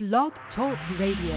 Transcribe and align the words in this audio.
Blog 0.00 0.32
Talk 0.56 0.78
Radio. 0.98 1.36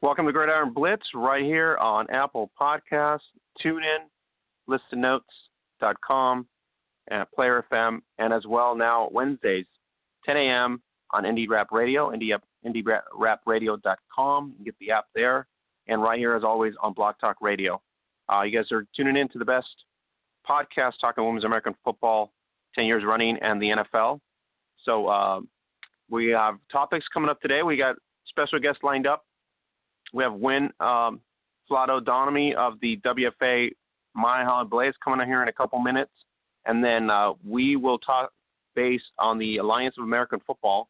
Welcome 0.00 0.24
to 0.24 0.32
Gridiron 0.32 0.72
Blitz 0.72 1.02
right 1.14 1.44
here 1.44 1.76
on 1.76 2.08
Apple 2.08 2.50
Podcasts, 2.58 3.18
TuneIn, 3.62 4.08
ListenNotes.com, 4.66 6.46
and 7.08 7.26
Player 7.34 7.64
FM, 7.70 8.00
and 8.18 8.32
as 8.32 8.44
well 8.46 8.74
now 8.74 9.08
Wednesdays, 9.12 9.66
10 10.26 10.36
a.m. 10.36 10.82
on 11.12 11.24
Indie 11.24 11.48
Rap 11.48 11.68
Radio, 11.70 12.10
Indie, 12.10 12.36
IndieRapRadio.com. 12.66 14.54
You 14.58 14.64
get 14.64 14.74
the 14.80 14.90
app 14.90 15.06
there, 15.14 15.46
and 15.86 16.02
right 16.02 16.18
here 16.18 16.34
as 16.34 16.44
always 16.44 16.74
on 16.82 16.92
Blog 16.92 17.16
Talk 17.20 17.36
Radio. 17.40 17.80
Uh, 18.32 18.42
you 18.42 18.56
guys 18.56 18.72
are 18.72 18.86
tuning 18.96 19.16
in 19.16 19.28
to 19.28 19.38
the 19.38 19.44
best 19.44 19.68
podcast 20.48 20.94
talking 21.00 21.24
women's 21.24 21.44
American 21.44 21.74
football, 21.84 22.32
10 22.74 22.84
years 22.86 23.04
running, 23.06 23.36
and 23.42 23.60
the 23.60 23.66
NFL. 23.66 24.20
So 24.84 25.06
uh, 25.08 25.40
we 26.10 26.28
have 26.28 26.56
topics 26.72 27.06
coming 27.12 27.30
up 27.30 27.40
today. 27.40 27.62
We 27.62 27.76
got 27.76 27.96
special 28.26 28.58
guests 28.58 28.82
lined 28.82 29.06
up 29.06 29.24
we 30.14 30.22
have 30.22 30.32
Wyn 30.32 30.70
um, 30.80 31.20
Flato 31.70 32.02
Dominy 32.02 32.54
of 32.54 32.74
the 32.80 32.98
WFA 33.04 33.70
Mile 34.14 34.46
High 34.46 34.62
Blaze 34.62 34.94
coming 35.02 35.20
in 35.20 35.26
here 35.26 35.42
in 35.42 35.48
a 35.48 35.52
couple 35.52 35.78
minutes. 35.80 36.12
And 36.66 36.82
then 36.82 37.10
uh, 37.10 37.32
we 37.46 37.76
will 37.76 37.98
talk 37.98 38.32
based 38.74 39.12
on 39.18 39.38
the 39.38 39.58
Alliance 39.58 39.96
of 39.98 40.04
American 40.04 40.40
Football 40.46 40.88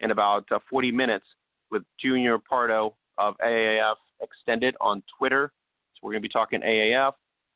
in 0.00 0.10
about 0.10 0.44
uh, 0.52 0.58
40 0.68 0.92
minutes 0.92 1.24
with 1.70 1.82
Junior 2.00 2.38
Pardo 2.38 2.94
of 3.18 3.34
AAF 3.44 3.96
Extended 4.20 4.76
on 4.80 5.02
Twitter. 5.18 5.52
So 5.94 6.00
we're 6.02 6.12
going 6.12 6.22
to 6.22 6.28
be 6.28 6.32
talking 6.32 6.60
AAF. 6.60 7.12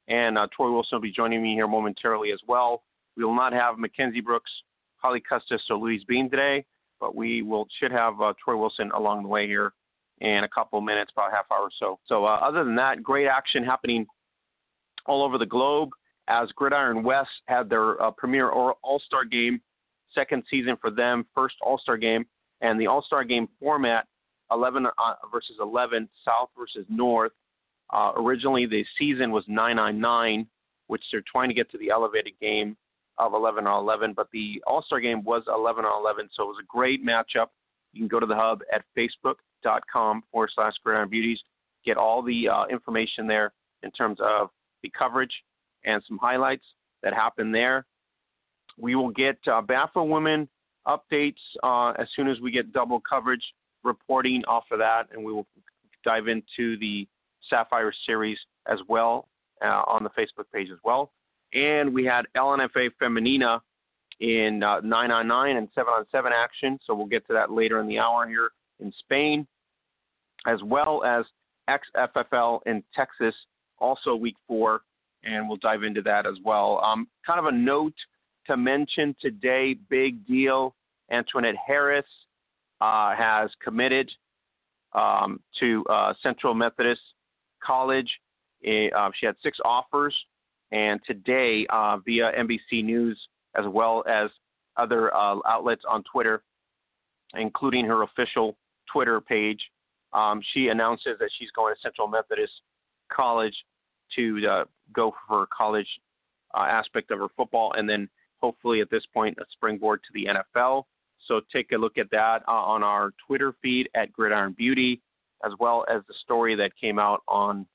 And 0.08 0.38
uh, 0.38 0.46
Troy 0.54 0.72
Wilson 0.72 0.96
will 0.96 1.02
be 1.02 1.12
joining 1.12 1.42
me 1.42 1.54
here 1.54 1.68
momentarily 1.68 2.32
as 2.32 2.40
well. 2.48 2.82
We 3.16 3.24
will 3.24 3.34
not 3.34 3.52
have 3.52 3.78
Mackenzie 3.78 4.20
Brooks, 4.20 4.50
Holly 4.96 5.20
Custis, 5.20 5.62
or 5.70 5.76
Louise 5.76 6.02
Bean 6.04 6.30
today, 6.30 6.64
but 7.00 7.14
we 7.14 7.42
will 7.42 7.66
should 7.78 7.92
have 7.92 8.20
uh, 8.20 8.32
Troy 8.42 8.56
Wilson 8.56 8.90
along 8.94 9.22
the 9.22 9.28
way 9.28 9.46
here 9.46 9.72
in 10.20 10.44
a 10.44 10.48
couple 10.48 10.78
of 10.78 10.84
minutes, 10.84 11.12
about 11.14 11.30
half 11.30 11.44
hour 11.52 11.64
or 11.64 11.70
so. 11.78 11.98
So 12.06 12.24
uh, 12.24 12.38
other 12.42 12.64
than 12.64 12.74
that, 12.76 13.02
great 13.02 13.26
action 13.26 13.62
happening 13.62 14.06
all 15.06 15.22
over 15.22 15.38
the 15.38 15.46
globe 15.46 15.90
as 16.28 16.50
Gridiron 16.52 17.02
West 17.02 17.30
had 17.46 17.68
their 17.68 18.00
uh, 18.02 18.10
premier 18.10 18.50
All 18.50 19.02
Star 19.04 19.24
game, 19.24 19.60
second 20.14 20.44
season 20.50 20.76
for 20.80 20.90
them, 20.90 21.26
first 21.34 21.56
All 21.62 21.78
Star 21.78 21.96
game, 21.96 22.26
and 22.60 22.80
the 22.80 22.86
All 22.86 23.02
Star 23.02 23.24
game 23.24 23.48
format 23.60 24.06
11 24.50 24.86
uh, 24.86 24.90
versus 25.32 25.56
11, 25.60 26.08
South 26.24 26.50
versus 26.58 26.86
North. 26.88 27.32
Uh, 27.92 28.12
originally, 28.16 28.66
the 28.66 28.84
season 28.98 29.30
was 29.30 29.44
9 29.48 29.78
on 29.78 30.00
9, 30.00 30.46
which 30.88 31.02
they're 31.10 31.22
trying 31.30 31.48
to 31.48 31.54
get 31.54 31.70
to 31.70 31.78
the 31.78 31.90
elevated 31.90 32.34
game 32.40 32.76
of 33.18 33.34
11 33.34 33.66
on 33.66 33.82
11, 33.82 34.12
but 34.14 34.28
the 34.32 34.62
All 34.66 34.82
Star 34.82 35.00
game 35.00 35.24
was 35.24 35.42
11 35.48 35.84
on 35.84 36.02
11, 36.02 36.28
so 36.34 36.44
it 36.44 36.46
was 36.46 36.58
a 36.62 36.66
great 36.66 37.04
matchup. 37.04 37.48
You 37.92 38.00
can 38.00 38.08
go 38.08 38.20
to 38.20 38.26
the 38.26 38.36
hub 38.36 38.60
at 38.72 38.84
facebook.com 38.96 40.22
forward 40.30 40.50
slash 40.54 40.74
gridiron 40.84 41.08
beauties. 41.08 41.40
Get 41.84 41.96
all 41.96 42.22
the 42.22 42.48
uh, 42.48 42.66
information 42.66 43.26
there 43.26 43.52
in 43.82 43.90
terms 43.90 44.18
of 44.20 44.50
the 44.82 44.90
coverage 44.96 45.32
and 45.84 46.02
some 46.06 46.18
highlights 46.18 46.64
that 47.02 47.14
happen 47.14 47.52
there. 47.52 47.86
We 48.76 48.94
will 48.94 49.10
get 49.10 49.38
uh, 49.46 49.62
BAFA 49.62 50.06
women 50.06 50.48
updates 50.86 51.34
uh, 51.62 51.90
as 52.00 52.08
soon 52.14 52.28
as 52.28 52.40
we 52.40 52.50
get 52.50 52.72
double 52.72 53.00
coverage 53.00 53.42
reporting 53.84 54.42
off 54.46 54.64
of 54.70 54.78
that, 54.78 55.08
and 55.12 55.24
we 55.24 55.32
will 55.32 55.46
dive 56.04 56.28
into 56.28 56.78
the 56.78 57.06
Sapphire 57.48 57.92
series 58.06 58.38
as 58.66 58.78
well 58.88 59.28
uh, 59.64 59.82
on 59.86 60.02
the 60.02 60.10
Facebook 60.10 60.44
page 60.52 60.68
as 60.72 60.78
well. 60.84 61.12
And 61.54 61.92
we 61.92 62.04
had 62.04 62.26
LNFA 62.36 62.90
Femenina 63.00 63.60
in 64.20 64.62
uh, 64.62 64.80
9 64.80 65.10
on 65.10 65.28
9 65.28 65.56
and 65.56 65.68
7 65.74 65.88
on 65.88 66.04
7 66.10 66.32
action, 66.34 66.78
so 66.84 66.94
we'll 66.94 67.06
get 67.06 67.26
to 67.28 67.32
that 67.32 67.50
later 67.50 67.80
in 67.80 67.86
the 67.86 67.98
hour 67.98 68.26
here 68.26 68.50
in 68.80 68.92
Spain, 69.00 69.46
as 70.46 70.62
well 70.62 71.04
as 71.04 71.24
XFFL 71.68 72.60
in 72.66 72.82
Texas, 72.94 73.34
also 73.78 74.14
week 74.14 74.36
four, 74.46 74.82
and 75.28 75.48
we'll 75.48 75.58
dive 75.58 75.82
into 75.82 76.02
that 76.02 76.26
as 76.26 76.34
well. 76.44 76.80
Um, 76.84 77.08
kind 77.26 77.38
of 77.38 77.46
a 77.46 77.52
note 77.52 77.94
to 78.46 78.56
mention 78.56 79.14
today, 79.20 79.76
big 79.88 80.26
deal. 80.26 80.74
Antoinette 81.10 81.56
Harris 81.64 82.06
uh, 82.80 83.14
has 83.14 83.50
committed 83.62 84.10
um, 84.92 85.40
to 85.60 85.84
uh, 85.90 86.14
Central 86.22 86.54
Methodist 86.54 87.00
College. 87.62 88.10
Uh, 88.64 89.10
she 89.18 89.26
had 89.26 89.36
six 89.42 89.58
offers, 89.64 90.14
and 90.72 91.00
today, 91.06 91.66
uh, 91.70 91.98
via 92.04 92.32
NBC 92.38 92.84
News 92.84 93.18
as 93.56 93.64
well 93.68 94.04
as 94.08 94.30
other 94.76 95.14
uh, 95.14 95.36
outlets 95.46 95.82
on 95.88 96.02
Twitter, 96.10 96.42
including 97.34 97.84
her 97.84 98.02
official 98.02 98.56
Twitter 98.92 99.20
page, 99.20 99.60
um, 100.12 100.40
she 100.52 100.68
announces 100.68 101.18
that 101.18 101.30
she's 101.38 101.50
going 101.50 101.74
to 101.74 101.80
Central 101.80 102.08
Methodist 102.08 102.52
College 103.12 103.54
to 104.16 104.46
uh, 104.48 104.64
go 104.92 105.14
for 105.26 105.46
college 105.56 105.88
uh, 106.54 106.62
aspect 106.62 107.10
of 107.10 107.18
her 107.18 107.28
football, 107.36 107.72
and 107.76 107.88
then 107.88 108.08
hopefully 108.40 108.80
at 108.80 108.90
this 108.90 109.04
point 109.12 109.36
a 109.38 109.44
springboard 109.52 110.00
to 110.02 110.08
the 110.14 110.26
NFL. 110.26 110.84
So 111.26 111.40
take 111.52 111.72
a 111.72 111.76
look 111.76 111.98
at 111.98 112.10
that 112.10 112.42
uh, 112.48 112.52
on 112.52 112.82
our 112.82 113.12
Twitter 113.26 113.54
feed 113.60 113.88
at 113.94 114.12
Gridiron 114.12 114.54
Beauty, 114.56 115.00
as 115.44 115.52
well 115.58 115.84
as 115.92 116.02
the 116.08 116.14
story 116.22 116.54
that 116.56 116.72
came 116.80 116.98
out 116.98 117.22
on 117.28 117.66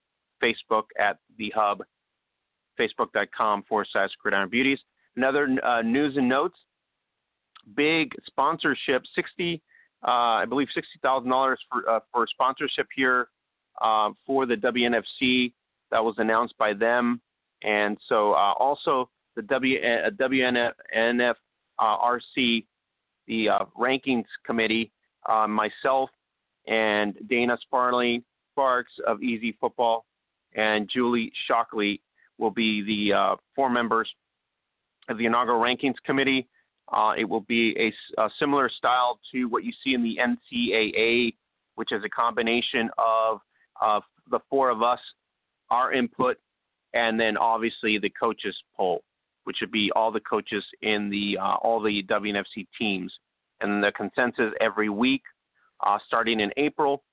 Facebook 0.41 0.85
at 0.99 1.19
the 1.37 1.51
Hub, 1.55 1.83
facebook.com 2.79 3.63
forward 3.63 3.87
slash 3.91 4.09
Gridiron 4.21 4.49
Beauties. 4.49 4.79
Another 5.15 5.47
uh, 5.63 5.81
news 5.81 6.17
and 6.17 6.27
notes: 6.27 6.57
big 7.75 8.11
sponsorship, 8.25 9.03
60 9.13 9.61
uh, 10.05 10.41
I 10.41 10.45
believe 10.45 10.67
sixty 10.73 10.99
thousand 11.01 11.29
dollars 11.29 11.59
for 11.71 11.89
uh, 11.89 11.99
for 12.11 12.27
sponsorship 12.27 12.87
here 12.95 13.29
uh, 13.81 14.09
for 14.25 14.45
the 14.45 14.55
WNFC 14.55 15.53
that 15.93 16.03
was 16.03 16.15
announced 16.17 16.57
by 16.57 16.73
them, 16.73 17.21
and 17.61 17.97
so 18.09 18.33
uh, 18.33 18.53
also 18.59 19.09
the 19.35 19.43
w, 19.43 19.79
uh, 19.79 20.09
WNF 20.09 21.35
uh, 21.79 21.97
RC, 22.37 22.65
the 23.27 23.47
rankings 23.79 24.25
committee, 24.45 24.91
myself 25.47 26.09
and 26.67 27.15
Dana 27.29 27.57
Sparley 27.61 28.23
Sparks 28.51 28.91
of 29.07 29.21
Easy 29.21 29.55
Football 29.61 30.05
and 30.55 30.89
Julie 30.89 31.31
Shockley 31.47 32.01
will 32.37 32.51
be 32.51 32.81
the 32.83 33.37
four 33.55 33.69
members 33.69 34.09
of 35.09 35.17
the 35.17 35.25
inaugural 35.25 35.61
rankings 35.61 35.95
committee. 36.05 36.47
Uh, 36.91 37.13
it 37.17 37.23
will 37.23 37.41
be 37.41 37.75
a, 38.17 38.21
a, 38.21 38.29
similar 38.39 38.69
style 38.69 39.19
to 39.31 39.45
what 39.45 39.63
you 39.63 39.71
see 39.83 39.93
in 39.93 40.03
the 40.03 40.17
NCAA, 40.17 41.33
which 41.75 41.91
is 41.91 42.03
a 42.03 42.09
combination 42.09 42.89
of 42.97 43.39
uh, 43.81 43.99
the 44.29 44.39
four 44.49 44.69
of 44.69 44.83
us, 44.83 44.99
our 45.69 45.93
input, 45.93 46.37
and 46.93 47.19
then 47.19 47.37
obviously 47.37 47.97
the 47.97 48.09
coaches 48.09 48.55
poll, 48.75 49.03
which 49.45 49.57
would 49.61 49.71
be 49.71 49.91
all 49.95 50.11
the 50.11 50.19
coaches 50.19 50.63
in 50.81 51.09
the 51.09 51.37
uh, 51.37 51.55
all 51.55 51.81
the 51.81 52.03
WNFC 52.03 52.67
teams, 52.77 53.13
and 53.61 53.83
the 53.83 53.91
consensus 53.91 54.53
every 54.61 54.89
week, 54.89 55.23
uh, 55.85 55.97
starting 56.07 56.39
in 56.39 56.51
April, 56.57 57.03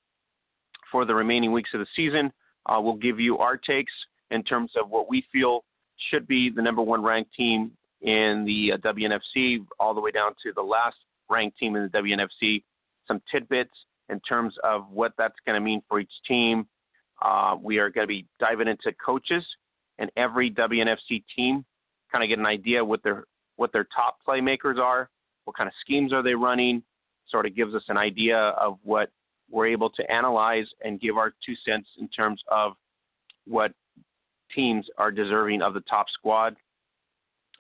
for 0.91 1.05
the 1.05 1.15
remaining 1.15 1.53
weeks 1.53 1.71
of 1.75 1.81
the 1.81 1.87
season. 1.95 2.33
Uh, 2.67 2.81
we'll 2.81 2.95
give 2.95 3.19
you 3.19 3.39
our 3.39 3.57
takes 3.57 3.93
in 4.31 4.43
terms 4.43 4.71
of 4.81 4.91
what 4.91 5.09
we 5.09 5.25
feel 5.33 5.65
should 6.11 6.27
be 6.27 6.51
the 6.51 6.63
number 6.63 6.83
one 6.83 7.03
ranked 7.03 7.33
team 7.35 7.73
in 8.03 8.45
the 8.47 8.73
uh, 8.73 8.77
WNFC 8.79 9.65
all 9.79 9.95
the 9.95 10.01
way 10.01 10.11
down 10.11 10.33
to 10.43 10.53
the 10.55 10.63
last 10.63 10.97
ranked 11.29 11.59
team 11.59 11.77
in 11.77 11.83
the 11.83 11.99
WNFC. 11.99 12.63
Some 13.07 13.21
tidbits 13.31 13.75
in 14.09 14.21
terms 14.21 14.55
of 14.65 14.91
what 14.91 15.13
that's 15.19 15.35
going 15.47 15.55
to 15.55 15.65
mean 15.65 15.83
for 15.89 16.01
each 16.01 16.13
team. 16.27 16.67
Uh, 17.23 17.57
we 17.61 17.79
are 17.79 17.91
going 17.91 18.05
to 18.05 18.09
be 18.09 18.27
diving 18.39 18.69
into 18.69 18.93
coaches 19.05 19.45
and 19.99 20.11
every 20.17 20.51
WNFC 20.51 21.23
team, 21.37 21.65
kind 22.11 22.25
of 22.25 22.29
get 22.29 22.39
an 22.39 22.47
idea 22.47 22.85
what 22.85 23.03
their 23.03 23.25
what 23.57 23.73
their 23.73 23.87
top 23.95 24.19
playmakers 24.27 24.79
are, 24.79 25.11
what 25.45 25.57
kind 25.57 25.69
of 25.69 25.75
schemes 25.81 26.13
are 26.13 26.23
they 26.23 26.35
running. 26.35 26.83
Sort 27.29 27.47
of 27.47 27.55
gives 27.55 27.75
us 27.75 27.83
an 27.89 27.97
idea 27.97 28.39
of 28.39 28.79
what 28.83 29.11
we're 29.51 29.67
able 29.67 29.91
to 29.91 30.11
analyze 30.11 30.67
and 30.83 31.01
give 31.01 31.17
our 31.17 31.35
two 31.45 31.55
cents 31.65 31.89
in 31.99 32.09
terms 32.09 32.43
of 32.49 32.73
what 33.47 33.73
teams 34.55 34.87
are 34.99 35.11
deserving 35.11 35.63
of 35.63 35.75
the 35.75 35.81
top 35.83 36.07
squad 36.11 36.57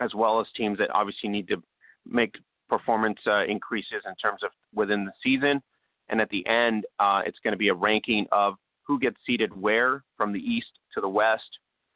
as 0.00 0.14
well 0.14 0.40
as 0.40 0.46
teams 0.56 0.78
that 0.78 0.90
obviously 0.92 1.28
need 1.28 1.46
to 1.48 1.62
make 2.06 2.34
performance 2.68 3.18
uh, 3.26 3.44
increases 3.44 4.02
in 4.06 4.14
terms 4.16 4.42
of 4.42 4.50
within 4.74 5.04
the 5.04 5.12
season. 5.22 5.62
And 6.08 6.20
at 6.20 6.30
the 6.30 6.46
end, 6.46 6.86
uh, 6.98 7.22
it's 7.24 7.38
going 7.44 7.52
to 7.52 7.58
be 7.58 7.68
a 7.68 7.74
ranking 7.74 8.26
of 8.32 8.54
who 8.90 8.98
gets 8.98 9.16
seated 9.24 9.54
where 9.54 10.02
from 10.16 10.32
the 10.32 10.40
east 10.40 10.80
to 10.92 11.00
the 11.00 11.08
west 11.08 11.48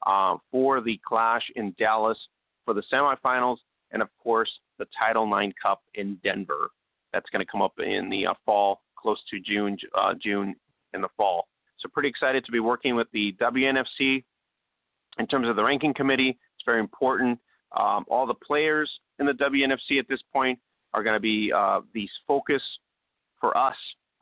uh, 0.06 0.36
for 0.52 0.80
the 0.80 1.00
clash 1.04 1.42
in 1.56 1.74
Dallas 1.76 2.16
for 2.64 2.72
the 2.72 2.84
semifinals, 2.92 3.56
and 3.90 4.00
of 4.00 4.08
course 4.22 4.50
the 4.78 4.86
Title 4.96 5.28
IX 5.36 5.52
Cup 5.60 5.82
in 5.94 6.16
Denver. 6.22 6.70
That's 7.12 7.28
going 7.30 7.44
to 7.44 7.50
come 7.50 7.62
up 7.62 7.72
in 7.80 8.08
the 8.10 8.28
uh, 8.28 8.34
fall, 8.46 8.82
close 8.96 9.18
to 9.32 9.40
June, 9.40 9.76
uh, 9.98 10.14
June 10.22 10.54
in 10.92 11.00
the 11.00 11.08
fall. 11.16 11.48
So 11.80 11.88
pretty 11.92 12.10
excited 12.10 12.44
to 12.44 12.52
be 12.52 12.60
working 12.60 12.94
with 12.94 13.08
the 13.12 13.34
WNFC 13.40 14.22
in 15.18 15.26
terms 15.26 15.48
of 15.48 15.56
the 15.56 15.64
ranking 15.64 15.94
committee. 15.94 16.30
It's 16.30 16.64
very 16.64 16.78
important. 16.78 17.40
Um, 17.76 18.04
all 18.06 18.24
the 18.24 18.34
players 18.34 18.88
in 19.18 19.26
the 19.26 19.32
WNFC 19.32 19.98
at 19.98 20.06
this 20.08 20.20
point 20.32 20.60
are 20.92 21.02
going 21.02 21.16
to 21.16 21.20
be 21.20 21.52
uh, 21.52 21.80
the 21.92 22.08
focus 22.28 22.62
for 23.40 23.56
us 23.58 23.74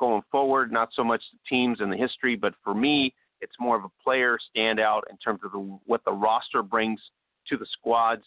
going 0.03 0.23
forward. 0.33 0.73
Not 0.73 0.89
so 0.95 1.05
much 1.05 1.23
the 1.33 1.39
teams 1.49 1.81
and 1.81 1.93
the 1.93 1.97
history, 1.97 2.35
but 2.35 2.55
for 2.65 2.75
me, 2.75 3.15
it's 3.41 3.55
more 3.61 3.77
of 3.77 3.85
a 3.85 4.03
player 4.03 4.37
standout 4.37 5.03
in 5.09 5.17
terms 5.19 5.41
of 5.45 5.53
the, 5.53 5.79
what 5.87 6.05
the 6.05 6.11
roster 6.11 6.61
brings 6.61 7.01
to 7.49 7.57
the 7.57 7.67
squads. 7.73 8.25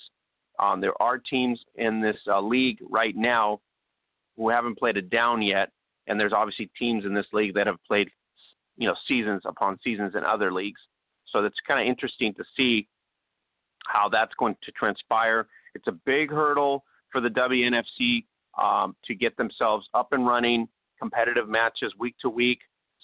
Um, 0.58 0.80
there 0.80 1.00
are 1.02 1.18
teams 1.18 1.60
in 1.76 2.02
this 2.02 2.16
uh, 2.28 2.40
league 2.40 2.78
right 2.90 3.14
now 3.14 3.60
who 4.38 4.48
haven't 4.48 4.78
played 4.78 4.96
it 4.96 5.10
down 5.10 5.42
yet, 5.42 5.70
and 6.08 6.18
there's 6.18 6.32
obviously 6.32 6.72
teams 6.80 7.04
in 7.04 7.14
this 7.14 7.26
league 7.34 7.54
that 7.56 7.68
have 7.68 7.84
played, 7.86 8.08
you 8.78 8.88
know, 8.88 8.96
seasons 9.06 9.42
upon 9.44 9.78
seasons 9.84 10.14
in 10.16 10.24
other 10.24 10.54
leagues. 10.54 10.80
So 11.30 11.42
that's 11.42 11.56
kind 11.68 11.82
of 11.82 11.88
interesting 11.92 12.34
to 12.36 12.46
see 12.56 12.88
how 13.86 14.08
that's 14.08 14.34
going 14.40 14.56
to 14.64 14.72
transpire. 14.72 15.48
It's 15.74 15.88
a 15.88 15.98
big 16.06 16.32
hurdle 16.32 16.86
for 17.12 17.20
the 17.20 17.30
WNFC 17.30 18.24
um, 18.62 18.96
to 19.04 19.14
get 19.14 19.36
themselves 19.36 19.88
up 19.94 20.14
and 20.14 20.26
running, 20.26 20.70
competitive 21.00 21.48
matches 21.48 21.94
week 21.98 22.16
to 22.22 22.30
week, 22.30 22.60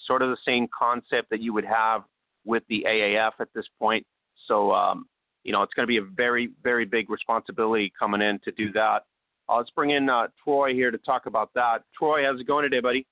sort 0.06 0.22
of 0.22 0.30
the 0.30 0.36
same 0.44 0.66
concept 0.76 1.30
that 1.30 1.40
you 1.40 1.52
would 1.52 1.64
have 1.64 2.02
with 2.44 2.62
the 2.68 2.84
AAF 2.88 3.32
at 3.40 3.48
this 3.54 3.66
point. 3.78 4.06
So, 4.48 4.72
um, 4.72 5.06
you 5.44 5.52
know, 5.52 5.62
it's 5.62 5.74
going 5.74 5.84
to 5.84 5.88
be 5.88 5.98
a 5.98 6.02
very, 6.02 6.50
very 6.62 6.84
big 6.84 7.10
responsibility 7.10 7.92
coming 7.98 8.22
in 8.22 8.38
to 8.44 8.52
do 8.52 8.72
that. 8.72 9.04
Uh, 9.48 9.56
let's 9.56 9.70
bring 9.70 9.90
in 9.90 10.08
uh, 10.08 10.28
Troy 10.42 10.72
here 10.72 10.90
to 10.90 10.98
talk 10.98 11.26
about 11.26 11.50
that. 11.54 11.84
Troy, 11.96 12.24
how's 12.24 12.40
it 12.40 12.46
going 12.46 12.62
today, 12.62 12.80
buddy? 12.80 13.06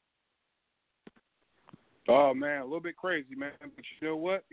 Oh 2.09 2.35
man, 2.35 2.63
a 2.63 2.65
little 2.65 2.81
bit 2.81 2.97
crazy, 2.97 3.35
man. 3.37 3.53
But 3.61 3.85
you 4.01 4.09
know 4.09 4.17
what? 4.17 4.45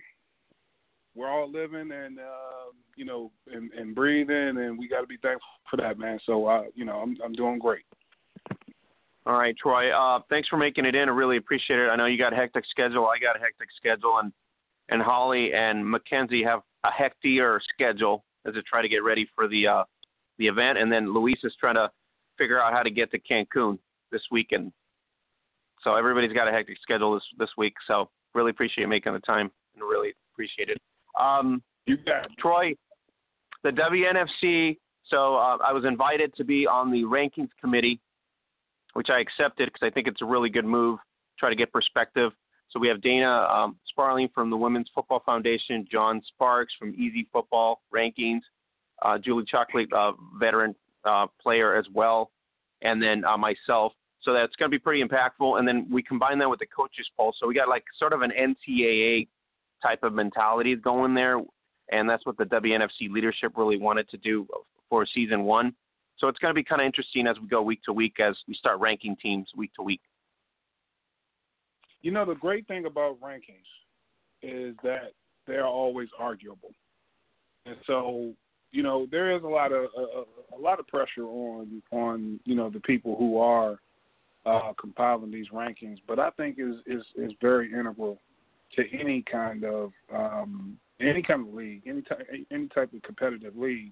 We're 1.16 1.30
all 1.30 1.52
living 1.52 1.92
and 1.92 2.20
uh, 2.20 2.72
you 2.96 3.06
know 3.06 3.32
and, 3.52 3.72
and 3.74 3.96
breathing, 3.96 4.58
and 4.58 4.78
we 4.78 4.88
got 4.88 5.02
to 5.02 5.08
be 5.08 5.18
thankful 5.18 5.48
for 5.70 5.78
that, 5.78 5.98
man. 5.98 6.20
So, 6.26 6.46
uh, 6.46 6.64
you 6.76 6.86
know, 6.86 6.98
I'm 6.98 7.18
I'm 7.24 7.34
doing 7.34 7.58
great. 7.58 7.86
All 9.28 9.38
right, 9.38 9.56
Troy. 9.58 9.92
Uh, 9.92 10.22
thanks 10.30 10.48
for 10.48 10.56
making 10.56 10.86
it 10.86 10.96
in. 10.96 11.10
I 11.10 11.12
really 11.12 11.36
appreciate 11.36 11.80
it. 11.80 11.90
I 11.90 11.98
know 11.98 12.06
you 12.06 12.18
got 12.18 12.32
a 12.32 12.36
hectic 12.38 12.64
schedule. 12.70 13.08
I 13.08 13.20
got 13.20 13.36
a 13.36 13.40
hectic 13.40 13.68
schedule, 13.76 14.20
and 14.20 14.32
and 14.88 15.02
Holly 15.02 15.54
and 15.54 15.86
Mackenzie 15.86 16.44
have 16.44 16.62
a 16.86 16.90
hectier 16.90 17.60
schedule 17.74 18.24
as 18.46 18.54
they 18.54 18.62
try 18.62 18.82
to 18.82 18.88
get 18.88 19.04
ready 19.04 19.28
for 19.36 19.50
the 19.50 19.68
uh, 19.68 19.84
the 20.38 20.48
event, 20.48 20.78
and 20.78 20.90
then 20.90 21.14
Louise 21.14 21.40
is 21.44 21.54
trying 21.60 21.76
to 21.76 21.92
figure 22.38 22.62
out 22.62 22.72
how 22.72 22.84
to 22.84 22.90
get 22.90 23.12
to 23.12 23.20
Cancun 23.20 23.78
this 24.14 24.22
weekend. 24.32 24.72
So 25.84 25.96
everybody's 25.96 26.32
got 26.32 26.48
a 26.48 26.52
hectic 26.52 26.78
schedule 26.82 27.14
this 27.14 27.24
this 27.38 27.50
week. 27.58 27.74
So 27.86 28.10
really 28.34 28.52
appreciate 28.52 28.84
you 28.84 28.88
making 28.88 29.12
the 29.12 29.20
time 29.20 29.52
and 29.76 29.84
really 29.84 30.14
appreciate 30.32 30.70
it. 30.70 30.78
Um, 31.20 31.62
you 31.86 31.98
got 31.98 32.30
Troy, 32.40 32.74
the 33.64 33.72
WNFC. 33.72 34.78
So 35.10 35.36
uh, 35.36 35.58
I 35.66 35.74
was 35.74 35.84
invited 35.84 36.34
to 36.36 36.46
be 36.46 36.66
on 36.66 36.92
the 36.92 37.04
rankings 37.04 37.50
committee, 37.60 38.00
which 38.98 39.12
I 39.12 39.20
accepted 39.20 39.70
because 39.72 39.86
I 39.86 39.92
think 39.92 40.08
it's 40.08 40.24
a 40.24 40.26
really 40.26 40.50
good 40.50 40.66
move. 40.66 40.98
Try 41.38 41.52
to 41.52 41.56
get 41.56 41.72
perspective. 41.72 42.32
So 42.72 42.80
we 42.80 42.88
have 42.88 43.00
Dana 43.00 43.48
um, 43.48 43.78
Sparling 43.88 44.28
from 44.34 44.50
the 44.50 44.58
Women's 44.58 44.90
Football 44.96 45.22
Foundation, 45.24 45.88
John 45.90 46.20
Sparks 46.30 46.74
from 46.80 46.96
Easy 46.96 47.28
Football 47.32 47.84
Rankings, 47.94 48.40
uh, 49.04 49.20
Julie 49.20 49.46
Shockley, 49.48 49.86
uh, 49.96 50.14
veteran 50.40 50.74
uh, 51.06 51.28
player 51.40 51.76
as 51.76 51.86
well, 51.94 52.32
and 52.82 53.00
then 53.00 53.24
uh, 53.24 53.38
myself. 53.38 53.94
So 54.24 54.34
that's 54.34 54.56
going 54.56 54.72
to 54.72 54.76
be 54.76 54.80
pretty 54.80 55.04
impactful. 55.04 55.60
And 55.60 55.68
then 55.68 55.88
we 55.92 56.02
combine 56.02 56.40
that 56.40 56.50
with 56.50 56.58
the 56.58 56.66
coaches 56.66 57.08
poll. 57.16 57.36
So 57.40 57.46
we 57.46 57.54
got 57.54 57.70
like 57.70 57.84
sort 58.00 58.14
of 58.14 58.24
an 58.24 58.32
NCAA 58.32 59.28
type 59.84 60.02
of 60.02 60.12
mentality 60.12 60.76
going 60.76 61.14
there, 61.14 61.40
and 61.92 62.10
that's 62.10 62.26
what 62.26 62.36
the 62.40 62.46
WNFC 62.46 63.12
leadership 63.12 63.52
really 63.58 63.78
wanted 63.78 64.10
to 64.10 64.18
do 64.18 64.48
for 64.90 65.06
season 65.06 65.44
one. 65.44 65.76
So 66.20 66.28
it's 66.28 66.40
going 66.40 66.50
to 66.50 66.56
be 66.56 66.64
kind 66.64 66.82
of 66.82 66.86
interesting 66.86 67.28
as 67.28 67.38
we 67.40 67.48
go 67.48 67.62
week 67.62 67.84
to 67.84 67.94
week 67.94 68.20
as 68.20 68.36
we 68.48 68.56
start 68.56 68.80
ranking 68.80 69.16
teams 69.22 69.50
week 69.56 69.74
to 69.76 69.84
week. 69.84 70.02
You 72.02 72.12
know, 72.12 72.26
the 72.26 72.36
great 72.36 72.68
thing 72.68 72.86
about 72.86 73.20
rankings 73.22 73.68
is 74.42 74.76
that 74.84 75.14
they're 75.46 75.66
always 75.66 76.10
arguable, 76.20 76.72
and 77.66 77.76
so 77.86 78.34
you 78.72 78.84
know 78.84 79.08
there 79.10 79.36
is 79.36 79.44
a 79.44 79.48
lot 79.48 79.72
of 79.72 79.86
a, 79.98 80.56
a 80.56 80.60
lot 80.60 80.80
of 80.80 80.88
pressure 80.88 81.24
on 81.24 81.82
on 81.92 82.40
you 82.46 82.56
know 82.56 82.70
the 82.70 82.80
people 82.82 83.16
who 83.18 83.40
are 83.40 83.78
uh, 84.46 84.74
compiling 84.80 85.32
these 85.32 85.50
rankings, 85.50 85.98
but 86.08 86.20
I 86.20 86.30
think 86.32 86.58
is 86.60 86.76
is 86.86 87.04
is 87.16 87.32
very 87.42 87.72
integral 87.72 88.20
to 88.76 88.84
any 88.94 89.24
kind 89.30 89.64
of 89.66 89.92
um, 90.14 90.78
any 91.00 91.22
kind 91.22 91.48
of 91.48 91.54
league, 91.54 91.82
any 91.88 92.02
type 92.04 92.28
any 92.52 92.68
type 92.70 92.94
of 92.94 93.02
competitive 93.02 93.58
league, 93.58 93.92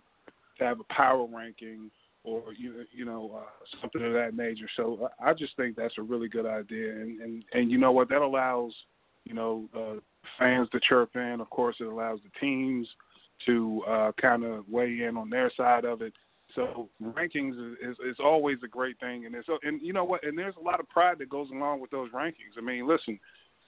to 0.59 0.63
have 0.63 0.79
a 0.79 0.93
power 0.93 1.25
ranking 1.25 1.89
or 2.25 2.53
you 2.57 2.85
you 2.91 3.05
know 3.05 3.31
uh, 3.37 3.77
something 3.81 4.03
of 4.03 4.13
that 4.13 4.35
nature. 4.35 4.69
So 4.75 5.09
I 5.23 5.33
just 5.33 5.55
think 5.55 5.75
that's 5.75 5.97
a 5.97 6.01
really 6.01 6.27
good 6.27 6.45
idea, 6.45 6.91
and 6.91 7.21
and 7.21 7.43
and 7.53 7.71
you 7.71 7.77
know 7.77 7.91
what 7.91 8.09
that 8.09 8.21
allows 8.21 8.73
you 9.23 9.33
know 9.33 9.69
uh, 9.75 9.99
fans 10.39 10.67
to 10.71 10.79
chirp 10.79 11.15
in. 11.15 11.37
Of 11.39 11.49
course, 11.49 11.77
it 11.79 11.85
allows 11.85 12.19
the 12.23 12.39
teams 12.39 12.87
to 13.45 13.83
uh, 13.87 14.11
kind 14.19 14.43
of 14.43 14.67
weigh 14.69 15.03
in 15.03 15.17
on 15.17 15.29
their 15.29 15.51
side 15.55 15.85
of 15.85 16.01
it. 16.01 16.13
So 16.53 16.89
rankings 17.03 17.53
is, 17.53 17.77
is, 17.81 17.97
is 18.11 18.17
always 18.23 18.57
a 18.63 18.67
great 18.67 18.99
thing, 18.99 19.25
and 19.25 19.35
it's 19.35 19.47
and 19.63 19.81
you 19.81 19.93
know 19.93 20.05
what, 20.05 20.23
and 20.23 20.37
there's 20.37 20.55
a 20.59 20.63
lot 20.63 20.79
of 20.79 20.87
pride 20.89 21.19
that 21.19 21.29
goes 21.29 21.49
along 21.51 21.81
with 21.81 21.91
those 21.91 22.11
rankings. 22.11 22.57
I 22.57 22.61
mean, 22.61 22.87
listen, 22.87 23.19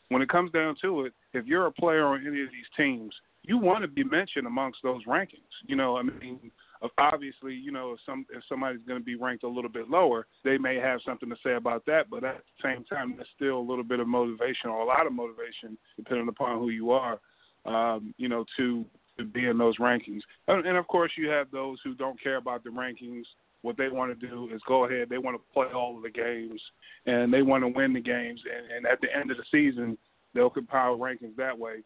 when 0.10 0.22
it 0.22 0.30
comes 0.30 0.52
down 0.52 0.76
to 0.82 1.06
it, 1.06 1.14
if 1.34 1.46
you're 1.46 1.66
a 1.66 1.72
player 1.72 2.06
on 2.06 2.26
any 2.26 2.42
of 2.42 2.50
these 2.50 2.66
teams, 2.78 3.14
you 3.44 3.58
want 3.58 3.82
to 3.82 3.88
be 3.88 4.04
mentioned 4.04 4.48
amongst 4.48 4.80
those 4.84 5.04
rankings. 5.06 5.52
You 5.66 5.76
know, 5.76 5.98
I 5.98 6.04
mean, 6.04 6.52
obviously, 6.98 7.54
you 7.54 7.72
know, 7.72 7.94
if 7.94 8.00
some 8.06 8.26
if 8.34 8.44
somebody's 8.48 8.82
going 8.88 9.00
to 9.00 9.06
be 9.06 9.16
ranked 9.16 9.44
a 9.44 9.48
little 9.48 9.70
bit 9.70 9.90
lower, 9.90 10.28
they 10.44 10.58
may 10.58 10.76
have 10.76 11.00
something 11.06 11.30
to 11.30 11.36
say 11.44 11.56
about 11.56 11.86
that. 11.86 12.10
But 12.10 12.24
at 12.24 12.38
the 12.38 12.70
same 12.70 12.84
time, 12.86 13.16
there's 13.16 13.28
still 13.36 13.58
a 13.58 13.68
little 13.68 13.84
bit 13.84 14.00
of 14.00 14.08
motivation 14.08 14.70
or 14.70 14.82
a 14.82 14.86
lot 14.86 15.08
of 15.08 15.14
motivation, 15.14 15.78
depending 15.98 16.28
upon 16.28 16.60
who 16.60 16.70
you 16.70 16.92
are. 16.92 17.20
Um, 17.66 18.14
you 18.18 18.30
know, 18.30 18.46
to 18.58 18.86
to 19.18 19.26
be 19.26 19.46
in 19.46 19.58
those 19.58 19.78
rankings. 19.78 20.22
And, 20.48 20.66
and 20.66 20.78
of 20.78 20.88
course, 20.88 21.12
you 21.18 21.30
have 21.30 21.52
those 21.52 21.80
who 21.84 21.96
don't 21.96 22.22
care 22.22 22.38
about 22.38 22.64
the 22.64 22.70
rankings. 22.70 23.24
What 23.64 23.78
they 23.78 23.90
want 23.90 24.18
to 24.18 24.28
do 24.28 24.50
is 24.54 24.62
go 24.68 24.86
ahead. 24.86 25.10
They 25.10 25.18
want 25.18 25.36
to 25.36 25.54
play 25.54 25.68
all 25.74 25.98
of 25.98 26.04
the 26.04 26.10
games, 26.10 26.62
and 27.06 27.34
they 27.34 27.42
want 27.42 27.64
to 27.64 27.68
win 27.68 27.94
the 27.94 28.00
games. 28.00 28.40
And, 28.46 28.72
and 28.72 28.86
at 28.86 29.02
the 29.02 29.08
end 29.14 29.32
of 29.32 29.38
the 29.38 29.44
season, 29.52 29.98
they'll 30.34 30.50
compile 30.50 30.98
rankings 30.98 31.36
that 31.38 31.58
way. 31.58 31.78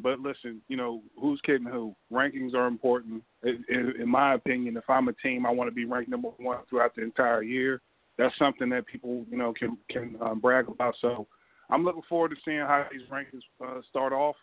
But 0.00 0.20
listen, 0.20 0.62
you 0.68 0.76
know, 0.76 1.02
who's 1.20 1.40
kidding 1.44 1.66
who? 1.66 1.94
Rankings 2.12 2.54
are 2.54 2.66
important. 2.66 3.22
In, 3.42 3.64
in 4.00 4.08
my 4.08 4.34
opinion, 4.34 4.76
if 4.76 4.88
I'm 4.88 5.08
a 5.08 5.12
team, 5.14 5.44
I 5.44 5.50
want 5.50 5.68
to 5.68 5.74
be 5.74 5.84
ranked 5.84 6.10
number 6.10 6.28
one 6.38 6.58
throughout 6.70 6.94
the 6.94 7.02
entire 7.02 7.42
year. 7.42 7.80
That's 8.16 8.36
something 8.38 8.68
that 8.70 8.86
people, 8.86 9.24
you 9.30 9.36
know, 9.36 9.52
can 9.52 9.76
can 9.90 10.16
um, 10.20 10.40
brag 10.40 10.68
about. 10.68 10.94
So 11.00 11.26
I'm 11.70 11.84
looking 11.84 12.02
forward 12.08 12.30
to 12.30 12.36
seeing 12.44 12.58
how 12.58 12.86
these 12.90 13.02
rankings 13.10 13.42
uh, 13.64 13.80
start 13.90 14.12
off, 14.12 14.36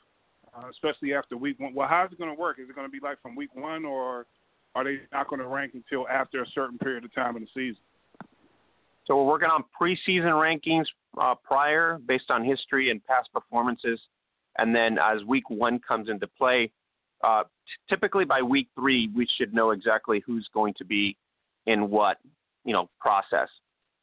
uh, 0.55 0.69
especially 0.69 1.13
after 1.13 1.37
week 1.37 1.59
one. 1.59 1.73
Well, 1.73 1.87
how's 1.87 2.11
it 2.11 2.17
going 2.17 2.33
to 2.33 2.39
work? 2.39 2.59
Is 2.59 2.69
it 2.69 2.75
going 2.75 2.87
to 2.87 2.91
be 2.91 2.99
like 3.01 3.21
from 3.21 3.35
week 3.35 3.55
one, 3.55 3.85
or 3.85 4.25
are 4.75 4.83
they 4.83 4.99
not 5.13 5.29
going 5.29 5.41
to 5.41 5.47
rank 5.47 5.73
until 5.73 6.07
after 6.09 6.41
a 6.41 6.47
certain 6.53 6.77
period 6.77 7.05
of 7.05 7.13
time 7.13 7.37
in 7.37 7.43
the 7.43 7.49
season? 7.53 7.81
So 9.05 9.15
we're 9.15 9.31
working 9.31 9.49
on 9.49 9.63
preseason 9.79 10.33
rankings 10.33 10.85
uh, 11.21 11.35
prior, 11.35 11.99
based 12.07 12.29
on 12.29 12.43
history 12.43 12.91
and 12.91 13.05
past 13.05 13.29
performances, 13.33 13.99
and 14.57 14.75
then 14.75 14.97
as 14.97 15.23
week 15.23 15.49
one 15.49 15.79
comes 15.79 16.09
into 16.09 16.27
play, 16.27 16.71
uh, 17.23 17.43
t- 17.43 17.49
typically 17.89 18.25
by 18.25 18.41
week 18.41 18.67
three 18.75 19.09
we 19.15 19.27
should 19.37 19.53
know 19.53 19.71
exactly 19.71 20.23
who's 20.25 20.47
going 20.53 20.73
to 20.77 20.85
be 20.85 21.17
in 21.65 21.89
what, 21.89 22.17
you 22.63 22.73
know, 22.73 22.89
process. 22.99 23.49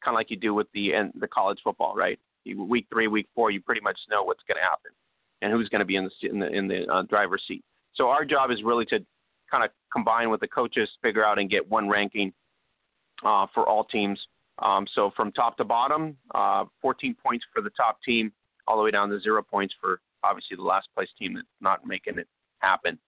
Kind 0.05 0.15
of 0.15 0.19
like 0.19 0.31
you 0.31 0.37
do 0.37 0.55
with 0.55 0.67
the 0.75 0.93
the 1.19 1.29
college 1.29 1.59
football, 1.63 1.95
right? 1.95 2.19
Week 2.45 2.87
three, 2.93 3.07
week 3.07 3.29
four, 3.35 3.51
you 3.51 3.61
pretty 3.61 3.81
much 3.81 3.99
know 4.11 4.25
what's 4.25 4.43
going 4.49 4.57
to 4.57 4.63
happen 4.63 4.91
and 5.43 5.53
who's 5.53 5.69
going 5.69 5.81
to 5.81 5.85
be 5.85 5.97
in 5.97 6.05
the 6.05 6.29
in 6.29 6.39
the 6.41 6.49
in 6.49 6.69
the 6.69 6.87
uh, 6.93 7.03
driver's 7.03 7.43
seat. 7.47 7.65
So 7.95 8.09
our 8.09 8.25
job 8.25 8.51
is 8.51 8.63
really 8.65 8.85
to 8.87 8.99
kind 9.51 9.65
of 9.65 9.71
combine 9.93 10.31
with 10.31 10.41
the 10.41 10.49
coaches, 10.49 10.89
figure 11.03 11.25
out 11.25 11.39
and 11.39 11.49
get 11.49 11.69
one 11.69 11.89
ranking 11.89 12.33
uh, 13.25 13.47
for 13.55 13.69
all 13.69 13.85
teams 13.85 14.19
um, 14.59 14.87
so 14.95 15.11
from 15.17 15.33
top 15.33 15.57
to 15.59 15.65
bottom, 15.65 16.17
uh, 16.35 16.65
14 16.81 17.17
points 17.25 17.45
for 17.53 17.63
the 17.63 17.71
top 17.71 17.99
team, 18.03 18.33
all 18.67 18.77
the 18.77 18.83
way 18.83 18.91
down 18.91 19.09
to 19.11 19.21
zero 19.21 19.43
points 19.43 19.75
for 19.81 20.01
obviously 20.23 20.57
the 20.57 20.63
last 20.63 20.89
place 20.95 21.09
team 21.19 21.35
that's 21.35 21.47
not 21.61 21.87
making 21.87 22.19
it 22.19 22.29
happen. 22.59 22.99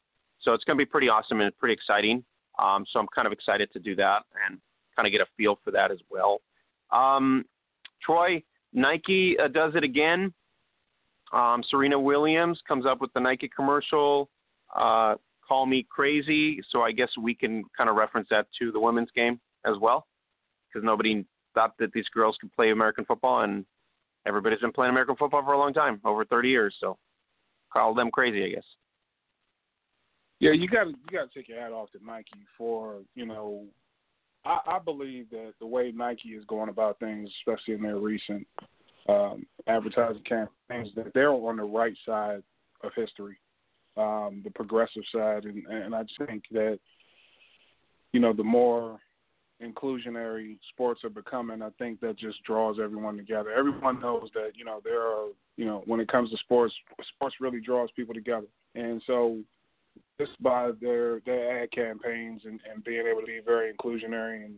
So 0.41 0.53
it's 0.53 0.65
going 0.65 0.79
to 0.79 0.85
be 0.85 0.89
pretty 0.89 1.09
awesome 1.09 1.41
and 1.41 1.57
pretty 1.59 1.75
exciting. 1.75 2.25
Um, 2.59 2.85
so 2.93 3.01
I'm 3.01 3.09
kind 3.15 3.27
of 3.27 3.33
excited 3.33 3.73
to 3.73 3.79
do 3.79 3.97
that 3.97 4.23
and 4.47 4.59
kind 4.95 5.07
of 5.07 5.13
get 5.13 5.21
a 5.21 5.27
feel 5.37 5.59
for 5.65 5.71
that 5.73 5.91
as 5.91 5.99
well. 6.11 6.41
Um, 6.93 7.45
Troy, 8.03 8.43
Nike 8.73 9.37
uh, 9.39 9.49
does 9.49 9.75
it 9.75 9.85
again. 9.85 10.33
Um, 11.33 11.65
Serena 11.69 11.99
Williams 11.99 12.61
comes 12.69 12.87
up 12.87 13.01
with 13.01 13.13
the 13.15 13.21
Nike 13.21 13.51
commercial. 13.55 14.29
Uh, 14.75 15.15
call 15.47 15.67
me 15.67 15.87
crazy. 15.89 16.61
So 16.71 16.83
I 16.83 16.93
guess 16.93 17.09
we 17.21 17.35
can 17.35 17.65
kind 17.77 17.91
of 17.91 17.97
reference 17.97 18.29
that 18.31 18.47
to 18.61 18.71
the 18.71 18.81
women's 18.81 19.11
game 19.15 19.41
as 19.67 19.75
well, 19.81 20.07
because 20.69 20.85
nobody 20.85 21.25
thought 21.55 21.73
that 21.79 21.93
these 21.93 22.09
girls 22.13 22.37
could 22.41 22.53
play 22.53 22.71
American 22.71 23.05
football, 23.05 23.41
and 23.41 23.65
everybody's 24.27 24.61
been 24.61 24.73
playing 24.73 24.91
American 24.91 25.17
football 25.17 25.43
for 25.43 25.53
a 25.53 25.59
long 25.59 25.73
time, 25.73 26.01
over 26.05 26.25
30 26.25 26.49
years. 26.49 26.75
So 26.81 26.99
call 27.75 27.95
them 27.95 28.11
crazy, 28.11 28.45
I 28.45 28.49
guess. 28.55 28.65
Yeah, 30.41 30.53
you 30.53 30.69
got 30.69 30.85
to 30.85 30.91
you 30.91 31.19
got 31.19 31.31
to 31.31 31.39
take 31.39 31.49
your 31.49 31.61
hat 31.61 31.73
off 31.73 31.91
to 31.93 32.05
Nike 32.05 32.31
for 32.57 32.99
you 33.15 33.27
know. 33.27 33.65
I, 34.45 34.59
I 34.67 34.79
believe 34.79 35.31
that 35.31 35.55
the 35.59 35.67
way 35.67 35.91
Nike 35.95 36.31
is 36.31 36.45
going 36.45 36.69
about 36.69 36.99
things, 36.99 37.31
especially 37.41 37.75
in 37.75 37.83
their 37.83 37.97
recent 37.97 38.47
um, 39.09 39.47
advertising 39.67 40.23
campaigns, 40.23 40.91
that 40.97 41.13
they're 41.15 41.31
on 41.31 41.57
the 41.57 41.63
right 41.63 41.97
side 42.05 42.43
of 42.83 42.93
history, 42.95 43.39
um, 43.97 44.43
the 44.45 44.51
progressive 44.55 45.03
side, 45.15 45.45
and, 45.45 45.67
and 45.67 45.95
I 45.95 46.03
just 46.03 46.19
think 46.27 46.45
that 46.53 46.79
you 48.13 48.21
know 48.21 48.33
the 48.33 48.45
more 48.45 49.01
inclusionary 49.63 50.59
sports 50.71 51.05
are 51.05 51.11
becoming, 51.11 51.63
I 51.63 51.71
think 51.79 52.01
that 52.01 52.19
just 52.19 52.43
draws 52.45 52.79
everyone 52.83 53.17
together. 53.17 53.51
Everyone 53.51 54.01
knows 54.01 54.29
that 54.35 54.51
you 54.57 54.65
know 54.65 54.81
there 54.85 55.01
are 55.01 55.29
you 55.57 55.65
know 55.65 55.83
when 55.87 56.01
it 56.01 56.09
comes 56.09 56.31
to 56.31 56.37
sports, 56.39 56.75
sports 57.15 57.37
really 57.41 57.61
draws 57.61 57.91
people 57.97 58.15
together, 58.15 58.47
and 58.75 59.03
so 59.07 59.39
just 60.21 60.41
by 60.43 60.71
their 60.81 61.21
their 61.21 61.63
ad 61.63 61.73
campaigns 61.73 62.43
and, 62.45 62.61
and 62.71 62.85
being 62.85 63.07
able 63.07 63.21
to 63.21 63.27
be 63.27 63.41
very 63.45 63.73
inclusionary 63.73 64.45
and, 64.45 64.55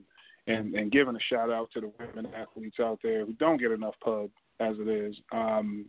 and 0.46 0.74
and 0.74 0.92
giving 0.92 1.16
a 1.16 1.20
shout 1.30 1.50
out 1.50 1.70
to 1.72 1.80
the 1.80 1.92
women 1.98 2.32
athletes 2.34 2.76
out 2.80 2.98
there 3.02 3.24
who 3.24 3.32
don't 3.34 3.60
get 3.60 3.70
enough 3.70 3.94
pub 4.02 4.30
as 4.60 4.76
it 4.78 4.88
is. 4.88 5.14
Um, 5.32 5.86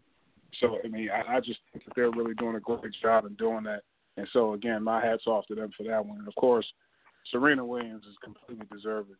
so 0.59 0.77
I 0.83 0.87
mean, 0.87 1.09
I, 1.09 1.37
I 1.37 1.39
just 1.39 1.59
think 1.71 1.85
that 1.85 1.93
they're 1.95 2.11
really 2.11 2.33
doing 2.35 2.55
a 2.55 2.59
great 2.59 2.81
job 3.01 3.25
in 3.25 3.35
doing 3.35 3.63
that. 3.63 3.83
And 4.17 4.27
so 4.33 4.53
again, 4.53 4.83
my 4.83 5.03
hats 5.03 5.27
off 5.27 5.45
to 5.47 5.55
them 5.55 5.71
for 5.77 5.83
that 5.83 6.05
one. 6.05 6.19
And 6.19 6.27
of 6.27 6.35
course, 6.35 6.65
Serena 7.31 7.65
Williams 7.65 8.05
is 8.05 8.15
completely 8.23 8.65
deserving 8.71 9.15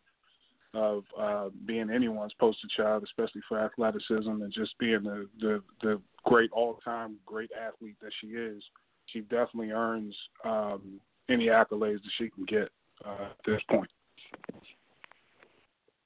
of 0.77 1.03
uh, 1.19 1.49
being 1.65 1.89
anyone's 1.89 2.33
poster 2.39 2.67
child, 2.77 3.03
especially 3.03 3.41
for 3.49 3.59
athleticism 3.59 4.29
and 4.29 4.53
just 4.53 4.77
being 4.77 5.03
the 5.03 5.27
the, 5.39 5.63
the 5.81 5.99
great 6.23 6.51
all 6.51 6.79
time 6.85 7.17
great 7.25 7.49
athlete 7.51 7.95
that 8.01 8.11
she 8.21 8.27
is. 8.27 8.63
She 9.07 9.21
definitely 9.21 9.71
earns 9.71 10.15
um, 10.45 10.99
any 11.29 11.47
accolades 11.47 12.03
that 12.03 12.11
she 12.17 12.29
can 12.29 12.45
get 12.45 12.69
uh, 13.03 13.29
at 13.31 13.37
this 13.45 13.61
point. 13.71 13.89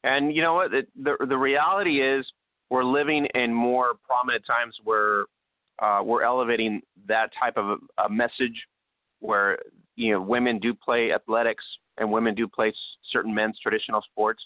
And 0.04 0.34
you 0.34 0.42
know 0.42 0.54
what? 0.54 0.72
The, 0.72 0.84
the 1.04 1.26
the 1.26 1.38
reality 1.38 2.02
is 2.02 2.26
we're 2.70 2.86
living 2.86 3.28
in 3.36 3.54
more 3.54 3.96
prominent 4.08 4.46
times 4.46 4.76
where 4.86 5.26
uh, 5.80 6.02
we're 6.02 6.24
elevating 6.24 6.82
that 7.08 7.32
type 7.38 7.58
of 7.58 7.66
a, 7.98 8.04
a 8.04 8.10
message 8.10 8.68
where 9.20 9.60
you 9.98 10.14
know 10.14 10.22
women 10.22 10.60
do 10.60 10.74
play 10.74 11.12
athletics 11.12 11.66
and 11.98 12.10
women 12.10 12.34
do 12.34 12.48
play 12.48 12.74
certain 13.12 13.34
men's 13.34 13.60
traditional 13.60 14.02
sports, 14.02 14.42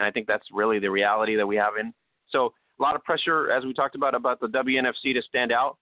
and 0.00 0.06
I 0.06 0.10
think 0.10 0.26
that's 0.26 0.46
really 0.50 0.78
the 0.78 0.90
reality 0.90 1.36
that 1.36 1.46
we 1.46 1.56
have 1.56 1.74
in. 1.78 1.92
So 2.30 2.54
a 2.78 2.82
lot 2.82 2.96
of 2.96 3.04
pressure, 3.04 3.52
as 3.52 3.64
we 3.64 3.74
talked 3.74 3.94
about, 3.94 4.14
about 4.14 4.40
the 4.40 4.46
WNFC 4.46 5.14
to 5.14 5.22
stand 5.22 5.52
out, 5.52 5.76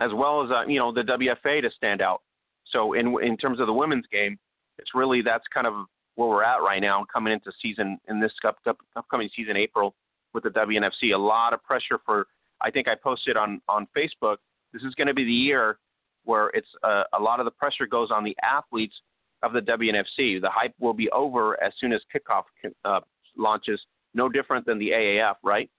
as 0.00 0.12
well 0.14 0.44
as 0.44 0.50
uh, 0.50 0.62
you 0.66 0.78
know 0.78 0.92
the 0.92 1.02
WFA 1.02 1.60
to 1.60 1.70
stand 1.76 2.00
out. 2.00 2.22
So 2.70 2.92
in 2.92 3.16
in 3.22 3.36
terms 3.36 3.58
of 3.60 3.66
the 3.66 3.72
women's 3.72 4.06
game, 4.12 4.38
it's 4.78 4.90
really 4.94 5.22
that's 5.22 5.44
kind 5.52 5.66
of 5.66 5.74
where 6.14 6.28
we're 6.28 6.44
at 6.44 6.62
right 6.62 6.80
now, 6.80 7.04
coming 7.12 7.32
into 7.32 7.50
season 7.60 7.98
in 8.08 8.20
this 8.20 8.32
up, 8.46 8.58
up, 8.66 8.78
upcoming 8.94 9.28
season 9.34 9.56
April 9.56 9.94
with 10.32 10.44
the 10.44 10.50
WNFC. 10.50 11.12
A 11.14 11.18
lot 11.18 11.52
of 11.52 11.62
pressure 11.64 11.98
for. 12.06 12.28
I 12.62 12.70
think 12.70 12.86
I 12.88 12.94
posted 12.94 13.36
on 13.36 13.60
on 13.68 13.88
Facebook. 13.96 14.36
This 14.72 14.82
is 14.82 14.94
going 14.94 15.08
to 15.08 15.14
be 15.14 15.24
the 15.24 15.32
year 15.32 15.78
where 16.24 16.48
it's 16.50 16.68
uh, 16.84 17.04
a 17.18 17.20
lot 17.20 17.40
of 17.40 17.44
the 17.44 17.50
pressure 17.50 17.86
goes 17.86 18.10
on 18.10 18.22
the 18.22 18.36
athletes 18.42 18.94
of 19.42 19.52
the 19.52 19.60
WNFC. 19.60 20.40
The 20.40 20.50
hype 20.50 20.74
will 20.78 20.94
be 20.94 21.10
over 21.10 21.60
as 21.62 21.72
soon 21.80 21.92
as 21.92 22.00
kickoff 22.14 22.44
uh, 22.84 23.00
launches. 23.36 23.80
No 24.14 24.28
different 24.28 24.66
than 24.66 24.78
the 24.78 24.90
AAF, 24.90 25.34
right? 25.42 25.70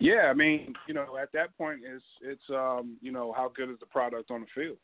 Yeah, 0.00 0.28
I 0.30 0.34
mean, 0.34 0.74
you 0.88 0.94
know, 0.94 1.18
at 1.20 1.30
that 1.32 1.56
point, 1.58 1.80
it's 1.84 2.04
it's 2.22 2.42
um, 2.50 2.96
you 3.02 3.12
know 3.12 3.32
how 3.36 3.52
good 3.54 3.70
is 3.70 3.78
the 3.80 3.86
product 3.86 4.30
on 4.30 4.40
the 4.40 4.46
field, 4.54 4.78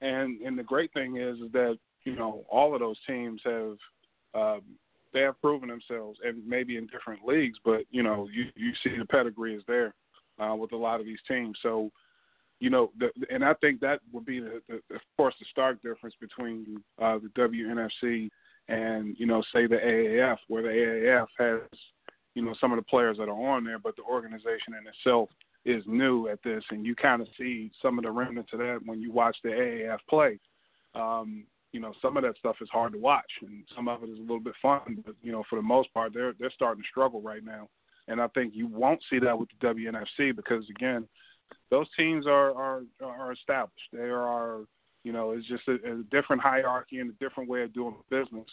and 0.00 0.40
and 0.42 0.56
the 0.56 0.62
great 0.62 0.92
thing 0.92 1.16
is, 1.16 1.38
is 1.38 1.52
that 1.52 1.76
you 2.04 2.14
know 2.14 2.44
all 2.48 2.72
of 2.72 2.80
those 2.80 2.98
teams 3.06 3.40
have 3.44 3.76
um, 4.34 4.60
they 5.12 5.20
have 5.20 5.40
proven 5.40 5.68
themselves, 5.68 6.20
and 6.24 6.46
maybe 6.46 6.76
in 6.76 6.86
different 6.86 7.26
leagues, 7.26 7.58
but 7.64 7.80
you 7.90 8.04
know 8.04 8.28
you 8.32 8.44
you 8.54 8.72
see 8.84 8.96
the 8.96 9.04
pedigree 9.06 9.56
is 9.56 9.62
there 9.66 9.92
uh, 10.38 10.54
with 10.54 10.72
a 10.72 10.76
lot 10.76 11.00
of 11.00 11.06
these 11.06 11.18
teams. 11.26 11.58
So 11.62 11.90
you 12.60 12.70
know, 12.70 12.92
the, 12.98 13.10
and 13.30 13.44
I 13.44 13.54
think 13.54 13.80
that 13.80 14.00
would 14.12 14.26
be 14.26 14.38
the, 14.38 14.60
the, 14.68 14.74
of 14.94 15.00
course 15.16 15.34
the 15.40 15.46
stark 15.50 15.82
difference 15.82 16.14
between 16.20 16.80
uh, 17.02 17.18
the 17.18 17.30
WNFC 17.36 18.28
and 18.70 19.16
you 19.18 19.26
know, 19.26 19.42
say 19.52 19.66
the 19.66 19.76
AAF, 19.76 20.38
where 20.48 20.62
the 20.62 20.68
AAF 20.68 21.26
has 21.38 21.78
you 22.34 22.42
know 22.42 22.54
some 22.60 22.72
of 22.72 22.76
the 22.76 22.82
players 22.82 23.18
that 23.18 23.28
are 23.28 23.54
on 23.54 23.64
there, 23.64 23.78
but 23.78 23.96
the 23.96 24.02
organization 24.02 24.74
in 24.80 24.86
itself 24.86 25.28
is 25.64 25.82
new 25.86 26.28
at 26.28 26.42
this, 26.42 26.64
and 26.70 26.86
you 26.86 26.94
kind 26.94 27.20
of 27.20 27.28
see 27.36 27.70
some 27.82 27.98
of 27.98 28.04
the 28.04 28.10
remnants 28.10 28.52
of 28.52 28.60
that 28.60 28.80
when 28.86 29.00
you 29.00 29.12
watch 29.12 29.36
the 29.42 29.50
AAF 29.50 29.98
play. 30.08 30.38
Um, 30.94 31.44
you 31.72 31.80
know, 31.80 31.92
some 32.00 32.16
of 32.16 32.22
that 32.22 32.36
stuff 32.38 32.56
is 32.60 32.68
hard 32.72 32.92
to 32.92 32.98
watch, 32.98 33.30
and 33.42 33.64
some 33.74 33.88
of 33.88 34.02
it 34.02 34.08
is 34.08 34.18
a 34.18 34.22
little 34.22 34.40
bit 34.40 34.54
fun, 34.62 35.02
but 35.04 35.14
you 35.22 35.32
know, 35.32 35.44
for 35.50 35.56
the 35.56 35.62
most 35.62 35.92
part, 35.92 36.14
they're 36.14 36.34
they're 36.38 36.52
starting 36.52 36.82
to 36.82 36.88
struggle 36.88 37.20
right 37.20 37.44
now, 37.44 37.68
and 38.08 38.20
I 38.20 38.28
think 38.28 38.54
you 38.54 38.68
won't 38.68 39.02
see 39.10 39.18
that 39.18 39.38
with 39.38 39.48
the 39.60 39.66
WNFC 39.66 40.34
because 40.34 40.64
again, 40.70 41.08
those 41.70 41.86
teams 41.96 42.26
are 42.26 42.54
are 42.54 42.82
are 43.02 43.32
established. 43.32 43.88
They 43.92 44.10
are, 44.10 44.60
you 45.04 45.12
know, 45.12 45.32
it's 45.32 45.46
just 45.46 45.66
a, 45.68 45.74
a 45.74 46.02
different 46.10 46.42
hierarchy 46.42 46.98
and 46.98 47.10
a 47.10 47.24
different 47.24 47.48
way 47.48 47.62
of 47.62 47.72
doing 47.72 47.94
business. 48.10 48.46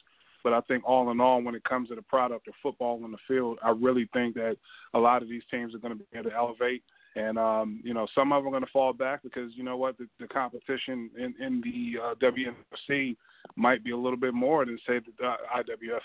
But 0.44 0.54
I 0.54 0.62
think 0.62 0.84
all 0.86 1.12
in 1.12 1.20
all, 1.20 1.42
when 1.42 1.56
it 1.56 1.64
comes 1.64 1.90
to 1.90 1.96
the 1.96 2.02
product 2.02 2.48
of 2.48 2.54
football 2.64 3.04
on 3.04 3.12
the 3.12 3.18
field, 3.28 3.58
I 3.64 3.72
really 3.72 4.08
think 4.14 4.36
that 4.36 4.56
a 4.94 5.00
lot 5.00 5.22
of 5.22 5.30
these 5.30 5.42
teams 5.52 5.76
are 5.76 5.80
going 5.80 5.98
to 5.98 6.00
be 6.00 6.06
able 6.18 6.30
to 6.30 6.36
elevate. 6.36 6.84
And 7.16 7.38
um, 7.40 7.82
you 7.84 7.94
know, 7.94 8.08
some 8.14 8.32
of 8.32 8.44
them 8.44 8.48
are 8.48 8.52
going 8.52 8.64
to 8.64 8.72
fall 8.72 8.94
back 8.94 9.24
because 9.24 9.52
you 9.56 9.64
know 9.64 9.76
what, 9.76 9.98
the, 9.98 10.08
the 10.20 10.28
competition 10.28 11.10
in, 11.18 11.34
in 11.44 11.62
the 11.62 12.00
uh, 12.02 12.16
WNFC 12.22 13.18
might 13.56 13.84
be 13.84 13.92
a 13.92 13.98
little 13.98 14.20
bit 14.20 14.34
more 14.34 14.66
than 14.66 14.78
say 14.88 15.00
the 15.00 15.36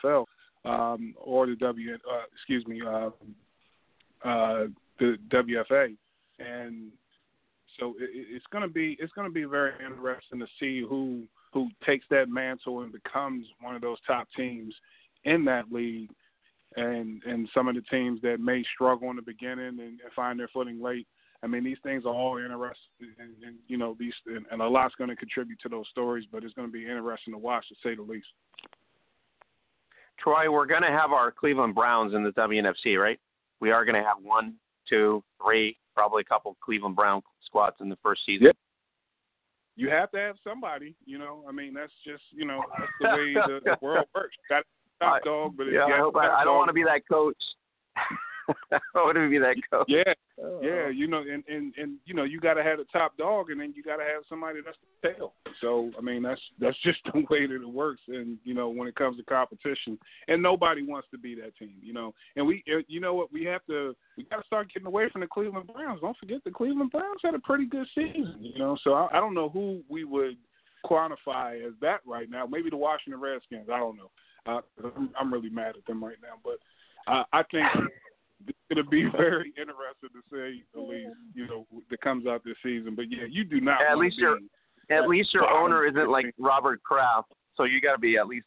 IWFL 0.04 0.24
um, 0.64 1.14
or 1.20 1.46
the 1.46 1.56
W. 1.56 1.94
Uh, 1.94 2.22
excuse 2.34 2.66
me, 2.66 2.80
uh, 2.80 3.10
uh, 4.24 4.66
the 4.98 5.16
WFA 5.30 5.94
and 6.38 6.90
so 7.78 7.94
it, 7.98 8.10
it's 8.12 8.46
going 8.52 8.62
to 8.62 8.72
be 8.72 8.96
it's 9.00 9.12
going 9.12 9.28
to 9.28 9.32
be 9.32 9.44
very 9.44 9.72
interesting 9.84 10.38
to 10.38 10.46
see 10.58 10.80
who 10.80 11.22
who 11.52 11.68
takes 11.84 12.06
that 12.10 12.28
mantle 12.28 12.80
and 12.80 12.92
becomes 12.92 13.46
one 13.60 13.74
of 13.74 13.82
those 13.82 13.98
top 14.06 14.26
teams 14.36 14.74
in 15.24 15.44
that 15.44 15.70
league, 15.70 16.10
and 16.76 17.22
and 17.24 17.48
some 17.54 17.68
of 17.68 17.74
the 17.74 17.82
teams 17.82 18.20
that 18.22 18.40
may 18.40 18.64
struggle 18.74 19.10
in 19.10 19.16
the 19.16 19.22
beginning 19.22 19.78
and, 19.80 20.00
find 20.14 20.38
their 20.38 20.48
footing 20.48 20.82
late. 20.82 21.06
I 21.44 21.48
mean, 21.48 21.64
these 21.64 21.78
things 21.82 22.04
are 22.04 22.14
all 22.14 22.38
interesting, 22.38 23.14
and, 23.18 23.34
and 23.44 23.56
you 23.66 23.76
know, 23.76 23.96
these 23.98 24.14
and, 24.26 24.46
and 24.50 24.62
a 24.62 24.68
lot's 24.68 24.94
going 24.96 25.10
to 25.10 25.16
contribute 25.16 25.60
to 25.60 25.68
those 25.68 25.86
stories. 25.90 26.24
But 26.30 26.44
it's 26.44 26.54
going 26.54 26.68
to 26.68 26.72
be 26.72 26.86
interesting 26.86 27.32
to 27.34 27.38
watch, 27.38 27.66
to 27.68 27.74
say 27.82 27.94
the 27.94 28.02
least. 28.02 28.26
Troy, 30.18 30.50
we're 30.50 30.66
going 30.66 30.82
to 30.82 30.88
have 30.88 31.10
our 31.10 31.32
Cleveland 31.32 31.74
Browns 31.74 32.14
in 32.14 32.22
the 32.22 32.30
WNFC, 32.30 32.96
right? 32.96 33.18
We 33.60 33.72
are 33.72 33.84
going 33.84 34.00
to 34.00 34.06
have 34.06 34.18
one, 34.22 34.54
two, 34.88 35.24
three, 35.42 35.76
probably 35.94 36.22
a 36.22 36.24
couple 36.24 36.56
Cleveland 36.62 36.96
Brown 36.96 37.22
squats 37.44 37.76
in 37.80 37.88
the 37.88 37.98
first 38.02 38.22
season. 38.24 38.46
Yep. 38.46 38.56
You 39.74 39.88
have 39.88 40.10
to 40.10 40.18
have 40.18 40.36
somebody, 40.44 40.94
you 41.06 41.18
know. 41.18 41.44
I 41.48 41.52
mean, 41.52 41.72
that's 41.72 41.92
just 42.06 42.22
you 42.30 42.44
know 42.44 42.62
that's 42.78 42.92
the 43.00 43.08
way 43.08 43.34
the, 43.34 43.60
the 43.64 43.76
world 43.80 44.06
works. 44.14 44.36
Got 44.48 44.64
top 45.00 45.22
dog, 45.24 45.56
but 45.56 45.64
yeah, 45.64 45.84
I, 45.84 45.98
hope 45.98 46.16
I, 46.16 46.28
I 46.28 46.44
don't 46.44 46.56
want 46.56 46.68
to 46.68 46.74
be 46.74 46.84
that 46.84 47.08
coach. 47.10 47.36
I 48.72 48.78
want 48.94 49.16
to 49.16 49.28
be 49.28 49.38
that 49.38 49.56
coach. 49.70 49.86
Yeah, 49.88 50.12
oh. 50.42 50.60
yeah, 50.62 50.88
you 50.88 51.06
know, 51.06 51.18
and 51.18 51.44
and 51.48 51.74
and 51.76 51.98
you 52.04 52.14
know, 52.14 52.24
you 52.24 52.40
got 52.40 52.54
to 52.54 52.62
have 52.62 52.78
the 52.78 52.84
top 52.92 53.16
dog, 53.16 53.50
and 53.50 53.60
then 53.60 53.72
you 53.76 53.82
got 53.82 53.96
to 53.96 54.02
have 54.02 54.22
somebody 54.28 54.60
that's 54.64 54.76
the 55.02 55.08
tail. 55.08 55.34
So 55.60 55.90
I 55.98 56.00
mean, 56.00 56.22
that's 56.22 56.40
that's 56.58 56.76
just 56.82 56.98
the 57.12 57.20
way 57.30 57.46
that 57.46 57.62
it 57.62 57.68
works. 57.68 58.02
And 58.08 58.38
you 58.44 58.54
know, 58.54 58.68
when 58.68 58.88
it 58.88 58.94
comes 58.94 59.16
to 59.18 59.24
competition, 59.24 59.98
and 60.28 60.42
nobody 60.42 60.82
wants 60.82 61.08
to 61.12 61.18
be 61.18 61.34
that 61.36 61.56
team, 61.56 61.74
you 61.82 61.92
know. 61.92 62.14
And 62.36 62.46
we, 62.46 62.64
uh, 62.72 62.82
you 62.88 63.00
know 63.00 63.14
what, 63.14 63.32
we 63.32 63.44
have 63.44 63.64
to, 63.66 63.94
we 64.16 64.24
got 64.24 64.38
to 64.38 64.46
start 64.46 64.72
getting 64.72 64.86
away 64.86 65.08
from 65.10 65.20
the 65.20 65.26
Cleveland 65.26 65.70
Browns. 65.72 66.00
Don't 66.00 66.16
forget, 66.16 66.42
the 66.44 66.50
Cleveland 66.50 66.90
Browns 66.90 67.20
had 67.22 67.34
a 67.34 67.40
pretty 67.40 67.66
good 67.66 67.86
season, 67.94 68.36
you 68.40 68.58
know. 68.58 68.76
So 68.82 68.94
I, 68.94 69.08
I 69.12 69.20
don't 69.20 69.34
know 69.34 69.48
who 69.48 69.82
we 69.88 70.04
would 70.04 70.36
quantify 70.84 71.64
as 71.66 71.72
that 71.80 72.00
right 72.06 72.28
now. 72.28 72.46
Maybe 72.46 72.70
the 72.70 72.76
Washington 72.76 73.20
Redskins. 73.20 73.68
I 73.72 73.78
don't 73.78 73.96
know. 73.96 74.10
Uh, 74.44 74.60
I'm, 74.96 75.10
I'm 75.18 75.32
really 75.32 75.50
mad 75.50 75.76
at 75.76 75.86
them 75.86 76.02
right 76.02 76.16
now, 76.20 76.34
but 76.42 76.58
uh, 77.06 77.24
I 77.32 77.42
think 77.50 77.66
it's 78.46 78.58
going 78.72 78.84
to 78.84 78.90
be 78.90 79.04
very 79.16 79.52
interesting 79.56 80.10
to 80.12 80.22
say 80.30 80.62
the 80.74 80.80
least, 80.80 81.16
you 81.34 81.46
know, 81.46 81.66
that 81.90 82.00
comes 82.00 82.26
out 82.26 82.42
this 82.44 82.56
season. 82.62 82.94
But 82.94 83.10
yeah, 83.10 83.24
you 83.28 83.44
do 83.44 83.60
not. 83.60 83.80
At 83.90 83.98
least 83.98 84.18
your 84.18 84.38
at 84.90 85.08
least 85.08 85.32
your 85.32 85.48
owner 85.48 85.86
isn't 85.86 86.10
like 86.10 86.34
Robert 86.38 86.82
Kraft, 86.82 87.32
so 87.56 87.64
you 87.64 87.80
got 87.80 87.92
to 87.92 87.98
be 87.98 88.16
at 88.18 88.26
least 88.26 88.46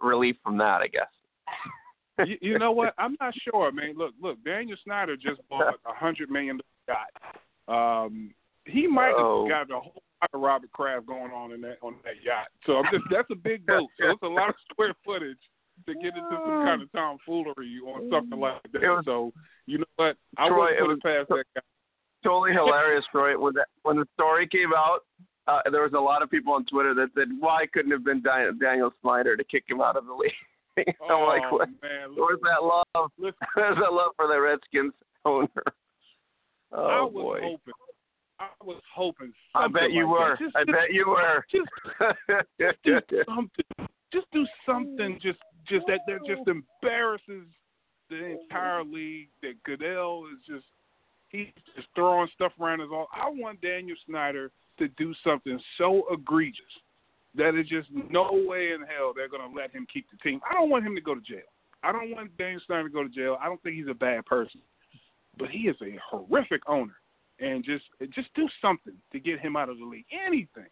relieved 0.00 0.38
from 0.42 0.58
that, 0.58 0.80
I 0.82 0.88
guess. 0.88 2.28
you, 2.28 2.36
you 2.40 2.58
know 2.58 2.72
what? 2.72 2.94
I'm 2.98 3.16
not 3.20 3.34
sure, 3.42 3.68
I 3.68 3.70
mean, 3.70 3.96
Look, 3.96 4.14
look, 4.20 4.42
Daniel 4.44 4.76
Snyder 4.84 5.16
just 5.16 5.40
bought 5.48 5.74
a 5.86 5.92
hundred 5.94 6.30
million 6.30 6.60
dollar. 6.86 8.04
Um, 8.04 8.32
he 8.66 8.86
might 8.86 9.08
have 9.08 9.16
oh. 9.18 9.48
got 9.48 9.70
a 9.70 9.80
whole 9.80 10.02
lot 10.20 10.30
of 10.32 10.40
Robert 10.40 10.72
Kraft 10.72 11.06
going 11.06 11.32
on 11.32 11.52
in 11.52 11.60
that 11.62 11.78
on 11.82 11.94
that 12.04 12.22
yacht. 12.24 12.48
So 12.66 12.76
I'm 12.76 12.84
just 12.92 13.04
that's 13.10 13.30
a 13.30 13.36
big 13.36 13.66
boat. 13.66 13.88
So 13.98 14.10
it's 14.10 14.22
a 14.22 14.26
lot 14.26 14.48
of 14.50 14.54
square 14.70 14.94
footage 15.04 15.38
to 15.86 15.94
get 15.94 16.16
into 16.16 16.30
some 16.30 16.64
kind 16.64 16.82
of 16.82 16.92
tomfoolery 16.92 17.80
on 17.86 18.10
something 18.10 18.38
like 18.38 18.62
that. 18.72 18.82
Was, 18.82 19.04
so 19.04 19.32
you 19.66 19.78
know 19.78 19.84
what? 19.96 20.16
I 20.38 20.48
Troy, 20.48 20.70
wouldn't 20.80 21.02
put 21.02 21.10
it 21.12 21.18
past 21.18 21.28
that 21.28 21.44
guy. 21.54 21.62
Totally 22.22 22.52
hilarious, 22.52 23.04
Troy. 23.10 23.38
When 23.38 23.54
that 23.54 23.68
when 23.82 23.96
the 23.96 24.06
story 24.14 24.46
came 24.46 24.72
out, 24.76 25.00
uh, 25.46 25.60
there 25.70 25.82
was 25.82 25.92
a 25.94 26.00
lot 26.00 26.22
of 26.22 26.30
people 26.30 26.52
on 26.52 26.64
Twitter 26.66 26.94
that 26.94 27.08
said, 27.14 27.28
"Why 27.38 27.66
couldn't 27.72 27.92
have 27.92 28.04
been 28.04 28.22
Daniel 28.22 28.92
Snyder 29.02 29.36
to 29.36 29.44
kick 29.44 29.64
him 29.68 29.80
out 29.80 29.96
of 29.96 30.06
the 30.06 30.14
league?" 30.14 30.32
I'm 30.78 30.94
oh, 31.10 31.24
like, 31.26 31.50
what? 31.50 31.68
Man, 31.82 32.14
Where's 32.16 32.40
that 32.42 32.62
love? 32.62 33.10
Listen, 33.18 33.34
Where's 33.54 33.76
that 33.76 33.92
love 33.92 34.12
for 34.16 34.28
the 34.28 34.40
Redskins 34.40 34.92
owner? 35.24 35.48
Oh 36.72 36.86
I 36.86 37.00
was 37.02 37.12
boy. 37.12 37.40
hoping. 37.42 37.74
I 38.38 38.46
was 38.64 38.80
hoping. 38.94 39.32
I 39.56 39.66
bet 39.66 39.90
you 39.90 40.08
like 40.08 40.20
were. 40.20 40.36
Just, 40.38 40.54
I 40.54 40.62
bet 40.62 40.92
you 40.92 41.08
were. 41.08 41.44
Just, 41.50 41.68
just 42.60 43.08
do 43.08 43.22
something. 43.26 43.88
Just 44.12 44.26
do 44.32 44.46
something. 44.66 45.18
Mm. 45.18 45.22
Just, 45.22 45.38
just 45.68 45.86
that 45.86 46.00
that 46.06 46.20
just 46.26 46.48
embarrasses 46.48 47.46
the 48.08 48.38
entire 48.40 48.84
league. 48.84 49.28
That 49.42 49.62
Goodell 49.64 50.24
is 50.32 50.38
just 50.46 50.66
he's 51.28 51.46
just 51.76 51.88
throwing 51.94 52.28
stuff 52.34 52.52
around 52.60 52.80
his 52.80 52.90
all. 52.92 53.08
I 53.12 53.28
want 53.30 53.60
Daniel 53.60 53.96
Snyder 54.06 54.50
to 54.78 54.88
do 54.88 55.14
something 55.24 55.60
so 55.78 56.04
egregious 56.12 56.64
that 57.34 57.54
it's 57.54 57.68
just 57.68 57.88
no 58.10 58.28
way 58.32 58.72
in 58.72 58.80
hell 58.80 59.12
they're 59.14 59.28
going 59.28 59.48
to 59.48 59.56
let 59.56 59.70
him 59.70 59.86
keep 59.92 60.06
the 60.10 60.16
team. 60.18 60.40
I 60.50 60.54
don't 60.54 60.70
want 60.70 60.84
him 60.84 60.94
to 60.96 61.00
go 61.00 61.14
to 61.14 61.20
jail. 61.20 61.46
I 61.82 61.92
don't 61.92 62.10
want 62.10 62.36
Daniel 62.36 62.60
Snyder 62.66 62.88
to 62.88 62.92
go 62.92 63.02
to 63.02 63.08
jail. 63.08 63.38
I 63.40 63.46
don't 63.46 63.62
think 63.62 63.76
he's 63.76 63.88
a 63.88 63.94
bad 63.94 64.26
person, 64.26 64.60
but 65.38 65.48
he 65.48 65.60
is 65.60 65.76
a 65.82 65.98
horrific 66.10 66.62
owner. 66.68 66.94
And 67.38 67.64
just 67.64 67.84
just 68.14 68.28
do 68.34 68.46
something 68.60 68.92
to 69.12 69.18
get 69.18 69.40
him 69.40 69.56
out 69.56 69.70
of 69.70 69.78
the 69.78 69.84
league. 69.84 70.04
Anything. 70.12 70.68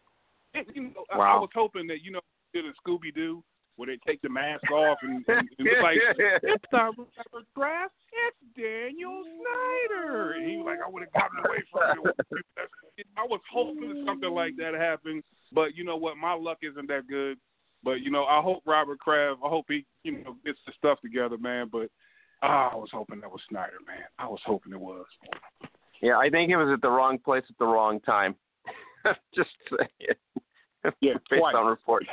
And, 0.53 0.67
you 0.75 0.83
know, 0.83 1.05
wow. 1.15 1.21
I, 1.21 1.37
I 1.37 1.41
was 1.41 1.49
hoping 1.55 1.87
that 1.87 2.03
you 2.03 2.13
know 2.13 2.21
did 2.53 2.65
a 2.65 2.73
Scooby 2.83 3.15
Doo 3.15 3.43
where 3.77 3.87
they 3.87 3.99
take 4.07 4.21
the 4.23 4.29
mask 4.29 4.69
off 4.73 4.99
and, 5.03 5.25
and, 5.29 5.39
and 5.39 5.49
it's 5.59 5.83
like 5.83 5.99
it's 6.43 6.65
not 6.73 6.97
Robert 6.99 7.47
Kraft, 7.55 7.95
it's 8.13 8.37
Daniel 8.57 9.23
Snyder. 9.23 10.33
And 10.33 10.51
he 10.51 10.57
was 10.57 10.67
like, 10.67 10.79
I 10.85 10.91
would 10.91 11.03
have 11.03 11.13
gotten 11.13 11.39
away 11.39 11.63
from 11.71 12.11
it. 12.11 13.07
I 13.17 13.23
was 13.23 13.41
hoping 13.53 14.05
something 14.05 14.31
like 14.31 14.57
that 14.57 14.75
happened, 14.75 15.23
but 15.53 15.77
you 15.77 15.85
know 15.85 15.97
what? 15.97 16.17
My 16.17 16.35
luck 16.35 16.59
isn't 16.63 16.89
that 16.89 17.07
good. 17.09 17.39
But 17.85 18.01
you 18.01 18.11
know, 18.11 18.25
I 18.25 18.43
hope 18.43 18.63
Robert 18.67 18.99
Kraft. 18.99 19.41
I 19.45 19.49
hope 19.49 19.67
he, 19.69 19.87
you 20.03 20.25
know, 20.25 20.37
gets 20.45 20.59
the 20.67 20.73
stuff 20.77 21.01
together, 21.01 21.39
man. 21.39 21.69
But 21.71 21.91
ah, 22.43 22.71
I 22.73 22.77
was 22.77 22.89
hoping 22.93 23.21
that 23.21 23.31
was 23.31 23.41
Snyder, 23.49 23.79
man. 23.87 24.05
I 24.19 24.27
was 24.27 24.41
hoping 24.45 24.73
it 24.73 24.81
was. 24.81 25.07
Yeah, 26.03 26.19
I 26.19 26.29
think 26.31 26.49
he 26.49 26.57
was 26.57 26.71
at 26.73 26.83
the 26.83 26.91
wrong 26.91 27.19
place 27.19 27.45
at 27.49 27.59
the 27.59 27.67
wrong 27.67 28.01
time. 28.01 28.35
Just 29.35 29.51
saying. 29.71 30.17
Yeah, 31.01 31.15
based 31.31 31.41
twice. 31.41 31.55
on 31.57 31.67
reports. 31.67 32.07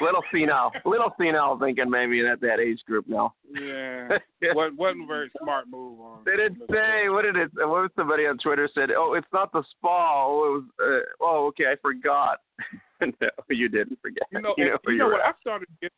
little 0.00 0.22
senile, 0.32 0.72
little 0.84 1.12
senile 1.18 1.58
thinking 1.58 1.90
maybe 1.90 2.26
at 2.26 2.40
that 2.40 2.60
age 2.60 2.80
group 2.86 3.06
now. 3.08 3.34
Yeah, 3.52 4.08
what 4.54 4.76
wasn't 4.76 5.04
a 5.04 5.06
very 5.06 5.30
smart 5.42 5.66
move 5.68 6.00
on. 6.00 6.22
They 6.24 6.36
didn't 6.36 6.62
say 6.70 7.08
what 7.08 7.22
did 7.22 7.36
it? 7.36 7.50
What 7.54 7.68
was 7.68 7.90
somebody 7.96 8.26
on 8.26 8.38
Twitter 8.38 8.68
said? 8.74 8.90
Oh, 8.96 9.14
it's 9.14 9.26
not 9.32 9.52
the 9.52 9.62
spa. 9.70 10.26
Oh, 10.26 10.46
it 10.46 10.50
was. 10.50 10.64
Uh, 10.80 11.06
oh, 11.20 11.46
okay, 11.48 11.64
I 11.70 11.76
forgot. 11.80 12.40
no, 13.00 13.28
you 13.50 13.68
didn't 13.68 13.98
forget. 14.00 14.24
You 14.32 14.40
know, 14.40 14.54
you 14.56 14.66
know, 14.66 14.78
you 14.86 14.98
know 14.98 15.08
what? 15.08 15.20
at. 15.20 15.34
I 15.34 15.40
started 15.40 15.66
to 15.66 15.72
get, 15.82 15.92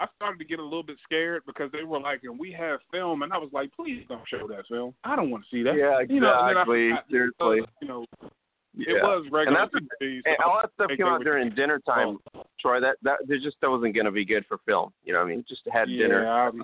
I 0.00 0.06
started 0.16 0.38
to 0.38 0.44
get 0.44 0.58
a 0.58 0.64
little 0.64 0.82
bit 0.82 0.96
scared 1.04 1.42
because 1.46 1.70
they 1.72 1.84
were 1.84 2.00
like, 2.00 2.20
and 2.24 2.38
we 2.38 2.52
have 2.52 2.80
film, 2.90 3.22
and 3.22 3.32
I 3.32 3.38
was 3.38 3.50
like, 3.52 3.70
please 3.72 4.04
don't 4.08 4.28
show 4.28 4.46
that 4.48 4.66
film. 4.68 4.94
I 5.04 5.16
don't 5.16 5.30
want 5.30 5.44
to 5.44 5.56
see 5.56 5.62
that. 5.62 5.76
Yeah, 5.76 6.00
exactly. 6.00 6.14
You 6.16 6.20
know, 6.20 6.32
I, 6.32 6.52
I, 6.52 6.64
Seriously. 7.10 7.32
uh, 7.40 7.66
you 7.80 7.88
know, 7.88 8.04
yeah. 8.74 8.96
it 8.96 9.02
was 9.02 9.26
regular. 9.30 9.60
And 9.60 9.70
that's 9.72 9.84
TV, 10.02 10.20
And 10.24 10.36
all 10.44 10.60
that 10.62 10.70
stuff 10.74 10.90
came 10.96 11.06
out 11.06 11.22
during 11.24 11.50
dinner 11.54 11.80
time, 11.80 12.18
Troy. 12.60 12.80
That 12.80 12.96
that 13.02 13.18
there 13.26 13.38
just 13.38 13.56
that 13.60 13.70
wasn't 13.70 13.94
going 13.94 14.06
to 14.06 14.12
be 14.12 14.24
good 14.24 14.44
for 14.48 14.58
film. 14.66 14.92
You 15.04 15.12
know 15.12 15.20
what 15.20 15.26
I 15.26 15.30
mean? 15.30 15.44
Just 15.48 15.62
had 15.72 15.90
yeah, 15.90 16.06
dinner. 16.06 16.26
I'm- 16.26 16.62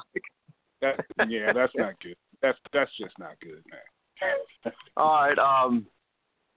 that, 0.80 0.94
yeah, 1.28 1.52
that's 1.52 1.72
not 1.74 2.00
good. 2.00 2.16
That's 2.40 2.58
that's 2.72 2.90
just 2.98 3.18
not 3.18 3.38
good, 3.40 3.62
man. 3.70 4.72
All 4.96 5.26
right. 5.26 5.38
Um, 5.38 5.86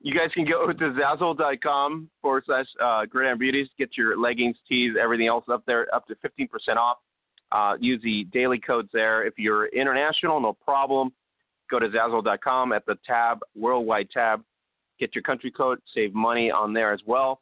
you 0.04 0.16
guys 0.16 0.30
can 0.34 0.46
go 0.46 0.68
to 0.68 0.74
Zazzle.com 0.74 2.10
forward 2.22 2.44
slash 2.46 2.66
uh, 2.84 3.06
Gridiron 3.06 3.38
Beauties. 3.38 3.68
Get 3.78 3.98
your 3.98 4.20
leggings, 4.20 4.56
tees, 4.68 4.94
everything 5.00 5.28
else 5.28 5.46
up 5.52 5.64
there, 5.68 5.94
up 5.94 6.08
to 6.08 6.16
15% 6.16 6.50
off. 6.76 6.98
Uh, 7.52 7.76
use 7.80 8.02
the 8.04 8.24
daily 8.34 8.60
codes 8.60 8.90
there. 8.94 9.26
If 9.26 9.36
you're 9.38 9.68
international, 9.68 10.40
no 10.40 10.54
problem. 10.54 11.12
Go 11.70 11.80
to 11.80 11.88
Zazzle.com 11.88 12.74
at 12.74 12.86
the 12.86 12.98
tab, 13.06 13.40
worldwide 13.56 14.10
tab. 14.10 14.44
Get 15.02 15.16
your 15.16 15.24
country 15.24 15.50
code, 15.52 15.80
save 15.96 16.14
money 16.14 16.52
on 16.52 16.74
there 16.74 16.94
as 16.94 17.02
well. 17.08 17.42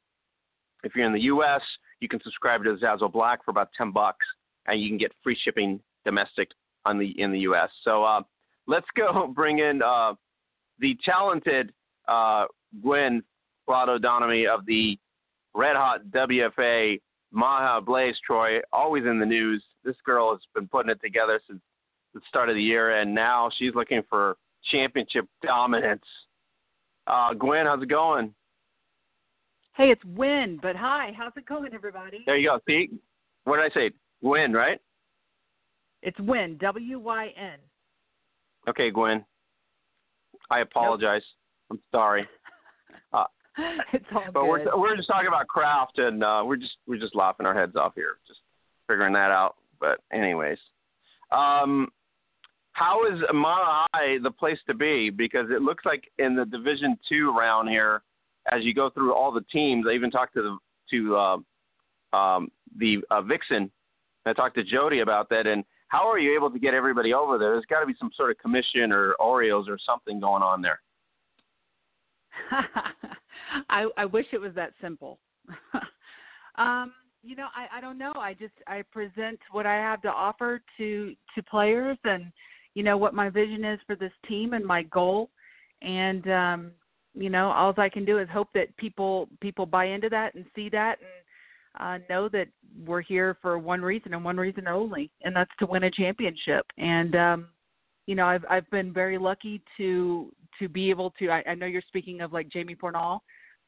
If 0.83 0.95
you're 0.95 1.05
in 1.05 1.13
the 1.13 1.23
U.S., 1.23 1.61
you 1.99 2.07
can 2.07 2.21
subscribe 2.23 2.63
to 2.63 2.77
Zazzle 2.77 3.11
Black 3.11 3.43
for 3.43 3.51
about 3.51 3.69
10 3.77 3.91
bucks, 3.91 4.25
and 4.65 4.81
you 4.81 4.87
can 4.87 4.97
get 4.97 5.11
free 5.21 5.37
shipping 5.43 5.81
domestic 6.05 6.49
on 6.85 6.97
the 6.97 7.13
in 7.21 7.33
the 7.33 7.39
U.S. 7.39 7.69
So 7.83 8.05
uh, 8.05 8.21
let's 8.65 8.87
go 8.95 9.27
bring 9.35 9.59
in 9.59 9.81
uh, 9.83 10.13
the 10.79 10.97
talented 11.03 11.73
uh, 12.07 12.45
Gwen 12.81 13.21
Flato 13.67 14.01
Dominy 14.01 14.47
of 14.47 14.65
the 14.65 14.97
Red 15.53 15.75
Hot 15.75 16.05
WFA 16.11 17.01
Mile 17.31 17.59
High 17.59 17.79
Blaze 17.81 18.15
Troy, 18.25 18.59
always 18.71 19.03
in 19.05 19.19
the 19.19 19.25
news. 19.25 19.61
This 19.83 19.97
girl 20.05 20.31
has 20.31 20.39
been 20.55 20.67
putting 20.69 20.91
it 20.91 21.01
together 21.01 21.41
since 21.45 21.59
the 22.13 22.21
start 22.29 22.47
of 22.47 22.55
the 22.55 22.63
year, 22.63 23.01
and 23.01 23.13
now 23.13 23.49
she's 23.57 23.75
looking 23.75 24.01
for 24.09 24.37
championship 24.71 25.25
dominance. 25.43 26.05
Uh, 27.09 27.33
Gwen, 27.33 27.65
how's 27.65 27.81
it 27.81 27.89
going? 27.89 28.33
Hey, 29.75 29.85
it's 29.91 30.03
Wyn, 30.05 30.59
but 30.61 30.75
hi, 30.75 31.11
how's 31.17 31.31
it 31.37 31.45
going, 31.45 31.73
everybody? 31.73 32.19
There 32.25 32.37
you 32.37 32.49
go. 32.49 32.59
See, 32.67 32.89
what 33.45 33.57
did 33.57 33.71
I 33.71 33.73
say? 33.73 33.91
Gwen, 34.21 34.53
right? 34.53 34.79
It's 36.03 36.19
Wyn, 36.19 36.57
W 36.61 36.99
Y 36.99 37.33
N. 37.37 37.57
Okay, 38.67 38.91
Gwen. 38.91 39.25
I 40.51 40.59
apologize. 40.59 41.23
I'm 41.71 41.79
sorry. 41.91 42.27
Uh, 43.11 43.23
it's 43.91 44.05
all 44.13 44.23
But 44.31 44.41
good. 44.41 44.47
we're 44.47 44.77
we're 44.79 44.95
just 44.95 45.07
talking 45.07 45.27
about 45.27 45.47
Kraft, 45.47 45.97
and 45.97 46.23
uh, 46.23 46.43
we're 46.45 46.57
just 46.57 46.73
we're 46.87 46.99
just 46.99 47.15
laughing 47.15 47.45
our 47.47 47.53
heads 47.55 47.75
off 47.75 47.93
here, 47.95 48.17
just 48.27 48.39
figuring 48.87 49.13
that 49.13 49.31
out. 49.31 49.55
But 49.79 49.99
anyways, 50.13 50.59
um, 51.31 51.89
how 52.79 53.05
is 53.05 53.19
Mile 53.33 53.85
the 54.23 54.31
place 54.31 54.57
to 54.67 54.73
be? 54.73 55.09
Because 55.09 55.47
it 55.49 55.61
looks 55.61 55.83
like 55.85 56.09
in 56.17 56.33
the 56.33 56.45
Division 56.45 56.97
Two 57.09 57.35
round 57.37 57.67
here, 57.67 58.03
as 58.53 58.63
you 58.63 58.73
go 58.73 58.89
through 58.89 59.13
all 59.13 59.33
the 59.33 59.43
teams, 59.51 59.85
I 59.87 59.93
even 59.93 60.09
talked 60.09 60.33
to 60.35 60.41
the 60.41 60.57
to 60.91 61.15
uh, 61.17 62.17
um, 62.17 62.49
the 62.77 62.99
uh, 63.11 63.21
Vixen. 63.21 63.69
I 64.25 64.31
talked 64.31 64.55
to 64.55 64.63
Jody 64.63 64.99
about 64.99 65.27
that, 65.29 65.45
and 65.45 65.65
how 65.89 66.07
are 66.09 66.19
you 66.19 66.33
able 66.33 66.49
to 66.51 66.59
get 66.59 66.73
everybody 66.73 67.13
over 67.13 67.37
there? 67.37 67.51
There's 67.51 67.65
got 67.65 67.81
to 67.81 67.85
be 67.85 67.95
some 67.99 68.11
sort 68.15 68.31
of 68.31 68.37
commission 68.37 68.93
or 68.93 69.13
Oreos 69.19 69.67
or 69.67 69.77
something 69.85 70.19
going 70.21 70.41
on 70.43 70.61
there. 70.61 70.79
I 73.69 73.87
I 73.97 74.05
wish 74.05 74.27
it 74.31 74.39
was 74.39 74.55
that 74.55 74.71
simple. 74.81 75.19
um, 76.57 76.93
you 77.23 77.35
know, 77.35 77.47
I 77.53 77.79
I 77.79 77.81
don't 77.81 77.97
know. 77.97 78.13
I 78.15 78.35
just 78.35 78.53
I 78.67 78.83
present 78.89 79.39
what 79.51 79.65
I 79.65 79.75
have 79.75 80.01
to 80.03 80.09
offer 80.09 80.61
to 80.77 81.13
to 81.35 81.43
players 81.43 81.97
and 82.05 82.31
you 82.75 82.83
know 82.83 82.97
what 82.97 83.13
my 83.13 83.29
vision 83.29 83.63
is 83.65 83.79
for 83.85 83.95
this 83.95 84.11
team 84.27 84.53
and 84.53 84.65
my 84.65 84.83
goal 84.83 85.29
and 85.81 86.29
um 86.29 86.71
you 87.15 87.29
know, 87.29 87.49
all 87.49 87.73
I 87.75 87.89
can 87.89 88.05
do 88.05 88.19
is 88.19 88.29
hope 88.31 88.49
that 88.53 88.75
people 88.77 89.27
people 89.41 89.65
buy 89.65 89.85
into 89.85 90.09
that 90.09 90.35
and 90.35 90.45
see 90.55 90.69
that 90.69 90.97
and 90.99 92.01
uh 92.01 92.05
know 92.09 92.29
that 92.29 92.47
we're 92.85 93.01
here 93.01 93.37
for 93.41 93.57
one 93.57 93.81
reason 93.81 94.13
and 94.13 94.23
one 94.23 94.37
reason 94.37 94.67
only 94.67 95.11
and 95.23 95.35
that's 95.35 95.51
to 95.59 95.65
win 95.65 95.83
a 95.83 95.91
championship. 95.91 96.65
And 96.77 97.15
um 97.15 97.47
you 98.09 98.15
know, 98.15 98.25
I've 98.25 98.43
I've 98.49 98.69
been 98.71 98.91
very 98.91 99.19
lucky 99.19 99.61
to 99.77 100.33
to 100.57 100.67
be 100.67 100.89
able 100.89 101.11
to. 101.19 101.29
I, 101.29 101.43
I 101.47 101.53
know 101.53 101.67
you're 101.67 101.83
speaking 101.87 102.21
of 102.21 102.33
like 102.33 102.49
Jamie 102.49 102.75
Fornall 102.75 103.19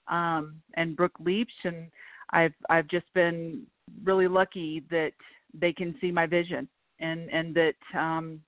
um, 0.08 0.56
and 0.76 0.96
Brooke 0.96 1.20
Leach, 1.20 1.52
and 1.64 1.92
I've 2.32 2.54
I've 2.68 2.88
just 2.88 3.06
been 3.14 3.68
really 4.04 4.28
lucky 4.28 4.84
that 4.90 5.12
they 5.54 5.72
can 5.72 5.94
see 6.02 6.12
my 6.12 6.26
vision 6.26 6.68
and 7.00 7.30
and 7.30 7.54
that 7.54 7.76
um, 7.96 8.42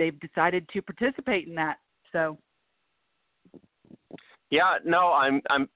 they've 0.00 0.18
decided 0.18 0.66
to 0.72 0.80
participate 0.80 1.46
in 1.46 1.54
that. 1.54 1.76
So 2.10 2.38
Yeah, 4.50 4.78
no, 4.84 5.12
I'm 5.12 5.42
I'm 5.50 5.68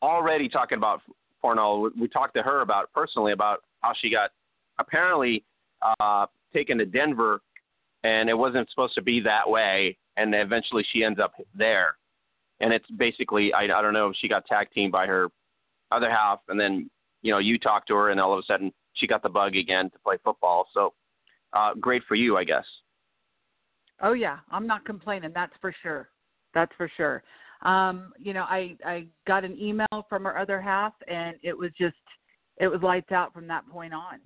already 0.00 0.48
talking 0.48 0.78
about 0.78 1.02
Fornell. 1.44 1.90
We 2.00 2.08
talked 2.08 2.34
to 2.36 2.42
her 2.42 2.60
about 2.60 2.90
personally 2.94 3.32
about 3.32 3.64
how 3.82 3.92
she 4.00 4.10
got 4.10 4.30
apparently 4.78 5.44
uh, 6.00 6.26
taken 6.54 6.78
to 6.78 6.86
Denver, 6.86 7.40
and 8.04 8.30
it 8.30 8.34
wasn't 8.34 8.70
supposed 8.70 8.94
to 8.94 9.02
be 9.02 9.20
that 9.20 9.48
way, 9.48 9.98
and 10.16 10.34
eventually 10.34 10.86
she 10.92 11.02
ends 11.02 11.18
up 11.18 11.32
there. 11.54 11.96
And 12.60 12.72
it's 12.72 12.88
basically 12.96 13.52
I 13.52 13.64
I 13.64 13.82
don't 13.82 13.92
know 13.92 14.08
if 14.08 14.16
she 14.20 14.28
got 14.28 14.46
tag 14.46 14.68
teamed 14.72 14.92
by 14.92 15.06
her 15.06 15.28
other 15.90 16.10
half, 16.10 16.38
and 16.48 16.58
then 16.60 16.88
you 17.22 17.32
know 17.32 17.38
you 17.38 17.58
talked 17.58 17.88
to 17.88 17.96
her, 17.96 18.10
and 18.10 18.20
all 18.20 18.32
of 18.32 18.38
a 18.38 18.46
sudden 18.46 18.72
she 18.94 19.08
got 19.08 19.24
the 19.24 19.28
bug 19.28 19.56
again 19.56 19.90
to 19.90 19.98
play 19.98 20.16
football. 20.22 20.68
So 20.72 20.94
uh, 21.52 21.74
great 21.74 22.02
for 22.06 22.14
you, 22.14 22.36
I 22.36 22.44
guess. 22.44 22.64
Oh 24.02 24.12
yeah, 24.12 24.38
I'm 24.50 24.66
not 24.66 24.84
complaining. 24.84 25.32
That's 25.34 25.54
for 25.60 25.74
sure. 25.82 26.08
That's 26.54 26.72
for 26.76 26.90
sure. 26.96 27.22
Um, 27.62 28.12
you 28.18 28.34
know, 28.34 28.42
I 28.42 28.76
I 28.84 29.06
got 29.26 29.44
an 29.44 29.58
email 29.60 30.06
from 30.08 30.24
her 30.24 30.38
other 30.38 30.60
half, 30.60 30.92
and 31.08 31.36
it 31.42 31.56
was 31.56 31.70
just 31.78 31.96
it 32.58 32.68
was 32.68 32.82
lights 32.82 33.12
out 33.12 33.32
from 33.32 33.46
that 33.48 33.68
point 33.68 33.92
on. 33.94 34.20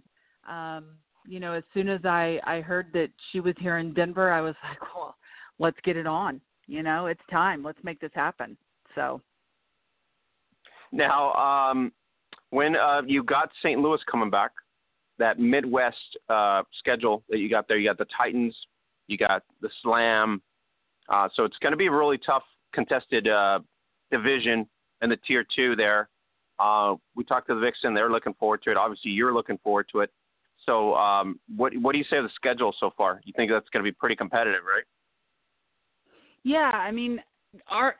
Um, 0.48 0.96
you 1.26 1.38
know, 1.38 1.52
as 1.52 1.64
soon 1.72 1.88
as 1.88 2.00
I 2.04 2.40
I 2.44 2.60
heard 2.60 2.88
that 2.94 3.10
she 3.30 3.40
was 3.40 3.54
here 3.58 3.78
in 3.78 3.94
Denver, 3.94 4.32
I 4.32 4.40
was 4.40 4.54
like, 4.68 4.94
well, 4.94 5.16
let's 5.58 5.78
get 5.84 5.96
it 5.96 6.06
on. 6.06 6.40
You 6.66 6.82
know, 6.82 7.06
it's 7.06 7.20
time. 7.30 7.62
Let's 7.62 7.82
make 7.82 8.00
this 8.00 8.12
happen. 8.14 8.56
So. 8.94 9.20
Now, 10.92 11.32
um, 11.34 11.92
when 12.50 12.74
uh, 12.74 13.02
you 13.06 13.22
got 13.22 13.50
St. 13.62 13.80
Louis 13.80 14.00
coming 14.10 14.28
back, 14.30 14.50
that 15.18 15.38
Midwest 15.38 15.96
uh, 16.28 16.62
schedule 16.78 17.22
that 17.28 17.38
you 17.38 17.48
got 17.48 17.68
there, 17.68 17.78
you 17.78 17.88
got 17.88 17.98
the 17.98 18.06
Titans, 18.16 18.56
you 19.10 19.18
got 19.18 19.42
the 19.60 19.68
Slam. 19.82 20.40
Uh, 21.08 21.28
so 21.34 21.44
it's 21.44 21.56
going 21.58 21.72
to 21.72 21.76
be 21.76 21.86
a 21.86 21.90
really 21.90 22.18
tough 22.18 22.44
contested 22.72 23.28
uh, 23.28 23.58
division 24.10 24.66
in 25.02 25.10
the 25.10 25.16
tier 25.26 25.44
two 25.54 25.74
there. 25.76 26.08
Uh, 26.58 26.94
we 27.16 27.24
talked 27.24 27.48
to 27.48 27.54
the 27.54 27.60
Vixen; 27.60 27.94
they're 27.94 28.10
looking 28.10 28.34
forward 28.34 28.62
to 28.62 28.70
it. 28.70 28.76
Obviously, 28.76 29.10
you're 29.10 29.34
looking 29.34 29.58
forward 29.58 29.86
to 29.92 30.00
it. 30.00 30.10
So, 30.66 30.94
um, 30.94 31.40
what 31.56 31.72
what 31.78 31.92
do 31.92 31.98
you 31.98 32.04
say 32.10 32.18
of 32.18 32.24
the 32.24 32.30
schedule 32.34 32.74
so 32.78 32.90
far? 32.96 33.20
You 33.24 33.32
think 33.34 33.50
that's 33.50 33.68
going 33.70 33.84
to 33.84 33.90
be 33.90 33.94
pretty 33.94 34.16
competitive, 34.16 34.62
right? 34.64 34.84
Yeah, 36.44 36.70
I 36.72 36.90
mean, 36.90 37.20
our 37.68 37.96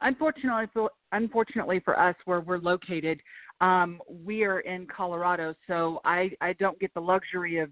unfortunately 0.00 0.66
for 0.72 0.90
unfortunately 1.12 1.80
for 1.80 1.98
us, 1.98 2.14
where 2.24 2.40
we're 2.40 2.58
located, 2.58 3.20
um, 3.60 4.00
we 4.24 4.44
are 4.44 4.60
in 4.60 4.86
Colorado, 4.86 5.54
so 5.66 6.00
I 6.04 6.30
I 6.40 6.52
don't 6.54 6.78
get 6.78 6.92
the 6.94 7.00
luxury 7.00 7.58
of, 7.58 7.70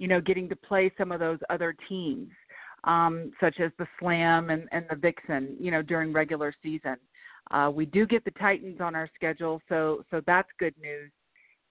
you 0.00 0.08
know, 0.08 0.20
getting 0.20 0.48
to 0.48 0.56
play 0.56 0.90
some 0.98 1.12
of 1.12 1.20
those 1.20 1.38
other 1.50 1.76
teams, 1.88 2.30
um, 2.84 3.30
such 3.38 3.60
as 3.60 3.70
the 3.78 3.86
Slam 4.00 4.48
and 4.48 4.66
and 4.72 4.86
the 4.88 4.96
Vixen, 4.96 5.54
you 5.60 5.70
know, 5.70 5.82
during 5.82 6.12
regular 6.12 6.52
season. 6.62 6.96
Uh, 7.50 7.70
we 7.72 7.84
do 7.84 8.06
get 8.06 8.24
the 8.24 8.30
Titans 8.32 8.80
on 8.80 8.96
our 8.96 9.08
schedule, 9.14 9.60
so 9.68 10.02
so 10.10 10.22
that's 10.26 10.48
good 10.58 10.74
news. 10.80 11.12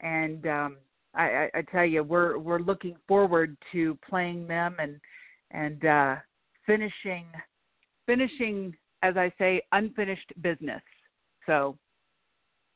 And 0.01 0.45
um, 0.45 0.77
I, 1.15 1.23
I, 1.23 1.49
I 1.55 1.61
tell 1.63 1.83
you, 1.83 2.03
we're 2.03 2.37
we're 2.37 2.59
looking 2.59 2.95
forward 3.07 3.57
to 3.71 3.97
playing 4.07 4.47
them 4.47 4.75
and 4.77 4.99
and 5.49 5.83
uh, 5.85 6.15
finishing 6.67 7.25
finishing, 8.05 8.75
as 9.01 9.17
I 9.17 9.31
say, 9.39 9.63
unfinished 9.71 10.33
business. 10.41 10.81
So 11.47 11.77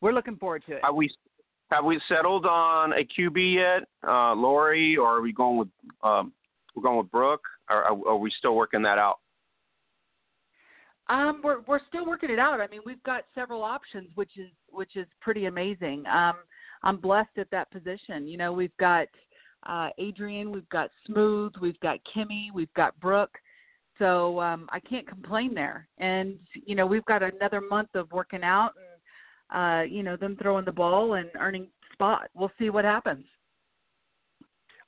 we're 0.01 0.13
looking 0.13 0.37
forward 0.37 0.63
to 0.67 0.77
it. 0.77 0.81
Have 0.83 0.95
we 0.95 1.11
have 1.71 1.85
we 1.85 1.99
settled 2.07 2.45
on 2.45 2.93
a 2.93 3.05
QB 3.17 3.55
yet, 3.55 3.87
uh, 4.07 4.33
Lori, 4.33 4.95
or 4.97 5.17
are 5.17 5.21
we 5.21 5.33
going 5.33 5.57
with 5.57 5.69
um, 6.03 6.33
we're 6.75 6.83
going 6.83 6.97
with 6.97 7.11
Brooke? 7.11 7.43
Or 7.69 7.83
are, 7.83 8.07
are 8.09 8.17
we 8.17 8.31
still 8.37 8.55
working 8.55 8.81
that 8.83 8.97
out? 8.97 9.19
Um, 11.09 11.41
we're 11.43 11.61
we're 11.67 11.79
still 11.87 12.05
working 12.05 12.29
it 12.29 12.39
out. 12.39 12.61
I 12.61 12.67
mean, 12.67 12.81
we've 12.85 13.03
got 13.03 13.23
several 13.35 13.63
options, 13.63 14.09
which 14.15 14.37
is 14.37 14.49
which 14.69 14.95
is 14.95 15.07
pretty 15.21 15.45
amazing. 15.45 16.05
Um, 16.07 16.35
I'm 16.83 16.97
blessed 16.97 17.37
at 17.37 17.49
that 17.51 17.71
position. 17.71 18.27
You 18.27 18.37
know, 18.37 18.53
we've 18.53 18.75
got 18.77 19.07
uh, 19.65 19.89
Adrian, 19.97 20.51
we've 20.51 20.69
got 20.69 20.89
Smooth, 21.05 21.53
we've 21.61 21.79
got 21.79 21.99
Kimmy, 22.15 22.47
we've 22.53 22.73
got 22.73 22.97
Brooke. 22.99 23.37
So 23.99 24.41
um, 24.41 24.67
I 24.71 24.79
can't 24.79 25.07
complain 25.07 25.53
there. 25.53 25.87
And 25.97 26.37
you 26.65 26.75
know, 26.75 26.85
we've 26.85 27.05
got 27.05 27.23
another 27.23 27.61
month 27.61 27.89
of 27.95 28.11
working 28.11 28.43
out 28.43 28.73
uh, 29.53 29.83
you 29.87 30.03
know 30.03 30.15
them 30.15 30.37
throwing 30.41 30.65
the 30.65 30.71
ball 30.71 31.13
and 31.13 31.29
earning 31.39 31.67
spot. 31.93 32.29
We'll 32.33 32.51
see 32.59 32.69
what 32.69 32.85
happens. 32.85 33.25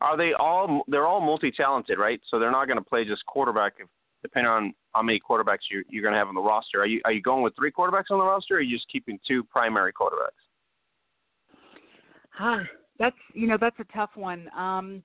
Are 0.01 0.17
they 0.17 0.33
all? 0.33 0.83
They're 0.87 1.07
all 1.07 1.21
multi-talented, 1.21 1.97
right? 1.97 2.19
So 2.29 2.39
they're 2.39 2.51
not 2.51 2.65
going 2.67 2.77
to 2.77 2.83
play 2.83 3.05
just 3.05 3.25
quarterback, 3.25 3.73
if, 3.79 3.87
depending 4.21 4.51
on 4.51 4.73
how 4.93 5.01
many 5.01 5.19
quarterbacks 5.19 5.69
you're, 5.71 5.83
you're 5.89 6.03
going 6.03 6.13
to 6.13 6.17
have 6.17 6.27
on 6.27 6.35
the 6.35 6.41
roster. 6.41 6.81
Are 6.81 6.85
you 6.85 7.01
are 7.05 7.11
you 7.11 7.21
going 7.21 7.43
with 7.43 7.55
three 7.55 7.71
quarterbacks 7.71 8.11
on 8.11 8.19
the 8.19 8.25
roster, 8.25 8.55
or 8.55 8.57
are 8.57 8.61
you 8.61 8.75
just 8.75 8.89
keeping 8.91 9.19
two 9.27 9.43
primary 9.43 9.93
quarterbacks? 9.93 10.41
Huh. 12.31 12.63
That's 12.99 13.15
you 13.33 13.47
know 13.47 13.57
that's 13.59 13.79
a 13.79 13.85
tough 13.93 14.11
one. 14.15 14.49
Um, 14.57 15.03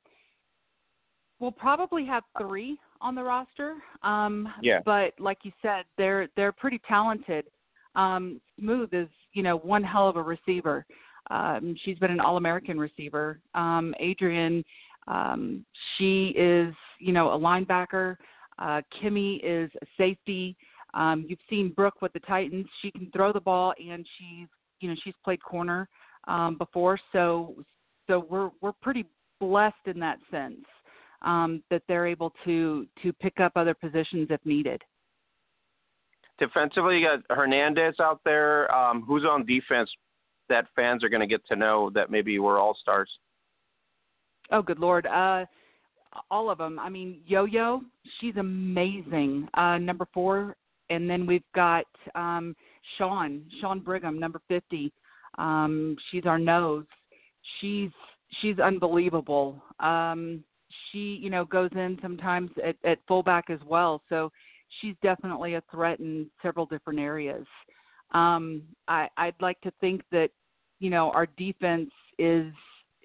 we'll 1.38 1.52
probably 1.52 2.04
have 2.06 2.22
three 2.38 2.78
on 3.00 3.14
the 3.14 3.22
roster. 3.22 3.76
Um, 4.02 4.48
yeah. 4.62 4.80
But 4.84 5.12
like 5.18 5.38
you 5.42 5.52
said, 5.62 5.84
they're 5.96 6.28
they're 6.36 6.52
pretty 6.52 6.80
talented. 6.86 7.46
Um, 7.94 8.40
Smooth 8.58 8.90
is 8.92 9.08
you 9.32 9.42
know 9.42 9.56
one 9.58 9.82
hell 9.82 10.08
of 10.08 10.16
a 10.16 10.22
receiver. 10.22 10.86
Um, 11.30 11.76
she's 11.84 11.98
been 11.98 12.10
an 12.10 12.20
All-American 12.20 12.78
receiver. 12.78 13.40
Um, 13.54 13.94
Adrian, 14.00 14.64
um, 15.06 15.64
she 15.96 16.34
is 16.36 16.74
you 16.98 17.12
know 17.12 17.32
a 17.32 17.38
linebacker. 17.38 18.16
Uh, 18.58 18.82
Kimmy 19.00 19.40
is 19.42 19.70
a 19.82 19.86
safety. 19.96 20.56
Um, 20.94 21.24
you've 21.28 21.38
seen 21.48 21.72
Brooke 21.74 22.02
with 22.02 22.12
the 22.12 22.20
Titans. 22.20 22.66
She 22.82 22.90
can 22.90 23.10
throw 23.12 23.32
the 23.32 23.40
ball, 23.40 23.74
and 23.78 24.06
she's 24.18 24.48
you 24.80 24.88
know 24.88 24.96
she's 25.04 25.14
played 25.24 25.42
corner 25.42 25.88
um, 26.26 26.58
before. 26.58 26.98
So 27.12 27.54
so 28.06 28.26
we're 28.28 28.50
we're 28.60 28.72
pretty 28.72 29.06
blessed 29.38 29.86
in 29.86 29.98
that 30.00 30.18
sense 30.30 30.64
um, 31.22 31.62
that 31.70 31.82
they're 31.88 32.06
able 32.06 32.32
to 32.44 32.86
to 33.02 33.12
pick 33.14 33.40
up 33.40 33.52
other 33.56 33.74
positions 33.74 34.28
if 34.30 34.44
needed. 34.44 34.82
Defensively, 36.40 36.98
you 36.98 37.06
got 37.06 37.36
Hernandez 37.36 37.96
out 38.00 38.20
there. 38.24 38.74
Um, 38.74 39.04
who's 39.06 39.24
on 39.24 39.44
defense 39.44 39.90
that 40.48 40.66
fans 40.74 41.04
are 41.04 41.10
going 41.10 41.20
to 41.20 41.26
get 41.26 41.46
to 41.48 41.54
know 41.54 41.90
that 41.94 42.10
maybe 42.10 42.38
were 42.38 42.58
all 42.58 42.74
stars? 42.80 43.10
Oh, 44.50 44.62
good 44.62 44.78
lord! 44.78 45.06
Uh, 45.06 45.44
all 46.30 46.50
of 46.50 46.58
them. 46.58 46.78
I 46.78 46.88
mean, 46.88 47.20
Yo 47.26 47.44
Yo, 47.44 47.82
she's 48.18 48.36
amazing. 48.36 49.48
Uh, 49.54 49.78
number 49.78 50.06
four, 50.14 50.56
and 50.88 51.08
then 51.08 51.26
we've 51.26 51.44
got 51.54 51.84
um, 52.14 52.56
Sean, 52.96 53.42
Sean 53.60 53.80
Brigham, 53.80 54.18
number 54.18 54.40
fifty. 54.48 54.92
Um, 55.38 55.96
she's 56.10 56.24
our 56.26 56.38
nose. 56.38 56.86
She's 57.60 57.90
she's 58.40 58.58
unbelievable. 58.58 59.62
Um, 59.78 60.42
she, 60.90 61.18
you 61.20 61.30
know, 61.30 61.44
goes 61.44 61.70
in 61.72 61.98
sometimes 62.00 62.50
at, 62.64 62.76
at 62.84 62.98
fullback 63.06 63.50
as 63.50 63.58
well. 63.66 64.02
So 64.08 64.30
she's 64.80 64.94
definitely 65.02 65.54
a 65.54 65.62
threat 65.70 66.00
in 66.00 66.26
several 66.42 66.66
different 66.66 67.00
areas. 67.00 67.46
Um, 68.12 68.62
I, 68.88 69.08
I'd 69.16 69.34
like 69.40 69.60
to 69.62 69.72
think 69.80 70.02
that, 70.10 70.30
you 70.78 70.90
know, 70.90 71.10
our 71.10 71.26
defense 71.36 71.90
is 72.18 72.52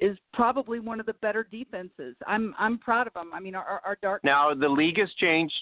is 0.01 0.17
probably 0.33 0.79
one 0.79 0.99
of 0.99 1.05
the 1.05 1.13
better 1.21 1.47
defenses. 1.49 2.15
I'm 2.27 2.53
I'm 2.59 2.77
proud 2.77 3.07
of 3.07 3.13
them. 3.13 3.31
I 3.33 3.39
mean, 3.39 3.55
our 3.55 3.81
our 3.85 3.97
dark. 4.01 4.23
Now 4.23 4.53
the 4.53 4.67
league 4.67 4.99
has 4.99 5.09
changed 5.17 5.55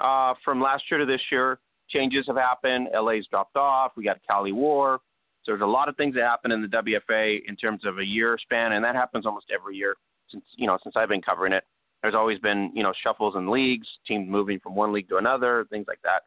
uh, 0.00 0.34
from 0.44 0.60
last 0.60 0.84
year 0.90 0.98
to 0.98 1.06
this 1.06 1.20
year. 1.30 1.58
Changes 1.88 2.26
have 2.26 2.36
happened. 2.36 2.88
LA's 2.94 3.26
dropped 3.30 3.56
off. 3.56 3.92
We 3.96 4.04
got 4.04 4.18
Cali 4.28 4.52
War. 4.52 5.00
So 5.42 5.52
there's 5.52 5.62
a 5.62 5.66
lot 5.66 5.88
of 5.88 5.96
things 5.96 6.14
that 6.16 6.22
happen 6.22 6.52
in 6.52 6.60
the 6.60 6.68
WFA 6.68 7.40
in 7.48 7.56
terms 7.56 7.86
of 7.86 7.98
a 7.98 8.04
year 8.04 8.36
span, 8.38 8.72
and 8.72 8.84
that 8.84 8.94
happens 8.94 9.24
almost 9.24 9.46
every 9.54 9.76
year 9.76 9.94
since 10.30 10.44
you 10.56 10.66
know 10.66 10.78
since 10.82 10.94
I've 10.96 11.08
been 11.08 11.22
covering 11.22 11.52
it. 11.52 11.64
There's 12.02 12.14
always 12.14 12.38
been 12.38 12.70
you 12.74 12.82
know 12.82 12.92
shuffles 13.02 13.34
in 13.36 13.50
leagues, 13.50 13.86
teams 14.06 14.28
moving 14.28 14.60
from 14.60 14.74
one 14.74 14.92
league 14.92 15.08
to 15.08 15.16
another, 15.16 15.66
things 15.70 15.86
like 15.88 16.00
that. 16.02 16.24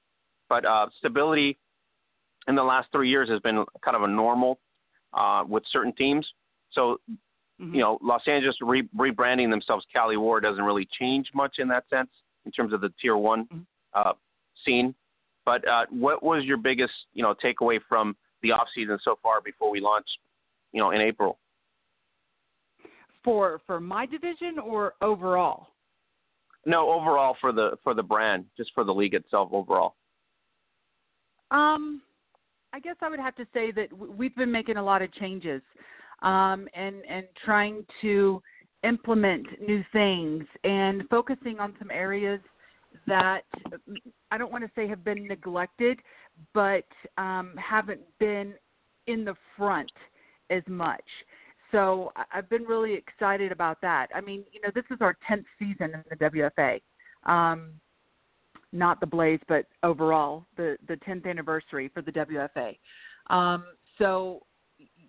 But 0.49 0.65
uh, 0.65 0.87
stability 0.99 1.57
in 2.47 2.55
the 2.55 2.63
last 2.63 2.89
three 2.91 3.09
years 3.09 3.29
has 3.29 3.39
been 3.39 3.63
kind 3.83 3.95
of 3.95 4.03
a 4.03 4.07
normal 4.07 4.59
uh, 5.13 5.43
with 5.47 5.63
certain 5.71 5.93
teams. 5.93 6.27
So 6.71 6.99
mm-hmm. 7.61 7.73
you 7.73 7.81
know 7.81 7.97
Los 8.01 8.23
Angeles 8.27 8.57
re- 8.61 8.89
rebranding 8.97 9.49
themselves 9.49 9.85
Cali 9.93 10.17
War 10.17 10.41
doesn't 10.41 10.63
really 10.63 10.87
change 10.99 11.29
much 11.33 11.55
in 11.59 11.67
that 11.69 11.85
sense 11.89 12.09
in 12.45 12.51
terms 12.51 12.73
of 12.73 12.81
the 12.81 12.91
tier 13.01 13.17
one 13.17 13.45
mm-hmm. 13.45 13.59
uh, 13.93 14.13
scene. 14.65 14.93
But 15.45 15.67
uh, 15.67 15.85
what 15.89 16.21
was 16.21 16.43
your 16.43 16.57
biggest 16.57 16.93
you 17.13 17.23
know 17.23 17.33
takeaway 17.43 17.79
from 17.87 18.15
the 18.41 18.51
off 18.51 18.67
season 18.75 18.97
so 19.03 19.17
far 19.21 19.41
before 19.41 19.69
we 19.71 19.79
launch, 19.79 20.07
you 20.73 20.81
know, 20.81 20.91
in 20.91 21.01
April? 21.01 21.37
For 23.23 23.61
for 23.65 23.79
my 23.79 24.05
division 24.05 24.59
or 24.59 24.93
overall? 25.01 25.67
No, 26.65 26.91
overall 26.91 27.35
for 27.41 27.51
the 27.51 27.71
for 27.83 27.93
the 27.93 28.03
brand, 28.03 28.45
just 28.57 28.71
for 28.73 28.83
the 28.83 28.93
league 28.93 29.13
itself 29.13 29.49
overall. 29.51 29.95
Um, 31.49 32.01
I 32.73 32.79
guess 32.79 32.95
I 33.01 33.09
would 33.09 33.19
have 33.19 33.35
to 33.35 33.45
say 33.53 33.71
that 33.71 33.87
we've 33.91 34.35
been 34.35 34.51
making 34.51 34.77
a 34.77 34.83
lot 34.83 35.01
of 35.01 35.13
changes, 35.15 35.61
um, 36.21 36.67
and 36.73 36.95
and 37.09 37.25
trying 37.43 37.85
to 38.01 38.41
implement 38.83 39.45
new 39.61 39.83
things 39.91 40.43
and 40.63 41.03
focusing 41.09 41.59
on 41.59 41.75
some 41.77 41.91
areas 41.91 42.39
that 43.07 43.41
I 44.31 44.37
don't 44.37 44.51
want 44.51 44.63
to 44.63 44.71
say 44.75 44.87
have 44.87 45.03
been 45.03 45.27
neglected, 45.27 45.99
but 46.53 46.85
um, 47.17 47.53
haven't 47.57 48.01
been 48.19 48.53
in 49.07 49.25
the 49.25 49.35
front 49.57 49.91
as 50.49 50.63
much 50.67 51.03
so 51.71 52.11
I've 52.33 52.49
been 52.49 52.63
really 52.63 52.93
excited 52.93 53.51
about 53.51 53.79
that. 53.81 54.07
I 54.13 54.21
mean, 54.21 54.43
you 54.51 54.61
know, 54.61 54.69
this 54.73 54.83
is 54.91 54.97
our 55.01 55.17
10th 55.29 55.45
season 55.57 55.93
in 55.93 56.03
the 56.09 56.15
WFA. 56.15 56.81
Um, 57.25 57.71
not 58.73 58.99
the 58.99 59.05
Blaze, 59.05 59.39
but 59.47 59.65
overall, 59.83 60.45
the, 60.57 60.77
the 60.87 60.95
10th 60.97 61.27
anniversary 61.27 61.89
for 61.93 62.01
the 62.01 62.11
WFA. 62.11 62.77
Um, 63.33 63.65
so, 63.97 64.43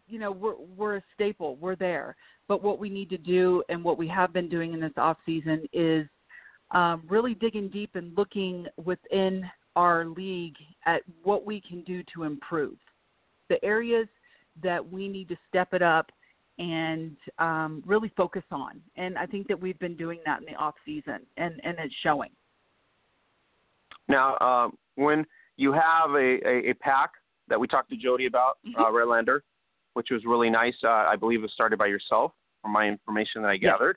you 0.08 0.18
know, 0.18 0.32
we're, 0.32 0.56
we're 0.76 0.96
a 0.96 1.02
staple. 1.14 1.56
We're 1.56 1.76
there. 1.76 2.16
But 2.48 2.62
what 2.62 2.78
we 2.78 2.90
need 2.90 3.08
to 3.10 3.18
do 3.18 3.62
and 3.68 3.82
what 3.82 3.98
we 3.98 4.08
have 4.08 4.32
been 4.32 4.48
doing 4.48 4.72
in 4.74 4.80
this 4.80 4.92
off 4.96 5.16
season 5.24 5.66
is 5.72 6.06
um, 6.72 7.02
really 7.08 7.34
digging 7.34 7.68
deep 7.68 7.90
and 7.94 8.16
looking 8.16 8.66
within 8.84 9.44
our 9.76 10.06
league 10.06 10.56
at 10.86 11.02
what 11.22 11.46
we 11.46 11.60
can 11.60 11.82
do 11.82 12.02
to 12.14 12.24
improve 12.24 12.76
the 13.48 13.62
areas 13.64 14.08
that 14.62 14.86
we 14.92 15.08
need 15.08 15.28
to 15.28 15.36
step 15.48 15.72
it 15.72 15.82
up 15.82 16.10
and 16.62 17.16
um, 17.38 17.82
really 17.84 18.12
focus 18.16 18.44
on. 18.52 18.80
And 18.96 19.18
I 19.18 19.26
think 19.26 19.48
that 19.48 19.60
we've 19.60 19.78
been 19.80 19.96
doing 19.96 20.20
that 20.24 20.40
in 20.40 20.46
the 20.46 20.54
off 20.54 20.74
season, 20.86 21.18
and 21.36 21.60
and 21.64 21.76
it's 21.78 21.94
showing. 22.02 22.30
Now, 24.08 24.34
uh, 24.36 24.68
when 24.94 25.26
you 25.56 25.72
have 25.72 26.10
a, 26.10 26.38
a, 26.46 26.70
a 26.70 26.74
PAC 26.74 27.10
that 27.48 27.58
we 27.58 27.66
talked 27.66 27.90
to 27.90 27.96
Jody 27.96 28.26
about, 28.26 28.58
mm-hmm. 28.66 28.80
uh, 28.80 28.90
Redlander, 28.90 29.40
which 29.94 30.08
was 30.10 30.24
really 30.24 30.50
nice. 30.50 30.74
Uh, 30.84 30.88
I 30.88 31.16
believe 31.16 31.40
it 31.40 31.42
was 31.42 31.52
started 31.52 31.78
by 31.78 31.86
yourself, 31.86 32.32
from 32.62 32.72
my 32.72 32.86
information 32.86 33.42
that 33.42 33.48
I 33.48 33.56
gathered. 33.56 33.96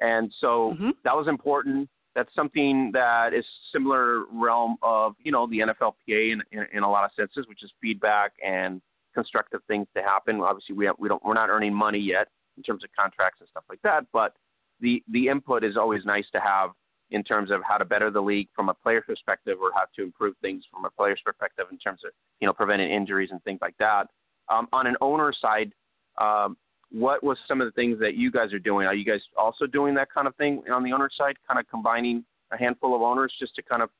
Yes. 0.00 0.10
And 0.10 0.32
so 0.40 0.74
mm-hmm. 0.74 0.90
that 1.04 1.16
was 1.16 1.28
important. 1.28 1.88
That's 2.14 2.34
something 2.34 2.90
that 2.92 3.32
is 3.32 3.44
similar 3.72 4.24
realm 4.30 4.76
of 4.82 5.14
you 5.22 5.32
know 5.32 5.46
the 5.46 5.60
NFLPA 5.60 6.32
in, 6.32 6.42
in, 6.52 6.66
in 6.74 6.82
a 6.82 6.90
lot 6.90 7.04
of 7.04 7.10
senses, 7.16 7.48
which 7.48 7.62
is 7.62 7.70
feedback 7.80 8.32
and 8.44 8.82
constructive 9.14 9.60
things 9.68 9.86
to 9.96 10.02
happen. 10.02 10.40
Obviously, 10.40 10.74
we 10.74 10.86
have, 10.86 10.96
we 10.98 11.08
don't 11.08 11.24
we're 11.24 11.34
not 11.34 11.50
earning 11.50 11.74
money 11.74 11.98
yet 11.98 12.28
in 12.56 12.62
terms 12.62 12.84
of 12.84 12.90
contracts 12.98 13.40
and 13.40 13.48
stuff 13.48 13.64
like 13.68 13.80
that, 13.82 14.04
but 14.12 14.34
the 14.80 15.02
the 15.12 15.28
input 15.28 15.64
is 15.64 15.76
always 15.76 16.04
nice 16.04 16.26
to 16.32 16.40
have 16.40 16.70
in 17.10 17.22
terms 17.22 17.50
of 17.50 17.60
how 17.66 17.76
to 17.76 17.84
better 17.84 18.10
the 18.10 18.20
league 18.20 18.48
from 18.54 18.68
a 18.68 18.74
player 18.74 19.02
perspective 19.02 19.58
or 19.60 19.70
how 19.74 19.84
to 19.94 20.02
improve 20.02 20.34
things 20.40 20.64
from 20.70 20.84
a 20.84 20.90
player's 20.90 21.20
perspective 21.24 21.66
in 21.70 21.78
terms 21.78 22.00
of 22.04 22.12
you 22.40 22.46
know 22.46 22.52
preventing 22.52 22.90
injuries 22.90 23.30
and 23.30 23.42
things 23.44 23.58
like 23.60 23.76
that. 23.78 24.08
Um, 24.48 24.68
on 24.72 24.86
an 24.86 24.96
owner 25.00 25.32
side, 25.38 25.72
um, 26.20 26.56
what 26.90 27.22
was 27.22 27.38
some 27.46 27.60
of 27.60 27.66
the 27.66 27.72
things 27.72 27.98
that 28.00 28.16
you 28.16 28.30
guys 28.30 28.52
are 28.52 28.58
doing? 28.58 28.86
Are 28.86 28.94
you 28.94 29.04
guys 29.04 29.20
also 29.36 29.66
doing 29.66 29.94
that 29.94 30.12
kind 30.12 30.26
of 30.26 30.34
thing 30.36 30.62
on 30.72 30.82
the 30.82 30.92
owner 30.92 31.10
side, 31.16 31.36
kind 31.46 31.60
of 31.60 31.68
combining 31.68 32.24
a 32.50 32.58
handful 32.58 32.94
of 32.94 33.02
owners 33.02 33.32
just 33.38 33.54
to 33.54 33.62
kind 33.62 33.82
of 33.82 33.90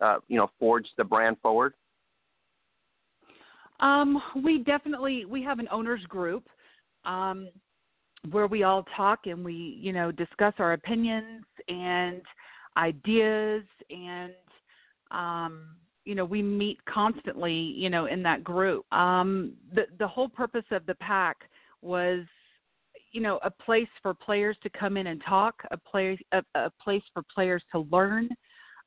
uh, 0.00 0.18
you 0.28 0.36
know 0.36 0.50
forge 0.58 0.86
the 0.96 1.04
brand 1.04 1.36
forward? 1.42 1.74
Um, 3.80 4.22
we 4.42 4.58
definitely 4.58 5.24
we 5.24 5.42
have 5.42 5.58
an 5.58 5.68
owners 5.70 6.02
group 6.04 6.48
um, 7.04 7.48
where 8.30 8.46
we 8.46 8.62
all 8.62 8.84
talk 8.96 9.20
and 9.26 9.44
we 9.44 9.78
you 9.80 9.92
know 9.92 10.10
discuss 10.10 10.54
our 10.58 10.72
opinions 10.72 11.44
and 11.68 12.22
ideas 12.76 13.62
and 13.90 14.32
um, 15.10 15.76
you 16.04 16.14
know 16.14 16.24
we 16.24 16.42
meet 16.42 16.78
constantly 16.86 17.52
you 17.52 17.90
know 17.90 18.06
in 18.06 18.22
that 18.22 18.42
group. 18.42 18.90
Um, 18.92 19.52
the 19.74 19.86
the 19.98 20.08
whole 20.08 20.28
purpose 20.28 20.64
of 20.70 20.86
the 20.86 20.94
PAC 20.96 21.36
was 21.82 22.24
you 23.12 23.20
know 23.20 23.38
a 23.44 23.50
place 23.50 23.88
for 24.02 24.14
players 24.14 24.56
to 24.62 24.70
come 24.70 24.96
in 24.96 25.08
and 25.08 25.22
talk, 25.28 25.62
a 25.70 25.76
place 25.76 26.18
a, 26.32 26.42
a 26.54 26.70
place 26.82 27.02
for 27.12 27.22
players 27.34 27.62
to 27.72 27.80
learn, 27.90 28.30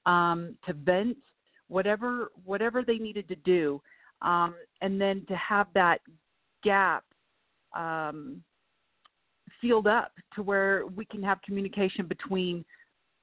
um, 0.07 0.55
to 0.65 0.73
vent, 0.73 1.17
whatever 1.67 2.31
whatever 2.43 2.83
they 2.83 2.97
needed 2.97 3.27
to 3.27 3.35
do 3.35 3.79
um, 4.21 4.55
and 4.81 4.99
then 4.99 5.25
to 5.27 5.35
have 5.35 5.67
that 5.73 5.99
gap 6.63 7.03
um, 7.75 8.41
sealed 9.61 9.87
up 9.87 10.11
to 10.35 10.43
where 10.43 10.85
we 10.95 11.05
can 11.05 11.23
have 11.23 11.41
communication 11.41 12.05
between 12.05 12.63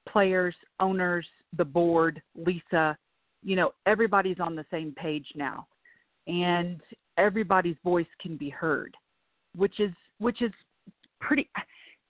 players, 0.07 0.55
owners, 0.79 1.25
the 1.57 1.65
board, 1.65 2.21
Lisa. 2.35 2.97
You 3.43 3.55
know, 3.55 3.71
everybody's 3.85 4.39
on 4.39 4.55
the 4.55 4.65
same 4.71 4.93
page 4.93 5.27
now, 5.35 5.67
and 6.27 6.81
everybody's 7.17 7.77
voice 7.83 8.07
can 8.21 8.37
be 8.37 8.49
heard, 8.49 8.95
which 9.55 9.79
is 9.79 9.91
which 10.19 10.41
is 10.41 10.51
pretty. 11.19 11.49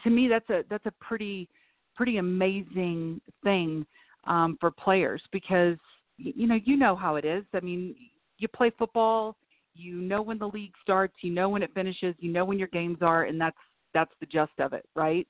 To 0.03 0.09
me, 0.09 0.27
that's 0.27 0.49
a 0.49 0.63
that's 0.69 0.85
a 0.85 0.93
pretty 1.01 1.49
pretty 1.95 2.17
amazing 2.17 3.19
thing 3.43 3.85
um, 4.25 4.57
for 4.59 4.71
players 4.71 5.21
because 5.31 5.77
you 6.17 6.47
know 6.47 6.59
you 6.63 6.77
know 6.77 6.95
how 6.95 7.15
it 7.15 7.25
is. 7.25 7.43
I 7.53 7.59
mean, 7.59 7.95
you 8.39 8.47
play 8.47 8.71
football, 8.77 9.35
you 9.73 9.95
know 9.95 10.21
when 10.21 10.39
the 10.39 10.47
league 10.47 10.73
starts, 10.81 11.15
you 11.21 11.31
know 11.31 11.49
when 11.49 11.63
it 11.63 11.73
finishes, 11.73 12.15
you 12.19 12.31
know 12.31 12.45
when 12.45 12.59
your 12.59 12.67
games 12.69 12.97
are, 13.01 13.23
and 13.23 13.39
that's 13.39 13.57
that's 13.93 14.11
the 14.19 14.25
gist 14.25 14.59
of 14.59 14.73
it, 14.73 14.85
right? 14.95 15.27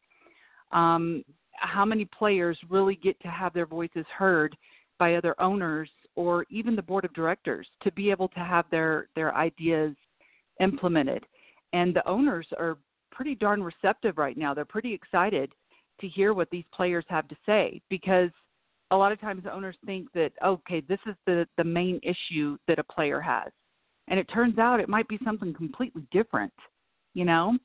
Um, 0.71 1.23
how 1.53 1.85
many 1.85 2.05
players 2.05 2.57
really 2.69 2.95
get 2.95 3.19
to 3.21 3.27
have 3.27 3.53
their 3.53 3.65
voices 3.65 4.05
heard 4.15 4.55
by 4.99 5.15
other 5.15 5.39
owners 5.39 5.89
or 6.15 6.45
even 6.49 6.75
the 6.75 6.81
board 6.81 7.05
of 7.05 7.13
directors 7.13 7.67
to 7.83 7.91
be 7.91 8.09
able 8.11 8.27
to 8.29 8.39
have 8.39 8.65
their 8.71 9.07
their 9.15 9.35
ideas 9.35 9.95
implemented? 10.59 11.25
And 11.73 11.95
the 11.95 12.07
owners 12.07 12.47
are 12.57 12.77
pretty 13.11 13.35
darn 13.35 13.63
receptive 13.63 14.17
right 14.17 14.37
now. 14.37 14.53
They're 14.53 14.65
pretty 14.65 14.93
excited 14.93 15.51
to 15.99 16.07
hear 16.07 16.33
what 16.33 16.49
these 16.51 16.65
players 16.73 17.05
have 17.09 17.27
to 17.27 17.35
say 17.45 17.81
because 17.89 18.29
a 18.91 18.95
lot 18.95 19.11
of 19.11 19.19
times 19.19 19.43
owners 19.51 19.75
think 19.85 20.11
that 20.13 20.31
okay 20.43 20.81
this 20.81 20.99
is 21.05 21.15
the 21.25 21.47
the 21.57 21.63
main 21.63 21.99
issue 22.03 22.57
that 22.67 22.79
a 22.79 22.83
player 22.83 23.19
has. 23.21 23.51
And 24.09 24.17
it 24.19 24.25
turns 24.33 24.57
out 24.57 24.79
it 24.79 24.87
might 24.87 25.07
be 25.09 25.19
something 25.23 25.53
completely 25.53 26.07
different 26.11 26.53
you 27.17 27.25
know? 27.25 27.57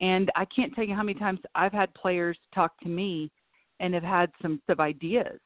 And 0.00 0.30
i 0.34 0.44
can't 0.44 0.74
tell 0.74 0.84
you 0.84 0.94
how 0.94 1.02
many 1.02 1.18
times 1.18 1.40
i've 1.54 1.72
had 1.72 1.94
players 1.94 2.36
talk 2.54 2.78
to 2.80 2.88
me 2.88 3.30
and 3.78 3.94
have 3.94 4.02
had 4.02 4.30
some 4.42 4.60
sub 4.66 4.80
ideas 4.80 5.38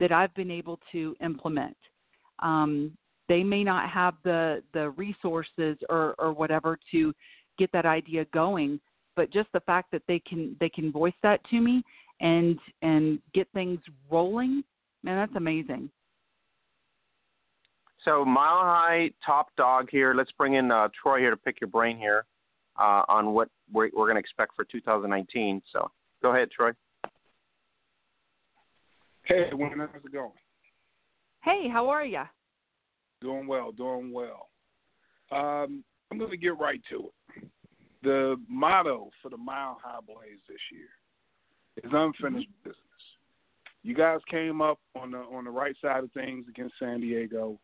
that 0.00 0.12
i've 0.12 0.34
been 0.34 0.50
able 0.50 0.78
to 0.92 1.14
implement. 1.22 1.76
Um, 2.40 2.96
they 3.28 3.42
may 3.42 3.62
not 3.62 3.90
have 3.90 4.14
the 4.24 4.62
the 4.72 4.90
resources 4.90 5.76
or 5.90 6.14
or 6.18 6.32
whatever 6.32 6.78
to 6.92 7.12
get 7.58 7.70
that 7.72 7.86
idea 7.86 8.24
going 8.32 8.80
but 9.16 9.32
just 9.32 9.48
the 9.52 9.60
fact 9.60 9.90
that 9.90 10.02
they 10.06 10.20
can 10.20 10.56
they 10.60 10.68
can 10.68 10.92
voice 10.92 11.18
that 11.24 11.40
to 11.50 11.60
me 11.60 11.82
and 12.20 12.58
and 12.82 13.18
get 13.34 13.48
things 13.52 13.80
rolling, 14.10 14.62
man, 15.02 15.16
that's 15.16 15.36
amazing. 15.36 15.90
So 18.04 18.24
mile 18.24 18.60
high 18.60 19.10
top 19.24 19.48
dog 19.56 19.88
here. 19.90 20.14
Let's 20.14 20.32
bring 20.32 20.54
in 20.54 20.70
uh, 20.70 20.88
Troy 21.00 21.18
here 21.18 21.30
to 21.30 21.36
pick 21.36 21.60
your 21.60 21.68
brain 21.68 21.98
here 21.98 22.24
uh, 22.78 23.02
on 23.08 23.32
what 23.34 23.48
we're, 23.72 23.90
we're 23.94 24.06
going 24.06 24.14
to 24.14 24.20
expect 24.20 24.54
for 24.54 24.64
2019. 24.64 25.60
So 25.72 25.90
go 26.22 26.34
ahead, 26.34 26.50
Troy. 26.50 26.70
Hey, 29.24 29.50
Wyn 29.52 29.78
how's 29.78 30.04
it 30.04 30.12
going? 30.12 30.30
Hey, 31.42 31.68
how 31.70 31.88
are 31.88 32.04
you? 32.04 32.22
Doing 33.20 33.46
well, 33.46 33.72
doing 33.72 34.12
well. 34.12 34.48
Um, 35.30 35.84
I'm 36.10 36.18
going 36.18 36.30
to 36.30 36.36
get 36.36 36.58
right 36.58 36.80
to 36.90 37.08
it. 37.08 37.44
The 38.02 38.36
motto 38.48 39.10
for 39.20 39.28
the 39.28 39.36
Mile 39.36 39.78
High 39.82 40.00
Blaze 40.06 40.38
this 40.48 40.56
year 40.72 40.88
is 41.84 41.90
unfinished 41.92 42.48
mm-hmm. 42.48 42.68
business. 42.68 42.84
You 43.82 43.94
guys 43.94 44.20
came 44.30 44.60
up 44.60 44.78
on 44.96 45.12
the 45.12 45.18
on 45.18 45.44
the 45.44 45.50
right 45.50 45.74
side 45.80 46.04
of 46.04 46.12
things 46.12 46.46
against 46.48 46.74
San 46.78 47.00
Diego, 47.00 47.58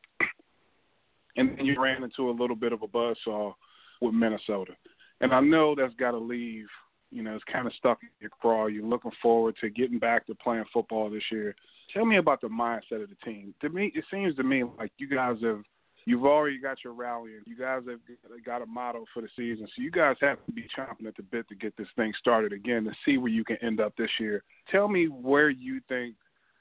and 1.37 1.59
then 1.59 1.67
you 1.67 1.81
ran 1.83 2.03
into 2.03 2.31
a 2.31 2.33
little 2.33 2.57
bit 2.57 2.73
of 2.73 2.83
a 2.83 2.89
buzzsaw 2.89 3.53
with 4.01 4.15
Minnesota. 4.15 4.73
And 5.21 5.33
I 5.33 5.41
know 5.41 5.75
that's 5.75 5.95
got 5.95 6.13
to 6.13 6.19
leave. 6.19 6.67
You 7.11 7.23
know, 7.23 7.35
it's 7.35 7.45
kind 7.53 7.67
of 7.67 7.73
stuck 7.75 8.03
in 8.03 8.09
your 8.21 8.31
craw. 8.31 8.67
You're 8.67 8.87
looking 8.87 9.13
forward 9.23 9.57
to 9.61 9.71
getting 9.71 9.99
back 9.99 10.27
to 10.27 10.35
playing 10.35 10.65
football 10.73 11.11
this 11.11 11.23
year. 11.31 11.55
Tell 11.93 12.05
me 12.05 12.17
about 12.17 12.41
the 12.41 12.49
mindset 12.49 13.03
of 13.03 13.09
the 13.09 13.17
team. 13.25 13.55
To 13.61 13.69
me, 13.69 13.93
it 13.95 14.05
seems 14.11 14.35
to 14.37 14.43
me 14.43 14.65
like 14.79 14.91
you 14.99 15.09
guys 15.09 15.37
have 15.43 15.63
you've 16.07 16.25
already 16.25 16.59
got 16.59 16.79
your 16.85 16.93
rally 16.93 17.35
and 17.35 17.47
you 17.47 17.57
guys 17.57 17.83
have 17.89 18.45
got 18.45 18.63
a 18.63 18.67
motto 18.67 19.05
for 19.13 19.23
the 19.23 19.29
season. 19.37 19.67
So 19.75 19.83
you 19.83 19.91
guys 19.91 20.17
have 20.21 20.45
to 20.47 20.53
be 20.53 20.67
chomping 20.77 21.07
at 21.07 21.17
the 21.17 21.23
bit 21.23 21.49
to 21.49 21.55
get 21.55 21.77
this 21.77 21.89
thing 21.97 22.13
started 22.19 22.53
again 22.53 22.85
to 22.85 22.93
see 23.05 23.17
where 23.17 23.31
you 23.31 23.45
can 23.45 23.57
end 23.63 23.81
up 23.81 23.95
this 23.97 24.11
year. 24.19 24.43
Tell 24.71 24.89
me 24.89 25.07
where 25.07 25.51
you 25.51 25.81
think 25.89 26.15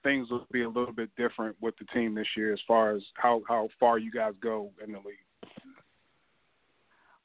things 0.04 0.30
will 0.30 0.48
be 0.52 0.64
a 0.64 0.70
little 0.70 0.94
bit 0.94 1.10
different 1.18 1.56
with 1.62 1.76
the 1.78 1.86
team 1.94 2.16
this 2.16 2.28
year 2.36 2.54
as 2.54 2.60
far 2.68 2.96
as 2.96 3.02
how, 3.16 3.42
how 3.48 3.70
far 3.80 3.98
you 3.98 4.12
guys 4.12 4.34
go 4.42 4.72
in 4.84 4.92
the 4.92 5.00
league. 5.00 5.52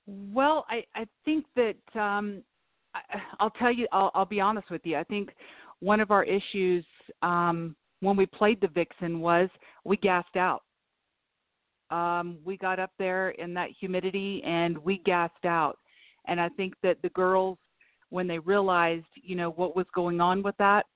Well, 0.06 0.64
I, 0.70 0.84
I 0.94 1.04
think 1.24 1.44
that 1.56 2.00
um, 2.00 2.42
I, 2.94 3.00
I'll 3.40 3.50
tell 3.50 3.72
you, 3.72 3.86
I'll, 3.92 4.10
I'll 4.14 4.24
be 4.24 4.40
honest 4.40 4.70
with 4.70 4.80
you. 4.84 4.96
I 4.96 5.04
think 5.04 5.30
one 5.80 6.00
of 6.00 6.10
our 6.10 6.24
issues 6.24 6.84
um, 7.22 7.76
when 8.00 8.16
we 8.16 8.26
played 8.26 8.60
the 8.60 8.68
Vixen 8.68 9.20
was 9.20 9.50
we 9.84 9.96
gassed 9.96 10.36
out 10.36 10.62
um, 11.90 12.38
we 12.44 12.56
got 12.56 12.78
up 12.78 12.90
there 12.98 13.30
in 13.30 13.54
that 13.54 13.70
humidity 13.78 14.42
and 14.44 14.76
we 14.78 14.98
gassed 14.98 15.44
out. 15.44 15.78
And 16.26 16.40
I 16.40 16.48
think 16.50 16.74
that 16.82 16.98
the 17.02 17.08
girls, 17.10 17.58
when 18.10 18.26
they 18.26 18.38
realized, 18.38 19.06
you 19.14 19.36
know, 19.36 19.50
what 19.50 19.76
was 19.76 19.86
going 19.94 20.20
on 20.20 20.42
with 20.42 20.56
that, 20.58 20.86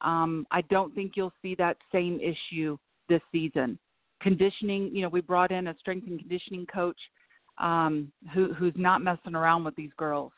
um, 0.00 0.46
I 0.50 0.62
don't 0.62 0.94
think 0.94 1.12
you'll 1.16 1.32
see 1.42 1.54
that 1.56 1.76
same 1.92 2.20
issue 2.20 2.78
this 3.08 3.22
season. 3.32 3.78
Conditioning, 4.20 4.90
you 4.94 5.02
know, 5.02 5.08
we 5.08 5.20
brought 5.20 5.52
in 5.52 5.68
a 5.68 5.76
strength 5.78 6.06
and 6.06 6.18
conditioning 6.18 6.66
coach 6.66 6.98
um, 7.58 8.10
who, 8.34 8.52
who's 8.54 8.74
not 8.76 9.02
messing 9.02 9.34
around 9.34 9.64
with 9.64 9.74
these 9.76 9.90
girls, 9.96 10.32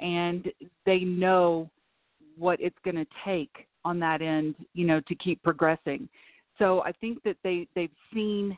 and 0.00 0.48
they 0.86 1.00
know 1.00 1.68
what 2.36 2.60
it's 2.60 2.78
going 2.84 2.96
to 2.96 3.06
take 3.24 3.66
on 3.84 3.98
that 4.00 4.22
end, 4.22 4.54
you 4.74 4.86
know, 4.86 5.00
to 5.08 5.14
keep 5.16 5.42
progressing. 5.42 6.08
So 6.58 6.82
I 6.82 6.92
think 6.92 7.22
that 7.24 7.36
they 7.42 7.66
they've 7.74 7.90
seen 8.12 8.56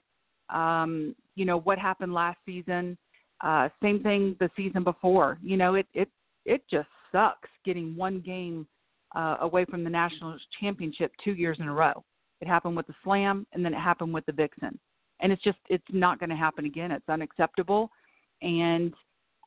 um, 0.53 1.15
you 1.35 1.45
know 1.45 1.59
what 1.61 1.79
happened 1.79 2.13
last 2.13 2.39
season. 2.47 2.97
Uh, 3.43 3.69
same 3.83 4.03
thing 4.03 4.37
the 4.39 4.51
season 4.57 4.85
before. 4.85 5.39
You 5.43 5.57
know, 5.57 5.75
it 5.75 5.87
it 5.95 6.09
it 6.45 6.63
just 6.71 6.89
sucks 7.11 7.49
getting 7.65 7.97
one 7.97 8.21
game 8.21 8.67
uh, 9.15 9.39
away 9.41 9.65
from 9.65 9.85
the 9.85 9.91
national 9.91 10.37
championship 10.61 11.13
two 11.23 11.33
years 11.33 11.59
in 11.61 11.69
a 11.69 11.73
row. 11.73 12.05
It 12.41 12.49
happened 12.49 12.77
with 12.77 12.87
the 12.87 12.95
Slam, 13.05 13.47
and 13.53 13.65
then 13.65 13.75
it 13.75 13.79
happened 13.79 14.13
with 14.13 14.27
the 14.27 14.33
Vixen, 14.33 14.79
and 15.21 15.33
it's 15.33 15.43
just 15.43 15.59
it's 15.69 15.85
not 15.91 16.19
going 16.19 16.31
to 16.31 16.37
happen 16.37 16.65
again. 16.65 16.91
It's 16.91 17.09
unacceptable, 17.09 17.91
and 18.43 18.93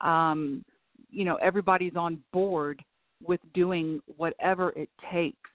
um, 0.02 0.64
you 1.10 1.26
know 1.26 1.36
everybody's 1.36 1.96
on 1.96 2.20
board 2.34 2.82
with 3.26 3.40
doing 3.54 4.02
whatever 4.18 4.72
it 4.72 4.90
takes 5.12 5.50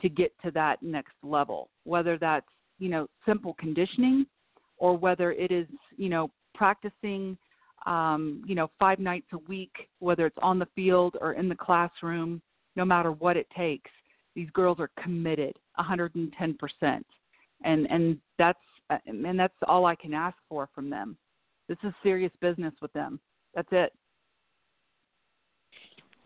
to 0.00 0.08
get 0.08 0.32
to 0.44 0.50
that 0.52 0.82
next 0.82 1.14
level, 1.22 1.68
whether 1.84 2.18
that's 2.18 2.46
you 2.78 2.88
know 2.88 3.06
simple 3.26 3.54
conditioning 3.58 4.26
or 4.80 4.96
whether 4.96 5.30
it 5.32 5.52
is 5.52 5.68
you 5.96 6.08
know 6.08 6.30
practicing 6.54 7.38
um, 7.86 8.42
you 8.46 8.56
know 8.56 8.68
five 8.80 8.98
nights 8.98 9.28
a 9.32 9.38
week, 9.48 9.72
whether 10.00 10.26
it's 10.26 10.36
on 10.42 10.58
the 10.58 10.68
field 10.74 11.16
or 11.20 11.34
in 11.34 11.48
the 11.48 11.54
classroom, 11.54 12.42
no 12.74 12.84
matter 12.84 13.12
what 13.12 13.36
it 13.36 13.46
takes. 13.56 13.90
These 14.34 14.50
girls 14.50 14.78
are 14.80 14.90
committed 15.02 15.54
110%, 15.78 16.56
and 16.82 17.04
and 17.64 18.18
that's 18.38 18.58
and 19.06 19.38
that's 19.38 19.54
all 19.68 19.86
I 19.86 19.94
can 19.94 20.12
ask 20.12 20.36
for 20.48 20.68
from 20.74 20.90
them. 20.90 21.16
This 21.68 21.78
is 21.84 21.92
serious 22.02 22.32
business 22.40 22.74
with 22.82 22.92
them. 22.92 23.20
That's 23.54 23.68
it. 23.70 23.92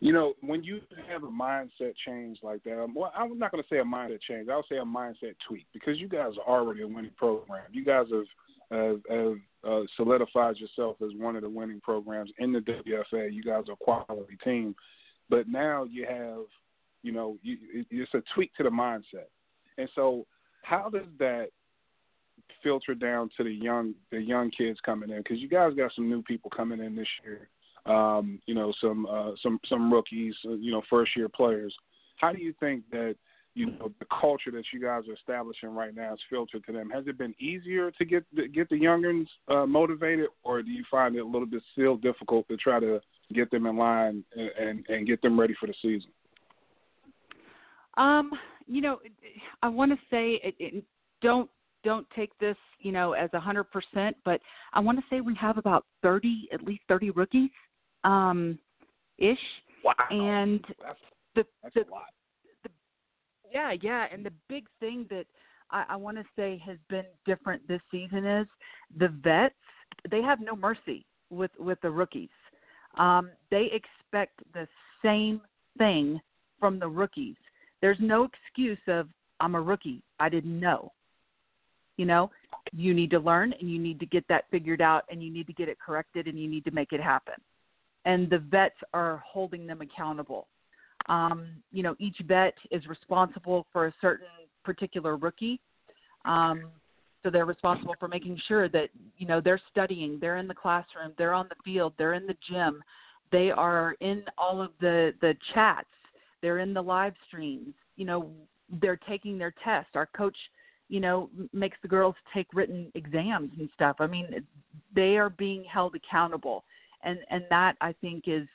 You 0.05 0.13
know, 0.13 0.35
when 0.43 0.63
you 0.63 0.83
have 1.11 1.23
a 1.23 1.29
mindset 1.29 1.95
change 2.07 2.37
like 2.43 2.63
that, 2.65 2.79
um, 2.79 2.93
well, 2.95 3.11
I'm 3.17 3.39
not 3.39 3.51
going 3.51 3.63
to 3.63 3.69
say 3.71 3.79
a 3.79 3.85
mindset 3.85 4.21
change. 4.29 4.51
I'll 4.51 4.67
say 4.69 4.77
a 4.77 4.85
mindset 4.85 5.35
tweak 5.49 5.67
because 5.73 5.99
you 5.99 6.09
guys 6.09 6.33
are 6.47 6.61
already 6.61 6.83
a 6.83 6.87
winning 6.87 7.11
program. 7.17 7.63
You 7.73 7.87
guys 7.87 8.09
have 8.13 8.27
have, 8.71 9.01
have 9.11 9.37
uh, 9.67 9.81
solidified 9.97 10.59
yourself 10.59 10.97
as 11.03 11.13
one 11.17 11.37
of 11.37 11.43
the 11.43 11.49
winning 11.49 11.81
programs 11.81 12.31
in 12.39 12.53
the 12.53 12.59
WFA. 12.59 13.33
You 13.33 13.43
guys 13.43 13.65
are 13.71 13.73
a 13.73 13.77
quality 13.77 14.37
team, 14.45 14.75
but 15.31 15.49
now 15.49 15.85
you 15.85 16.05
have, 16.07 16.45
you 17.03 17.13
know, 17.13 17.39
you, 17.43 17.57
it's 17.91 18.13
a 18.13 18.23
tweak 18.35 18.55
to 18.57 18.63
the 18.63 18.69
mindset. 18.69 19.31
And 19.79 19.89
so, 19.95 20.27
how 20.61 20.91
does 20.91 21.09
that 21.19 21.47
filter 22.63 22.95
down 22.95 23.31
to 23.39 23.45
the 23.45 23.53
young 23.53 23.95
the 24.11 24.21
young 24.21 24.51
kids 24.51 24.79
coming 24.85 25.09
in? 25.09 25.17
Because 25.17 25.39
you 25.39 25.49
guys 25.49 25.73
got 25.73 25.93
some 25.95 26.11
new 26.11 26.21
people 26.21 26.51
coming 26.55 26.81
in 26.81 26.95
this 26.95 27.09
year 27.25 27.49
um, 27.87 28.41
you 28.47 28.55
know, 28.55 28.73
some 28.81 29.07
uh, 29.07 29.33
some 29.43 29.59
some 29.69 29.93
rookies, 29.93 30.35
uh, 30.47 30.53
you 30.53 30.73
know, 30.73 30.83
first 30.89 31.17
year 31.17 31.29
players. 31.29 31.75
How 32.17 32.33
do 32.33 32.41
you 32.41 32.55
think 32.59 32.85
that 32.91 33.17
you 33.55 33.67
know 33.67 33.93
the 33.99 34.07
culture 34.21 34.51
that 34.53 34.65
you 34.73 34.81
guys 34.81 35.03
are 35.09 35.15
establishing 35.15 35.71
right 35.71 35.95
now 35.95 36.15
is 36.15 36.21
filtered 36.31 36.65
to 36.67 36.73
them? 36.73 36.91
Has 36.91 37.07
it 37.07 37.19
been 37.19 37.35
easier 37.39 37.91
to 37.91 38.05
get 38.05 38.25
the, 38.35 38.49
get 38.49 38.69
the 38.71 38.77
younguns 38.77 39.27
uh, 39.49 39.67
motivated, 39.67 40.29
or 40.43 40.63
do 40.63 40.71
you 40.71 40.85
find 40.91 41.15
it 41.17 41.21
a 41.21 41.27
little 41.27 41.47
bit 41.47 41.63
still 41.73 41.97
difficult 41.97 42.49
to 42.49 42.57
try 42.57 42.81
to 42.81 43.01
get 43.35 43.51
them 43.51 43.67
in 43.67 43.77
line 43.77 44.25
and 44.35 44.51
and, 44.59 44.87
and 44.89 45.07
get 45.07 45.21
them 45.21 45.39
ready 45.39 45.55
for 45.61 45.67
the 45.67 45.75
season? 45.83 46.11
Um, 47.97 48.33
you 48.67 48.81
know, 48.81 48.99
I 49.63 49.69
want 49.69 49.93
to 49.93 49.99
say 50.11 50.41
it, 50.43 50.55
it, 50.59 50.85
don't 51.21 51.51
don't 51.85 52.07
take 52.17 52.37
this, 52.39 52.57
you 52.81 52.93
know, 52.93 53.13
as 53.13 53.29
a 53.35 53.41
hundred 53.41 53.65
percent, 53.65 54.17
but 54.25 54.41
I 54.73 54.81
want 54.81 54.99
to 54.99 55.05
say 55.11 55.21
we 55.21 55.35
have 55.35 55.59
about 55.59 55.85
thirty, 56.03 56.49
at 56.51 56.63
least 56.63 56.83
thirty 56.89 57.11
rookies 57.11 57.51
um, 58.05 58.59
ish. 59.19 59.39
Wow. 59.83 59.95
And 60.11 60.65
that's, 60.83 60.99
the, 61.35 61.45
that's 61.63 61.75
the, 61.75 61.81
a 61.83 61.91
lot. 61.91 62.03
The, 62.63 62.71
yeah, 63.53 63.75
yeah. 63.81 64.07
And 64.13 64.25
the 64.25 64.33
big 64.49 64.67
thing 64.81 65.07
that 65.11 65.27
I, 65.71 65.85
I 65.91 65.97
want 65.97 66.17
to 66.17 66.25
say 66.37 66.63
has 66.65 66.79
been 66.89 67.05
different 67.27 67.67
this 67.69 67.81
season 67.91 68.25
is 68.25 68.47
the 68.99 69.09
vets. 69.09 69.55
They 70.11 70.23
have 70.23 70.41
no 70.41 70.55
mercy 70.57 71.05
with 71.31 71.51
with 71.59 71.81
the 71.83 71.91
rookies. 71.91 72.31
Um, 72.97 73.31
they 73.51 73.71
expect 73.73 74.41
the 74.53 74.69
same 75.03 75.41
thing 75.79 76.21
from 76.61 76.79
the 76.79 76.89
rookies. 76.89 77.37
There's 77.81 77.99
no 78.01 78.25
excuse 78.25 78.79
of 78.87 79.09
I'm 79.41 79.55
a 79.55 79.61
rookie. 79.61 80.03
I 80.21 80.29
didn't 80.29 80.59
know. 80.59 80.93
You 81.97 82.07
know, 82.07 82.31
you 82.73 82.93
need 82.93 83.11
to 83.11 83.19
learn 83.19 83.53
and 83.61 83.71
you 83.71 83.79
need 83.79 84.01
to 84.01 84.07
get 84.07 84.25
that 84.29 84.45
figured 84.51 84.81
out 84.81 85.05
and 85.11 85.23
you 85.23 85.33
need 85.33 85.47
to 85.47 85.53
get 85.53 85.69
it 85.69 85.79
corrected 85.85 86.27
and 86.27 86.39
you 86.39 86.49
need 86.49 86.65
to 86.65 86.73
make 86.73 86.93
it 86.93 87.01
happen 87.01 87.35
and 88.05 88.29
the 88.29 88.39
vets 88.39 88.77
are 88.93 89.23
holding 89.27 89.67
them 89.67 89.81
accountable. 89.81 90.47
Um, 91.09 91.47
you 91.73 91.83
know, 91.83 91.95
each 91.99 92.17
vet 92.27 92.55
is 92.71 92.87
responsible 92.87 93.67
for 93.73 93.87
a 93.87 93.95
certain 94.01 94.27
particular 94.65 95.17
rookie. 95.17 95.61
Um, 96.25 96.65
so 97.23 97.31
they're 97.31 97.47
responsible 97.47 97.95
for 97.99 98.09
making 98.09 98.39
sure 98.47 98.69
that 98.69 98.91
you 99.17 99.27
know 99.27 99.41
they're 99.41 99.61
studying, 99.71 100.19
they're 100.21 100.37
in 100.37 100.49
the 100.49 100.55
classroom, 100.55 101.13
they're 101.17 101.33
on 101.33 101.49
the 101.49 101.57
field, 101.65 101.95
they're 101.99 102.15
in 102.15 102.27
the 102.27 102.37
gym, 102.51 102.83
they 103.33 103.51
are 103.51 103.97
in 104.01 104.23
all 104.37 104.61
of 104.61 104.71
the 104.81 105.15
the 105.21 105.35
chats, 105.55 105.89
they're 106.43 106.59
in 106.59 106.75
the 106.75 106.83
live 106.83 107.15
streams. 107.27 107.75
You 107.97 108.05
know, 108.05 108.31
they're 108.81 108.99
taking 109.09 109.39
their 109.39 109.55
tests. 109.65 109.93
Our 109.95 110.07
coach, 110.07 110.37
you 110.89 111.01
know, 111.01 111.31
makes 111.53 111.79
the 111.81 111.89
girls 111.89 112.15
take 112.35 112.47
written 112.53 112.91
exams 112.95 113.51
and 113.59 113.69
stuff. 113.75 113.97
I 114.01 114.07
mean, 114.07 114.45
they 114.95 115.17
are 115.17 115.31
being 115.31 115.65
held 115.65 115.95
accountable 115.95 116.65
and 117.05 117.19
and 117.31 117.45
that 117.51 117.77
I 117.81 117.95
think 118.01 118.25
is 118.27 118.47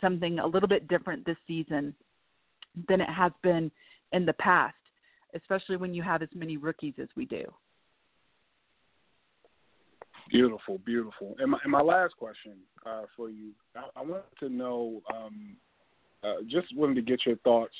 something 0.00 0.38
a 0.38 0.46
little 0.46 0.68
bit 0.68 0.88
different 0.88 1.24
this 1.26 1.36
season 1.46 1.94
than 2.88 3.00
it 3.00 3.08
has 3.08 3.32
been 3.42 3.70
in 4.12 4.26
the 4.26 4.32
past, 4.34 4.74
especially 5.34 5.76
when 5.76 5.94
you 5.94 6.02
have 6.02 6.22
as 6.22 6.28
many 6.34 6.56
rookies 6.56 6.94
as 7.00 7.08
we 7.16 7.24
do. 7.24 7.44
Beautiful, 10.30 10.78
beautiful. 10.78 11.34
And 11.38 11.50
my, 11.50 11.58
and 11.62 11.70
my 11.70 11.82
last 11.82 12.16
question 12.16 12.54
uh, 12.86 13.02
for 13.16 13.28
you, 13.28 13.50
I, 13.76 14.00
I 14.00 14.02
wanted 14.02 14.24
to 14.40 14.48
know, 14.48 15.02
um, 15.12 15.56
uh, 16.24 16.42
just 16.48 16.74
wanted 16.74 16.94
to 16.94 17.02
get 17.02 17.26
your 17.26 17.36
thoughts 17.38 17.74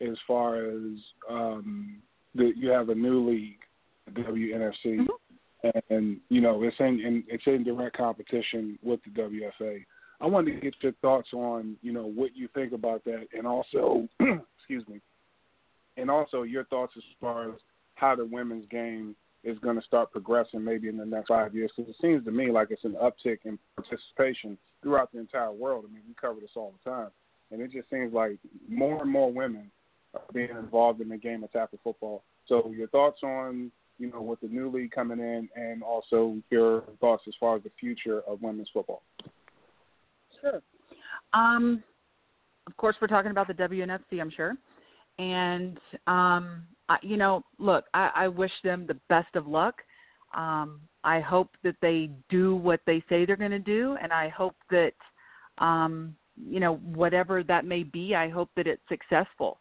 as 0.00 0.16
far 0.26 0.56
as 0.56 0.98
um, 1.28 1.98
the, 2.34 2.52
you 2.56 2.68
have 2.68 2.90
a 2.90 2.94
new 2.94 3.28
league, 3.28 3.58
WNFC. 4.14 4.86
Mm-hmm 4.86 5.05
and 5.90 6.18
you 6.28 6.40
know 6.40 6.62
it's 6.62 6.76
in, 6.78 7.00
in 7.00 7.24
it's 7.28 7.46
in 7.46 7.64
direct 7.64 7.96
competition 7.96 8.78
with 8.82 9.00
the 9.04 9.22
WFA. 9.22 9.84
I 10.20 10.26
wanted 10.26 10.54
to 10.54 10.60
get 10.60 10.74
your 10.80 10.92
thoughts 11.02 11.28
on 11.32 11.76
you 11.82 11.92
know 11.92 12.06
what 12.06 12.34
you 12.34 12.48
think 12.54 12.72
about 12.72 13.04
that, 13.04 13.26
and 13.36 13.46
also 13.46 14.08
excuse 14.58 14.86
me, 14.88 15.00
and 15.96 16.10
also 16.10 16.42
your 16.42 16.64
thoughts 16.64 16.94
as 16.96 17.02
far 17.20 17.50
as 17.50 17.56
how 17.94 18.14
the 18.14 18.24
women's 18.24 18.66
game 18.68 19.16
is 19.44 19.58
going 19.60 19.76
to 19.76 19.86
start 19.86 20.10
progressing 20.10 20.62
maybe 20.64 20.88
in 20.88 20.96
the 20.96 21.06
next 21.06 21.28
five 21.28 21.54
years. 21.54 21.70
Because 21.76 21.90
it 21.90 21.96
seems 22.00 22.24
to 22.24 22.30
me 22.30 22.50
like 22.50 22.68
it's 22.70 22.84
an 22.84 22.96
uptick 23.02 23.38
in 23.44 23.58
participation 23.76 24.58
throughout 24.82 25.12
the 25.12 25.20
entire 25.20 25.52
world. 25.52 25.84
I 25.88 25.92
mean, 25.92 26.02
we 26.06 26.14
cover 26.20 26.40
this 26.40 26.50
all 26.56 26.74
the 26.84 26.90
time, 26.90 27.10
and 27.50 27.60
it 27.60 27.72
just 27.72 27.88
seems 27.90 28.12
like 28.12 28.38
more 28.68 29.00
and 29.02 29.10
more 29.10 29.32
women 29.32 29.70
are 30.14 30.22
being 30.32 30.50
involved 30.50 31.00
in 31.00 31.08
the 31.08 31.16
game 31.16 31.44
of 31.44 31.52
tackle 31.52 31.78
football. 31.84 32.22
So, 32.48 32.72
your 32.76 32.88
thoughts 32.88 33.20
on 33.22 33.70
you 33.98 34.10
know, 34.10 34.20
with 34.20 34.40
the 34.40 34.48
new 34.48 34.70
league 34.70 34.90
coming 34.90 35.18
in, 35.18 35.48
and 35.56 35.82
also 35.82 36.36
your 36.50 36.84
thoughts 37.00 37.24
as 37.26 37.34
far 37.38 37.56
as 37.56 37.62
the 37.62 37.70
future 37.78 38.22
of 38.28 38.42
women's 38.42 38.68
football. 38.72 39.02
Sure. 40.40 40.62
Um, 41.32 41.82
of 42.66 42.76
course, 42.76 42.96
we're 43.00 43.06
talking 43.08 43.30
about 43.30 43.48
the 43.48 43.54
WNFC, 43.54 44.20
I'm 44.20 44.30
sure. 44.30 44.56
And, 45.18 45.78
um, 46.06 46.64
I, 46.88 46.98
you 47.02 47.16
know, 47.16 47.42
look, 47.58 47.86
I, 47.94 48.10
I 48.14 48.28
wish 48.28 48.52
them 48.62 48.86
the 48.86 48.98
best 49.08 49.34
of 49.34 49.46
luck. 49.46 49.82
Um, 50.34 50.80
I 51.04 51.20
hope 51.20 51.50
that 51.62 51.76
they 51.80 52.10
do 52.28 52.56
what 52.56 52.80
they 52.86 53.02
say 53.08 53.24
they're 53.24 53.36
going 53.36 53.50
to 53.52 53.58
do, 53.58 53.96
and 54.02 54.12
I 54.12 54.28
hope 54.28 54.56
that, 54.70 54.92
um, 55.58 56.14
you 56.36 56.60
know, 56.60 56.76
whatever 56.76 57.42
that 57.44 57.64
may 57.64 57.82
be, 57.82 58.14
I 58.14 58.28
hope 58.28 58.50
that 58.56 58.66
it's 58.66 58.82
successful. 58.88 59.58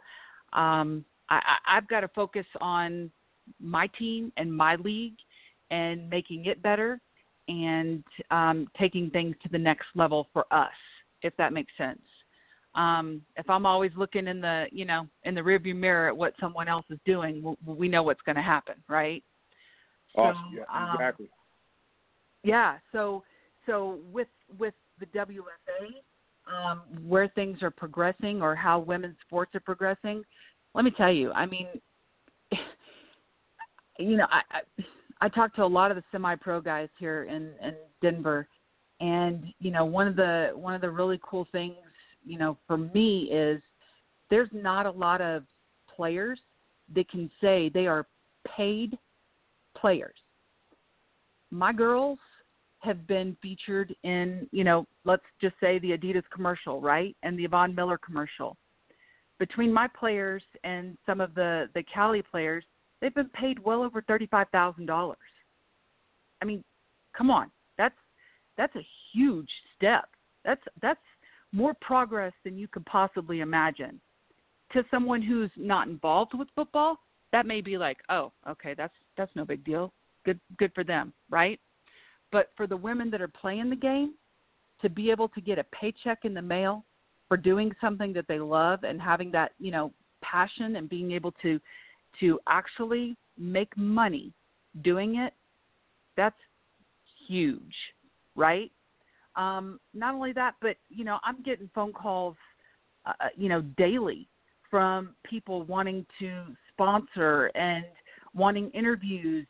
Um, 0.53 1.05
I, 1.29 1.39
I've 1.67 1.87
got 1.87 2.01
to 2.01 2.09
focus 2.09 2.45
on 2.59 3.11
my 3.59 3.87
team 3.99 4.31
and 4.37 4.55
my 4.55 4.75
league 4.75 5.15
and 5.71 6.09
making 6.09 6.45
it 6.45 6.61
better 6.61 6.99
and 7.47 8.03
um, 8.31 8.67
taking 8.79 9.09
things 9.09 9.35
to 9.43 9.49
the 9.49 9.57
next 9.57 9.85
level 9.95 10.27
for 10.33 10.45
us, 10.51 10.73
if 11.21 11.35
that 11.37 11.53
makes 11.53 11.71
sense. 11.77 12.01
Um, 12.73 13.21
if 13.37 13.49
I'm 13.49 13.65
always 13.65 13.91
looking 13.95 14.27
in 14.27 14.41
the 14.41 14.65
you 14.71 14.83
know 14.83 15.07
in 15.23 15.33
the 15.33 15.41
rearview 15.41 15.75
mirror 15.75 16.09
at 16.09 16.17
what 16.17 16.33
someone 16.39 16.67
else 16.67 16.85
is 16.89 16.99
doing, 17.05 17.55
we, 17.65 17.73
we 17.73 17.87
know 17.87 18.03
what's 18.03 18.21
going 18.23 18.35
to 18.35 18.41
happen, 18.41 18.75
right? 18.89 19.23
Awesome. 20.17 20.35
So, 20.55 20.63
yeah, 20.73 20.93
exactly. 20.93 21.25
Um, 21.25 21.31
yeah. 22.43 22.77
So 22.91 23.23
so 23.65 23.99
with 24.11 24.27
with 24.57 24.73
the 24.99 25.05
WFA, 25.07 25.41
um, 26.47 26.81
where 27.07 27.27
things 27.29 27.61
are 27.61 27.71
progressing 27.71 28.41
or 28.41 28.55
how 28.55 28.79
women's 28.79 29.15
sports 29.25 29.55
are 29.55 29.61
progressing, 29.61 30.23
let 30.73 30.85
me 30.85 30.91
tell 30.91 31.11
you. 31.11 31.31
I 31.31 31.45
mean, 31.45 31.67
you 33.97 34.17
know, 34.17 34.27
I, 34.31 34.41
I 34.51 34.83
I 35.21 35.29
talked 35.29 35.55
to 35.55 35.63
a 35.63 35.65
lot 35.65 35.91
of 35.91 35.97
the 35.97 36.03
semi-pro 36.11 36.61
guys 36.61 36.89
here 36.99 37.23
in 37.23 37.51
in 37.65 37.75
Denver, 38.01 38.47
and 38.99 39.45
you 39.59 39.71
know, 39.71 39.85
one 39.85 40.07
of 40.07 40.15
the 40.15 40.51
one 40.53 40.73
of 40.73 40.81
the 40.81 40.89
really 40.89 41.19
cool 41.23 41.47
things, 41.51 41.75
you 42.25 42.37
know, 42.37 42.57
for 42.67 42.77
me 42.77 43.29
is 43.31 43.61
there's 44.29 44.49
not 44.51 44.85
a 44.85 44.91
lot 44.91 45.21
of 45.21 45.43
players 45.95 46.39
that 46.93 47.09
can 47.09 47.29
say 47.41 47.69
they 47.69 47.87
are 47.87 48.05
paid 48.55 48.97
players. 49.77 50.15
My 51.51 51.71
girls 51.71 52.19
have 52.79 53.07
been 53.07 53.35
featured 53.41 53.95
in, 54.03 54.47
you 54.51 54.63
know, 54.63 54.85
let's 55.05 55.23
just 55.41 55.55
say 55.59 55.79
the 55.79 55.91
Adidas 55.91 56.23
commercial, 56.33 56.81
right? 56.81 57.15
And 57.23 57.37
the 57.37 57.47
Von 57.47 57.73
Miller 57.73 57.97
commercial. 57.97 58.57
Between 59.39 59.73
my 59.73 59.87
players 59.87 60.43
and 60.63 60.97
some 61.05 61.19
of 61.19 61.33
the 61.35 61.69
the 61.73 61.83
Cali 61.83 62.21
players, 62.21 62.63
they've 63.05 63.13
been 63.13 63.29
paid 63.29 63.59
well 63.59 63.83
over 63.83 64.01
thirty-five 64.01 64.47
thousand 64.51 64.87
dollars. 64.87 65.19
I 66.41 66.45
mean, 66.45 66.63
come 67.15 67.29
on, 67.29 67.51
that's 67.77 67.93
that's 68.57 68.75
a 68.75 68.87
huge 69.13 69.49
step. 69.75 70.05
That's 70.43 70.61
that's 70.81 70.99
more 71.51 71.75
progress 71.81 72.33
than 72.43 72.57
you 72.57 72.67
could 72.67 72.83
possibly 72.87 73.41
imagine. 73.41 74.01
To 74.73 74.83
someone 74.89 75.21
who's 75.21 75.51
not 75.55 75.87
involved 75.87 76.31
with 76.33 76.47
football, 76.55 76.97
that 77.31 77.45
may 77.45 77.61
be 77.61 77.77
like, 77.77 77.97
oh, 78.09 78.31
okay, 78.49 78.73
that's 78.75 78.95
that's 79.17 79.31
no 79.35 79.45
big 79.45 79.63
deal. 79.63 79.93
Good 80.25 80.39
good 80.57 80.71
for 80.73 80.83
them, 80.83 81.13
right? 81.29 81.59
But 82.31 82.49
for 82.57 82.65
the 82.65 82.75
women 82.75 83.11
that 83.11 83.21
are 83.21 83.27
playing 83.27 83.69
the 83.69 83.75
game, 83.75 84.15
to 84.81 84.89
be 84.89 85.11
able 85.11 85.29
to 85.29 85.41
get 85.41 85.59
a 85.59 85.63
paycheck 85.65 86.25
in 86.25 86.33
the 86.33 86.41
mail 86.41 86.83
for 87.27 87.37
doing 87.37 87.71
something 87.79 88.13
that 88.13 88.27
they 88.27 88.39
love 88.39 88.83
and 88.83 88.99
having 88.99 89.31
that, 89.31 89.51
you 89.59 89.69
know, 89.69 89.93
passion 90.23 90.77
and 90.77 90.89
being 90.89 91.11
able 91.11 91.33
to 91.43 91.59
to 92.19 92.39
actually 92.47 93.15
make 93.37 93.75
money 93.77 94.31
doing 94.83 95.17
it, 95.17 95.33
that's 96.17 96.35
huge, 97.27 97.75
right? 98.35 98.71
Um, 99.35 99.79
not 99.93 100.13
only 100.15 100.31
that, 100.33 100.55
but 100.61 100.77
you 100.89 101.03
know, 101.03 101.19
I'm 101.23 101.41
getting 101.43 101.69
phone 101.75 101.93
calls, 101.93 102.37
uh, 103.05 103.13
uh, 103.19 103.27
you 103.35 103.49
know, 103.49 103.61
daily 103.77 104.27
from 104.71 105.15
people 105.23 105.63
wanting 105.63 106.05
to 106.19 106.43
sponsor 106.71 107.51
and 107.55 107.85
wanting 108.33 108.69
interviews, 108.71 109.45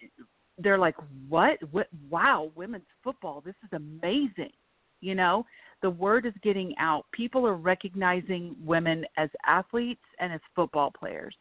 and 0.00 0.10
they're 0.58 0.78
like, 0.78 0.96
"What? 1.28 1.58
What? 1.72 1.88
Wow, 2.08 2.52
women's 2.54 2.86
football! 3.02 3.40
This 3.40 3.56
is 3.64 3.72
amazing!" 3.72 4.52
You 5.00 5.14
know, 5.14 5.44
the 5.82 5.90
word 5.90 6.26
is 6.26 6.32
getting 6.42 6.74
out. 6.78 7.06
People 7.12 7.46
are 7.46 7.56
recognizing 7.56 8.56
women 8.64 9.04
as 9.16 9.28
athletes 9.46 10.04
and 10.18 10.32
as 10.32 10.40
football 10.54 10.90
players, 10.90 11.36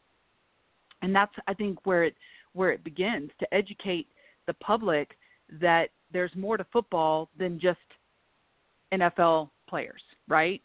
and 1.03 1.13
that's 1.13 1.33
I 1.47 1.53
think 1.53 1.85
where 1.85 2.05
it 2.05 2.15
where 2.53 2.71
it 2.71 2.83
begins 2.83 3.29
to 3.39 3.53
educate 3.53 4.07
the 4.47 4.53
public 4.55 5.17
that 5.61 5.89
there's 6.11 6.31
more 6.35 6.57
to 6.57 6.65
football 6.71 7.29
than 7.37 7.59
just 7.59 7.79
NFL 8.93 9.49
players, 9.67 10.01
right? 10.27 10.61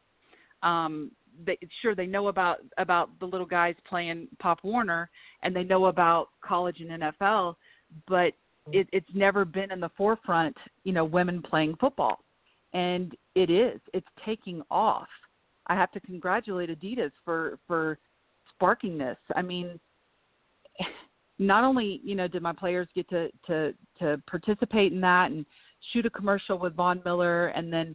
Um, 0.62 1.10
they, 1.44 1.58
sure, 1.82 1.94
they 1.94 2.06
know 2.06 2.28
about 2.28 2.58
about 2.78 3.10
the 3.20 3.26
little 3.26 3.46
guys 3.46 3.74
playing 3.88 4.28
Pop 4.38 4.60
Warner, 4.62 5.10
and 5.42 5.54
they 5.54 5.64
know 5.64 5.86
about 5.86 6.28
college 6.42 6.80
and 6.80 7.02
NFL, 7.02 7.56
but 8.06 8.32
it, 8.72 8.88
it's 8.92 9.08
never 9.14 9.44
been 9.44 9.70
in 9.70 9.80
the 9.80 9.90
forefront. 9.96 10.56
You 10.84 10.92
know, 10.92 11.04
women 11.04 11.42
playing 11.42 11.76
football, 11.80 12.18
and 12.72 13.16
it 13.34 13.50
is. 13.50 13.80
It's 13.92 14.06
taking 14.24 14.62
off. 14.70 15.08
I 15.68 15.74
have 15.74 15.92
to 15.92 16.00
congratulate 16.00 16.70
Adidas 16.70 17.12
for 17.24 17.58
for 17.66 17.98
sparking 18.54 18.98
this. 18.98 19.18
I 19.36 19.42
mean, 19.42 19.78
not 21.38 21.64
only 21.64 22.00
you 22.02 22.14
know 22.14 22.28
did 22.28 22.42
my 22.42 22.52
players 22.52 22.88
get 22.94 23.08
to 23.10 23.28
to 23.46 23.74
to 23.98 24.20
participate 24.28 24.92
in 24.92 25.00
that 25.00 25.30
and 25.30 25.46
shoot 25.92 26.06
a 26.06 26.10
commercial 26.10 26.58
with 26.58 26.74
Von 26.74 27.00
Miller, 27.04 27.48
and 27.48 27.72
then 27.72 27.94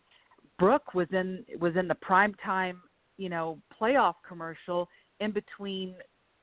Brooke 0.58 0.94
was 0.94 1.08
in 1.12 1.46
was 1.60 1.76
in 1.76 1.88
the 1.88 1.96
prime 1.96 2.34
time 2.44 2.82
you 3.18 3.30
know 3.30 3.60
playoff 3.80 4.16
commercial 4.28 4.88
in 5.20 5.32
between 5.32 5.96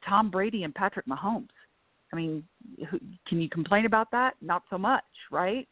Tom 0.07 0.31
Brady 0.31 0.65
and 0.65 0.75
Patrick 0.75 1.07
Mahomes. 1.07 1.49
I 2.13 2.17
mean, 2.17 2.45
can 3.29 3.41
you 3.41 3.49
complain 3.49 3.87
about 3.87 4.11
that? 4.11 4.35
Not 4.41 4.63
so 4.69 4.77
much, 4.79 5.05
right? 5.31 5.69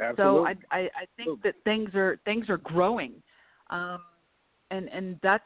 Absolutely. 0.00 0.54
So 0.60 0.64
I, 0.70 0.76
I 0.76 0.80
I 0.80 1.06
think 1.16 1.42
that 1.42 1.54
things 1.64 1.94
are 1.94 2.18
things 2.24 2.48
are 2.48 2.58
growing, 2.58 3.14
um, 3.68 4.00
and 4.70 4.88
and 4.88 5.18
that's 5.22 5.44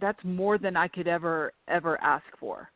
that's 0.00 0.22
more 0.24 0.58
than 0.58 0.76
I 0.76 0.88
could 0.88 1.08
ever 1.08 1.52
ever 1.68 2.00
ask 2.00 2.24
for. 2.38 2.70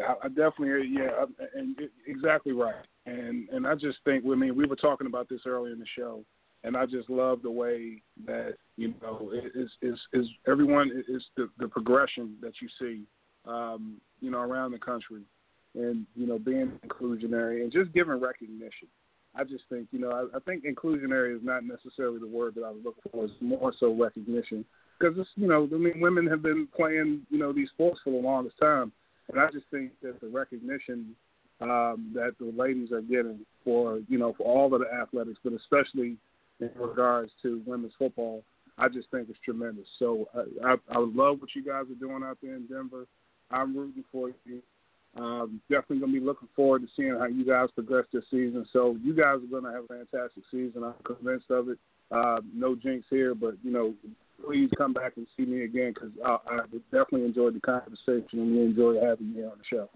I, 0.00 0.26
I 0.26 0.28
definitely, 0.28 0.90
yeah, 0.90 1.24
and 1.54 1.76
exactly 2.06 2.52
right. 2.52 2.74
And 3.06 3.48
and 3.50 3.66
I 3.66 3.74
just 3.74 3.98
think, 4.04 4.24
I 4.30 4.34
mean, 4.34 4.56
we 4.56 4.66
were 4.66 4.76
talking 4.76 5.06
about 5.06 5.28
this 5.28 5.40
earlier 5.46 5.72
in 5.72 5.78
the 5.78 5.86
show, 5.96 6.24
and 6.64 6.76
I 6.76 6.86
just 6.86 7.08
love 7.08 7.42
the 7.42 7.50
way 7.50 8.02
that 8.26 8.54
you 8.76 8.94
know 9.02 9.30
is 9.54 9.70
is 9.82 9.98
is 10.12 10.26
everyone 10.46 10.90
is 11.08 11.22
the 11.36 11.48
the 11.58 11.68
progression 11.68 12.36
that 12.42 12.52
you 12.60 12.68
see, 12.80 13.02
um, 13.46 13.96
you 14.20 14.30
know, 14.30 14.40
around 14.40 14.72
the 14.72 14.78
country, 14.78 15.22
and 15.74 16.06
you 16.14 16.26
know, 16.26 16.38
being 16.38 16.72
inclusionary 16.84 17.62
and 17.62 17.72
just 17.72 17.92
giving 17.92 18.20
recognition. 18.20 18.88
I 19.38 19.44
just 19.44 19.64
think, 19.68 19.88
you 19.92 19.98
know, 19.98 20.10
I, 20.10 20.38
I 20.38 20.40
think 20.40 20.64
inclusionary 20.64 21.36
is 21.36 21.42
not 21.44 21.62
necessarily 21.62 22.18
the 22.18 22.26
word 22.26 22.54
that 22.54 22.64
I 22.64 22.70
would 22.70 22.82
look 22.82 22.96
for. 23.12 23.26
It's 23.26 23.34
more 23.42 23.70
so 23.78 23.92
recognition 23.94 24.64
because 24.98 25.14
it's, 25.18 25.28
you 25.36 25.46
know, 25.46 25.68
I 25.70 25.76
mean, 25.76 26.00
women 26.00 26.26
have 26.26 26.40
been 26.42 26.66
playing, 26.74 27.26
you 27.28 27.38
know, 27.38 27.52
these 27.52 27.68
sports 27.68 28.00
for 28.02 28.12
the 28.12 28.16
longest 28.16 28.56
time 28.58 28.92
and 29.28 29.40
I 29.40 29.50
just 29.50 29.66
think 29.70 29.92
that 30.02 30.20
the 30.20 30.28
recognition 30.28 31.14
um, 31.60 32.12
that 32.14 32.34
the 32.38 32.52
ladies 32.56 32.92
are 32.92 33.00
getting 33.00 33.40
for 33.64 34.00
you 34.08 34.18
know 34.18 34.34
for 34.36 34.44
all 34.44 34.72
of 34.74 34.80
the 34.80 34.92
athletics, 34.92 35.38
but 35.42 35.52
especially 35.52 36.16
in 36.60 36.70
regards 36.76 37.30
to 37.42 37.62
women's 37.66 37.92
football, 37.98 38.42
I 38.78 38.88
just 38.88 39.10
think 39.10 39.28
it's 39.28 39.38
tremendous. 39.44 39.86
So 39.98 40.28
I, 40.34 40.72
I, 40.72 40.74
I 40.90 40.98
love 40.98 41.40
what 41.40 41.54
you 41.54 41.64
guys 41.64 41.84
are 41.90 42.00
doing 42.00 42.22
out 42.22 42.38
there 42.42 42.54
in 42.54 42.66
Denver. 42.66 43.06
I'm 43.50 43.76
rooting 43.76 44.04
for 44.12 44.30
you. 44.44 44.62
Um, 45.16 45.62
definitely 45.70 46.00
to 46.00 46.12
be 46.12 46.20
looking 46.20 46.48
forward 46.54 46.82
to 46.82 46.88
seeing 46.94 47.16
how 47.18 47.26
you 47.26 47.46
guys 47.46 47.70
progress 47.74 48.04
this 48.12 48.24
season. 48.30 48.66
So 48.72 48.98
you 49.02 49.14
guys 49.14 49.36
are 49.36 49.60
to 49.62 49.72
have 49.72 49.84
a 49.84 50.04
fantastic 50.04 50.44
season. 50.50 50.84
I'm 50.84 50.94
convinced 51.04 51.50
of 51.50 51.70
it. 51.70 51.78
Uh, 52.10 52.40
no 52.54 52.74
jinx 52.74 53.04
here, 53.10 53.34
but 53.34 53.54
you 53.62 53.70
know 53.70 53.94
please 54.44 54.70
come 54.76 54.92
back 54.92 55.12
and 55.16 55.26
see 55.36 55.44
me 55.44 55.64
again 55.64 55.94
because 55.94 56.10
I, 56.24 56.36
I 56.48 56.58
definitely 56.92 57.24
enjoyed 57.24 57.54
the 57.54 57.60
conversation 57.60 58.40
and 58.40 58.52
we 58.54 58.62
enjoyed 58.62 59.02
having 59.02 59.34
me 59.34 59.42
on 59.42 59.52
the 59.56 59.64
show. 59.68 59.88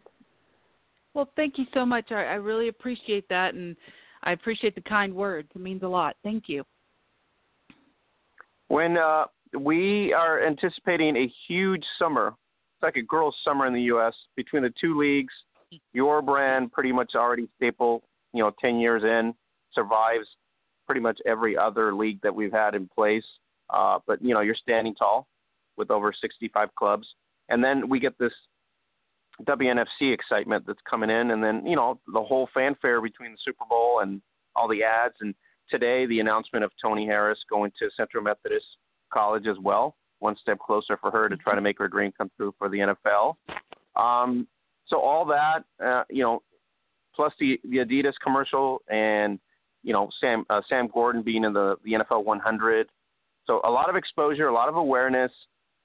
Well, 1.12 1.30
thank 1.36 1.58
you 1.58 1.66
so 1.74 1.84
much. 1.84 2.11
I, 2.11 2.24
I 2.24 2.34
really 2.34 2.68
appreciate 2.68 3.28
that, 3.28 3.54
and 3.54 3.76
I 4.22 4.32
appreciate 4.32 4.74
the 4.74 4.80
kind 4.80 5.14
words. 5.14 5.48
It 5.54 5.61
means 5.61 5.82
a 5.82 5.88
lot. 5.88 6.16
Thank 6.22 6.44
you. 6.48 6.64
Wyn 8.70 8.96
uh, 8.96 9.24
we 9.58 10.12
are 10.12 10.44
anticipating 10.44 11.16
a 11.16 11.32
huge 11.48 11.84
summer, 11.98 12.28
it's 12.28 12.82
like 12.82 12.96
a 12.96 13.02
girls' 13.02 13.34
summer 13.44 13.66
in 13.66 13.74
the 13.74 13.82
U.S. 13.82 14.14
between 14.36 14.62
the 14.62 14.72
two 14.80 14.98
leagues. 14.98 15.32
Your 15.92 16.22
brand, 16.22 16.72
pretty 16.72 16.92
much 16.92 17.12
already 17.14 17.48
staple, 17.56 18.02
you 18.32 18.42
know, 18.42 18.52
10 18.61 18.80
years 18.80 19.02
in, 19.04 19.34
survives 19.74 20.26
pretty 20.91 21.01
much 21.01 21.20
every 21.24 21.57
other 21.57 21.95
league 21.95 22.20
that 22.20 22.34
we've 22.34 22.51
had 22.51 22.74
in 22.74 22.88
place. 22.88 23.22
Uh, 23.72 24.01
but 24.09 24.20
you 24.20 24.34
know, 24.34 24.41
you're 24.41 24.57
standing 24.57 24.93
tall 24.93 25.28
with 25.76 25.88
over 25.88 26.12
65 26.12 26.74
clubs, 26.74 27.07
and 27.49 27.62
then 27.62 27.88
we 27.88 28.01
get 28.01 28.18
this 28.18 28.32
WNFC 29.45 30.12
excitement 30.12 30.64
that's 30.66 30.80
coming 30.91 31.09
in, 31.09 31.30
and 31.30 31.45
then 31.45 31.64
you 31.64 31.76
know 31.76 32.01
the 32.12 32.20
whole 32.20 32.49
fanfare 32.53 33.01
between 33.01 33.30
the 33.30 33.38
Super 33.45 33.62
Bowl 33.70 34.01
and 34.03 34.20
all 34.57 34.66
the 34.66 34.82
ads, 34.82 35.14
and 35.20 35.32
today 35.70 36.07
the 36.07 36.18
announcement 36.18 36.64
of 36.64 36.72
Toni 36.82 37.07
Harris 37.07 37.38
going 37.49 37.70
to 37.78 37.88
Central 37.97 38.24
Methodist 38.24 38.66
College 39.14 39.47
as 39.47 39.59
well, 39.62 39.95
one 40.18 40.34
step 40.43 40.59
closer 40.59 40.97
for 40.97 41.12
her 41.12 41.28
to 41.28 41.36
try 41.36 41.55
to 41.55 41.61
make 41.61 41.78
her 41.78 41.86
dream 41.86 42.11
come 42.18 42.32
true 42.36 42.53
for 42.59 42.68
the 42.68 42.95
NFL. 43.07 43.36
Um, 43.95 44.49
so 44.88 44.99
all 44.99 45.24
that, 45.26 45.61
uh, 45.80 46.03
you 46.11 46.24
know, 46.24 46.43
plus 47.14 47.32
the 47.38 47.61
the 47.62 47.76
Adidas 47.76 48.14
commercial 48.20 48.82
and 48.91 49.38
you 49.82 49.92
know 49.92 50.08
Sam 50.20 50.44
uh, 50.50 50.60
Sam 50.68 50.88
Gordon 50.92 51.22
being 51.22 51.44
in 51.44 51.52
the 51.52 51.76
the 51.84 51.92
NFL 51.92 52.24
100 52.24 52.88
so 53.50 53.60
a 53.64 53.70
lot 53.70 53.90
of 53.90 53.96
exposure, 53.96 54.46
a 54.46 54.52
lot 54.52 54.68
of 54.68 54.76
awareness. 54.76 55.32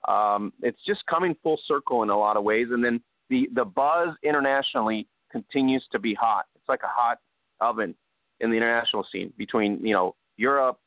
Um, 0.07 0.53
it's 0.61 0.77
just 0.85 1.03
coming 1.07 1.35
full 1.41 1.59
circle 1.67 2.03
in 2.03 2.09
a 2.09 2.17
lot 2.17 2.37
of 2.37 2.43
ways, 2.43 2.67
and 2.71 2.83
then 2.83 3.01
the 3.29 3.49
the 3.55 3.65
buzz 3.65 4.09
internationally 4.23 5.07
continues 5.31 5.83
to 5.91 5.97
be 5.97 6.13
hot. 6.13 6.45
It's 6.55 6.69
like 6.69 6.81
a 6.83 6.87
hot 6.87 7.17
oven 7.61 7.95
in 8.39 8.51
the 8.51 8.57
international 8.57 9.05
scene 9.11 9.33
between 9.37 9.83
you 9.83 9.93
know 9.93 10.15
Europe, 10.37 10.77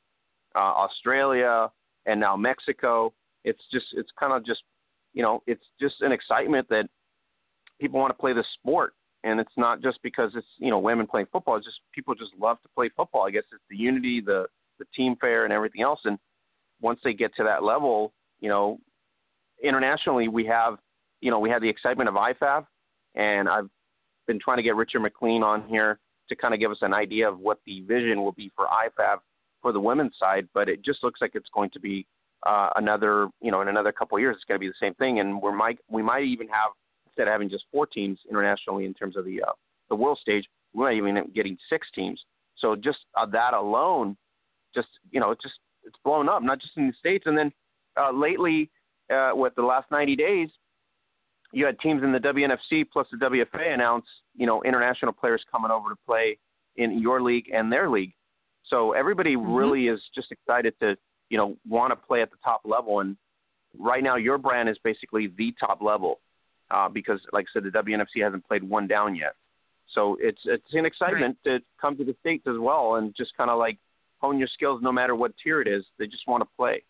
uh, 0.55 0.59
Australia, 0.59 1.69
and 2.07 2.21
now 2.21 2.37
Mexico. 2.37 3.13
It's 3.45 3.63
just 3.73 3.87
it's 3.95 4.11
kind 4.19 4.33
of 4.33 4.47
just 4.47 4.63
you 5.15 5.23
know 5.23 5.43
it's 5.49 5.65
just 5.81 5.97
an 6.03 6.13
excitement 6.13 6.69
that 6.69 6.89
people 7.81 7.99
want 7.99 8.11
to 8.11 8.21
play 8.21 8.35
the 8.35 8.45
sport, 8.55 8.95
and 9.25 9.41
it's 9.41 9.53
not 9.57 9.83
just 9.83 9.99
because 10.03 10.33
it's 10.35 10.47
you 10.59 10.71
know 10.71 10.79
women 10.79 11.07
playing 11.07 11.27
football. 11.33 11.57
It's 11.57 11.67
just 11.67 11.81
people 11.93 12.15
just 12.15 12.33
love 12.39 12.61
to 12.63 12.69
play 12.75 12.91
football. 12.97 13.27
I 13.27 13.31
guess 13.31 13.45
it's 13.53 13.63
the 13.71 13.77
unity, 13.77 14.21
the 14.21 14.47
the 14.79 14.85
team 14.95 15.17
fair, 15.21 15.45
and 15.45 15.53
everything 15.53 15.83
else. 15.83 16.01
And 16.05 16.19
once 16.81 17.01
they 17.03 17.13
get 17.13 17.35
to 17.37 17.45
that 17.45 17.65
level, 17.65 18.13
you 18.41 18.49
know, 18.49 18.79
internationally 19.63 20.29
we 20.29 20.47
have, 20.47 20.79
you 21.21 21.31
know, 21.31 21.41
we 21.41 21.51
have 21.51 21.63
the 21.63 21.69
excitement 21.69 22.09
of 22.09 22.15
IFAF, 22.15 22.67
and 23.15 23.49
I've 23.49 23.69
been 24.27 24.39
trying 24.39 24.59
to 24.59 24.63
get 24.63 24.77
Richard 24.77 25.01
McLean 25.01 25.43
on 25.43 25.67
here 25.69 25.99
to 26.29 26.37
kind 26.37 26.55
of 26.55 26.61
give 26.61 26.71
us 26.71 26.79
an 26.83 26.95
idea 26.95 27.29
of 27.29 27.39
what 27.39 27.59
the 27.67 27.81
vision 27.83 28.23
will 28.23 28.33
be 28.33 28.53
for 28.55 28.67
IFAF 28.67 29.19
for 29.63 29.73
the 29.73 29.81
women's 29.81 30.15
side. 30.19 30.49
But 30.55 30.69
it 30.69 30.85
just 30.85 31.03
looks 31.03 31.21
like 31.21 31.33
it's 31.35 31.49
going 31.53 31.71
to 31.71 31.81
be 31.81 32.07
uh, 32.47 32.71
another, 32.77 33.29
you 33.41 33.51
know, 33.51 33.63
in 33.63 33.69
another 33.69 33.91
couple 33.91 34.17
of 34.17 34.21
years, 34.21 34.37
it's 34.37 34.45
going 34.45 34.61
to 34.61 34.65
be 34.65 34.69
the 34.69 34.75
same 34.81 34.95
thing, 34.95 35.19
and 35.19 35.43
we 35.43 35.53
might 35.53 35.79
we 35.89 36.03
might 36.03 36.25
even 36.25 36.47
have 36.49 36.71
instead 37.19 37.29
of 37.29 37.33
having 37.33 37.51
just 37.51 37.65
four 37.73 37.87
teams 37.87 38.19
internationally 38.31 38.85
in 38.85 38.95
terms 38.95 39.17
of 39.17 39.25
the 39.25 39.43
uh, 39.43 39.53
the 39.89 39.97
world 39.97 40.19
stage, 40.21 40.45
we 40.73 40.85
might 40.85 40.97
even 40.97 41.25
getting 41.35 41.57
six 41.69 41.89
teams. 41.95 42.23
So 42.59 42.77
just 42.77 42.99
uh, 43.17 43.27
that 43.27 43.55
alone, 43.55 44.17
just 44.75 44.89
you 45.11 45.19
know, 45.19 45.33
it 45.33 45.39
just 45.43 45.55
it's 45.85 45.97
blown 46.05 46.29
up, 46.29 46.43
not 46.43 46.61
just 46.61 46.77
in 46.77 46.87
the 46.87 46.93
states. 46.99 47.25
And 47.27 47.37
then 47.37 47.53
uh, 47.99 48.13
lately, 48.13 48.71
uh, 49.13 49.31
with 49.35 49.55
the 49.57 49.63
last 49.63 49.91
90 49.91 50.15
days, 50.17 50.49
you 51.53 51.65
had 51.65 51.79
teams 51.81 52.03
in 52.03 52.13
the 52.13 52.19
WNFC 52.19 52.87
plus 52.93 53.07
the 53.11 53.17
WFA 53.17 53.73
announce, 53.73 54.05
you 54.37 54.47
know, 54.47 54.63
international 54.63 55.13
players 55.13 55.43
coming 55.51 55.71
over 55.71 55.89
to 55.89 55.97
play 56.07 56.39
in 56.77 57.01
your 57.01 57.23
league 57.23 57.51
and 57.53 57.73
their 57.73 57.89
league. 57.89 58.13
So 58.67 58.93
everybody 58.93 59.35
mm-hmm. 59.35 59.55
really 59.55 59.89
is 59.89 60.01
just 60.15 60.31
excited 60.31 60.75
to, 60.81 60.97
you 61.31 61.39
know, 61.39 61.57
want 61.67 61.91
to 61.91 61.97
play 61.97 62.23
at 62.23 62.31
the 62.31 62.37
top 62.45 62.61
level. 62.65 63.01
And 63.01 63.17
right 63.79 64.03
now, 64.03 64.17
your 64.17 64.37
brand 64.37 64.69
is 64.69 64.77
basically 64.85 65.33
the 65.39 65.55
top 65.59 65.81
level 65.81 66.21
uh, 66.71 66.89
because, 66.89 67.21
like 67.33 67.47
I 67.51 67.53
said, 67.53 67.65
the 67.65 67.71
WNFC 67.71 68.23
hasn't 68.23 68.47
played 68.47 68.63
one 68.63 68.87
down 68.87 69.15
yet. 69.15 69.35
So 69.95 70.17
it's 70.21 70.41
it's 70.45 70.73
an 70.73 70.85
excitement 70.85 71.39
right. 71.47 71.59
to 71.59 71.65
come 71.81 71.97
to 71.97 72.05
the 72.05 72.15
states 72.21 72.45
as 72.47 72.57
well 72.59 72.97
and 72.97 73.15
just 73.17 73.37
kind 73.37 73.51
of 73.51 73.59
like 73.59 73.79
hone 74.19 74.39
your 74.39 74.49
skills 74.49 74.81
no 74.83 74.93
matter 74.93 75.15
what 75.15 75.33
tier 75.43 75.61
it 75.61 75.69
is. 75.69 75.85
They 75.99 76.07
just 76.07 76.27
want 76.27 76.43
to 76.43 76.49
play. 76.57 76.83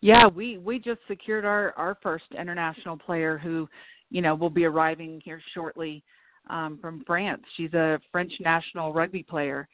Yeah, 0.00 0.26
we 0.26 0.58
we 0.58 0.78
just 0.78 1.00
secured 1.08 1.44
our 1.44 1.72
our 1.76 1.96
first 2.02 2.26
international 2.38 2.96
player 2.96 3.38
who, 3.38 3.68
you 4.10 4.22
know, 4.22 4.34
will 4.34 4.50
be 4.50 4.64
arriving 4.64 5.20
here 5.24 5.40
shortly 5.54 6.04
um, 6.50 6.78
from 6.80 7.02
France. 7.06 7.42
She's 7.56 7.72
a 7.74 8.00
French 8.12 8.32
national 8.40 8.92
rugby 8.92 9.22
player, 9.22 9.68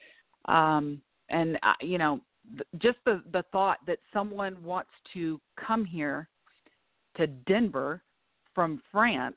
um, 0.47 1.01
and 1.29 1.57
uh, 1.63 1.75
you 1.81 1.99
know, 1.99 2.21
th- 2.53 2.69
just 2.79 2.99
the 3.05 3.23
the 3.33 3.45
thought 3.53 3.79
that 3.87 3.99
someone 4.13 4.63
wants 4.63 4.91
to 5.13 5.41
come 5.57 5.85
here 5.85 6.29
to 7.17 7.27
Denver 7.27 8.03
from 8.55 8.83
France 8.91 9.37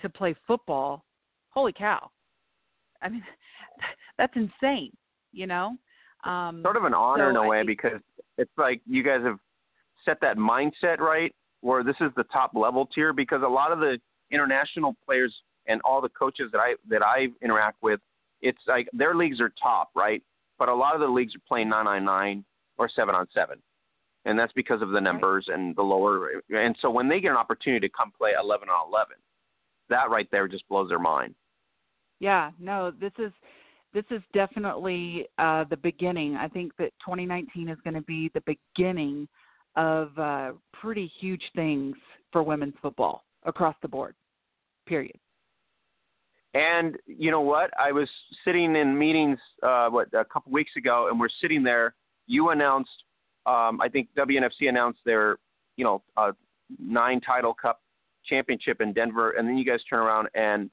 to 0.00 0.08
play 0.08 0.34
football. 0.46 1.04
Holy 1.50 1.72
cow! 1.72 2.10
I 3.02 3.08
mean, 3.08 3.22
that's 4.18 4.34
insane. 4.36 4.92
You 5.32 5.46
know, 5.46 5.76
um, 6.24 6.60
sort 6.62 6.76
of 6.76 6.84
an 6.84 6.94
honor 6.94 7.26
so 7.26 7.30
in 7.30 7.36
a 7.36 7.48
way 7.48 7.58
think, 7.58 7.68
because 7.68 8.00
it's 8.38 8.52
like 8.56 8.80
you 8.86 9.02
guys 9.02 9.22
have 9.22 9.38
set 10.04 10.20
that 10.20 10.36
mindset 10.36 10.98
right 10.98 11.34
where 11.60 11.82
this 11.82 11.96
is 12.00 12.10
the 12.16 12.24
top 12.24 12.52
level 12.54 12.86
tier 12.86 13.12
because 13.12 13.42
a 13.44 13.48
lot 13.48 13.72
of 13.72 13.80
the 13.80 13.98
international 14.30 14.96
players 15.04 15.34
and 15.66 15.80
all 15.82 16.00
the 16.00 16.08
coaches 16.10 16.50
that 16.52 16.58
I 16.58 16.74
that 16.88 17.02
I 17.02 17.28
interact 17.42 17.82
with, 17.82 18.00
it's 18.40 18.58
like 18.66 18.88
their 18.92 19.14
leagues 19.14 19.40
are 19.40 19.52
top, 19.62 19.90
right? 19.94 20.22
But 20.58 20.68
a 20.68 20.74
lot 20.74 20.94
of 20.94 21.00
the 21.00 21.08
leagues 21.08 21.34
are 21.34 21.42
playing 21.46 21.68
nine 21.68 21.84
nine 21.84 22.04
nine 22.04 22.44
or 22.78 22.88
seven 22.88 23.14
on 23.14 23.26
seven. 23.34 23.58
And 24.26 24.38
that's 24.38 24.52
because 24.52 24.82
of 24.82 24.90
the 24.90 25.00
numbers 25.00 25.46
right. 25.48 25.58
and 25.58 25.74
the 25.76 25.82
lower 25.82 26.42
and 26.50 26.76
so 26.82 26.90
when 26.90 27.08
they 27.08 27.20
get 27.20 27.30
an 27.30 27.36
opportunity 27.36 27.86
to 27.86 27.94
come 27.96 28.10
play 28.10 28.32
eleven 28.38 28.68
on 28.68 28.88
eleven, 28.88 29.16
that 29.88 30.10
right 30.10 30.28
there 30.30 30.48
just 30.48 30.68
blows 30.68 30.88
their 30.88 30.98
mind. 30.98 31.34
Yeah, 32.18 32.50
no, 32.58 32.90
this 32.90 33.12
is 33.18 33.32
this 33.94 34.04
is 34.10 34.20
definitely 34.34 35.26
uh, 35.38 35.64
the 35.70 35.76
beginning. 35.76 36.36
I 36.36 36.48
think 36.48 36.72
that 36.76 36.92
2019 37.00 37.68
is 37.68 37.78
going 37.82 37.94
to 37.94 38.02
be 38.02 38.30
the 38.34 38.42
beginning 38.74 39.26
of 39.76 40.18
uh, 40.18 40.52
pretty 40.74 41.10
huge 41.18 41.42
things 41.54 41.96
for 42.32 42.42
women's 42.42 42.74
football 42.82 43.24
across 43.44 43.74
the 43.80 43.88
board. 43.88 44.14
Period. 44.86 45.16
And 46.52 46.96
you 47.06 47.30
know 47.30 47.40
what? 47.40 47.70
I 47.78 47.92
was 47.92 48.08
sitting 48.44 48.76
in 48.76 48.98
meetings 48.98 49.38
uh, 49.62 49.88
what 49.88 50.08
a 50.14 50.24
couple 50.24 50.52
weeks 50.52 50.72
ago, 50.76 51.08
and 51.10 51.18
we're 51.18 51.28
sitting 51.40 51.62
there. 51.62 51.94
You 52.26 52.50
announced, 52.50 52.90
um, 53.46 53.80
I 53.80 53.88
think 53.88 54.08
WNFC 54.16 54.68
announced 54.68 55.00
their, 55.04 55.38
you 55.76 55.84
know, 55.84 56.02
uh, 56.16 56.32
nine 56.78 57.20
title 57.20 57.54
cup 57.54 57.80
championship 58.24 58.80
in 58.80 58.92
Denver, 58.92 59.32
and 59.32 59.48
then 59.48 59.56
you 59.56 59.64
guys 59.64 59.80
turn 59.88 60.00
around 60.00 60.28
and 60.34 60.70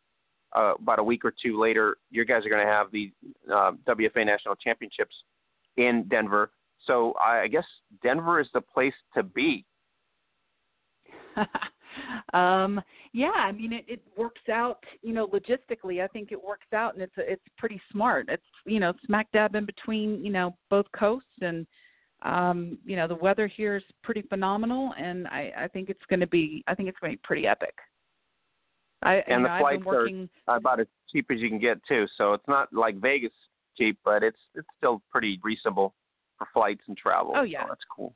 uh, 0.55 0.73
about 0.79 0.99
a 0.99 1.03
week 1.03 1.25
or 1.25 1.33
two 1.41 1.59
later, 1.59 1.97
you 2.11 2.25
guys 2.25 2.45
are 2.45 2.49
going 2.49 2.65
to 2.65 2.71
have 2.71 2.91
the 2.91 3.11
uh, 3.51 3.71
WFA 3.87 4.25
national 4.25 4.55
championships 4.55 5.15
in 5.77 6.05
Denver. 6.09 6.51
So 6.85 7.15
I 7.19 7.47
guess 7.47 7.65
Denver 8.03 8.39
is 8.39 8.47
the 8.53 8.61
place 8.61 8.93
to 9.15 9.23
be. 9.23 9.65
um, 12.33 12.79
yeah, 13.13 13.31
I 13.35 13.51
mean 13.51 13.73
it, 13.73 13.85
it 13.87 14.01
works 14.17 14.41
out, 14.51 14.83
you 15.01 15.13
know, 15.13 15.27
logistically. 15.27 16.03
I 16.03 16.07
think 16.07 16.31
it 16.31 16.43
works 16.43 16.67
out, 16.73 16.93
and 16.93 17.01
it's 17.01 17.13
it's 17.17 17.43
pretty 17.57 17.81
smart. 17.91 18.27
It's 18.29 18.43
you 18.65 18.79
know 18.79 18.93
smack 19.05 19.31
dab 19.31 19.55
in 19.55 19.65
between, 19.65 20.23
you 20.23 20.31
know, 20.31 20.55
both 20.69 20.85
coasts, 20.97 21.27
and 21.41 21.65
um, 22.23 22.77
you 22.85 22.95
know 22.95 23.07
the 23.07 23.15
weather 23.15 23.47
here 23.47 23.75
is 23.75 23.83
pretty 24.01 24.21
phenomenal, 24.23 24.93
and 24.97 25.27
I 25.27 25.51
I 25.57 25.67
think 25.67 25.89
it's 25.89 26.05
going 26.09 26.21
to 26.21 26.27
be 26.27 26.63
I 26.67 26.75
think 26.75 26.89
it's 26.89 26.97
going 26.99 27.11
to 27.11 27.17
be 27.17 27.21
pretty 27.23 27.47
epic. 27.47 27.75
I, 29.03 29.15
and 29.27 29.43
the 29.43 29.49
know, 29.49 29.59
flights 29.59 29.83
working... 29.83 30.29
are 30.47 30.57
about 30.57 30.79
as 30.79 30.87
cheap 31.11 31.25
as 31.29 31.39
you 31.39 31.49
can 31.49 31.59
get 31.59 31.79
too. 31.87 32.05
So 32.17 32.33
it's 32.33 32.47
not 32.47 32.71
like 32.71 32.95
Vegas 33.01 33.33
cheap, 33.77 33.97
but 34.05 34.23
it's 34.23 34.37
it's 34.55 34.67
still 34.77 35.01
pretty 35.11 35.39
reasonable 35.43 35.93
for 36.37 36.47
flights 36.53 36.81
and 36.87 36.97
travel. 36.97 37.33
Oh 37.35 37.43
yeah, 37.43 37.63
so 37.63 37.67
that's 37.69 37.83
cool. 37.93 38.15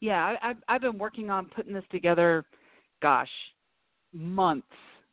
Yeah, 0.00 0.24
I, 0.24 0.50
I've 0.50 0.56
I've 0.68 0.80
been 0.80 0.98
working 0.98 1.30
on 1.30 1.46
putting 1.46 1.72
this 1.72 1.84
together. 1.92 2.44
Gosh, 3.00 3.30
months, 4.12 4.66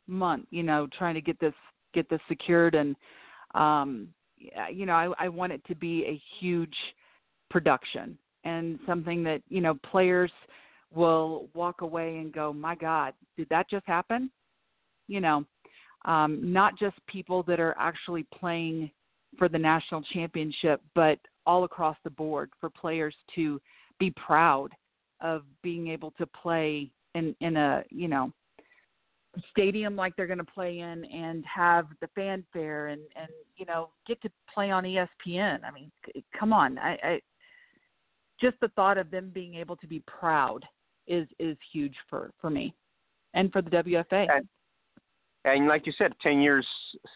month. 0.08 0.46
You 0.50 0.64
know, 0.64 0.88
trying 0.98 1.14
to 1.14 1.20
get 1.20 1.38
this 1.38 1.54
get 1.94 2.10
this 2.10 2.20
secured, 2.28 2.74
and 2.74 2.96
um, 3.54 4.08
you 4.72 4.86
know, 4.86 4.94
I, 4.94 5.26
I 5.26 5.28
want 5.28 5.52
it 5.52 5.62
to 5.68 5.76
be 5.76 6.04
a 6.06 6.20
huge 6.40 6.74
production 7.52 8.18
and 8.44 8.80
something 8.86 9.22
that 9.22 9.42
you 9.48 9.60
know 9.60 9.74
players 9.90 10.32
will 10.92 11.48
walk 11.54 11.82
away 11.82 12.18
and 12.18 12.32
go, 12.32 12.52
"My 12.52 12.74
God, 12.74 13.14
did 13.36 13.48
that 13.50 13.70
just 13.70 13.86
happen?" 13.86 14.30
You 15.06 15.20
know, 15.20 15.44
um, 16.06 16.52
not 16.52 16.78
just 16.78 16.96
people 17.06 17.42
that 17.44 17.60
are 17.60 17.76
actually 17.78 18.24
playing 18.34 18.90
for 19.38 19.48
the 19.48 19.58
national 19.58 20.02
championship, 20.02 20.80
but 20.94 21.18
all 21.46 21.64
across 21.64 21.96
the 22.04 22.10
board 22.10 22.50
for 22.60 22.70
players 22.70 23.14
to 23.34 23.60
be 23.98 24.10
proud 24.12 24.70
of 25.20 25.42
being 25.62 25.88
able 25.88 26.10
to 26.12 26.26
play 26.26 26.90
in 27.14 27.36
in 27.40 27.56
a 27.56 27.84
you 27.90 28.08
know 28.08 28.32
stadium 29.50 29.96
like 29.96 30.14
they're 30.16 30.26
going 30.26 30.38
to 30.38 30.44
play 30.44 30.80
in 30.80 31.04
and 31.06 31.44
have 31.46 31.86
the 32.00 32.08
fanfare 32.14 32.88
and 32.88 33.00
and 33.16 33.28
you 33.56 33.64
know 33.66 33.90
get 34.06 34.20
to 34.22 34.30
play 34.52 34.70
on 34.70 34.84
ESPN. 34.84 35.60
I 35.64 35.70
mean, 35.70 35.90
come 36.38 36.52
on, 36.52 36.78
I, 36.78 36.98
I 37.02 37.20
just 38.42 38.58
the 38.60 38.68
thought 38.68 38.98
of 38.98 39.10
them 39.10 39.30
being 39.32 39.54
able 39.54 39.76
to 39.76 39.86
be 39.86 40.00
proud 40.00 40.64
is 41.06 41.26
is 41.38 41.56
huge 41.72 41.94
for 42.10 42.32
for 42.40 42.50
me 42.50 42.74
and 43.34 43.50
for 43.52 43.62
the 43.62 43.70
WFA. 43.70 44.26
And, 44.30 44.48
and 45.44 45.68
like 45.68 45.86
you 45.86 45.92
said, 45.96 46.12
ten 46.22 46.40
years 46.40 46.66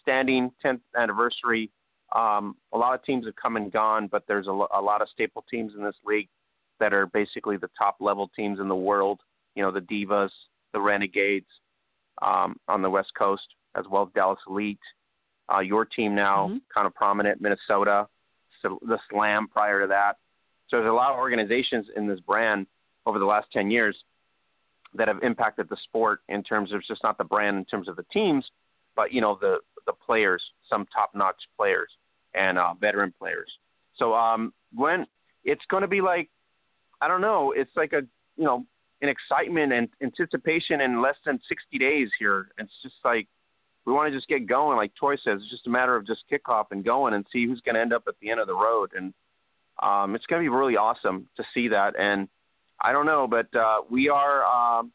standing, 0.01 0.51
tenth 0.63 0.81
anniversary. 0.97 1.71
Um, 2.15 2.57
a 2.73 2.79
lot 2.79 2.95
of 2.95 3.03
teams 3.05 3.27
have 3.27 3.35
come 3.37 3.57
and 3.57 3.73
gone, 3.73 4.09
but 4.11 4.23
there's 4.29 4.47
a, 4.47 4.51
a 4.51 4.81
lot 4.81 5.03
of 5.03 5.09
staple 5.09 5.45
teams 5.51 5.73
in 5.77 5.83
this 5.83 5.97
league 6.05 6.29
that 6.79 6.95
are 6.95 7.07
basically 7.07 7.57
the 7.57 7.71
top 7.77 7.97
level 8.01 8.31
teams 8.37 8.61
in 8.61 8.69
the 8.69 8.77
world. 8.77 9.21
You 9.57 9.63
know, 9.63 9.73
the 9.73 9.81
Divas, 9.81 10.31
the 10.73 10.81
Renegades 10.81 11.47
um, 12.23 12.57
on 12.69 12.83
the 12.83 12.91
West 12.91 13.11
Coast, 13.19 13.47
as 13.77 13.85
well 13.91 14.05
as 14.05 14.09
Dallas 14.15 14.39
Elite. 14.49 14.79
Uh, 15.53 15.61
your 15.61 15.85
team 15.85 16.15
now, 16.15 16.49
mm-hmm. 16.49 16.59
kind 16.75 16.87
of 16.87 16.95
prominent, 16.95 17.41
Minnesota, 17.41 18.09
so 18.63 18.79
the 18.83 18.99
Slam 19.11 19.49
prior 19.49 19.83
to 19.83 19.87
that. 19.87 20.17
So 20.69 20.79
there's 20.79 20.91
a 20.91 20.95
lot 20.95 21.13
of 21.13 21.19
organizations 21.19 21.87
in 21.97 22.07
this 22.07 22.21
brand 22.21 22.67
over 23.07 23.19
the 23.19 23.25
last 23.25 23.47
10 23.53 23.71
years 23.71 23.97
that 24.95 25.09
have 25.09 25.23
impacted 25.23 25.69
the 25.69 25.77
sport 25.85 26.21
in 26.29 26.43
terms 26.43 26.73
of 26.73 26.83
just 26.87 27.03
not 27.03 27.19
the 27.19 27.25
brand 27.25 27.57
in 27.57 27.65
terms 27.65 27.89
of 27.89 27.97
the 27.97 28.05
teams, 28.13 28.45
but 28.95 29.13
you 29.13 29.21
know 29.21 29.39
the 29.41 29.59
the 29.87 29.93
players, 29.93 30.43
some 30.69 30.85
top-notch 30.87 31.37
players 31.57 31.89
and 32.35 32.59
uh, 32.59 32.75
veteran 32.81 33.15
players. 33.17 33.49
So 33.97 34.15
um, 34.15 34.53
when 34.75 35.07
it's 35.45 35.65
going 35.71 35.83
to 35.83 35.89
be 35.89 36.01
like, 36.01 36.29
I 37.01 37.07
don't 37.07 37.21
know, 37.21 37.53
it's 37.53 37.71
like 37.77 37.93
a 37.93 38.03
you 38.37 38.45
know 38.45 38.67
an 39.03 39.09
excitement 39.09 39.73
and 39.73 39.89
anticipation 40.03 40.81
in 40.81 41.03
less 41.03 41.17
than 41.25 41.39
60 41.49 41.79
days 41.79 42.09
here. 42.19 42.49
It's 42.59 42.73
just 42.83 42.97
like 43.05 43.29
we 43.85 43.93
want 43.93 44.11
to 44.11 44.17
just 44.17 44.29
get 44.29 44.47
going, 44.47 44.77
like 44.77 44.95
Troy 44.97 45.17
says. 45.17 45.41
It's 45.43 45.51
just 45.51 45.67
a 45.67 45.71
matter 45.71 45.95
of 45.95 46.07
just 46.07 46.25
kickoff 46.31 46.67
and 46.71 46.85
going 46.85 47.15
and 47.15 47.25
see 47.33 47.47
who's 47.47 47.61
going 47.61 47.77
to 47.77 47.81
end 47.81 47.93
up 47.93 48.05
at 48.09 48.15
the 48.21 48.31
end 48.31 48.41
of 48.41 48.47
the 48.47 48.55
road. 48.55 48.91
And 48.97 49.15
um, 49.83 50.15
it's 50.15 50.27
going 50.27 50.43
to 50.43 50.45
be 50.45 50.55
really 50.55 50.77
awesome 50.77 51.29
to 51.37 51.45
see 51.55 51.69
that. 51.69 51.99
And 51.99 52.29
I 52.81 52.93
don't 52.93 53.07
know, 53.07 53.27
but 53.27 53.55
uh, 53.55 53.83
we 53.91 54.09
are, 54.09 54.45
um, 54.45 54.93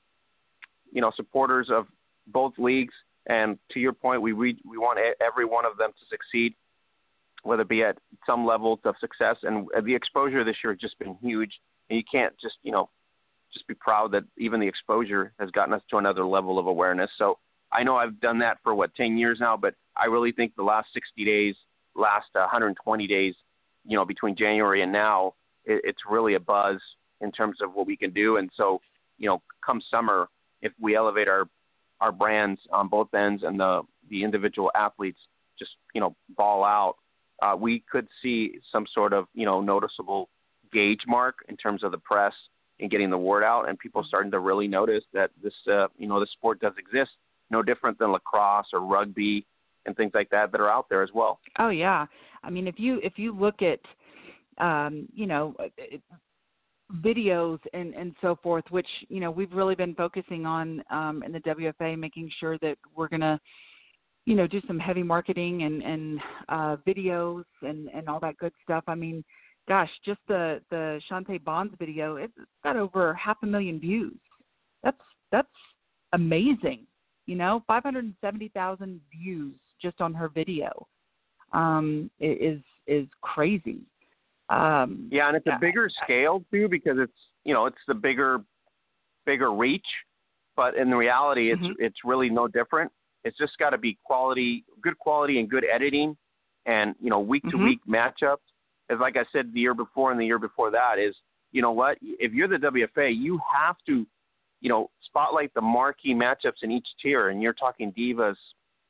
you 0.92 1.02
know, 1.02 1.12
supporters 1.16 1.70
of 1.72 1.88
both 2.28 2.54
leagues. 2.58 2.94
And 3.28 3.58
to 3.72 3.80
your 3.80 3.94
point, 3.94 4.22
we 4.22 4.34
we, 4.34 4.58
we 4.68 4.78
want 4.78 5.00
every 5.22 5.46
one 5.46 5.66
of 5.66 5.78
them 5.78 5.92
to 5.92 6.06
succeed, 6.10 6.56
whether 7.44 7.62
it 7.62 7.70
be 7.70 7.84
at 7.84 7.98
some 8.26 8.46
level 8.46 8.80
of 8.84 8.96
success. 9.00 9.38
And 9.44 9.68
the 9.84 9.94
exposure 9.94 10.44
this 10.44 10.58
year 10.64 10.74
has 10.74 10.80
just 10.80 10.98
been 11.00 11.16
huge. 11.22 11.60
And 11.90 11.98
you 11.98 12.04
can't 12.12 12.34
just, 12.42 12.56
you 12.64 12.72
know, 12.72 12.90
just 13.54 13.68
be 13.68 13.74
proud 13.74 14.12
that 14.14 14.24
even 14.38 14.60
the 14.60 14.68
exposure 14.68 15.34
has 15.40 15.52
gotten 15.52 15.74
us 15.74 15.82
to 15.92 15.98
another 15.98 16.26
level 16.26 16.58
of 16.58 16.68
awareness. 16.68 17.12
So 17.18 17.38
I 17.72 17.84
know 17.84 17.98
I've 17.98 18.20
done 18.20 18.40
that 18.40 18.58
for 18.64 18.74
what 18.74 18.96
10 18.96 19.18
years 19.18 19.40
now, 19.40 19.58
but 19.58 19.76
I 19.96 20.06
really 20.06 20.32
think 20.32 20.56
the 20.56 20.64
last 20.64 20.88
60 20.94 21.24
days, 21.26 21.56
last 21.96 22.28
120 22.34 23.08
days, 23.08 23.36
you 23.86 23.98
know, 23.98 24.06
between 24.06 24.36
January 24.36 24.82
and 24.82 24.92
now, 24.92 25.34
it, 25.66 25.82
it's 25.84 26.02
really 26.10 26.36
a 26.36 26.40
buzz 26.40 26.80
in 27.22 27.32
terms 27.32 27.58
of 27.62 27.74
what 27.74 27.88
we 27.88 27.96
can 27.96 28.12
do. 28.12 28.38
And 28.38 28.50
so, 28.56 28.82
you 29.18 29.28
know, 29.28 29.42
come 29.66 29.82
summer, 29.90 30.28
if 30.62 30.72
we 30.80 30.96
elevate 30.96 31.28
our 31.28 31.48
our 32.00 32.12
brands 32.12 32.60
on 32.72 32.88
both 32.88 33.14
ends 33.14 33.44
and 33.44 33.60
the 33.60 33.84
the 34.10 34.24
individual 34.24 34.72
athletes 34.76 35.20
just 35.60 35.72
you 35.94 36.02
know 36.02 36.16
ball 36.36 36.64
out, 36.64 36.96
uh, 37.42 37.56
we 37.56 37.84
could 37.92 38.08
see 38.22 38.60
some 38.72 38.86
sort 38.94 39.14
of 39.14 39.28
you 39.34 39.46
know 39.46 39.62
noticeable 39.62 40.30
gauge 40.72 41.02
mark 41.08 41.36
in 41.50 41.58
terms 41.58 41.84
of 41.84 41.92
the 41.92 41.98
press 41.98 42.34
and 42.80 42.90
getting 42.90 43.10
the 43.10 43.18
word 43.18 43.44
out, 43.44 43.70
and 43.70 43.78
people 43.78 44.04
starting 44.04 44.32
to 44.32 44.40
really 44.40 44.68
notice 44.68 45.04
that 45.14 45.30
this, 45.44 45.54
uh, 45.72 45.88
you 45.98 46.08
know, 46.08 46.20
the 46.20 46.28
sport 46.34 46.60
does 46.60 46.74
exist. 46.78 47.12
No 47.52 47.62
different 47.62 48.00
than 48.00 48.12
lacrosse 48.12 48.68
or 48.74 48.80
rugby 48.80 49.46
and 49.86 49.96
things 49.96 50.12
like 50.14 50.30
that 50.30 50.52
that 50.52 50.62
are 50.62 50.70
out 50.70 50.88
there 50.90 51.04
as 51.04 51.10
well. 51.14 51.40
Oh 51.60 51.70
yeah, 51.70 52.06
I 52.44 52.50
mean 52.50 52.68
if 52.68 52.76
you 52.78 53.00
if 53.04 53.14
you 53.18 53.38
look 53.38 53.62
at, 53.62 53.80
um, 54.64 55.08
you 55.14 55.26
know, 55.26 55.56
videos 57.04 57.60
and 57.74 57.94
and 57.94 58.16
so 58.22 58.38
forth, 58.42 58.66
which 58.70 58.88
you 59.10 59.20
know 59.20 59.32
we've 59.32 59.54
really 59.54 59.76
been 59.76 59.96
focusing 59.96 60.46
on 60.46 60.84
um, 60.92 61.24
in 61.24 61.32
the 61.32 61.40
WFA, 61.40 61.98
making 61.98 62.30
sure 62.40 62.58
that 62.60 62.78
we're 62.96 63.08
gonna 63.08 63.40
you 64.26 64.36
know 64.36 64.48
do 64.48 64.62
some 64.68 64.80
heavy 64.80 65.04
marketing 65.04 65.64
and 65.64 65.82
and 65.82 66.20
uh 66.50 66.78
videos 66.88 67.44
and 67.62 67.90
and 67.90 68.08
all 68.08 68.20
that 68.20 68.38
good 68.38 68.54
stuff. 68.64 68.84
I 68.88 68.96
mean 68.96 69.24
gosh 69.68 69.90
just 70.06 70.20
the 70.28 70.62
the 70.70 71.02
Shante 71.10 71.44
bonds 71.44 71.74
video 71.80 72.16
it's 72.16 72.34
got 72.64 72.76
over 72.76 73.14
half 73.14 73.38
a 73.44 73.48
million 73.48 73.80
views. 73.80 74.18
That's 74.84 75.02
that's 75.32 75.48
amazing 76.14 76.86
you 77.32 77.38
know? 77.38 77.64
570,000 77.68 79.00
views 79.12 79.56
just 79.82 80.02
on 80.02 80.14
her 80.14 80.30
video 80.30 80.88
um 81.54 82.10
is 82.20 82.60
is 82.88 83.08
crazy 83.22 83.80
um 84.50 85.08
yeah 85.12 85.28
and 85.28 85.38
it's 85.38 85.48
a 85.48 85.58
bigger 85.60 85.90
scale 86.04 86.44
too 86.52 86.68
because 86.70 86.98
it's 86.98 87.12
you 87.44 87.54
know 87.54 87.66
it's 87.66 87.78
the 87.88 87.94
bigger 87.94 88.40
bigger 89.26 89.52
reach 89.54 89.86
but 90.56 90.76
in 90.76 90.90
reality 90.92 91.52
it's 91.52 91.62
mm-hmm. 91.62 91.74
it's 91.80 91.98
really 92.04 92.30
no 92.30 92.48
different 92.48 92.92
it's 93.24 93.38
just 93.38 93.58
got 93.58 93.72
to 93.72 93.78
be 93.78 93.98
quality, 94.04 94.64
good 94.82 94.98
quality, 94.98 95.40
and 95.40 95.50
good 95.50 95.66
editing, 95.72 96.18
and 96.66 96.96
you 97.00 97.10
know 97.10 97.20
week 97.20 97.44
to 97.50 97.58
week 97.58 97.80
mm-hmm. 97.88 97.96
matchups. 97.96 98.38
As 98.90 99.00
like 99.00 99.16
I 99.16 99.24
said 99.32 99.52
the 99.54 99.60
year 99.60 99.74
before 99.74 100.12
and 100.12 100.20
the 100.20 100.26
year 100.26 100.40
before 100.40 100.72
that 100.72 101.00
is, 101.00 101.16
you 101.52 101.62
know 101.62 101.72
what? 101.72 101.98
If 102.02 102.34
you're 102.34 102.48
the 102.48 102.58
WFA, 102.58 103.16
you 103.16 103.40
have 103.56 103.76
to, 103.88 104.06
you 104.60 104.70
know, 104.70 104.90
spotlight 105.06 105.54
the 105.54 105.62
marquee 105.62 106.14
matchups 106.14 106.64
in 106.64 106.72
each 106.72 106.88
tier. 107.02 107.30
And 107.30 107.42
you're 107.42 107.54
talking 107.54 107.94
divas, 107.94 108.36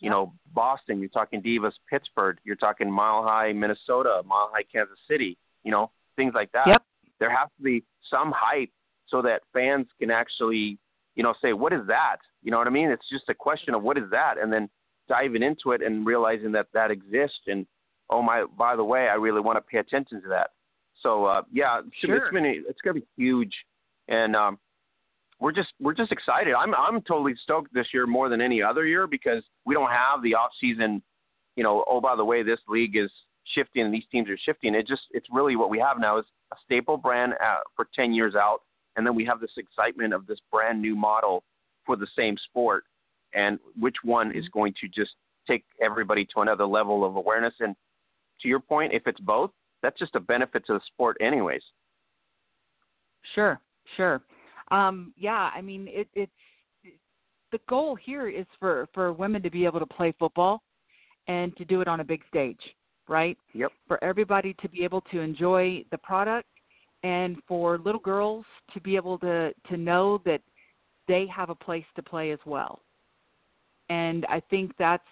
you 0.01 0.09
know, 0.09 0.33
Boston. 0.53 0.99
You're 0.99 1.09
talking 1.09 1.41
divas, 1.41 1.73
Pittsburgh. 1.89 2.37
You're 2.43 2.57
talking 2.57 2.91
Mile 2.91 3.23
High, 3.23 3.53
Minnesota, 3.53 4.21
Mile 4.25 4.49
High, 4.51 4.63
Kansas 4.63 4.97
City. 5.09 5.37
You 5.63 5.71
know, 5.71 5.91
things 6.17 6.33
like 6.35 6.51
that. 6.51 6.67
Yep. 6.67 6.83
There 7.19 7.29
has 7.29 7.47
to 7.57 7.63
be 7.63 7.83
some 8.09 8.33
hype 8.35 8.71
so 9.07 9.21
that 9.21 9.43
fans 9.53 9.87
can 9.99 10.09
actually, 10.09 10.79
you 11.15 11.23
know, 11.23 11.35
say, 11.41 11.53
what 11.53 11.71
is 11.71 11.85
that? 11.87 12.17
You 12.41 12.51
know 12.51 12.57
what 12.57 12.67
I 12.67 12.71
mean? 12.71 12.89
It's 12.89 13.07
just 13.09 13.29
a 13.29 13.35
question 13.35 13.73
of 13.75 13.83
what 13.83 13.97
is 13.97 14.09
that, 14.11 14.37
and 14.41 14.51
then 14.51 14.69
diving 15.07 15.43
into 15.43 15.71
it 15.71 15.81
and 15.83 16.05
realizing 16.05 16.51
that 16.53 16.67
that 16.73 16.89
exists. 16.89 17.41
And 17.47 17.67
oh 18.09 18.21
my, 18.21 18.45
by 18.57 18.75
the 18.75 18.83
way, 18.83 19.07
I 19.07 19.15
really 19.15 19.41
want 19.41 19.57
to 19.57 19.61
pay 19.61 19.77
attention 19.77 20.21
to 20.23 20.29
that. 20.29 20.49
So 21.01 21.25
uh, 21.25 21.43
yeah, 21.51 21.81
sure. 21.99 22.17
it's 22.17 22.33
been 22.33 22.45
it's 22.45 22.81
gonna 22.83 22.99
be 22.99 23.07
huge, 23.17 23.53
and 24.07 24.35
um, 24.35 24.59
we're 25.41 25.51
just 25.51 25.69
we're 25.81 25.93
just 25.93 26.11
excited. 26.11 26.53
I'm 26.53 26.73
I'm 26.73 27.01
totally 27.01 27.33
stoked 27.43 27.73
this 27.73 27.87
year 27.93 28.07
more 28.07 28.29
than 28.29 28.39
any 28.39 28.61
other 28.61 28.85
year 28.85 29.07
because 29.07 29.43
we 29.65 29.73
don't 29.73 29.89
have 29.89 30.23
the 30.23 30.35
off 30.35 30.51
season. 30.61 31.01
You 31.57 31.63
know, 31.63 31.83
oh 31.87 31.99
by 31.99 32.15
the 32.15 32.23
way, 32.23 32.43
this 32.43 32.59
league 32.69 32.95
is 32.95 33.11
shifting 33.53 33.83
and 33.83 33.93
these 33.93 34.05
teams 34.11 34.29
are 34.29 34.37
shifting. 34.37 34.75
It 34.75 34.87
just 34.87 35.01
it's 35.11 35.27
really 35.31 35.55
what 35.57 35.69
we 35.69 35.79
have 35.79 35.99
now 35.99 36.19
is 36.19 36.25
a 36.53 36.55
staple 36.63 36.95
brand 36.95 37.33
uh, 37.33 37.57
for 37.75 37.87
10 37.93 38.13
years 38.13 38.35
out, 38.35 38.59
and 38.95 39.05
then 39.05 39.15
we 39.15 39.25
have 39.25 39.41
this 39.41 39.51
excitement 39.57 40.13
of 40.13 40.27
this 40.27 40.39
brand 40.51 40.81
new 40.81 40.95
model 40.95 41.43
for 41.85 41.95
the 41.95 42.07
same 42.15 42.37
sport 42.49 42.85
and 43.33 43.59
which 43.79 43.95
one 44.03 44.31
is 44.31 44.45
mm-hmm. 44.45 44.59
going 44.59 44.73
to 44.81 44.87
just 44.87 45.11
take 45.47 45.63
everybody 45.81 46.25
to 46.25 46.41
another 46.41 46.65
level 46.65 47.03
of 47.03 47.15
awareness 47.15 47.53
and 47.59 47.75
to 48.41 48.47
your 48.47 48.59
point 48.59 48.93
if 48.93 49.03
it's 49.07 49.19
both 49.19 49.51
that's 49.81 49.97
just 49.97 50.15
a 50.15 50.19
benefit 50.19 50.65
to 50.65 50.73
the 50.73 50.81
sport 50.87 51.17
anyways 51.19 51.63
sure 53.33 53.59
sure 53.97 54.21
um 54.71 55.13
yeah 55.17 55.51
i 55.53 55.61
mean 55.61 55.87
it 55.89 56.07
it's 56.13 56.31
the 57.51 57.59
goal 57.67 57.95
here 57.95 58.29
is 58.29 58.45
for 58.59 58.87
for 58.93 59.13
women 59.13 59.41
to 59.41 59.49
be 59.49 59.65
able 59.65 59.79
to 59.79 59.85
play 59.85 60.13
football 60.17 60.61
and 61.27 61.55
to 61.57 61.65
do 61.65 61.81
it 61.81 61.87
on 61.87 61.99
a 61.99 62.03
big 62.03 62.21
stage 62.27 62.61
right 63.07 63.37
yep 63.53 63.71
for 63.87 64.03
everybody 64.03 64.55
to 64.61 64.69
be 64.69 64.83
able 64.83 65.01
to 65.01 65.19
enjoy 65.19 65.83
the 65.91 65.97
product 65.97 66.47
and 67.03 67.37
for 67.47 67.79
little 67.79 67.99
girls 68.01 68.45
to 68.73 68.79
be 68.79 68.95
able 68.95 69.17
to 69.19 69.53
to 69.69 69.77
know 69.77 70.21
that 70.25 70.41
they 71.07 71.27
have 71.27 71.49
a 71.49 71.55
place 71.55 71.85
to 71.95 72.03
play 72.03 72.31
as 72.31 72.39
well. 72.45 72.79
And 73.89 74.25
I 74.27 74.41
think 74.49 74.71
that's 74.77 75.03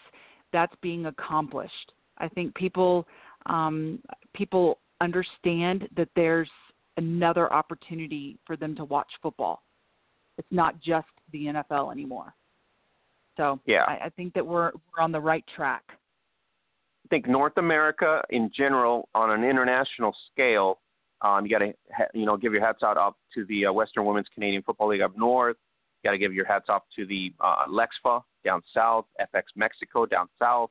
that's 0.54 0.74
being 0.82 1.08
accomplished. 1.08 1.92
I 2.18 2.28
think 2.30 2.56
people 2.56 3.08
um, 3.48 4.00
people 4.34 4.80
understand 5.02 5.88
that 5.96 6.10
there's 6.16 6.50
another 7.00 7.52
opportunity 7.52 8.38
for 8.46 8.58
them 8.58 8.76
to 8.76 8.84
watch 8.86 9.10
football. 9.22 9.64
It's 10.38 10.48
not 10.52 10.80
just 10.82 11.08
the 11.32 11.46
NFL 11.46 11.92
anymore. 11.92 12.34
So 13.38 13.60
yeah, 13.66 13.84
I, 13.88 14.06
I 14.06 14.10
think 14.16 14.34
that 14.34 14.46
we're 14.46 14.72
we're 14.72 15.02
on 15.02 15.12
the 15.12 15.20
right 15.20 15.46
track. 15.56 15.84
I 15.90 17.08
think 17.10 17.28
North 17.28 17.58
America 17.58 18.22
in 18.30 18.52
general, 18.56 19.08
on 19.16 19.32
an 19.32 19.44
international 19.50 20.14
scale, 20.32 20.80
um, 21.22 21.46
you 21.46 21.52
got 21.52 21.60
to 21.60 21.74
you 22.14 22.26
know 22.26 22.36
give 22.36 22.54
your 22.54 22.66
hats 22.66 22.84
out 22.84 22.98
up 22.98 23.16
to 23.34 23.46
the 23.46 23.68
uh, 23.68 23.74
Western 23.74 24.06
Women's 24.06 24.28
Canadian 24.34 24.62
Football 24.62 24.90
League 24.90 25.02
up 25.02 25.18
north, 25.18 25.56
You 26.04 26.10
Got 26.10 26.12
to 26.12 26.18
give 26.18 26.34
your 26.34 26.46
hats 26.46 26.66
off 26.68 26.84
to 26.98 27.06
the 27.06 27.34
uh, 27.40 27.66
Lexfa 27.70 28.22
down 28.44 28.62
south, 28.74 29.06
FX 29.22 29.44
Mexico 29.56 30.06
down 30.06 30.28
south. 30.38 30.70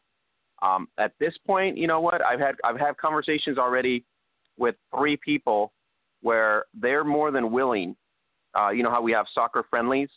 Um, 0.60 0.88
at 0.98 1.12
this 1.18 1.34
point, 1.46 1.78
you 1.78 1.86
know 1.86 2.00
what? 2.00 2.22
I've 2.22 2.40
had 2.40 2.56
I've 2.64 2.78
had 2.78 2.98
conversations 2.98 3.56
already 3.56 4.04
with 4.58 4.74
three 4.94 5.16
people 5.16 5.72
where 6.22 6.64
they're 6.74 7.04
more 7.04 7.30
than 7.30 7.50
willing. 7.50 7.96
Uh, 8.58 8.70
you 8.70 8.82
know 8.82 8.90
how 8.90 9.02
we 9.02 9.12
have 9.12 9.26
soccer 9.34 9.64
friendlies 9.68 10.08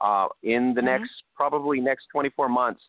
uh, 0.00 0.26
in 0.42 0.74
the 0.74 0.80
mm-hmm. 0.80 0.86
next 0.86 1.10
probably 1.34 1.80
next 1.80 2.06
24 2.12 2.48
months. 2.48 2.82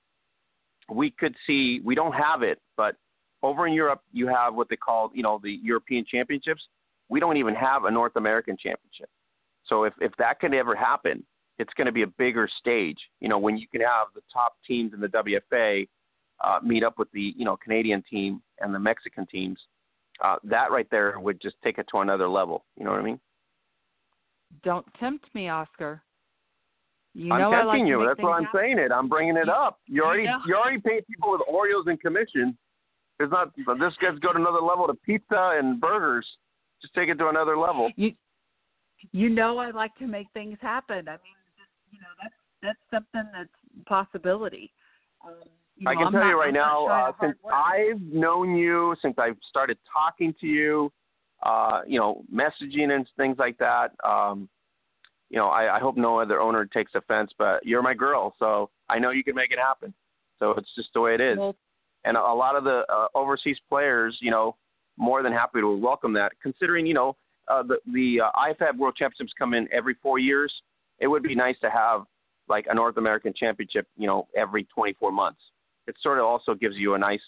We 0.90 1.12
could 1.12 1.36
see 1.48 1.82
we 1.84 1.96
don't 1.96 2.14
have 2.14 2.44
it, 2.44 2.60
but 2.78 2.96
over 3.44 3.68
in 3.68 3.74
Europe 3.74 4.02
you 4.12 4.28
have 4.28 4.56
what 4.56 4.70
they 4.70 4.76
call 4.76 5.12
you 5.14 5.24
know 5.24 5.40
the 5.42 5.60
European 5.64 6.06
Championships. 6.10 6.62
We 7.10 7.20
don't 7.20 7.38
even 7.38 7.56
have 7.56 7.86
a 7.86 7.92
North 7.92 8.16
American 8.16 8.56
Championship. 8.58 9.10
So 9.66 9.84
if 9.86 9.94
if 10.02 10.12
that 10.18 10.40
can 10.40 10.54
ever 10.54 10.76
happen, 10.76 11.24
it's 11.58 11.74
going 11.76 11.86
to 11.86 11.92
be 11.92 12.04
a 12.04 12.08
bigger 12.08 12.50
stage. 12.60 12.98
You 13.20 13.30
know, 13.30 13.38
when 13.38 13.58
you 13.58 13.68
can 13.68 13.82
have 13.82 14.08
the 14.16 14.22
top 14.32 14.56
teams 14.68 14.94
in 14.94 15.00
the 15.00 15.08
WFA 15.08 15.88
uh, 16.44 16.60
meet 16.64 16.84
up 16.84 16.98
with 16.98 17.12
the 17.14 17.34
you 17.38 17.46
know 17.46 17.58
Canadian 17.58 18.04
team 18.10 18.42
and 18.60 18.74
the 18.74 18.80
Mexican 18.80 19.26
teams, 19.28 19.60
uh, 20.24 20.38
that 20.44 20.72
right 20.72 20.88
there 20.92 21.20
would 21.20 21.42
just 21.42 21.56
take 21.64 21.78
it 21.78 21.88
to 21.94 22.00
another 22.02 22.30
level. 22.30 22.66
You 22.78 22.86
know 22.86 22.92
what 22.92 23.00
I 23.00 23.04
mean? 23.04 23.20
Don't 24.64 24.86
tempt 25.00 25.26
me, 25.34 25.50
Oscar. 25.50 26.02
You 27.14 27.34
I'm 27.34 27.42
know 27.42 27.52
tempting 27.52 27.82
like 27.82 27.88
you. 27.88 28.06
That's 28.08 28.22
why 28.22 28.38
I'm 28.38 28.48
saying 28.56 28.80
it. 28.80 28.92
I'm 28.92 29.10
bringing 29.10 29.36
it 29.36 29.50
up. 29.50 29.80
You 29.88 30.04
already 30.04 30.26
know. 30.26 30.40
you 30.48 30.56
already 30.56 30.80
pay 30.80 31.02
people 31.02 31.32
with 31.32 31.42
Oreos 31.52 31.90
and 31.90 32.00
commission. 32.00 32.58
It's 33.20 33.32
not. 33.32 33.54
This 33.56 33.94
gets 34.00 34.18
go 34.20 34.32
to 34.34 34.40
another 34.40 34.62
level 34.62 34.88
to 34.88 34.94
pizza 34.94 35.58
and 35.58 35.80
burgers. 35.80 36.26
Just 36.82 36.94
take 36.94 37.10
it 37.10 37.16
to 37.16 37.28
another 37.28 37.58
level. 37.58 37.92
You, 37.96 38.14
you 39.12 39.30
know, 39.30 39.58
I 39.58 39.72
like 39.72 39.96
to 39.98 40.08
make 40.08 40.28
things 40.34 40.58
happen. 40.62 41.08
I 41.08 41.12
mean, 41.12 41.38
you 41.92 42.00
know 42.00 42.08
that's 42.22 42.34
that's 42.64 42.80
something 42.92 43.30
that's 43.34 43.50
possibility. 43.86 44.72
Um, 45.26 45.34
you 45.82 45.86
know, 45.86 45.92
I 45.92 45.96
can 45.96 46.08
I'm 46.08 46.12
tell 46.14 46.22
not, 46.22 46.30
you 46.30 46.40
right 46.40 46.48
I'm 46.48 46.54
now, 46.54 46.88
uh, 46.88 47.12
since 47.22 47.36
work. 47.44 47.54
I've 47.54 48.02
known 48.02 48.56
you, 48.56 48.96
since 49.02 49.16
I've 49.18 49.38
started 49.50 49.78
talking 49.92 50.34
to 50.40 50.48
you, 50.48 50.92
uh, 51.44 51.82
you 51.88 52.00
know, 52.00 52.24
messaging 52.34 52.92
and 52.92 53.08
things 53.18 53.38
like 53.40 53.58
that. 53.58 53.92
Um, 54.04 54.48
you 55.30 55.38
know, 55.38 55.48
I, 55.48 55.78
I 55.78 55.80
hope 55.80 55.98
no 55.98 56.20
other 56.20 56.40
owner 56.40 56.66
takes 56.66 56.92
offense, 56.96 57.32
but 57.38 57.66
you're 57.66 57.82
my 57.82 57.94
girl, 57.94 58.36
so 58.38 58.70
I 58.90 59.00
know 59.00 59.12
you 59.12 59.24
can 59.24 59.36
make 59.36 59.52
it 59.52 59.60
happen. 59.60 59.94
So 60.40 60.52
it's 60.52 60.70
just 60.76 60.90
the 60.94 61.02
way 61.02 61.16
it 61.16 61.22
is. 61.22 61.38
Well, 61.38 61.56
and 62.04 62.18
a, 62.18 62.20
a 62.20 62.36
lot 62.36 62.56
of 62.56 62.64
the 62.64 62.84
uh, 62.90 63.08
overseas 63.16 63.58
players, 63.70 64.18
you 64.22 64.32
know, 64.32 64.56
more 64.98 65.24
than 65.24 65.32
happy 65.32 65.62
to 65.62 65.76
welcome 65.76 66.14
that, 66.14 66.34
considering 66.42 66.86
you 66.86 66.94
know 66.94 67.16
uh, 67.48 67.64
the 67.64 67.78
the 67.94 68.22
uh, 68.22 68.32
IFAF 68.38 68.78
World 68.78 68.96
Championships 68.96 69.34
come 69.38 69.54
in 69.54 69.68
every 69.72 69.96
four 70.02 70.20
years 70.20 70.54
it 71.02 71.08
would 71.08 71.24
be 71.24 71.36
nice 71.36 71.58
to 71.62 71.70
have 71.70 72.04
like 72.48 72.68
a 72.70 72.76
North 72.76 72.98
American 72.98 73.34
championship, 73.36 73.88
you 73.98 74.08
know, 74.08 74.28
every 74.38 74.64
24 74.66 75.12
months. 75.12 75.40
It 75.88 75.96
sort 76.02 76.20
of 76.20 76.26
also 76.26 76.54
gives 76.54 76.76
you 76.78 76.94
a 76.94 77.00
nice 77.00 77.22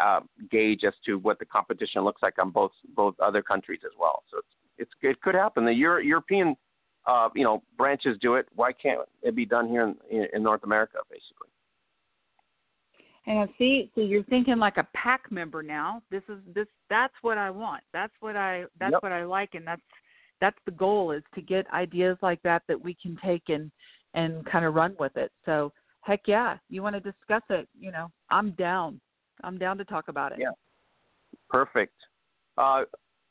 uh, 0.00 0.20
gauge 0.50 0.84
as 0.84 0.94
to 1.06 1.18
what 1.18 1.38
the 1.38 1.44
competition 1.44 2.04
looks 2.04 2.22
like 2.22 2.34
on 2.38 2.50
both 2.50 2.72
both 2.94 3.14
other 3.20 3.42
countries 3.42 3.80
as 3.84 3.92
well. 3.98 4.22
So 4.30 4.38
it's, 4.38 4.48
it's 4.78 4.90
it 5.02 5.20
could 5.20 5.34
happen. 5.34 5.64
The 5.64 5.72
Euro, 5.74 6.00
European, 6.00 6.56
uh, 7.06 7.28
you 7.34 7.44
know, 7.44 7.62
branches 7.76 8.16
do 8.20 8.34
it. 8.34 8.46
Why 8.54 8.72
can't 8.72 9.00
it 9.22 9.34
be 9.34 9.44
done 9.44 9.68
here 9.68 9.94
in, 10.10 10.26
in 10.32 10.42
North 10.42 10.62
America, 10.64 10.98
basically? 11.10 11.48
And 13.26 13.48
see, 13.58 13.90
so 13.94 14.00
you're 14.00 14.22
thinking 14.24 14.56
like 14.56 14.78
a 14.78 14.86
PAC 14.94 15.30
member 15.30 15.62
now. 15.62 16.02
This 16.10 16.22
is 16.30 16.38
this. 16.54 16.66
That's 16.88 17.12
what 17.20 17.36
I 17.36 17.50
want. 17.50 17.82
That's 17.92 18.14
what 18.20 18.36
I. 18.36 18.64
That's 18.80 18.92
yep. 18.92 19.02
what 19.02 19.12
I 19.12 19.24
like, 19.24 19.50
and 19.54 19.66
that's 19.66 19.82
that's 20.40 20.56
the 20.64 20.72
goal 20.72 21.10
is 21.10 21.22
to 21.34 21.42
get 21.42 21.70
ideas 21.72 22.16
like 22.22 22.42
that 22.42 22.62
that 22.68 22.82
we 22.82 22.94
can 22.94 23.18
take 23.22 23.42
and 23.48 23.70
and 24.14 24.46
kind 24.46 24.64
of 24.64 24.74
run 24.74 24.96
with 24.98 25.16
it. 25.16 25.30
So 25.44 25.72
heck 26.02 26.20
yeah, 26.26 26.56
you 26.68 26.82
want 26.82 26.94
to 26.94 27.00
discuss 27.00 27.42
it, 27.50 27.68
you 27.78 27.92
know, 27.92 28.10
I'm 28.30 28.52
down. 28.52 29.00
I'm 29.44 29.58
down 29.58 29.78
to 29.78 29.84
talk 29.84 30.08
about 30.08 30.32
it. 30.32 30.38
Yeah. 30.40 30.50
Perfect. 31.48 31.94
Uh, 32.56 32.82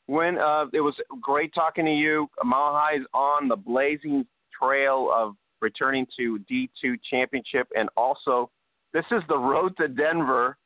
Wyn 0.06 0.38
uh, 0.38 0.66
it 0.72 0.80
was 0.80 0.94
great 1.20 1.52
talking 1.54 1.84
to 1.84 1.92
you. 1.92 2.28
Mile 2.42 2.72
High 2.72 2.96
is 2.96 3.06
on 3.12 3.48
the 3.48 3.56
blazing 3.56 4.26
trail 4.60 5.10
of 5.14 5.34
returning 5.60 6.06
to 6.18 6.38
D2 6.50 6.98
championship, 7.10 7.68
and 7.76 7.88
also 7.96 8.50
this 8.94 9.04
is 9.10 9.22
the 9.28 9.36
road 9.36 9.76
to 9.76 9.88
Denver, 9.88 10.56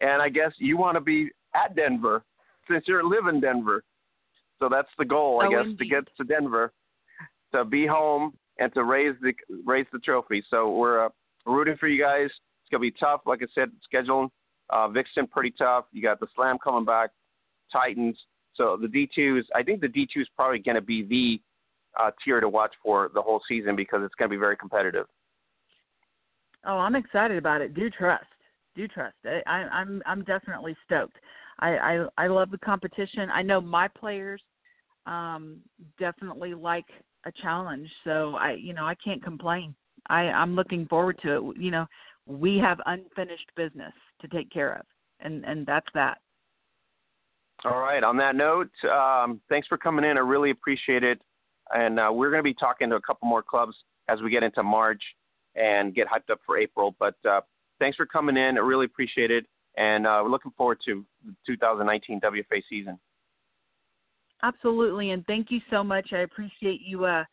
and 0.00 0.22
I 0.22 0.30
guess 0.30 0.52
you 0.58 0.78
want 0.78 0.96
to 0.96 1.00
be 1.00 1.28
at 1.54 1.76
Denver 1.76 2.22
since 2.68 2.84
you 2.86 3.08
live 3.08 3.32
in 3.32 3.40
Denver. 3.40 3.84
So 4.58 4.68
that's 4.70 4.88
the 4.98 5.04
goal, 5.04 5.42
I 5.42 5.46
oh, 5.46 5.50
guess, 5.50 5.64
indeed. 5.64 5.78
to 5.78 5.84
get 5.84 6.04
to 6.16 6.24
Denver, 6.24 6.72
to 7.54 7.64
be 7.64 7.86
home 7.86 8.32
and 8.58 8.72
to 8.72 8.84
raise 8.84 9.14
the 9.20 9.34
raise 9.66 9.86
the 9.92 9.98
trophy. 9.98 10.42
So 10.50 10.70
we're 10.70 11.04
uh, 11.04 11.08
rooting 11.46 11.76
for 11.76 11.88
you 11.88 12.02
guys. 12.02 12.26
It's 12.26 12.70
gonna 12.70 12.80
be 12.80 12.90
tough, 12.90 13.22
like 13.26 13.42
I 13.42 13.46
said, 13.54 13.70
scheduling. 13.92 14.28
Uh, 14.70 14.88
Vixen 14.88 15.26
pretty 15.26 15.52
tough. 15.56 15.84
You 15.92 16.02
got 16.02 16.20
the 16.20 16.26
Slam 16.34 16.58
coming 16.62 16.84
back, 16.84 17.10
Titans. 17.72 18.18
So 18.54 18.76
the 18.80 18.88
D2 18.88 19.40
is, 19.40 19.46
I 19.54 19.62
think 19.62 19.80
the 19.80 19.88
D2 19.88 20.22
is 20.22 20.28
probably 20.34 20.58
to 20.76 20.82
be 20.82 21.02
the 21.02 22.02
uh, 22.02 22.10
tier 22.24 22.40
to 22.40 22.48
watch 22.48 22.72
for 22.82 23.10
the 23.14 23.22
whole 23.22 23.40
season 23.48 23.76
because 23.76 24.00
it's 24.02 24.14
to 24.30 24.34
be 24.34 24.38
very 24.38 24.56
competitive. 24.56 25.06
Oh, 26.66 26.78
I'm 26.78 26.96
excited 26.96 27.36
about 27.36 27.60
it. 27.60 27.74
Do 27.74 27.88
trust. 27.90 28.24
Do 28.74 28.88
trust. 28.88 29.14
I, 29.24 29.40
I, 29.46 29.52
I'm 29.68 30.02
I'm 30.04 30.24
definitely 30.24 30.76
stoked. 30.84 31.16
I, 31.60 31.76
I 31.76 32.06
I 32.18 32.26
love 32.26 32.50
the 32.50 32.58
competition. 32.58 33.30
I 33.32 33.42
know 33.42 33.60
my 33.60 33.88
players 33.88 34.42
um, 35.06 35.58
definitely 35.98 36.54
like 36.54 36.86
a 37.24 37.32
challenge, 37.40 37.88
so 38.04 38.34
I 38.34 38.52
you 38.52 38.74
know 38.74 38.84
I 38.84 38.94
can't 39.02 39.22
complain. 39.22 39.74
I 40.08 40.22
I'm 40.24 40.54
looking 40.54 40.86
forward 40.86 41.18
to 41.22 41.50
it. 41.50 41.56
You 41.58 41.70
know, 41.70 41.86
we 42.26 42.58
have 42.58 42.78
unfinished 42.86 43.50
business 43.56 43.92
to 44.20 44.28
take 44.28 44.50
care 44.50 44.74
of, 44.74 44.86
and 45.20 45.44
and 45.44 45.66
that's 45.66 45.88
that. 45.94 46.18
All 47.64 47.80
right. 47.80 48.04
On 48.04 48.16
that 48.18 48.36
note, 48.36 48.70
um, 48.84 49.40
thanks 49.48 49.66
for 49.66 49.78
coming 49.78 50.04
in. 50.04 50.16
I 50.16 50.20
really 50.20 50.50
appreciate 50.50 51.02
it. 51.02 51.20
And 51.74 51.98
uh, 51.98 52.10
we're 52.12 52.30
going 52.30 52.38
to 52.38 52.44
be 52.44 52.54
talking 52.54 52.90
to 52.90 52.96
a 52.96 53.00
couple 53.00 53.28
more 53.28 53.42
clubs 53.42 53.74
as 54.08 54.20
we 54.20 54.30
get 54.30 54.42
into 54.42 54.62
March 54.62 55.02
and 55.56 55.94
get 55.94 56.06
hyped 56.06 56.30
up 56.30 56.40
for 56.44 56.58
April. 56.58 56.94
But 56.98 57.14
uh, 57.28 57.40
thanks 57.78 57.96
for 57.96 58.06
coming 58.06 58.36
in. 58.36 58.56
I 58.56 58.60
really 58.60 58.84
appreciate 58.84 59.30
it. 59.30 59.46
And 59.76 60.06
uh, 60.06 60.20
we're 60.22 60.30
looking 60.30 60.52
forward 60.56 60.78
to 60.86 61.04
the 61.24 61.34
2019 61.46 62.20
WFA 62.20 62.62
season. 62.68 62.98
Absolutely. 64.42 65.10
And 65.10 65.26
thank 65.26 65.50
you 65.50 65.60
so 65.70 65.82
much. 65.82 66.10
I 66.12 66.18
appreciate 66.18 66.80
you 66.82 67.04
uh, 67.04 67.24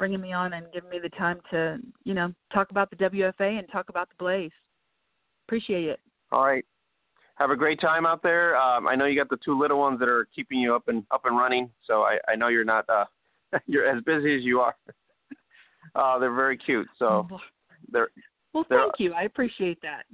bringing 0.00 0.20
me 0.20 0.32
on 0.32 0.54
and 0.54 0.64
giving 0.72 0.88
me 0.88 0.98
the 0.98 1.10
time 1.10 1.40
to, 1.50 1.78
you 2.04 2.14
know, 2.14 2.32
talk 2.52 2.70
about 2.70 2.88
the 2.88 2.96
WFA 2.96 3.58
and 3.58 3.68
talk 3.70 3.90
about 3.90 4.08
the 4.08 4.14
Blaze. 4.18 4.50
Appreciate 5.46 5.84
it. 5.84 6.00
All 6.32 6.42
right. 6.42 6.64
Have 7.34 7.50
a 7.50 7.56
great 7.56 7.80
time 7.82 8.06
out 8.06 8.22
there. 8.22 8.56
Um, 8.56 8.88
I 8.88 8.94
know 8.94 9.04
you 9.04 9.14
got 9.14 9.28
the 9.28 9.38
two 9.44 9.58
little 9.58 9.78
ones 9.78 10.00
that 10.00 10.08
are 10.08 10.26
keeping 10.34 10.58
you 10.58 10.74
up 10.74 10.88
and 10.88 11.04
up 11.10 11.26
and 11.26 11.36
running. 11.36 11.68
So 11.86 12.02
I, 12.02 12.18
I 12.26 12.34
know 12.34 12.48
you're 12.48 12.64
not 12.64 12.88
uh, 12.88 13.04
you're 13.66 13.86
as 13.86 14.02
busy 14.04 14.34
as 14.34 14.42
you 14.42 14.60
are. 14.60 14.74
uh, 15.94 16.18
they're 16.18 16.34
very 16.34 16.56
cute. 16.56 16.88
So 16.98 17.28
they're 17.92 18.08
well. 18.54 18.64
they're, 18.70 18.80
Thank 18.80 18.94
you. 18.98 19.12
I 19.12 19.24
appreciate 19.24 19.82
that. 19.82 20.04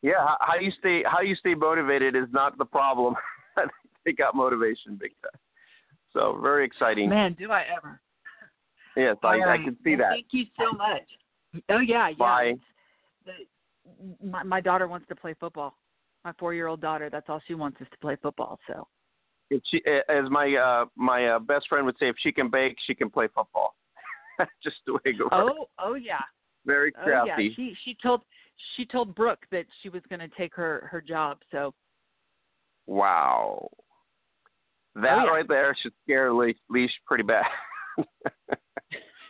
Yeah. 0.00 0.20
How, 0.20 0.36
how 0.40 0.58
you 0.58 0.72
stay 0.78 1.02
how 1.06 1.20
you 1.20 1.34
stay 1.36 1.54
motivated 1.54 2.16
is 2.16 2.28
not 2.32 2.56
the 2.56 2.64
problem. 2.64 3.14
they 4.06 4.12
got 4.12 4.34
motivation 4.34 4.96
big 4.98 5.12
time. 5.22 5.38
So 6.14 6.38
very 6.40 6.64
exciting. 6.64 7.10
Man, 7.10 7.34
do 7.38 7.50
I 7.50 7.64
ever. 7.76 8.00
Yes, 8.96 9.16
I, 9.22 9.38
right. 9.38 9.60
I 9.60 9.64
can 9.64 9.76
see 9.84 9.96
well, 9.96 9.98
that. 9.98 10.10
Thank 10.10 10.26
you 10.30 10.44
so 10.58 10.76
much. 10.76 11.02
Oh 11.68 11.78
yeah, 11.78 12.08
yeah. 12.08 12.14
Bye. 12.16 12.54
The, 13.24 13.32
my 14.26 14.42
my 14.42 14.60
daughter 14.60 14.88
wants 14.88 15.06
to 15.08 15.16
play 15.16 15.34
football. 15.38 15.76
My 16.24 16.32
four 16.38 16.54
year 16.54 16.66
old 16.66 16.80
daughter. 16.80 17.10
That's 17.10 17.26
all 17.28 17.40
she 17.46 17.54
wants 17.54 17.80
is 17.80 17.86
to 17.90 17.98
play 17.98 18.16
football. 18.20 18.58
So. 18.66 18.86
If 19.50 19.62
she, 19.70 19.82
as 20.08 20.30
my 20.30 20.54
uh, 20.54 20.86
my 20.96 21.26
uh, 21.26 21.38
best 21.38 21.68
friend 21.68 21.84
would 21.86 21.96
say, 21.98 22.08
if 22.08 22.16
she 22.18 22.32
can 22.32 22.50
bake, 22.50 22.76
she 22.86 22.94
can 22.94 23.10
play 23.10 23.26
football. 23.34 23.74
Just 24.62 24.76
the 24.86 24.94
way 24.94 25.00
it 25.04 25.18
goes. 25.18 25.28
Oh, 25.32 25.66
oh 25.78 25.94
yeah. 25.94 26.20
Very 26.66 26.92
crafty. 26.92 27.30
Oh 27.30 27.38
yeah. 27.38 27.48
She 27.54 27.74
she 27.84 27.96
told 28.02 28.22
she 28.76 28.86
told 28.86 29.14
Brooke 29.14 29.44
that 29.52 29.66
she 29.82 29.88
was 29.88 30.02
going 30.08 30.20
to 30.20 30.28
take 30.36 30.54
her 30.54 30.88
her 30.90 31.00
job. 31.00 31.38
So. 31.50 31.74
Wow. 32.86 33.68
That 34.94 35.18
oh, 35.18 35.24
yeah. 35.24 35.30
right 35.30 35.48
there 35.48 35.76
should 35.82 35.92
scare 36.04 36.32
Leach, 36.32 36.58
Leach 36.70 36.92
pretty 37.06 37.24
bad. 37.24 37.44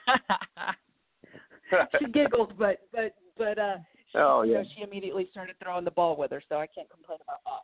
she 1.98 2.06
giggled, 2.12 2.52
but 2.58 2.80
but 2.92 3.14
but 3.36 3.58
uh. 3.58 3.76
She, 4.12 4.18
oh 4.18 4.42
you 4.42 4.52
yeah. 4.52 4.62
know, 4.62 4.68
she 4.76 4.82
immediately 4.82 5.28
started 5.30 5.56
throwing 5.62 5.84
the 5.84 5.90
ball 5.90 6.16
with 6.16 6.30
her, 6.30 6.42
so 6.48 6.56
I 6.56 6.66
can't 6.66 6.88
complain 6.90 7.18
about 7.22 7.38
that. 7.44 7.62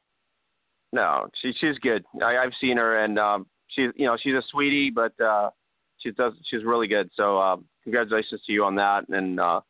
No, 0.93 1.29
she 1.41 1.53
she's 1.61 1.79
good. 1.79 2.05
I, 2.23 2.39
I've 2.39 2.53
seen 2.61 2.77
her, 2.77 3.05
and 3.05 3.19
um, 3.19 3.47
she's 3.69 3.91
you 3.95 4.07
know 4.07 4.17
she's 4.21 4.35
a 4.35 4.43
sweetie, 4.51 4.91
but 4.91 5.19
uh, 5.21 5.51
she 5.99 6.11
does 6.13 6.33
she's 6.49 6.65
really 6.65 6.89
good. 6.89 7.11
So 7.15 7.39
uh, 7.39 7.57
congratulations 7.85 8.41
to 8.47 8.53
you 8.53 8.65
on 8.65 8.75
that, 8.77 9.09
and 9.09 9.39
uh, 9.39 9.61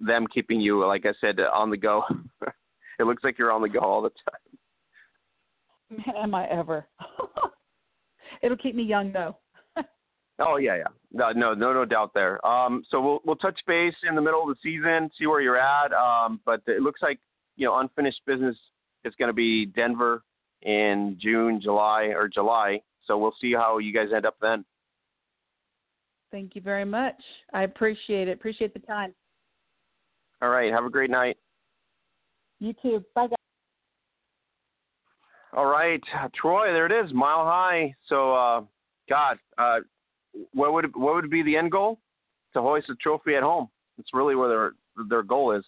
them 0.00 0.26
keeping 0.32 0.60
you, 0.60 0.84
like 0.86 1.06
I 1.06 1.12
said, 1.20 1.40
on 1.40 1.70
the 1.70 1.76
go. 1.76 2.04
it 2.98 3.04
looks 3.04 3.24
like 3.24 3.38
you're 3.38 3.52
on 3.52 3.62
the 3.62 3.68
go 3.68 3.80
all 3.80 4.02
the 4.02 4.10
time. 4.10 6.04
Man, 6.06 6.16
am 6.22 6.34
I 6.34 6.48
ever? 6.48 6.86
It'll 8.42 8.56
keep 8.56 8.74
me 8.74 8.82
young 8.82 9.12
though. 9.12 9.36
Oh 10.46 10.56
yeah, 10.56 10.76
yeah. 10.76 10.84
No, 11.12 11.30
no, 11.32 11.54
no, 11.54 11.72
no 11.72 11.84
doubt 11.84 12.12
there. 12.14 12.44
Um, 12.46 12.84
so 12.90 13.00
we'll 13.00 13.20
we'll 13.24 13.36
touch 13.36 13.58
base 13.66 13.94
in 14.08 14.14
the 14.14 14.20
middle 14.20 14.42
of 14.42 14.48
the 14.48 14.56
season, 14.62 15.10
see 15.18 15.26
where 15.26 15.40
you're 15.40 15.58
at. 15.58 15.92
Um, 15.92 16.40
but 16.44 16.62
it 16.66 16.82
looks 16.82 17.02
like 17.02 17.18
you 17.56 17.66
know 17.66 17.78
unfinished 17.78 18.20
business 18.26 18.56
is 19.04 19.14
going 19.18 19.28
to 19.28 19.34
be 19.34 19.66
Denver 19.66 20.22
in 20.62 21.18
June, 21.20 21.60
July, 21.60 22.12
or 22.14 22.28
July. 22.28 22.80
So 23.06 23.18
we'll 23.18 23.34
see 23.40 23.52
how 23.52 23.78
you 23.78 23.92
guys 23.92 24.08
end 24.14 24.26
up 24.26 24.36
then. 24.40 24.64
Thank 26.30 26.54
you 26.54 26.62
very 26.62 26.84
much. 26.84 27.16
I 27.52 27.64
appreciate 27.64 28.28
it. 28.28 28.32
Appreciate 28.32 28.72
the 28.72 28.80
time. 28.80 29.12
All 30.40 30.48
right. 30.48 30.72
Have 30.72 30.84
a 30.84 30.90
great 30.90 31.10
night. 31.10 31.36
You 32.58 32.72
too. 32.80 33.04
Bye, 33.14 33.26
guys. 33.26 33.36
All 35.54 35.66
right, 35.66 36.00
Troy. 36.34 36.72
There 36.72 36.86
it 36.86 37.04
is, 37.04 37.12
mile 37.12 37.44
high. 37.44 37.94
So, 38.08 38.34
uh, 38.34 38.62
God, 39.10 39.36
uh, 39.58 39.80
what 40.52 40.72
would 40.72 40.94
what 40.96 41.14
would 41.14 41.30
be 41.30 41.42
the 41.42 41.56
end 41.56 41.72
goal? 41.72 41.98
To 42.54 42.60
hoist 42.60 42.90
a 42.90 42.94
trophy 42.96 43.34
at 43.34 43.42
home. 43.42 43.68
It's 43.98 44.10
really 44.12 44.34
where 44.34 44.48
their 44.48 44.72
their 45.08 45.22
goal 45.22 45.52
is. 45.52 45.64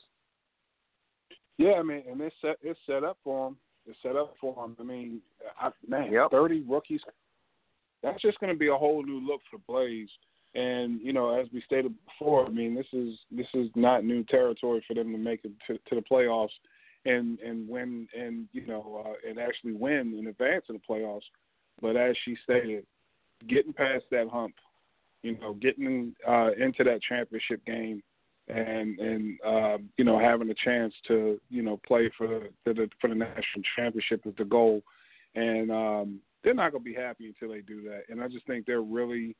Yeah, 1.58 1.74
I 1.74 1.82
mean, 1.82 2.02
and 2.10 2.20
it's 2.20 2.34
set 2.40 2.56
it's 2.62 2.78
set 2.86 3.04
up 3.04 3.18
for 3.22 3.48
them. 3.48 3.56
It's 3.86 3.98
set 4.02 4.16
up 4.16 4.34
for 4.40 4.54
them. 4.54 4.76
I 4.80 4.82
mean, 4.82 5.20
I, 5.58 5.70
man, 5.86 6.12
yep. 6.12 6.30
thirty 6.30 6.62
rookies. 6.62 7.00
That's 8.02 8.20
just 8.20 8.38
going 8.40 8.52
to 8.52 8.58
be 8.58 8.68
a 8.68 8.76
whole 8.76 9.02
new 9.02 9.20
look 9.26 9.40
for 9.50 9.58
Blaze. 9.66 10.10
And 10.54 11.00
you 11.00 11.12
know, 11.12 11.38
as 11.38 11.46
we 11.52 11.62
stated 11.62 11.94
before, 12.04 12.46
I 12.46 12.50
mean, 12.50 12.74
this 12.74 12.86
is 12.92 13.14
this 13.30 13.46
is 13.54 13.68
not 13.74 14.04
new 14.04 14.24
territory 14.24 14.84
for 14.86 14.94
them 14.94 15.12
to 15.12 15.18
make 15.18 15.40
it 15.44 15.52
to, 15.66 15.74
to 15.74 15.94
the 15.94 16.02
playoffs 16.02 16.48
and 17.04 17.38
and 17.40 17.68
win 17.68 18.08
and 18.18 18.48
you 18.52 18.66
know 18.66 19.04
uh, 19.06 19.28
and 19.28 19.38
actually 19.38 19.72
win 19.72 20.16
in 20.18 20.26
advance 20.28 20.64
of 20.68 20.76
the 20.76 20.82
playoffs. 20.88 21.22
But 21.80 21.96
as 21.96 22.16
she 22.24 22.36
stated, 22.44 22.86
getting 23.48 23.72
past 23.72 24.04
that 24.10 24.28
hump, 24.28 24.54
you 25.22 25.38
know, 25.38 25.54
getting 25.54 26.14
uh, 26.28 26.50
into 26.52 26.84
that 26.84 27.00
championship 27.02 27.64
game, 27.64 28.02
and 28.48 28.98
and 28.98 29.38
uh, 29.46 29.78
you 29.96 30.04
know 30.04 30.18
having 30.18 30.50
a 30.50 30.54
chance 30.64 30.92
to 31.08 31.40
you 31.50 31.62
know 31.62 31.80
play 31.86 32.10
for 32.16 32.48
the, 32.64 32.74
the 32.74 32.88
for 33.00 33.08
the 33.08 33.14
national 33.14 33.62
championship 33.76 34.22
is 34.26 34.34
the 34.36 34.44
goal, 34.44 34.82
and 35.34 35.70
um, 35.70 36.20
they're 36.42 36.54
not 36.54 36.72
going 36.72 36.84
to 36.84 36.90
be 36.90 36.94
happy 36.94 37.26
until 37.26 37.54
they 37.54 37.62
do 37.62 37.82
that. 37.82 38.02
And 38.08 38.22
I 38.22 38.28
just 38.28 38.46
think 38.46 38.66
they're 38.66 38.82
really 38.82 39.34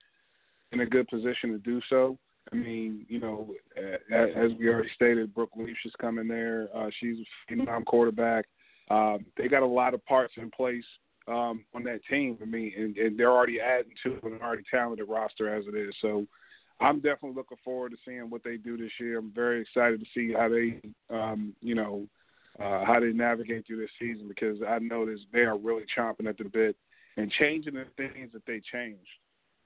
in 0.73 0.81
a 0.81 0.87
good 0.87 1.07
position 1.09 1.53
to 1.53 1.59
do 1.59 1.81
so. 1.89 2.19
I 2.53 2.57
mean, 2.57 3.07
you 3.09 3.21
know, 3.21 3.55
as 3.77 4.51
we 4.59 4.69
already 4.69 4.91
stated, 4.95 5.35
Brooke 5.35 5.57
Leach 5.57 5.77
is 5.85 5.93
coming 6.01 6.29
there. 6.29 6.69
Uh, 6.75 6.91
she's 7.01 7.17
a 7.19 7.53
phenom 7.53 7.85
quarterback. 7.87 8.47
Um, 8.91 9.25
they 9.37 9.49
got 9.49 9.63
a 9.63 9.67
lot 9.67 9.95
of 9.95 10.05
parts 10.05 10.35
in 10.37 10.51
place 10.51 10.85
um, 11.29 11.65
on 11.75 11.83
that 11.85 12.01
team. 12.09 12.39
I 12.41 12.45
mean, 12.45 12.73
and, 12.77 12.97
and 12.97 13.19
they're 13.19 13.31
already 13.31 13.61
adding 13.61 13.93
to 14.05 14.19
an 14.27 14.41
already 14.43 14.65
talented 14.71 15.09
roster 15.09 15.55
as 15.55 15.65
it 15.67 15.77
is. 15.77 15.95
So 16.01 16.27
I'm 16.81 16.97
definitely 16.97 17.35
looking 17.35 17.59
forward 17.65 17.93
to 17.93 17.97
seeing 18.05 18.31
what 18.31 18.45
they 18.45 18.57
do 18.57 18.77
this 18.77 18.93
year. 19.01 19.19
I'm 19.19 19.33
very 19.33 19.63
excited 19.63 20.01
to 20.01 20.07
see 20.15 20.33
how 20.33 20.49
they, 20.49 20.81
um, 21.15 21.55
you 21.61 21.75
know, 21.75 22.07
uh, 22.61 22.85
how 22.85 23.01
they 23.01 23.13
navigate 23.13 23.67
through 23.67 23.81
this 23.81 23.91
season 23.99 24.29
because 24.29 24.59
I 24.67 24.79
noticed 24.79 25.25
they 25.33 25.41
are 25.41 25.59
really 25.59 25.85
chomping 25.97 26.29
at 26.29 26.39
the 26.39 26.45
bit 26.45 26.77
and 27.17 27.31
changing 27.31 27.75
the 27.75 27.87
things 27.97 28.31
that 28.33 28.47
they 28.47 28.61
changed 28.73 29.09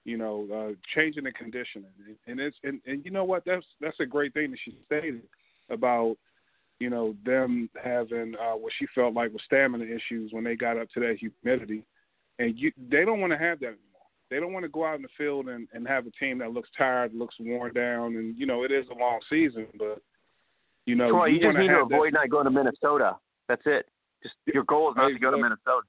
you 0.08 0.16
know, 0.16 0.46
uh, 0.50 0.74
changing 0.94 1.24
the 1.24 1.32
conditioning, 1.32 1.90
and 2.26 2.40
it's 2.40 2.56
and, 2.64 2.80
and 2.86 3.04
you 3.04 3.10
know 3.10 3.24
what? 3.24 3.44
That's 3.44 3.66
that's 3.78 4.00
a 4.00 4.06
great 4.06 4.32
thing 4.32 4.50
that 4.52 4.58
she 4.64 4.74
stated 4.86 5.20
about 5.68 6.16
you 6.80 6.90
know 6.90 7.14
them 7.24 7.68
having 7.82 8.34
uh, 8.40 8.54
what 8.54 8.72
she 8.78 8.86
felt 8.94 9.14
like 9.14 9.32
was 9.32 9.42
stamina 9.44 9.84
issues 9.84 10.32
when 10.32 10.44
they 10.44 10.54
got 10.54 10.78
up 10.78 10.88
to 10.94 11.00
that 11.00 11.16
humidity, 11.18 11.84
and 12.38 12.58
you 12.58 12.72
they 12.90 13.04
don't 13.04 13.20
want 13.20 13.32
to 13.32 13.38
have 13.38 13.60
that 13.60 13.66
anymore. 13.66 13.84
They 14.30 14.40
don't 14.40 14.52
want 14.52 14.64
to 14.64 14.70
go 14.70 14.84
out 14.84 14.96
in 14.96 15.02
the 15.02 15.08
field 15.16 15.48
and, 15.48 15.68
and 15.72 15.88
have 15.88 16.06
a 16.06 16.10
team 16.10 16.38
that 16.38 16.52
looks 16.52 16.68
tired, 16.76 17.14
looks 17.14 17.34
worn 17.40 17.72
down, 17.72 18.16
and 18.16 18.36
you 18.38 18.46
know 18.46 18.64
it 18.64 18.70
is 18.70 18.86
a 18.90 18.98
long 18.98 19.20
season, 19.28 19.66
but 19.78 20.00
you 20.86 20.94
know 20.94 21.10
Troy, 21.10 21.26
you, 21.26 21.34
you 21.36 21.42
just 21.42 21.58
need 21.58 21.68
to 21.68 21.80
avoid 21.80 22.14
that. 22.14 22.20
not 22.20 22.30
going 22.30 22.44
to 22.44 22.50
Minnesota. 22.50 23.16
That's 23.48 23.62
it. 23.66 23.86
Just 24.22 24.34
your 24.46 24.64
goal 24.64 24.90
is 24.90 24.96
not 24.96 25.08
hey, 25.08 25.14
to 25.14 25.20
go 25.20 25.30
to 25.30 25.36
Minnesota. 25.36 25.86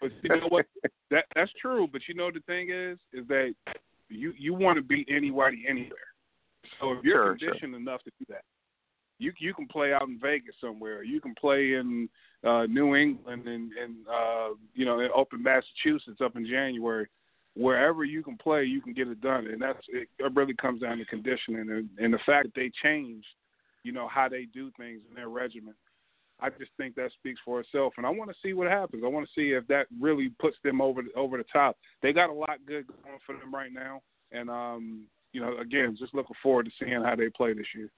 But 0.00 0.12
you 0.22 0.28
know 0.30 0.46
what? 0.48 0.66
that 1.10 1.24
that's 1.34 1.50
true. 1.60 1.88
But 1.90 2.02
you 2.08 2.14
know 2.14 2.30
the 2.30 2.40
thing 2.46 2.70
is, 2.70 2.98
is 3.12 3.26
that 3.28 3.54
you 4.08 4.32
you 4.38 4.54
want 4.54 4.76
to 4.76 4.82
beat 4.82 5.08
anybody 5.10 5.64
anywhere. 5.68 5.98
So 6.80 6.92
if 6.92 7.04
you're 7.04 7.16
sure, 7.16 7.36
conditioned 7.36 7.72
sure. 7.72 7.80
enough 7.80 8.02
to 8.04 8.10
do 8.18 8.26
that, 8.28 8.42
you 9.18 9.32
you 9.38 9.54
can 9.54 9.66
play 9.66 9.92
out 9.92 10.08
in 10.08 10.18
Vegas 10.18 10.54
somewhere. 10.60 11.02
You 11.02 11.20
can 11.20 11.34
play 11.34 11.74
in 11.74 12.08
uh 12.44 12.66
New 12.66 12.96
England 12.96 13.46
and 13.46 13.72
and 13.72 13.96
uh 14.08 14.54
you 14.74 14.84
know 14.84 15.00
up 15.16 15.28
in 15.32 15.42
Massachusetts 15.42 16.20
up 16.24 16.36
in 16.36 16.46
January. 16.46 17.06
Wherever 17.54 18.04
you 18.04 18.22
can 18.22 18.36
play, 18.36 18.62
you 18.64 18.80
can 18.80 18.92
get 18.92 19.08
it 19.08 19.20
done, 19.20 19.48
and 19.48 19.60
that's 19.60 19.80
it. 19.88 20.08
it 20.18 20.32
really 20.34 20.54
comes 20.54 20.80
down 20.80 20.98
to 20.98 21.04
conditioning 21.06 21.68
and, 21.70 21.88
and 21.98 22.14
the 22.14 22.18
fact 22.24 22.44
that 22.44 22.54
they 22.54 22.70
change, 22.84 23.24
you 23.82 23.90
know, 23.90 24.06
how 24.06 24.28
they 24.28 24.46
do 24.54 24.70
things 24.78 25.00
in 25.08 25.16
their 25.16 25.28
regimen. 25.28 25.74
I 26.40 26.50
just 26.50 26.70
think 26.76 26.94
that 26.94 27.10
speaks 27.18 27.40
for 27.44 27.58
itself, 27.58 27.94
and 27.96 28.06
I 28.06 28.10
want 28.10 28.30
to 28.30 28.36
see 28.44 28.52
what 28.52 28.68
happens. 28.68 29.02
I 29.04 29.08
want 29.08 29.26
to 29.26 29.32
see 29.34 29.54
if 29.54 29.66
that 29.66 29.86
really 30.00 30.30
puts 30.38 30.56
them 30.62 30.80
over 30.80 31.02
the, 31.02 31.12
over 31.18 31.36
the 31.36 31.44
top. 31.52 31.76
They 32.00 32.12
got 32.12 32.30
a 32.30 32.32
lot 32.32 32.58
good 32.64 32.86
going 32.86 33.18
for 33.26 33.36
them 33.36 33.52
right 33.52 33.72
now, 33.72 34.02
and 34.30 34.48
um, 34.48 35.06
you 35.32 35.40
know, 35.40 35.58
again, 35.58 35.96
just 35.98 36.14
looking 36.14 36.36
forward 36.40 36.66
to 36.66 36.72
seeing 36.78 37.02
how 37.02 37.16
they 37.16 37.28
play 37.28 37.54
this 37.54 37.66
year. 37.74 37.90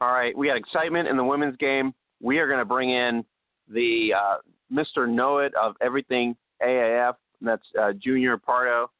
All 0.00 0.12
right, 0.12 0.36
we 0.36 0.46
got 0.48 0.56
excitement 0.56 1.08
in 1.08 1.16
the 1.16 1.24
women's 1.24 1.56
game. 1.56 1.94
We 2.20 2.38
are 2.38 2.46
going 2.46 2.58
to 2.58 2.64
bring 2.64 2.90
in 2.90 3.24
the 3.68 4.12
uh, 4.14 4.36
Mr. 4.72 5.08
Know 5.08 5.38
It 5.38 5.54
of 5.54 5.74
everything 5.80 6.36
AAF. 6.62 7.14
And 7.40 7.48
that's 7.48 7.66
uh, 7.80 7.92
Junior 7.92 8.36
Pardo. 8.36 8.90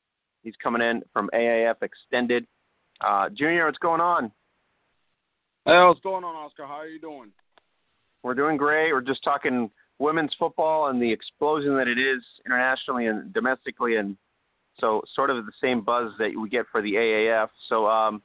He's 0.42 0.54
coming 0.62 0.82
in 0.82 1.02
from 1.12 1.30
AAF 1.34 1.82
Extended. 1.82 2.46
Uh, 3.00 3.28
Junior, 3.30 3.66
what's 3.66 3.78
going 3.78 4.00
on? 4.00 4.30
Hey, 5.64 5.82
what's 5.84 6.00
going 6.00 6.24
on, 6.24 6.34
Oscar? 6.36 6.64
How 6.66 6.74
are 6.74 6.86
you 6.86 7.00
doing? 7.00 7.30
We're 8.22 8.34
doing 8.34 8.56
great. 8.56 8.92
We're 8.92 9.00
just 9.00 9.24
talking 9.24 9.70
women's 9.98 10.32
football 10.38 10.88
and 10.88 11.00
the 11.00 11.10
explosion 11.10 11.76
that 11.76 11.88
it 11.88 11.98
is 11.98 12.22
internationally 12.44 13.06
and 13.06 13.32
domestically, 13.32 13.96
and 13.96 14.16
so 14.78 15.02
sort 15.14 15.30
of 15.30 15.44
the 15.46 15.52
same 15.60 15.80
buzz 15.80 16.12
that 16.18 16.30
we 16.40 16.48
get 16.48 16.66
for 16.70 16.82
the 16.82 16.94
AAF. 16.94 17.48
So, 17.68 17.86
um, 17.86 18.22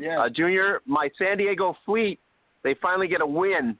Yeah. 0.00 0.18
uh, 0.22 0.28
Junior, 0.30 0.80
my 0.86 1.10
San 1.18 1.36
Diego 1.36 1.76
Fleet, 1.84 2.18
they 2.62 2.74
finally 2.80 3.06
get 3.06 3.20
a 3.20 3.26
win 3.26 3.76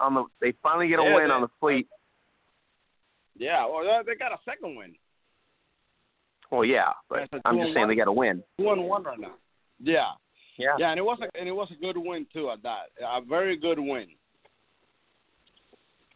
on 0.00 0.14
the. 0.14 0.24
They 0.40 0.52
finally 0.62 0.88
get 0.88 0.98
a 0.98 1.04
Yeah, 1.04 1.14
win 1.14 1.28
they- 1.28 1.34
on 1.34 1.40
the 1.42 1.48
Fleet. 1.60 1.86
yeah. 3.36 3.64
Well, 3.64 3.84
they- 3.84 4.12
they 4.12 4.18
got 4.18 4.32
a 4.32 4.40
second 4.44 4.74
win. 4.74 4.96
Well, 6.50 6.64
yeah, 6.64 6.92
but 7.08 7.28
I'm 7.44 7.56
just 7.58 7.68
saying 7.72 7.86
one. 7.86 7.88
they 7.88 7.94
got 7.94 8.08
a 8.08 8.12
win. 8.12 8.42
Two 8.58 8.70
and 8.72 8.84
one 8.84 9.04
right 9.04 9.18
now. 9.18 9.34
Yeah. 9.78 10.12
Yeah. 10.58 10.76
Yeah, 10.78 10.90
and 10.90 10.98
it 10.98 11.02
was 11.04 11.18
a 11.20 11.30
and 11.38 11.48
it 11.48 11.52
was 11.52 11.70
a 11.70 11.76
good 11.76 11.96
win 11.96 12.26
too 12.32 12.50
at 12.50 12.62
that. 12.62 12.90
A 13.00 13.20
very 13.22 13.56
good 13.56 13.78
win. 13.78 14.08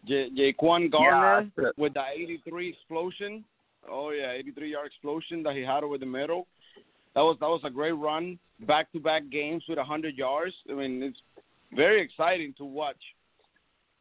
J- 0.05 0.31
Jaquan 0.31 0.91
Gardner 0.91 1.51
Yeah, 1.57 1.71
with 1.77 1.95
the 1.95 2.05
83 2.07 2.69
explosion. 2.69 3.45
Oh 3.89 4.11
yeah, 4.11 4.33
83 4.33 4.71
yard 4.73 4.87
explosion 4.87 5.43
that 5.45 5.55
he 5.55 5.63
had 5.63 5.83
over 5.85 5.97
the 5.99 6.07
middle. 6.07 6.47
That 7.17 7.23
was 7.23 7.39
that 7.41 7.49
was 7.49 7.63
a 7.65 7.71
great 7.71 7.93
run. 7.93 8.39
Back 8.67 8.93
to 8.93 9.01
back 9.01 9.23
games 9.31 9.65
with 9.69 9.79
100 9.79 10.17
yards. 10.17 10.55
I 10.71 10.75
mean, 10.75 11.03
it's 11.03 11.19
very 11.75 12.01
exciting 12.01 12.55
to 12.59 12.65
watch. 12.65 13.01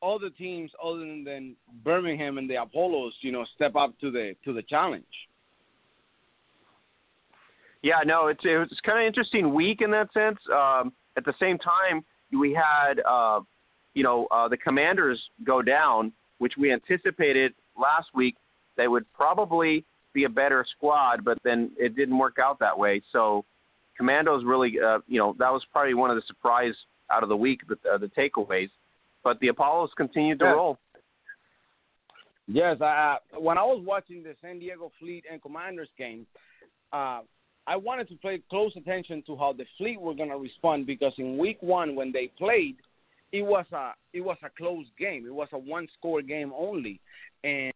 All 0.01 0.19
the 0.19 0.31
teams 0.31 0.69
other 0.83 0.99
than, 0.99 1.55
Birmingham 1.83 2.37
and 2.37 2.49
the 2.49 2.61
Apollos, 2.61 3.13
you 3.21 3.31
know, 3.31 3.45
step 3.55 3.77
up 3.77 3.97
to 4.01 4.11
the 4.11 4.35
to 4.43 4.51
the 4.51 4.61
challenge. 4.63 5.05
Yeah, 7.83 8.01
no, 8.05 8.27
it's 8.27 8.43
it 8.43 8.57
was 8.57 8.79
kind 8.85 8.99
of 8.99 9.07
interesting 9.07 9.53
week 9.53 9.79
in 9.81 9.91
that 9.91 10.11
sense. 10.13 10.37
Um, 10.53 10.91
at 11.15 11.23
the 11.23 11.33
same 11.39 11.57
time, 11.57 12.03
we 12.37 12.51
had 12.53 12.99
uh, 13.07 13.39
you 13.93 14.03
know 14.03 14.27
uh, 14.29 14.49
the 14.49 14.57
Commanders 14.57 15.21
go 15.45 15.61
down, 15.61 16.11
which 16.39 16.53
we 16.57 16.73
anticipated 16.73 17.53
last 17.79 18.07
week. 18.13 18.35
They 18.75 18.89
would 18.89 19.05
probably 19.13 19.85
be 20.15 20.23
a 20.23 20.29
better 20.29 20.65
squad, 20.75 21.23
but 21.23 21.37
then 21.43 21.71
it 21.77 21.95
didn't 21.95 22.17
work 22.17 22.37
out 22.41 22.57
that 22.59 22.77
way. 22.77 23.03
So, 23.11 23.45
Commandos 23.97 24.43
really, 24.43 24.79
uh, 24.79 24.99
you 25.07 25.19
know, 25.19 25.35
that 25.37 25.51
was 25.51 25.63
probably 25.71 25.93
one 25.93 26.09
of 26.09 26.15
the 26.15 26.23
surprise 26.25 26.73
out 27.11 27.21
of 27.21 27.29
the 27.29 27.37
week, 27.37 27.61
the, 27.67 27.77
uh, 27.89 27.97
the 27.99 28.07
takeaways. 28.07 28.69
But 29.23 29.39
the 29.39 29.49
Apollos 29.49 29.91
continued 29.95 30.39
to 30.39 30.45
Yeah. 30.45 30.51
roll. 30.51 30.79
Yes, 32.47 32.79
I, 32.79 33.17
when 33.37 33.57
I 33.57 33.63
was 33.63 33.81
watching 33.83 34.21
the 34.23 34.35
San 34.41 34.59
Diego 34.59 34.91
Fleet 34.99 35.25
and 35.29 35.41
Commanders 35.41 35.89
game, 35.97 36.27
uh, 36.93 37.21
I 37.67 37.75
wanted 37.75 38.07
to 38.09 38.15
pay 38.17 38.39
close 38.49 38.75
attention 38.75 39.23
to 39.23 39.35
how 39.35 39.53
the 39.53 39.65
Fleet 39.77 39.99
were 39.99 40.13
going 40.13 40.29
to 40.29 40.37
respond 40.37 40.85
because 40.85 41.13
in 41.17 41.37
Week 41.37 41.57
One 41.61 41.95
when 41.95 42.11
they 42.11 42.27
played, 42.37 42.75
it 43.31 43.41
was 43.41 43.65
a 43.71 43.93
it 44.13 44.21
was 44.21 44.37
a 44.43 44.49
close 44.55 44.85
game. 44.99 45.25
It 45.25 45.33
was 45.33 45.47
a 45.51 45.57
one 45.57 45.87
score 45.97 46.21
game 46.21 46.53
only, 46.55 46.99
and 47.43 47.73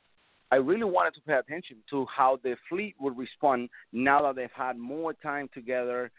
I 0.52 0.56
really 0.56 0.84
wanted 0.84 1.14
to 1.16 1.22
pay 1.22 1.34
attention 1.34 1.78
to 1.92 2.06
how 2.06 2.40
the 2.44 2.56
Fleet 2.70 2.96
would 3.00 3.18
respond 3.18 3.70
now 3.92 4.22
that 4.24 4.36
they've 4.36 4.50
had 4.56 4.78
more 4.78 5.14
time 5.14 5.50
together, 5.54 6.12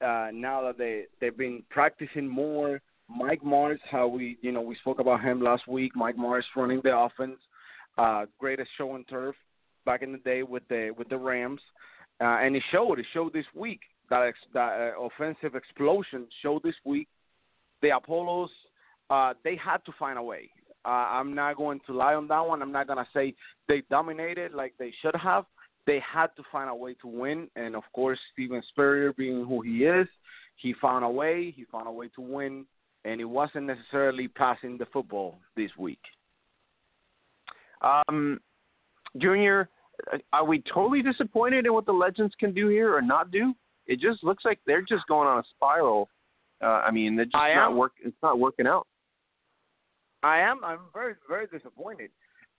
uh, 0.00 0.28
now 0.32 0.62
that 0.62 0.76
they 0.78 1.04
they've 1.20 1.36
been 1.36 1.62
practicing 1.70 2.28
more. 2.28 2.80
Mike 3.08 3.40
Martz, 3.42 3.78
how 3.90 4.06
we 4.06 4.36
you 4.42 4.52
know 4.52 4.60
we 4.60 4.76
spoke 4.76 5.00
about 5.00 5.22
him 5.22 5.40
last 5.40 5.66
week. 5.66 5.92
Mike 5.96 6.16
Martz 6.16 6.44
running 6.54 6.80
the 6.84 6.96
offense 6.96 7.38
uh, 7.98 8.26
greatest 8.38 8.70
show 8.78 8.92
on 8.92 9.04
turf 9.04 9.34
back 9.84 10.02
in 10.02 10.12
the 10.12 10.18
day 10.18 10.42
with 10.42 10.62
the 10.68 10.94
with 10.96 11.08
the 11.08 11.18
Rams, 11.18 11.60
uh, 12.20 12.38
and 12.40 12.56
it 12.56 12.62
showed. 12.70 12.98
It 12.98 13.06
showed 13.12 13.32
this 13.32 13.44
week 13.54 13.80
that 14.08 14.22
ex, 14.22 14.38
that 14.54 14.94
uh, 14.96 15.00
offensive 15.02 15.54
explosion 15.54 16.26
showed 16.42 16.62
this 16.62 16.76
week. 16.84 17.08
The 17.82 17.90
Apollos, 17.96 18.50
uh, 19.10 19.34
they 19.44 19.56
had 19.56 19.84
to 19.86 19.92
find 19.98 20.18
a 20.18 20.22
way. 20.22 20.50
Uh, 20.84 20.88
I'm 20.88 21.34
not 21.34 21.56
going 21.56 21.80
to 21.86 21.92
lie 21.92 22.14
on 22.14 22.28
that 22.28 22.46
one. 22.46 22.62
I'm 22.62 22.72
not 22.72 22.86
going 22.86 22.98
to 22.98 23.06
say 23.12 23.34
they 23.66 23.82
dominated 23.90 24.52
like 24.52 24.74
they 24.78 24.92
should 25.02 25.16
have. 25.16 25.44
They 25.86 26.00
had 26.00 26.28
to 26.36 26.42
find 26.52 26.68
a 26.68 26.74
way 26.74 26.94
to 27.00 27.06
win, 27.06 27.48
and 27.56 27.74
of 27.74 27.82
course, 27.94 28.18
Steven 28.32 28.62
Spurrier, 28.68 29.12
being 29.14 29.46
who 29.46 29.62
he 29.62 29.84
is, 29.84 30.06
he 30.56 30.74
found 30.80 31.04
a 31.04 31.08
way. 31.08 31.52
He 31.56 31.64
found 31.64 31.88
a 31.88 31.90
way 31.92 32.08
to 32.14 32.20
win, 32.20 32.66
and 33.04 33.20
it 33.20 33.24
wasn't 33.24 33.66
necessarily 33.66 34.28
passing 34.28 34.76
the 34.76 34.86
football 34.92 35.38
this 35.56 35.70
week. 35.78 36.00
Um, 37.80 38.40
Junior, 39.16 39.70
are 40.32 40.44
we 40.44 40.62
totally 40.72 41.00
disappointed 41.00 41.64
in 41.64 41.72
what 41.72 41.86
the 41.86 41.92
Legends 41.92 42.34
can 42.38 42.52
do 42.52 42.68
here 42.68 42.94
or 42.94 43.00
not 43.00 43.30
do? 43.30 43.54
It 43.86 44.00
just 44.00 44.22
looks 44.22 44.44
like 44.44 44.58
they're 44.66 44.82
just 44.82 45.06
going 45.06 45.28
on 45.28 45.38
a 45.38 45.44
spiral. 45.56 46.10
Uh, 46.62 46.82
I 46.84 46.90
mean, 46.90 47.16
they're 47.16 47.24
just 47.24 47.36
I 47.36 47.54
not 47.54 47.70
am. 47.70 47.76
work. 47.76 47.92
It's 48.04 48.16
not 48.22 48.38
working 48.38 48.66
out. 48.66 48.87
I 50.22 50.40
am. 50.40 50.64
I'm 50.64 50.80
very, 50.92 51.14
very 51.28 51.46
disappointed. 51.46 52.10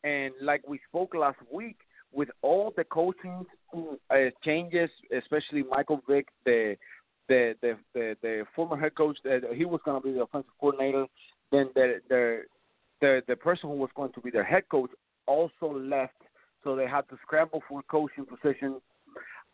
And 0.03 0.33
like 0.41 0.67
we 0.67 0.79
spoke 0.87 1.13
last 1.13 1.37
week, 1.51 1.77
with 2.11 2.29
all 2.41 2.73
the 2.75 2.83
coaching 2.83 3.45
uh, 3.75 4.15
changes, 4.43 4.89
especially 5.15 5.63
Michael 5.63 6.01
Vick, 6.09 6.27
the 6.45 6.75
the 7.27 7.55
the 7.61 7.77
the, 7.93 8.15
the 8.21 8.45
former 8.55 8.77
head 8.77 8.95
coach, 8.95 9.17
that 9.23 9.41
he 9.53 9.65
was 9.65 9.81
going 9.85 10.01
to 10.01 10.07
be 10.07 10.13
the 10.13 10.23
offensive 10.23 10.51
coordinator. 10.59 11.05
Then 11.51 11.69
the 11.75 12.01
the 12.09 12.41
the 13.01 13.21
the 13.27 13.35
person 13.35 13.69
who 13.69 13.75
was 13.75 13.89
going 13.95 14.13
to 14.13 14.21
be 14.21 14.31
their 14.31 14.43
head 14.43 14.63
coach 14.69 14.91
also 15.27 15.77
left, 15.77 16.21
so 16.63 16.75
they 16.75 16.87
had 16.87 17.07
to 17.09 17.17
scramble 17.21 17.61
for 17.67 17.81
a 17.81 17.83
coaching 17.83 18.25
position. 18.25 18.81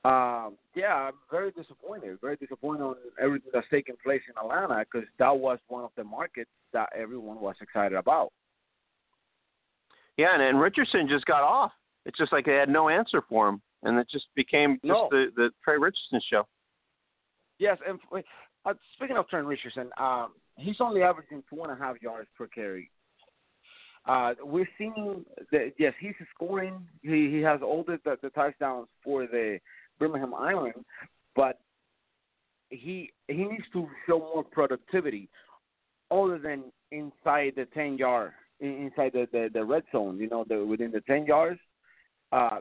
Um, 0.05 0.55
yeah, 0.75 0.93
I'm 0.93 1.13
very 1.31 1.51
disappointed. 1.51 2.19
Very 2.21 2.35
disappointed 2.35 2.83
on 2.83 2.95
everything 3.19 3.49
that's 3.51 3.65
taking 3.71 3.95
place 4.03 4.21
in 4.29 4.35
Atlanta 4.37 4.85
because 4.85 5.07
that 5.17 5.35
was 5.35 5.57
one 5.67 5.83
of 5.83 5.89
the 5.97 6.03
markets 6.03 6.51
that 6.73 6.89
everyone 6.95 7.39
was 7.39 7.55
excited 7.59 7.97
about. 7.97 8.31
Yeah, 10.17 10.33
and, 10.33 10.43
and 10.43 10.59
Richardson 10.59 11.07
just 11.09 11.25
got 11.25 11.41
off. 11.41 11.71
It's 12.05 12.17
just 12.19 12.31
like 12.31 12.45
they 12.45 12.53
had 12.53 12.69
no 12.69 12.87
answer 12.87 13.23
for 13.27 13.49
him, 13.49 13.61
and 13.81 13.97
it 13.97 14.07
just 14.11 14.25
became 14.35 14.75
just 14.75 14.85
No. 14.85 15.07
the 15.09 15.27
the 15.35 15.49
Trent 15.63 15.81
Richardson 15.81 16.21
show. 16.29 16.47
Yes, 17.57 17.77
and 17.87 17.99
uh, 18.65 18.73
speaking 18.95 19.17
of 19.17 19.27
Trent 19.27 19.47
Richardson, 19.47 19.89
um, 19.97 20.33
he's 20.57 20.75
only 20.81 21.01
averaging 21.01 21.43
two 21.49 21.63
and 21.63 21.71
a 21.71 21.75
half 21.75 21.99
yards 22.01 22.29
per 22.37 22.45
carry. 22.47 22.91
Uh, 24.05 24.35
we're 24.43 24.69
seeing 24.77 25.25
that 25.51 25.73
yes, 25.79 25.93
he's 25.99 26.13
scoring. 26.33 26.85
He 27.01 27.31
he 27.31 27.41
has 27.41 27.61
all 27.63 27.83
the, 27.83 27.99
the 28.05 28.17
the 28.21 28.29
touchdowns 28.29 28.87
for 29.03 29.25
the 29.25 29.59
Birmingham 29.99 30.33
Iron, 30.33 30.85
but 31.35 31.59
he 32.69 33.11
he 33.27 33.43
needs 33.45 33.65
to 33.73 33.87
show 34.07 34.19
more 34.19 34.43
productivity, 34.43 35.29
other 36.11 36.37
than 36.37 36.63
inside 36.91 37.53
the 37.55 37.67
ten 37.73 37.97
yard, 37.97 38.31
inside 38.59 39.13
the, 39.13 39.27
the 39.31 39.49
the 39.53 39.63
red 39.63 39.83
zone. 39.91 40.17
You 40.17 40.29
know, 40.29 40.45
the 40.47 40.65
within 40.65 40.91
the 40.91 41.01
ten 41.01 41.25
yards. 41.25 41.59
Uh, 42.31 42.59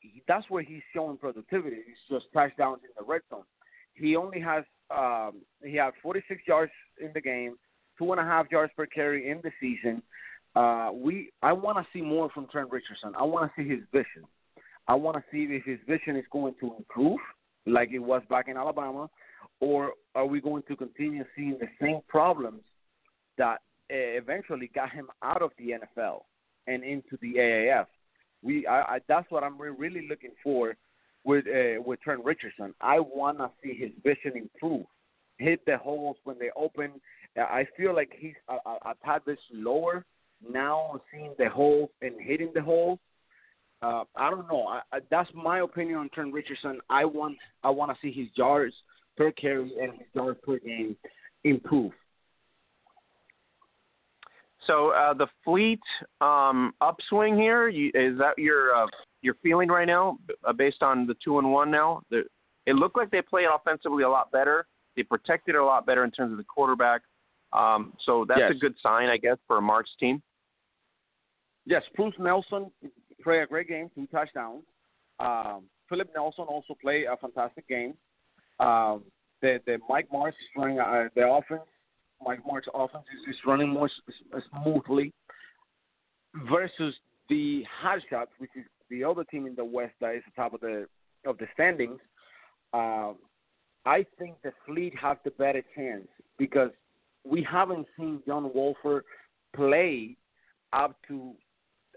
he, 0.00 0.22
that's 0.28 0.48
where 0.50 0.62
he's 0.62 0.82
showing 0.92 1.16
productivity. 1.16 1.76
He's 1.86 2.16
just 2.16 2.26
touchdowns 2.32 2.80
in 2.82 2.90
the 2.98 3.04
red 3.04 3.22
zone. 3.30 3.44
He 3.94 4.16
only 4.16 4.40
has 4.40 4.64
um, 4.90 5.42
he 5.62 5.76
had 5.76 5.92
46 6.02 6.42
yards 6.46 6.72
in 7.00 7.10
the 7.14 7.20
game, 7.20 7.56
two 7.98 8.10
and 8.12 8.20
a 8.20 8.24
half 8.24 8.50
yards 8.50 8.72
per 8.76 8.86
carry 8.86 9.30
in 9.30 9.40
the 9.42 9.50
season. 9.60 10.02
Uh, 10.54 10.90
we 10.92 11.30
I 11.42 11.52
want 11.52 11.78
to 11.78 11.86
see 11.92 12.02
more 12.02 12.30
from 12.30 12.46
Trent 12.48 12.70
Richardson. 12.70 13.14
I 13.18 13.24
want 13.24 13.50
to 13.50 13.62
see 13.62 13.68
his 13.68 13.80
vision. 13.92 14.24
I 14.86 14.94
want 14.94 15.16
to 15.16 15.22
see 15.32 15.44
if 15.52 15.64
his 15.64 15.78
vision 15.88 16.16
is 16.16 16.24
going 16.30 16.54
to 16.60 16.74
improve, 16.76 17.18
like 17.66 17.90
it 17.92 17.98
was 17.98 18.22
back 18.28 18.48
in 18.48 18.56
Alabama, 18.56 19.08
or 19.60 19.92
are 20.14 20.26
we 20.26 20.40
going 20.40 20.62
to 20.68 20.76
continue 20.76 21.24
seeing 21.36 21.58
the 21.58 21.68
same 21.80 22.00
problems 22.08 22.62
that 23.38 23.58
uh, 23.90 24.18
eventually 24.18 24.70
got 24.74 24.90
him 24.90 25.08
out 25.22 25.42
of 25.42 25.50
the 25.58 25.70
NFL 25.70 26.20
and 26.66 26.84
into 26.84 27.16
the 27.22 27.34
AAF? 27.34 27.86
We 28.42 28.66
I, 28.66 28.80
I 28.82 28.98
that's 29.08 29.30
what 29.30 29.42
I'm 29.42 29.58
really 29.58 30.06
looking 30.08 30.32
for 30.42 30.76
with 31.24 31.46
uh, 31.46 31.82
with 31.82 32.00
Trent 32.00 32.24
Richardson. 32.24 32.74
I 32.80 33.00
want 33.00 33.38
to 33.38 33.50
see 33.62 33.74
his 33.74 33.90
vision 34.02 34.36
improve, 34.36 34.84
hit 35.38 35.64
the 35.66 35.78
holes 35.78 36.16
when 36.24 36.38
they 36.38 36.50
open. 36.56 36.92
I 37.36 37.66
feel 37.76 37.94
like 37.94 38.12
he's 38.16 38.34
a, 38.48 38.54
a, 38.68 38.90
a 38.90 38.94
tad 39.04 39.22
bit 39.24 39.38
slower 39.50 40.04
now, 40.48 41.00
seeing 41.10 41.34
the 41.38 41.48
holes 41.48 41.90
and 42.02 42.14
hitting 42.20 42.52
the 42.54 42.62
holes. 42.62 42.98
Uh, 43.84 44.04
I 44.16 44.30
don't 44.30 44.48
know. 44.48 44.66
I, 44.66 44.80
I, 44.92 45.00
that's 45.10 45.28
my 45.34 45.60
opinion 45.60 45.98
on 45.98 46.08
Trent 46.14 46.32
Richardson. 46.32 46.78
I 46.88 47.04
want 47.04 47.36
I 47.62 47.70
want 47.70 47.90
to 47.90 47.98
see 48.00 48.10
his 48.10 48.28
yards 48.34 48.74
per 49.16 49.30
carry 49.32 49.70
and 49.80 49.92
his 49.92 50.08
yards 50.14 50.38
per 50.42 50.58
game 50.58 50.96
improve. 51.44 51.92
So 54.66 54.90
uh, 54.90 55.12
the 55.12 55.26
fleet 55.44 55.82
um, 56.22 56.72
upswing 56.80 57.36
here 57.36 57.68
you, 57.68 57.88
is 57.88 58.16
that 58.18 58.38
your 58.38 58.74
uh, 58.74 58.86
your 59.20 59.34
feeling 59.42 59.68
right 59.68 59.86
now, 59.86 60.16
uh, 60.48 60.54
based 60.54 60.82
on 60.82 61.06
the 61.06 61.14
two 61.22 61.38
and 61.38 61.52
one 61.52 61.70
now? 61.70 62.00
The, 62.10 62.22
it 62.66 62.76
looked 62.76 62.96
like 62.96 63.10
they 63.10 63.20
played 63.20 63.48
offensively 63.54 64.04
a 64.04 64.08
lot 64.08 64.32
better. 64.32 64.66
They 64.96 65.02
protected 65.02 65.56
a 65.56 65.64
lot 65.64 65.84
better 65.84 66.04
in 66.04 66.10
terms 66.10 66.32
of 66.32 66.38
the 66.38 66.44
quarterback. 66.44 67.02
Um, 67.52 67.92
so 68.06 68.24
that's 68.26 68.40
yes. 68.40 68.52
a 68.52 68.58
good 68.58 68.74
sign, 68.82 69.10
I 69.10 69.18
guess, 69.18 69.36
for 69.46 69.58
a 69.58 69.62
Mark's 69.62 69.90
team. 70.00 70.22
Yes, 71.66 71.82
Bruce 71.96 72.14
Nelson 72.18 72.70
played 73.24 73.42
a 73.42 73.46
great 73.46 73.68
game, 73.68 73.90
two 73.94 74.06
touchdowns. 74.06 74.62
Um, 75.18 75.64
Philip 75.88 76.10
Nelson 76.14 76.44
also 76.48 76.76
played 76.80 77.06
a 77.06 77.16
fantastic 77.16 77.66
game. 77.68 77.94
Um, 78.60 79.02
the 79.42 79.60
the 79.66 79.78
Mike 79.88 80.08
Martz 80.12 80.28
is 80.28 80.34
running 80.56 80.78
uh, 80.78 81.08
the 81.16 81.26
offense. 81.26 81.68
Mike 82.24 82.40
Martz 82.44 82.68
offense 82.74 83.04
is, 83.14 83.34
is 83.34 83.40
running 83.46 83.68
more 83.68 83.90
smoothly 84.62 85.12
versus 86.48 86.94
the 87.28 87.64
Hotshots, 87.82 88.28
which 88.38 88.50
is 88.56 88.64
the 88.90 89.04
other 89.04 89.24
team 89.24 89.46
in 89.46 89.54
the 89.54 89.64
West 89.64 89.94
that 90.00 90.14
is 90.14 90.22
the 90.24 90.40
top 90.40 90.54
of 90.54 90.60
the 90.60 90.86
of 91.26 91.38
the 91.38 91.46
standings. 91.54 92.00
Um, 92.72 93.16
I 93.86 94.06
think 94.18 94.36
the 94.42 94.52
Fleet 94.66 94.94
has 95.00 95.16
the 95.24 95.30
better 95.32 95.62
chance 95.74 96.08
because 96.38 96.70
we 97.24 97.46
haven't 97.50 97.86
seen 97.96 98.22
John 98.26 98.50
Wolford 98.54 99.04
play 99.54 100.16
up 100.72 100.96
to 101.08 101.32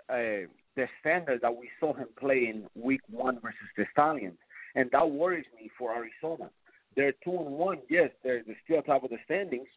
uh, 0.10 0.48
the 0.78 0.88
standard 1.02 1.42
that 1.42 1.54
we 1.54 1.70
saw 1.80 1.94
him 1.94 2.08
play 2.18 2.54
in 2.54 2.68
Week 2.82 3.02
One 3.10 3.40
versus 3.42 3.58
the 3.76 3.86
Stallions, 3.92 4.38
and 4.76 4.90
that 4.92 5.10
worries 5.10 5.46
me 5.60 5.70
for 5.78 5.94
Arizona. 5.94 6.50
They're 6.96 7.14
two 7.24 7.32
and 7.32 7.52
one. 7.52 7.80
Yes, 7.90 8.12
they're, 8.24 8.44
they're 8.46 8.58
still 8.64 8.82
top 8.84 9.04
of 9.04 9.10
the 9.10 9.18
standings, 9.26 9.68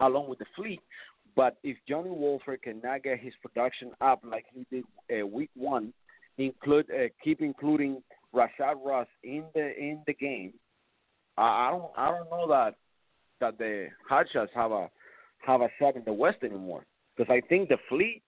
along 0.00 0.28
with 0.28 0.40
the 0.40 0.46
Fleet. 0.54 0.80
But 1.36 1.56
if 1.62 1.76
Johnny 1.88 2.10
Wolford 2.10 2.62
cannot 2.62 3.04
get 3.04 3.20
his 3.20 3.32
production 3.40 3.92
up 4.00 4.20
like 4.24 4.44
he 4.52 4.66
did 4.70 4.84
uh, 5.22 5.26
Week 5.26 5.50
One, 5.54 5.94
include 6.36 6.86
uh, 6.90 7.08
keep 7.22 7.40
including 7.40 8.02
Rashad 8.34 8.84
Ross 8.84 9.06
in 9.22 9.44
the 9.54 9.78
in 9.78 10.02
the 10.08 10.14
game, 10.14 10.54
I, 11.36 11.42
I 11.42 11.70
don't 11.70 11.92
I 11.96 12.10
don't 12.10 12.30
know 12.30 12.48
that 12.48 12.74
that 13.40 13.58
the 13.58 13.88
Hotshots 14.10 14.48
have 14.54 14.72
a 14.72 14.90
have 15.46 15.60
a 15.60 15.68
shot 15.78 15.94
in 15.94 16.02
the 16.04 16.12
West 16.12 16.38
anymore 16.42 16.84
because 17.16 17.32
I 17.32 17.46
think 17.48 17.68
the 17.68 17.78
Fleet 17.88 18.22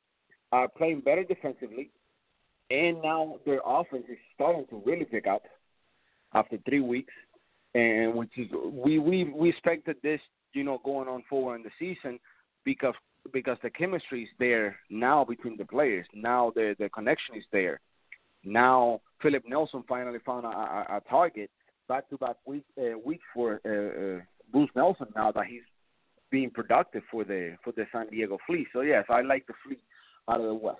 are 0.53 0.69
playing 0.69 1.01
better 1.01 1.25
defensively, 1.25 1.91
and 2.71 3.03
now 3.03 3.37
their 3.45 3.61
offense 3.65 4.05
is 4.09 4.19
starting 4.35 4.67
to 4.71 4.83
really 4.87 5.05
pick 5.05 5.27
up 5.27 5.43
after 6.35 6.59
three 6.69 6.81
weeks, 6.81 7.13
and 7.75 8.15
which 8.15 8.31
is 8.37 8.49
we 8.73 8.99
we 8.99 9.25
we 9.25 9.51
expected 9.51 9.97
this 10.03 10.21
you 10.53 10.65
know 10.65 10.81
going 10.85 11.09
on 11.09 11.23
forward 11.29 11.57
in 11.57 11.63
the 11.63 11.71
season 11.79 12.19
because 12.65 12.95
because 13.33 13.59
the 13.63 13.71
chemistry 13.71 14.23
is 14.23 14.29
there 14.39 14.77
now 14.89 15.25
between 15.25 15.57
the 15.57 15.65
players. 15.65 16.07
Now 16.15 16.53
the 16.55 16.77
the 16.79 16.89
connection 16.89 17.37
is 17.37 17.45
there. 17.53 17.81
Now 18.45 19.01
Philip 19.21 19.45
Nelson 19.47 19.85
finally 19.89 20.19
found 20.25 20.47
a, 20.47 20.49
a, 20.49 20.87
a 20.97 21.01
target 21.09 21.51
back 21.89 22.09
to 22.11 22.19
back 22.19 22.37
week 22.47 22.65
uh, 22.79 22.99
week 23.05 23.21
for 23.35 23.61
uh, 23.67 24.19
uh, 24.19 24.23
Bruce 24.53 24.71
Nelson. 24.77 25.09
Now 25.15 25.33
that 25.33 25.47
he's 25.47 25.63
being 26.31 26.51
productive 26.51 27.03
for 27.11 27.25
the 27.25 27.57
for 27.65 27.73
the 27.73 27.87
San 27.93 28.09
Diego 28.09 28.39
Fleet. 28.47 28.69
So 28.73 28.83
yes, 28.83 29.05
I 29.11 29.23
like 29.23 29.47
the 29.47 29.55
Fleet 29.65 29.81
out 30.29 30.41
of 30.41 30.47
the 30.47 30.55
West. 30.55 30.79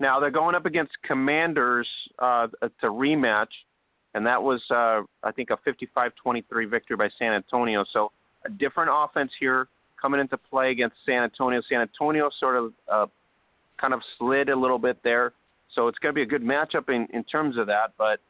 Now 0.00 0.20
they're 0.20 0.30
going 0.30 0.54
up 0.54 0.66
against 0.66 0.92
Commanders. 1.06 1.88
Uh, 2.18 2.48
a 2.62 2.68
rematch, 2.86 3.46
and 4.14 4.26
that 4.26 4.42
was 4.42 4.62
uh, 4.70 5.02
I 5.22 5.32
think 5.32 5.50
a 5.50 5.58
55-23 5.68 6.70
victory 6.70 6.96
by 6.96 7.08
San 7.18 7.32
Antonio. 7.32 7.84
So 7.92 8.12
a 8.44 8.50
different 8.50 8.90
offense 8.92 9.30
here 9.38 9.68
coming 10.00 10.20
into 10.20 10.36
play 10.36 10.70
against 10.70 10.96
San 11.04 11.22
Antonio. 11.22 11.60
San 11.68 11.80
Antonio 11.80 12.30
sort 12.38 12.56
of 12.56 12.72
uh, 12.90 13.06
kind 13.80 13.94
of 13.94 14.00
slid 14.18 14.48
a 14.48 14.56
little 14.56 14.78
bit 14.78 14.98
there, 15.02 15.32
so 15.74 15.88
it's 15.88 15.98
going 15.98 16.14
to 16.14 16.16
be 16.16 16.22
a 16.22 16.26
good 16.26 16.42
matchup 16.42 16.88
in 16.88 17.06
in 17.12 17.24
terms 17.24 17.56
of 17.58 17.66
that. 17.66 17.92
But 17.98 18.20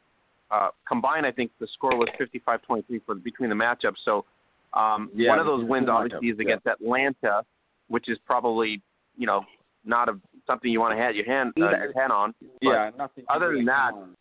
uh, 0.51 0.69
combined, 0.87 1.25
I 1.25 1.31
think 1.31 1.51
the 1.59 1.67
score 1.73 1.95
was 1.95 2.07
55-23 2.19 3.01
for 3.05 3.15
between 3.15 3.49
the 3.49 3.55
matchups. 3.55 3.97
So 4.05 4.25
um, 4.73 5.09
yeah, 5.13 5.29
one 5.29 5.39
of 5.39 5.45
those 5.45 5.67
wins 5.67 5.89
obviously 5.89 6.29
is 6.29 6.39
against 6.39 6.65
yeah. 6.65 6.73
Atlanta, 6.73 7.43
which 7.87 8.09
is 8.09 8.17
probably 8.25 8.81
you 9.17 9.27
know 9.27 9.43
not 9.85 10.09
a, 10.09 10.19
something 10.47 10.71
you 10.71 10.79
want 10.79 10.97
to 10.97 11.03
have 11.03 11.15
your 11.15 11.25
hand 11.25 11.53
uh, 11.57 11.69
your 11.69 11.93
head 11.93 12.11
on. 12.11 12.33
Yeah, 12.61 12.91
nothing. 12.97 13.25
Other 13.29 13.53
than 13.53 13.65
that, 13.65 13.93
on. 13.93 14.15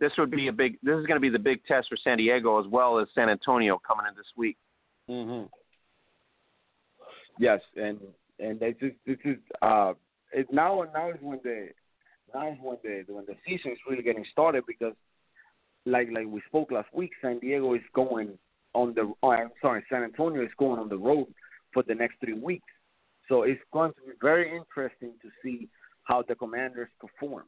this 0.00 0.12
would 0.18 0.30
be 0.30 0.48
a 0.48 0.52
big. 0.52 0.78
This 0.82 0.98
is 0.98 1.06
going 1.06 1.16
to 1.16 1.20
be 1.20 1.30
the 1.30 1.38
big 1.38 1.64
test 1.64 1.88
for 1.88 1.96
San 2.02 2.18
Diego 2.18 2.60
as 2.60 2.66
well 2.70 2.98
as 2.98 3.08
San 3.14 3.30
Antonio 3.30 3.80
coming 3.86 4.06
in 4.08 4.14
this 4.16 4.26
week. 4.36 4.56
Mm-hmm. 5.08 5.46
Yes, 7.38 7.60
and 7.76 7.98
and 8.38 8.60
this 8.60 8.74
is 8.80 8.92
this 9.06 9.18
is 9.24 9.36
uh, 9.62 9.94
it 10.32 10.48
now 10.52 10.84
now 10.92 11.10
is 11.10 11.16
when 11.20 11.40
the 11.42 11.68
now 12.34 12.50
is 12.50 12.58
when 12.60 12.76
the 12.82 13.04
when 13.12 13.24
the 13.26 13.36
season 13.46 13.72
is 13.72 13.78
really 13.88 14.02
getting 14.02 14.24
started 14.32 14.64
because 14.66 14.94
like 15.86 16.08
like 16.12 16.26
we 16.26 16.42
spoke 16.46 16.70
last 16.70 16.88
week, 16.92 17.12
San 17.22 17.38
Diego 17.38 17.74
is 17.74 17.82
going 17.94 18.38
on 18.74 18.94
the. 18.94 19.12
Oh, 19.22 19.30
I'm 19.30 19.50
sorry, 19.62 19.84
San 19.90 20.02
Antonio 20.02 20.42
is 20.42 20.50
going 20.58 20.78
on 20.78 20.88
the 20.88 20.98
road 20.98 21.26
for 21.72 21.82
the 21.82 21.94
next 21.94 22.16
three 22.20 22.34
weeks. 22.34 22.66
So 23.28 23.42
it's 23.42 23.60
going 23.72 23.92
to 23.92 24.00
be 24.06 24.12
very 24.20 24.56
interesting 24.56 25.12
to 25.22 25.28
see 25.42 25.68
how 26.04 26.22
the 26.22 26.34
Commanders 26.34 26.88
perform. 26.98 27.44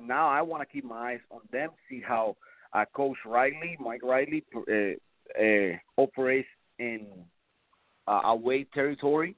Now 0.00 0.28
I 0.28 0.42
want 0.42 0.62
to 0.62 0.72
keep 0.72 0.84
my 0.84 1.12
eyes 1.12 1.20
on 1.30 1.40
them, 1.50 1.70
see 1.88 2.02
how 2.06 2.36
uh, 2.72 2.84
Coach 2.94 3.16
Riley, 3.26 3.76
Mike 3.80 4.02
Riley, 4.02 4.44
uh, 4.54 5.42
uh, 5.42 5.76
operates 5.96 6.48
in 6.78 7.06
uh, 8.06 8.20
away 8.24 8.66
territory. 8.74 9.34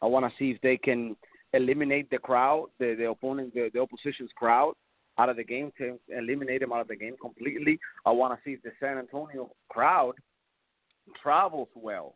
I 0.00 0.06
want 0.06 0.26
to 0.26 0.32
see 0.38 0.50
if 0.50 0.60
they 0.60 0.76
can 0.76 1.16
eliminate 1.54 2.10
the 2.10 2.18
crowd, 2.18 2.66
the, 2.78 2.94
the 2.98 3.08
opponent, 3.08 3.54
the, 3.54 3.70
the 3.72 3.80
opposition's 3.80 4.30
crowd 4.36 4.74
out 5.18 5.28
of 5.28 5.36
the 5.36 5.44
game 5.44 5.72
to 5.78 5.98
eliminate 6.08 6.60
them 6.60 6.72
out 6.72 6.80
of 6.80 6.88
the 6.88 6.96
game 6.96 7.14
completely. 7.20 7.78
I 8.06 8.10
want 8.10 8.34
to 8.34 8.40
see 8.44 8.54
if 8.54 8.62
the 8.62 8.72
San 8.80 8.98
Antonio 8.98 9.50
crowd 9.68 10.14
travels 11.22 11.68
well 11.74 12.14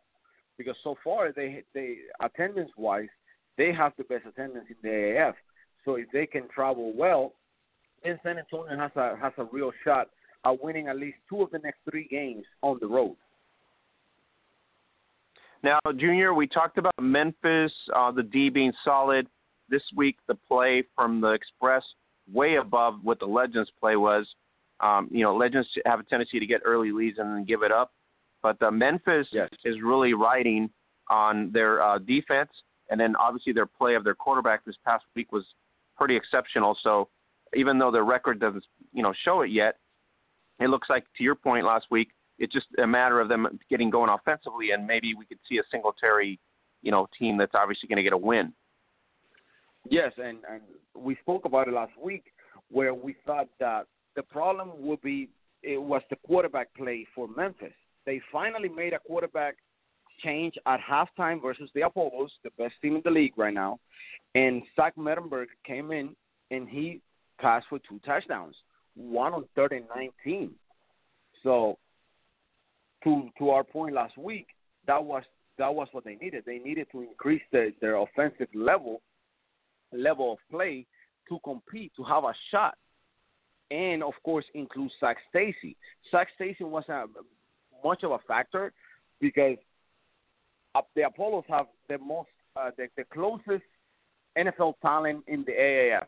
because 0.57 0.75
so 0.83 0.95
far 1.03 1.31
they 1.31 1.63
they 1.73 1.97
attendance 2.21 2.71
wise 2.77 3.09
they 3.57 3.73
have 3.73 3.93
the 3.97 4.03
best 4.03 4.25
attendance 4.25 4.65
in 4.69 4.75
the 4.83 4.89
AAF. 4.89 5.33
So 5.83 5.95
if 5.95 6.05
they 6.13 6.25
can 6.25 6.47
travel 6.53 6.93
well, 6.95 7.33
then 8.03 8.19
San 8.23 8.37
Antonio 8.37 8.77
has 8.77 8.91
a 8.95 9.17
has 9.19 9.33
a 9.37 9.45
real 9.45 9.71
shot 9.83 10.09
at 10.45 10.63
winning 10.63 10.87
at 10.87 10.97
least 10.97 11.17
two 11.29 11.41
of 11.41 11.51
the 11.51 11.59
next 11.59 11.79
three 11.89 12.07
games 12.07 12.45
on 12.61 12.77
the 12.79 12.87
road. 12.87 13.15
Now, 15.63 15.79
Junior, 15.97 16.33
we 16.33 16.47
talked 16.47 16.77
about 16.77 16.93
Memphis, 17.01 17.73
uh, 17.95 18.11
the 18.11 18.23
D 18.23 18.49
being 18.49 18.71
solid. 18.85 19.27
This 19.69 19.81
week, 19.95 20.17
the 20.27 20.35
play 20.35 20.83
from 20.95 21.19
the 21.19 21.31
Express 21.31 21.83
way 22.31 22.55
above 22.55 22.99
what 23.03 23.19
the 23.19 23.25
Legends 23.25 23.69
play 23.79 23.95
was. 23.95 24.27
Um, 24.79 25.09
you 25.11 25.23
know, 25.23 25.35
Legends 25.35 25.67
have 25.85 25.99
a 25.99 26.03
tendency 26.03 26.39
to 26.39 26.45
get 26.45 26.61
early 26.63 26.91
leads 26.91 27.17
and 27.17 27.35
then 27.35 27.43
give 27.43 27.63
it 27.63 27.71
up. 27.71 27.91
But 28.47 28.65
uh, 28.65 28.71
Memphis 28.71 29.27
yes. 29.33 29.49
is 29.65 29.75
really 29.83 30.13
riding 30.13 30.69
on 31.09 31.51
their 31.51 31.81
uh, 31.81 31.97
defense, 31.97 32.49
and 32.89 32.97
then 32.97 33.13
obviously 33.17 33.51
their 33.51 33.65
play 33.65 33.95
of 33.95 34.05
their 34.05 34.15
quarterback 34.15 34.63
this 34.63 34.77
past 34.85 35.03
week 35.17 35.33
was 35.33 35.43
pretty 35.97 36.15
exceptional. 36.15 36.77
So 36.81 37.09
even 37.53 37.77
though 37.77 37.91
their 37.91 38.05
record 38.05 38.39
doesn't, 38.39 38.63
you 38.93 39.03
know, 39.03 39.13
show 39.25 39.41
it 39.41 39.51
yet, 39.51 39.79
it 40.61 40.69
looks 40.69 40.89
like 40.89 41.03
to 41.17 41.23
your 41.25 41.35
point 41.35 41.65
last 41.65 41.87
week, 41.91 42.11
it's 42.39 42.53
just 42.53 42.67
a 42.81 42.87
matter 42.87 43.19
of 43.19 43.27
them 43.27 43.59
getting 43.69 43.89
going 43.89 44.09
offensively, 44.09 44.71
and 44.71 44.87
maybe 44.87 45.13
we 45.13 45.25
could 45.25 45.39
see 45.49 45.57
a 45.57 45.63
Singletary, 45.69 46.39
you 46.81 46.91
know, 46.91 47.05
team 47.19 47.37
that's 47.37 47.53
obviously 47.53 47.89
going 47.89 47.97
to 47.97 48.03
get 48.03 48.13
a 48.13 48.17
win. 48.17 48.53
Yes, 49.89 50.13
and 50.17 50.37
and 50.49 50.61
we 50.95 51.17
spoke 51.17 51.43
about 51.43 51.67
it 51.67 51.73
last 51.73 51.93
week, 52.01 52.31
where 52.71 52.93
we 52.93 53.17
thought 53.25 53.49
that 53.59 53.87
the 54.15 54.23
problem 54.23 54.71
would 54.77 55.01
be 55.01 55.27
it 55.63 55.81
was 55.81 56.01
the 56.09 56.15
quarterback 56.25 56.73
play 56.75 57.05
for 57.13 57.27
Memphis. 57.27 57.73
They 58.07 58.21
finally 58.31 58.69
made 58.69 58.93
a 58.93 58.99
quarterback 58.99 59.57
change 60.23 60.55
at 60.65 60.79
halftime 60.79 61.41
versus 61.41 61.69
the 61.75 61.81
Apollos, 61.81 62.31
the 62.41 62.49
best 62.57 62.73
team 62.81 62.95
in 62.95 63.01
the 63.03 63.11
league 63.11 63.33
right 63.37 63.53
now. 63.53 63.79
And 64.33 64.63
Zach 64.77 64.95
Mettenberg 64.95 65.47
came 65.65 65.91
in 65.91 66.15
and 66.49 66.69
he 66.69 67.01
passed 67.39 67.67
for 67.69 67.79
two 67.79 67.99
touchdowns, 68.05 68.55
one 68.95 69.33
on 69.33 69.43
third 69.55 69.73
and 69.73 69.85
19. 69.93 70.51
So, 71.43 71.77
to 73.03 73.29
to 73.37 73.49
our 73.49 73.65
point 73.65 73.93
last 73.93 74.17
week, 74.17 74.47
that 74.87 75.03
was 75.03 75.23
that 75.57 75.75
was 75.75 75.89
what 75.91 76.05
they 76.05 76.15
needed. 76.15 76.43
They 76.45 76.59
needed 76.59 76.87
to 76.93 77.01
increase 77.01 77.43
their, 77.51 77.71
their 77.81 77.97
offensive 77.97 78.47
level 78.55 79.01
level 79.91 80.33
of 80.33 80.39
play 80.49 80.85
to 81.27 81.39
compete, 81.43 81.91
to 81.97 82.03
have 82.05 82.23
a 82.23 82.33
shot, 82.51 82.75
and 83.69 84.01
of 84.01 84.13
course 84.23 84.45
include 84.53 84.91
Zac 85.01 85.17
Stacy. 85.29 85.75
Zac 86.09 86.29
Stacy 86.35 86.63
wasn't 86.63 87.09
much 87.83 88.03
of 88.03 88.11
a 88.11 88.19
factor 88.27 88.73
because 89.19 89.57
the 90.95 91.03
Apollos 91.03 91.45
have 91.49 91.67
the 91.89 91.97
most, 91.97 92.29
uh, 92.55 92.71
the, 92.77 92.87
the 92.97 93.03
closest 93.05 93.63
NFL 94.37 94.75
talent 94.81 95.23
in 95.27 95.43
the 95.45 95.51
AAF. 95.51 96.05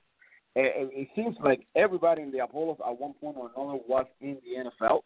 It, 0.55 0.89
it 0.93 1.07
seems 1.15 1.35
like 1.43 1.65
everybody 1.75 2.21
in 2.21 2.31
the 2.31 2.43
Apollos 2.43 2.77
at 2.85 2.99
one 2.99 3.13
point 3.13 3.37
or 3.37 3.51
another 3.55 3.79
was 3.87 4.05
in 4.21 4.37
the 4.43 4.69
NFL, 4.69 5.01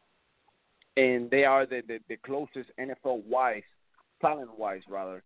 and 0.97 1.29
they 1.29 1.45
are 1.45 1.65
the, 1.65 1.81
the, 1.87 1.99
the 2.09 2.17
closest 2.17 2.69
NFL 2.79 3.25
wise, 3.25 3.63
talent 4.21 4.57
wise 4.57 4.81
rather, 4.89 5.23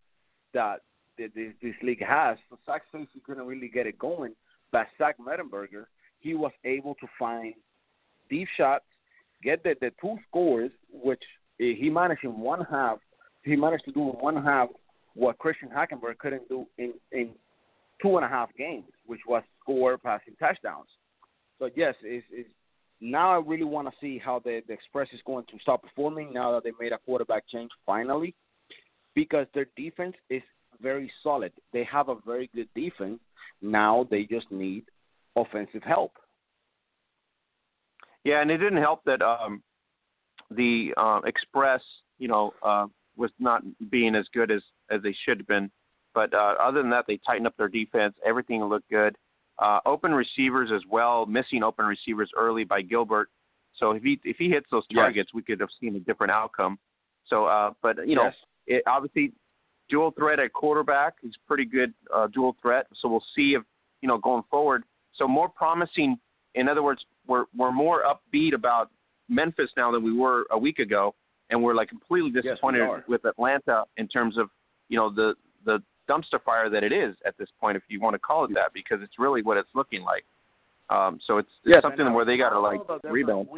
that 0.54 0.80
this, 1.16 1.30
this 1.62 1.74
league 1.82 2.04
has. 2.04 2.36
So 2.50 2.58
Zac 2.66 2.82
Stacy 2.88 3.20
couldn't 3.24 3.46
really 3.46 3.68
get 3.68 3.86
it 3.86 3.98
going, 3.98 4.34
but 4.72 4.86
Zach 4.98 5.16
Mettenberger, 5.18 5.84
he 6.20 6.34
was 6.34 6.52
able 6.64 6.94
to 6.96 7.06
find 7.18 7.54
deep 8.28 8.48
shots, 8.56 8.84
get 9.42 9.62
the, 9.62 9.74
the 9.80 9.90
two 10.00 10.16
scores, 10.28 10.70
which 10.90 11.22
he 11.58 11.90
managed 11.90 12.24
in 12.24 12.40
one 12.40 12.64
half. 12.70 12.98
He 13.44 13.56
managed 13.56 13.84
to 13.86 13.92
do 13.92 14.02
in 14.10 14.16
one 14.16 14.42
half 14.42 14.68
what 15.14 15.38
Christian 15.38 15.68
Hackenberg 15.68 16.18
couldn't 16.18 16.48
do 16.48 16.66
in 16.78 16.94
in 17.12 17.30
two 18.00 18.16
and 18.16 18.24
a 18.24 18.28
half 18.28 18.48
games, 18.56 18.84
which 19.06 19.20
was 19.26 19.42
score 19.60 19.98
passing 19.98 20.34
touchdowns. 20.38 20.88
So 21.58 21.68
yes, 21.74 21.94
it's, 22.02 22.26
it's 22.30 22.48
now 23.00 23.32
I 23.32 23.44
really 23.44 23.64
want 23.64 23.88
to 23.88 23.94
see 24.00 24.18
how 24.18 24.40
the, 24.40 24.60
the 24.66 24.72
Express 24.74 25.08
is 25.12 25.20
going 25.26 25.44
to 25.50 25.58
start 25.60 25.82
performing 25.82 26.32
now 26.32 26.52
that 26.52 26.64
they 26.64 26.72
made 26.80 26.92
a 26.92 26.98
quarterback 26.98 27.44
change 27.48 27.70
finally, 27.86 28.34
because 29.14 29.46
their 29.54 29.66
defense 29.76 30.14
is 30.30 30.42
very 30.80 31.10
solid. 31.22 31.52
They 31.72 31.84
have 31.84 32.08
a 32.08 32.16
very 32.24 32.50
good 32.54 32.68
defense. 32.74 33.18
Now 33.62 34.06
they 34.10 34.24
just 34.24 34.50
need 34.52 34.84
offensive 35.36 35.82
help. 35.82 36.12
Yeah, 38.28 38.42
and 38.42 38.50
it 38.50 38.58
didn't 38.58 38.82
help 38.82 39.02
that 39.06 39.22
um, 39.22 39.62
the 40.50 40.92
uh, 40.98 41.20
Express, 41.24 41.80
you 42.18 42.28
know, 42.28 42.52
uh, 42.62 42.86
was 43.16 43.30
not 43.38 43.62
being 43.90 44.14
as 44.14 44.26
good 44.34 44.50
as 44.50 44.60
as 44.90 45.00
they 45.02 45.16
should 45.24 45.38
have 45.38 45.46
been. 45.46 45.70
But 46.12 46.34
uh, 46.34 46.54
other 46.60 46.82
than 46.82 46.90
that, 46.90 47.06
they 47.08 47.18
tightened 47.26 47.46
up 47.46 47.56
their 47.56 47.68
defense. 47.68 48.14
Everything 48.26 48.62
looked 48.62 48.90
good. 48.90 49.16
Uh, 49.58 49.80
open 49.86 50.12
receivers 50.12 50.70
as 50.74 50.82
well, 50.90 51.24
missing 51.24 51.62
open 51.62 51.86
receivers 51.86 52.30
early 52.36 52.64
by 52.64 52.82
Gilbert. 52.82 53.30
So 53.76 53.92
if 53.92 54.02
he 54.02 54.20
if 54.24 54.36
he 54.36 54.50
hits 54.50 54.66
those 54.70 54.86
targets, 54.88 55.30
yes. 55.30 55.34
we 55.34 55.42
could 55.42 55.58
have 55.60 55.70
seen 55.80 55.96
a 55.96 56.00
different 56.00 56.30
outcome. 56.30 56.78
So, 57.28 57.46
uh, 57.46 57.70
but 57.80 58.06
you 58.06 58.14
know, 58.14 58.24
yes. 58.24 58.34
it, 58.66 58.82
obviously, 58.86 59.32
dual 59.88 60.10
threat 60.10 60.38
at 60.38 60.52
quarterback 60.52 61.14
is 61.22 61.32
pretty 61.46 61.64
good 61.64 61.94
uh, 62.14 62.26
dual 62.26 62.56
threat. 62.60 62.88
So 63.00 63.08
we'll 63.08 63.24
see 63.34 63.54
if 63.54 63.62
you 64.02 64.08
know 64.08 64.18
going 64.18 64.42
forward. 64.50 64.82
So 65.14 65.26
more 65.26 65.48
promising. 65.48 66.18
In 66.54 66.68
other 66.68 66.82
words, 66.82 67.04
we're 67.28 67.44
we're 67.56 67.72
more 67.72 68.02
upbeat 68.02 68.54
about 68.54 68.90
Memphis 69.28 69.70
now 69.76 69.92
than 69.92 70.02
we 70.02 70.12
were 70.12 70.46
a 70.50 70.58
week 70.58 70.78
ago, 70.78 71.14
and 71.50 71.62
we're 71.62 71.74
like 71.74 71.88
completely 71.88 72.30
disappointed 72.30 72.80
yes, 72.80 73.02
with 73.06 73.24
Atlanta 73.24 73.84
in 73.96 74.08
terms 74.08 74.36
of 74.36 74.48
you 74.88 74.96
know 74.96 75.12
the 75.12 75.34
the 75.64 75.82
dumpster 76.08 76.42
fire 76.42 76.70
that 76.70 76.82
it 76.82 76.92
is 76.92 77.14
at 77.26 77.36
this 77.38 77.48
point, 77.60 77.76
if 77.76 77.82
you 77.88 78.00
want 78.00 78.14
to 78.14 78.18
call 78.18 78.44
it 78.44 78.50
that, 78.54 78.72
because 78.72 78.98
it's 79.02 79.18
really 79.18 79.42
what 79.42 79.56
it's 79.56 79.68
looking 79.74 80.02
like. 80.02 80.24
Um, 80.90 81.20
so 81.26 81.36
it's, 81.36 81.50
it's 81.64 81.74
yes, 81.74 81.82
something 81.82 82.14
where 82.14 82.24
they 82.24 82.38
got 82.38 82.50
to 82.50 82.60
like 82.60 82.80
rebound. 83.04 83.48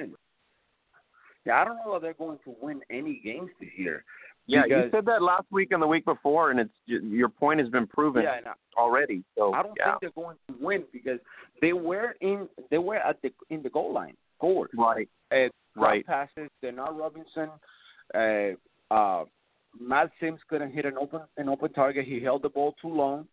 Yeah, 1.46 1.60
I 1.60 1.64
don't 1.64 1.76
know 1.76 1.94
if 1.94 2.02
they're 2.02 2.12
going 2.14 2.38
to 2.44 2.54
win 2.60 2.80
any 2.90 3.20
games 3.24 3.50
this 3.60 3.70
year. 3.76 4.04
Yeah, 4.47 4.62
you 4.66 4.88
said 4.91 5.05
that 5.07 5.22
last 5.22 5.47
week 5.53 5.70
and 5.70 5.80
the 5.80 5.86
week 5.86 6.05
before, 6.05 6.51
and 6.51 6.59
it's 6.59 6.72
your 6.86 7.28
point 7.28 7.61
has 7.61 7.68
been 7.68 7.86
proven 7.86 8.24
yeah, 8.24 8.53
already. 8.76 9.22
So 9.38 9.53
I 9.53 9.62
don't 9.62 9.74
yeah. 9.78 9.93
think 9.93 10.01
they're 10.01 10.24
going 10.24 10.36
to 10.49 10.55
win 10.61 10.82
because 10.93 11.20
they 11.61 11.72
were 11.72 12.16
in 12.20 12.49
they 12.70 12.78
were 12.78 12.97
at 12.97 13.22
the 13.22 13.30
in 13.51 13.62
the 13.62 13.70
goal 13.70 13.93
line, 13.93 14.16
scored. 14.36 14.70
Right. 14.76 15.09
Uh, 15.32 15.49
right. 15.76 16.05
Passes. 16.05 16.49
They're 16.62 16.72
not 16.72 16.99
Robinson. 16.99 17.51
Uh, 18.12 18.93
uh, 18.93 19.24
Matt 19.78 20.11
Simms 20.20 20.41
couldn't 20.49 20.72
hit 20.72 20.84
an 20.84 20.95
open 20.99 21.20
an 21.36 21.49
open 21.49 21.72
target. 21.72 22.07
He 22.07 22.20
held 22.20 22.43
the 22.43 22.49
ball 22.49 22.74
too 22.82 22.93
long, 22.93 23.28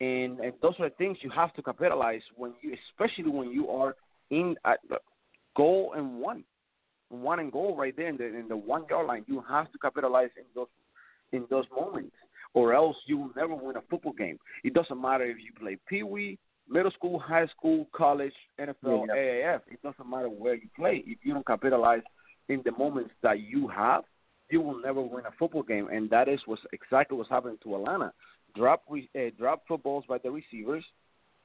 and 0.00 0.38
and 0.40 0.52
those 0.60 0.74
are 0.78 0.88
the 0.88 0.94
things 0.96 1.18
you 1.22 1.30
have 1.30 1.54
to 1.54 1.62
capitalize 1.62 2.22
when 2.36 2.52
you, 2.60 2.76
especially 2.90 3.30
when 3.30 3.50
you 3.50 3.70
are 3.70 3.96
in 4.30 4.56
at 4.64 4.80
goal 5.56 5.94
and 5.96 6.20
one, 6.20 6.44
one 7.16 7.40
and 7.40 7.52
goal 7.52 7.76
right 7.76 7.96
there 7.96 8.08
in 8.08 8.16
the 8.16 8.26
in 8.26 8.48
the 8.48 8.56
one 8.56 8.84
yard 8.88 9.06
line. 9.06 9.24
You 9.26 9.42
have 9.48 9.70
to 9.72 9.78
capitalize 9.78 10.30
in 10.36 10.44
those 10.54 10.68
in 11.32 11.46
those 11.50 11.64
moments, 11.74 12.14
or 12.54 12.74
else 12.74 12.96
you 13.06 13.18
will 13.18 13.30
never 13.36 13.54
win 13.54 13.76
a 13.76 13.82
football 13.88 14.12
game. 14.12 14.38
It 14.64 14.74
doesn't 14.74 15.00
matter 15.00 15.24
if 15.24 15.38
you 15.38 15.52
play 15.58 15.78
pee 15.88 16.02
wee, 16.02 16.38
middle 16.68 16.90
school, 16.90 17.18
high 17.18 17.46
school, 17.46 17.86
college, 17.94 18.32
NFL, 18.60 19.06
yeah. 19.08 19.14
AAF. 19.14 19.60
It 19.70 19.82
doesn't 19.82 20.08
matter 20.08 20.28
where 20.28 20.54
you 20.54 20.68
play. 20.76 21.02
If 21.06 21.18
you 21.22 21.34
don't 21.34 21.46
capitalize 21.46 22.02
in 22.48 22.62
the 22.64 22.72
moments 22.72 23.10
that 23.22 23.40
you 23.40 23.68
have, 23.68 24.04
you 24.50 24.60
will 24.60 24.80
never 24.80 25.00
win 25.00 25.24
a 25.26 25.32
football 25.38 25.62
game, 25.62 25.88
and 25.88 26.10
that 26.10 26.28
is 26.28 26.40
what's 26.46 26.62
exactly 26.72 27.16
what's 27.16 27.30
happening 27.30 27.58
to 27.62 27.76
Atlanta. 27.76 28.12
Drop 28.54 28.82
uh, 28.90 29.18
drop 29.38 29.62
footballs 29.66 30.04
by 30.06 30.18
the 30.18 30.30
receivers, 30.30 30.84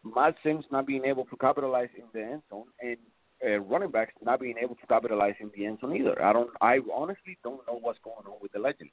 Matt 0.03 0.35
Simms 0.43 0.65
not 0.71 0.85
being 0.85 1.05
able 1.05 1.25
to 1.25 1.37
capitalize 1.37 1.89
in 1.97 2.03
the 2.13 2.25
end 2.25 2.41
zone, 2.49 2.67
and 2.81 2.97
uh, 3.45 3.59
running 3.59 3.91
backs 3.91 4.13
not 4.23 4.39
being 4.39 4.55
able 4.61 4.75
to 4.75 4.87
capitalize 4.87 5.35
in 5.39 5.51
the 5.55 5.65
end 5.65 5.79
zone 5.79 5.95
either. 5.95 6.21
I 6.23 6.33
don't. 6.33 6.49
I 6.61 6.79
honestly 6.93 7.37
don't 7.43 7.65
know 7.67 7.79
what's 7.81 7.99
going 8.03 8.25
on 8.25 8.37
with 8.41 8.51
the 8.51 8.59
Legends. 8.59 8.91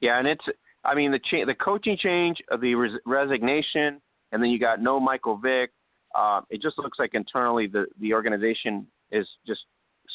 Yeah, 0.00 0.18
and 0.18 0.26
it's. 0.26 0.44
I 0.84 0.94
mean, 0.94 1.12
the 1.12 1.18
cha- 1.18 1.44
the 1.44 1.54
coaching 1.54 1.96
change, 1.98 2.38
of 2.50 2.60
the 2.60 2.74
res- 2.74 3.00
resignation, 3.04 4.00
and 4.32 4.42
then 4.42 4.50
you 4.50 4.58
got 4.58 4.80
no 4.80 4.98
Michael 4.98 5.36
Vick. 5.36 5.70
Uh, 6.14 6.40
it 6.50 6.60
just 6.60 6.78
looks 6.78 6.98
like 6.98 7.14
internally 7.14 7.66
the 7.66 7.86
the 8.00 8.12
organization 8.14 8.86
is 9.12 9.26
just 9.46 9.60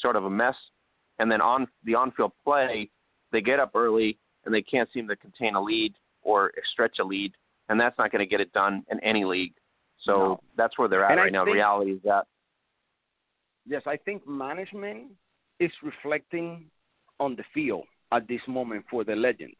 sort 0.02 0.16
of 0.16 0.26
a 0.26 0.30
mess 0.30 0.56
and 1.20 1.32
then 1.32 1.42
on 1.42 1.68
the 1.84 1.96
on-field 1.96 2.32
play, 2.44 2.90
they 3.32 3.42
get 3.42 3.60
up 3.60 3.72
early 3.76 4.18
and 4.46 4.54
they 4.54 4.62
can't 4.62 4.90
seem 4.94 5.08
to 5.08 5.16
contain 5.16 5.56
a 5.56 5.62
lead 5.62 5.94
or 6.24 6.52
stretch 6.72 6.98
a 7.00 7.04
lead, 7.04 7.34
and 7.70 7.80
that's 7.80 7.98
not 7.98 8.12
going 8.12 8.20
to 8.20 8.30
get 8.30 8.42
it 8.42 8.52
done 8.54 8.84
in 8.90 9.00
any 9.02 9.26
league. 9.26 9.54
So 10.06 10.12
no. 10.12 10.40
that's 10.58 10.78
where 10.78 10.88
they're 10.88 11.04
at 11.04 11.12
and 11.12 11.20
right 11.20 11.28
I 11.28 11.30
now. 11.30 11.46
Think, 11.46 11.56
Reality 11.56 11.92
is 11.92 12.00
that. 12.04 12.26
Yes, 13.66 13.82
I 13.88 13.98
think 13.98 14.28
management 14.28 15.12
is 15.60 15.72
reflecting 15.82 16.66
on 17.20 17.36
the 17.36 17.44
field 17.54 17.86
at 18.12 18.28
this 18.28 18.42
moment 18.48 18.86
for 18.90 19.04
the 19.04 19.16
legend. 19.16 19.54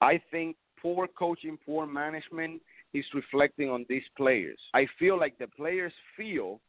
I 0.00 0.20
think 0.30 0.56
poor 0.80 1.06
coaching, 1.06 1.58
poor 1.64 1.86
management 1.86 2.60
is 2.92 3.04
reflecting 3.14 3.70
on 3.70 3.86
these 3.88 4.02
players. 4.16 4.58
I 4.74 4.86
feel 4.98 5.18
like 5.18 5.38
the 5.38 5.48
players 5.48 5.92
feel 6.16 6.60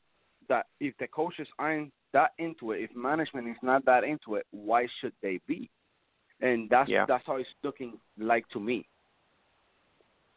that 0.50 0.68
if 0.80 0.94
the 1.00 1.08
coaches 1.08 1.48
aren't 1.60 1.92
that 2.14 2.32
into 2.40 2.72
it, 2.72 2.82
if 2.84 2.96
management 2.96 3.48
is 3.50 3.58
not 3.62 3.86
that 3.86 4.04
into 4.04 4.36
it, 4.36 4.46
why 4.52 4.88
should 5.02 5.14
they 5.22 5.40
be? 5.48 5.70
And 6.40 6.70
that's 6.70 6.90
yeah. 6.90 7.06
that's 7.08 7.24
how 7.26 7.38
it's 7.38 7.50
looking 7.64 8.00
like 8.18 8.48
to 8.50 8.60
me. 8.60 8.88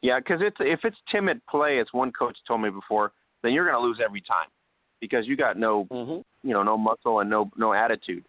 Yeah, 0.02 0.18
because 0.18 0.40
it's 0.42 0.56
if 0.60 0.80
it's 0.84 0.96
timid 1.10 1.40
play, 1.46 1.78
as 1.78 1.86
one 1.92 2.12
coach 2.12 2.36
told 2.46 2.62
me 2.62 2.70
before, 2.70 3.12
then 3.42 3.52
you're 3.52 3.64
going 3.64 3.80
to 3.80 3.86
lose 3.86 4.00
every 4.02 4.22
time 4.22 4.48
because 5.00 5.26
you 5.26 5.36
got 5.36 5.58
no 5.58 5.86
mm-hmm. 5.90 6.48
you 6.48 6.54
know 6.54 6.62
no 6.62 6.78
muscle 6.78 7.20
and 7.20 7.28
no 7.28 7.50
no 7.56 7.74
attitude. 7.74 8.24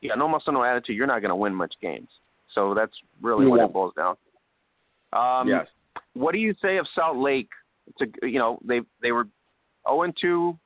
You 0.00 0.10
got 0.10 0.18
no 0.18 0.28
muscle, 0.28 0.52
no 0.52 0.64
attitude. 0.64 0.96
You're 0.96 1.06
not 1.06 1.20
going 1.20 1.30
to 1.30 1.36
win 1.36 1.54
much 1.54 1.74
games. 1.80 2.08
So 2.54 2.74
that's 2.74 2.92
really 3.22 3.46
yeah. 3.46 3.50
what 3.50 3.60
it 3.60 3.72
boils 3.72 3.94
down. 3.96 4.16
Um, 5.12 5.48
yes. 5.48 5.66
What 6.12 6.32
do 6.32 6.38
you 6.38 6.54
say 6.60 6.76
of 6.76 6.86
Salt 6.94 7.16
Lake? 7.16 7.48
It's 7.86 8.12
a 8.22 8.28
you 8.28 8.38
know 8.38 8.58
they 8.66 8.80
they 9.00 9.12
were 9.12 9.26
0 9.88 10.02
and 10.02 10.16
2 10.20 10.58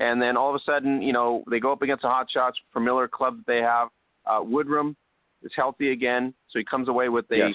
and 0.00 0.20
then 0.20 0.36
all 0.36 0.48
of 0.48 0.54
a 0.54 0.64
sudden, 0.64 1.02
you 1.02 1.12
know, 1.12 1.44
they 1.50 1.60
go 1.60 1.72
up 1.72 1.82
against 1.82 2.02
the 2.02 2.08
hot 2.08 2.26
shots, 2.32 2.58
Miller 2.74 3.06
club 3.06 3.36
that 3.36 3.46
they 3.46 3.58
have. 3.58 3.88
Uh, 4.26 4.40
Woodrum 4.40 4.96
is 5.42 5.52
healthy 5.54 5.92
again, 5.92 6.32
so 6.48 6.58
he 6.58 6.64
comes 6.64 6.88
away 6.88 7.10
with 7.10 7.30
a, 7.30 7.36
yes. 7.36 7.50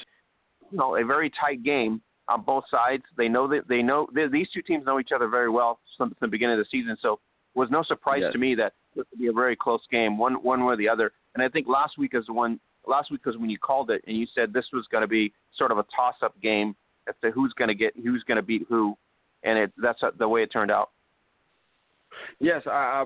you 0.71 0.77
know, 0.77 0.95
a 0.95 1.03
very 1.03 1.31
tight 1.31 1.63
game 1.63 2.01
on 2.27 2.41
both 2.41 2.63
sides. 2.69 3.03
They 3.17 3.27
know 3.27 3.47
that 3.47 3.67
they 3.67 3.81
know 3.81 4.07
these 4.13 4.47
two 4.53 4.61
teams 4.61 4.85
know 4.85 4.99
each 4.99 5.11
other 5.13 5.27
very 5.27 5.49
well 5.49 5.79
since 5.97 6.13
the 6.19 6.27
beginning 6.27 6.59
of 6.59 6.65
the 6.65 6.69
season. 6.71 6.97
So 7.01 7.13
it 7.13 7.59
was 7.59 7.69
no 7.71 7.83
surprise 7.83 8.21
yes. 8.21 8.33
to 8.33 8.39
me 8.39 8.55
that 8.55 8.73
this 8.95 9.05
would 9.11 9.19
be 9.19 9.27
a 9.27 9.33
very 9.33 9.55
close 9.55 9.81
game, 9.91 10.17
one 10.17 10.35
one 10.35 10.65
way 10.65 10.73
or 10.73 10.77
the 10.77 10.89
other. 10.89 11.11
And 11.33 11.43
I 11.43 11.49
think 11.49 11.67
last 11.67 11.97
week 11.97 12.11
is 12.13 12.25
the 12.27 12.33
one. 12.33 12.59
Last 12.87 13.09
week 13.09 13.25
was 13.25 13.35
when 13.37 13.49
you 13.49 13.57
called 13.57 13.89
it 13.89 14.03
and 14.05 14.15
you 14.15 14.27
said 14.35 14.53
this 14.53 14.67
was 14.71 14.85
going 14.91 15.01
to 15.01 15.07
be 15.07 15.33
sort 15.57 15.71
of 15.71 15.79
a 15.79 15.85
toss-up 15.95 16.39
game 16.39 16.75
as 17.09 17.15
to 17.23 17.31
who's 17.31 17.51
going 17.53 17.67
to 17.67 17.73
get 17.73 17.93
who's 17.95 18.23
going 18.27 18.35
to 18.35 18.43
beat 18.43 18.65
who, 18.69 18.95
and 19.43 19.57
it 19.57 19.71
that's 19.81 20.01
the 20.19 20.27
way 20.27 20.43
it 20.43 20.51
turned 20.51 20.69
out. 20.71 20.91
Yes, 22.39 22.61
I, 22.67 23.05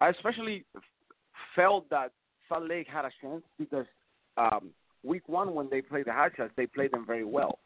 I 0.00 0.08
especially 0.10 0.64
felt 1.56 1.88
that 1.90 2.12
Salt 2.48 2.68
Lake 2.68 2.86
had 2.86 3.04
a 3.04 3.10
chance 3.20 3.42
because 3.58 3.86
um, 4.36 4.70
week 5.02 5.28
one 5.28 5.54
when 5.54 5.68
they 5.70 5.80
played 5.80 6.06
the 6.06 6.10
Hotshots, 6.10 6.50
they 6.56 6.66
played 6.66 6.92
them 6.92 7.06
very 7.06 7.24
well. 7.24 7.58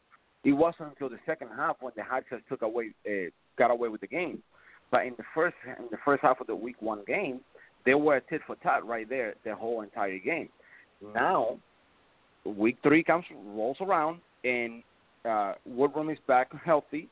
It 0.43 0.53
wasn't 0.53 0.89
until 0.89 1.09
the 1.09 1.19
second 1.25 1.49
half 1.55 1.77
when 1.81 1.93
the 1.95 2.01
Hotshots 2.01 2.41
took 2.47 2.61
away, 2.61 2.91
uh, 3.07 3.29
got 3.57 3.71
away 3.71 3.89
with 3.89 4.01
the 4.01 4.07
game. 4.07 4.41
But 4.91 5.05
in 5.05 5.13
the 5.17 5.23
first 5.35 5.55
in 5.65 5.85
the 5.91 5.97
first 6.03 6.21
half 6.23 6.41
of 6.41 6.47
the 6.47 6.55
week 6.55 6.81
one 6.81 7.03
game, 7.05 7.41
they 7.85 7.93
were 7.93 8.19
tit 8.21 8.41
for 8.47 8.55
tat 8.57 8.85
right 8.85 9.07
there 9.07 9.35
the 9.45 9.53
whole 9.55 9.81
entire 9.81 10.17
game. 10.17 10.49
Now, 11.13 11.59
week 12.45 12.77
three 12.83 13.03
comes 13.03 13.25
rolls 13.47 13.77
around 13.81 14.19
and 14.43 14.81
uh, 15.25 15.53
Woodrum 15.69 16.11
is 16.11 16.17
back 16.27 16.49
healthy. 16.65 17.09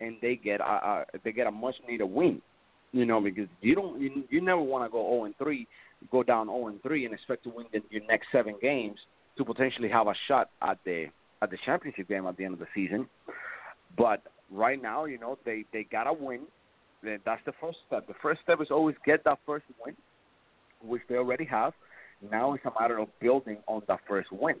and 0.00 0.16
they 0.20 0.36
get 0.36 0.60
a, 0.60 0.64
a 0.64 1.04
they 1.24 1.32
get 1.32 1.46
a 1.46 1.50
much 1.50 1.74
needed 1.88 2.04
win. 2.04 2.40
You 2.92 3.06
know, 3.06 3.20
because 3.20 3.48
you 3.60 3.74
don't 3.74 4.00
you, 4.00 4.24
you 4.30 4.40
never 4.40 4.60
want 4.60 4.84
to 4.84 4.90
go 4.90 5.08
0 5.12 5.24
and 5.26 5.36
3, 5.38 5.66
go 6.10 6.22
down 6.24 6.46
0 6.46 6.68
and 6.68 6.82
3, 6.82 7.04
and 7.04 7.14
expect 7.14 7.44
to 7.44 7.50
win 7.50 7.66
the, 7.72 7.80
your 7.90 8.04
next 8.06 8.26
seven 8.32 8.54
games 8.60 8.98
to 9.38 9.44
potentially 9.44 9.88
have 9.88 10.08
a 10.08 10.14
shot 10.26 10.50
at 10.60 10.78
the 10.84 11.06
at 11.42 11.50
the 11.50 11.58
championship 11.64 12.08
game 12.08 12.26
at 12.26 12.36
the 12.36 12.44
end 12.44 12.54
of 12.54 12.60
the 12.60 12.66
season. 12.74 13.08
But 13.96 14.22
right 14.50 14.80
now, 14.80 15.04
you 15.04 15.18
know, 15.18 15.38
they 15.44 15.64
they 15.72 15.84
gotta 15.84 16.12
win. 16.12 16.40
That's 17.02 17.40
the 17.46 17.52
first 17.60 17.78
step. 17.86 18.06
The 18.06 18.14
first 18.22 18.42
step 18.42 18.60
is 18.60 18.68
always 18.70 18.96
get 19.06 19.24
that 19.24 19.38
first 19.46 19.64
win, 19.84 19.96
which 20.82 21.02
they 21.08 21.16
already 21.16 21.44
have. 21.46 21.72
Now 22.30 22.52
it's 22.52 22.64
a 22.66 22.80
matter 22.80 22.98
of 22.98 23.08
building 23.20 23.58
on 23.66 23.82
that 23.88 24.00
first 24.06 24.30
win, 24.30 24.56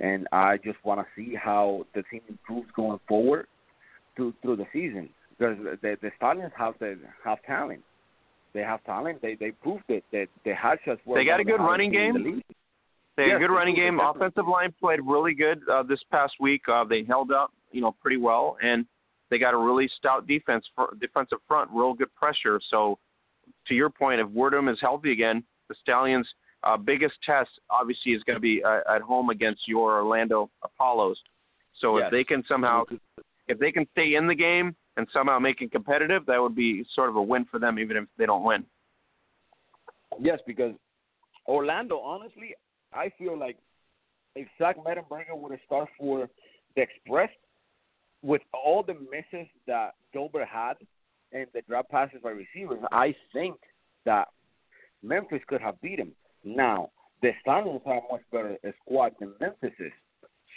and 0.00 0.26
I 0.32 0.56
just 0.58 0.84
want 0.84 1.00
to 1.00 1.06
see 1.16 1.34
how 1.36 1.86
the 1.94 2.02
team 2.10 2.22
improves 2.28 2.68
going 2.74 2.98
forward 3.06 3.46
through 4.16 4.34
through 4.42 4.56
the 4.56 4.66
season 4.72 5.08
because 5.38 5.56
the 5.82 5.96
the 6.02 6.10
Stallions 6.16 6.52
have 6.56 6.74
the 6.80 6.98
have 7.24 7.38
talent. 7.44 7.82
They 8.54 8.60
have 8.60 8.82
talent. 8.84 9.22
They 9.22 9.36
they 9.36 9.52
proved 9.52 9.84
it. 9.88 10.04
That 10.12 10.26
the 10.44 10.54
Hatchets 10.54 11.00
were. 11.06 11.16
They 11.16 11.24
got 11.24 11.38
a 11.38 11.44
good 11.44 11.60
running 11.60 11.92
game. 11.92 12.42
They 13.18 13.24
had 13.24 13.30
yes, 13.30 13.36
a 13.38 13.40
good 13.40 13.52
running 13.52 13.74
game. 13.74 13.98
Offensive 13.98 14.46
line 14.46 14.72
played 14.78 15.00
really 15.04 15.34
good 15.34 15.60
uh, 15.68 15.82
this 15.82 15.98
past 16.08 16.34
week. 16.38 16.62
Uh, 16.72 16.84
they 16.84 17.02
held 17.02 17.32
up, 17.32 17.52
you 17.72 17.80
know, 17.80 17.90
pretty 18.00 18.16
well, 18.16 18.56
and 18.62 18.86
they 19.28 19.40
got 19.40 19.54
a 19.54 19.56
really 19.58 19.90
stout 19.98 20.28
defense, 20.28 20.64
for, 20.76 20.94
defensive 21.00 21.38
front, 21.48 21.68
real 21.74 21.94
good 21.94 22.14
pressure. 22.14 22.60
So, 22.70 22.96
to 23.66 23.74
your 23.74 23.90
point, 23.90 24.20
if 24.20 24.28
Woodrum 24.28 24.72
is 24.72 24.78
healthy 24.80 25.10
again, 25.10 25.42
the 25.68 25.74
Stallions' 25.82 26.28
uh, 26.62 26.76
biggest 26.76 27.14
test 27.26 27.50
obviously 27.70 28.12
is 28.12 28.22
going 28.22 28.36
to 28.36 28.40
be 28.40 28.62
uh, 28.62 28.80
at 28.88 29.02
home 29.02 29.30
against 29.30 29.66
your 29.66 30.00
Orlando 30.00 30.48
Apollos. 30.62 31.18
So 31.80 31.98
yes. 31.98 32.06
if 32.06 32.12
they 32.12 32.22
can 32.22 32.44
somehow, 32.48 32.84
if 33.48 33.58
they 33.58 33.72
can 33.72 33.84
stay 33.92 34.14
in 34.14 34.28
the 34.28 34.34
game 34.34 34.76
and 34.96 35.08
somehow 35.12 35.40
make 35.40 35.60
it 35.60 35.72
competitive, 35.72 36.24
that 36.26 36.40
would 36.40 36.54
be 36.54 36.84
sort 36.94 37.08
of 37.08 37.16
a 37.16 37.22
win 37.22 37.46
for 37.50 37.58
them, 37.58 37.80
even 37.80 37.96
if 37.96 38.04
they 38.16 38.26
don't 38.26 38.44
win. 38.44 38.64
Yes, 40.20 40.38
because 40.46 40.72
Orlando, 41.46 41.98
honestly, 41.98 42.54
I 42.92 43.10
feel 43.18 43.38
like 43.38 43.56
if 44.34 44.48
Zach 44.58 44.76
Mettenberger 44.78 45.36
would 45.36 45.52
have 45.52 45.60
started 45.66 45.92
for 45.98 46.28
the 46.76 46.82
Express, 46.82 47.30
with 48.22 48.42
all 48.52 48.82
the 48.82 48.94
misses 48.94 49.48
that 49.66 49.94
Gilbert 50.12 50.46
had 50.46 50.74
and 51.32 51.46
the 51.54 51.62
drop 51.68 51.88
passes 51.88 52.20
by 52.22 52.30
receivers, 52.30 52.80
I 52.90 53.14
think 53.32 53.56
that 54.04 54.28
Memphis 55.02 55.42
could 55.46 55.60
have 55.60 55.80
beat 55.80 55.98
him. 55.98 56.12
Now, 56.44 56.90
the 57.22 57.30
Stallions 57.42 57.80
have 57.86 58.02
a 58.08 58.12
much 58.12 58.22
better 58.32 58.58
squad 58.84 59.12
than 59.20 59.34
Memphis 59.40 59.74
is. 59.78 59.92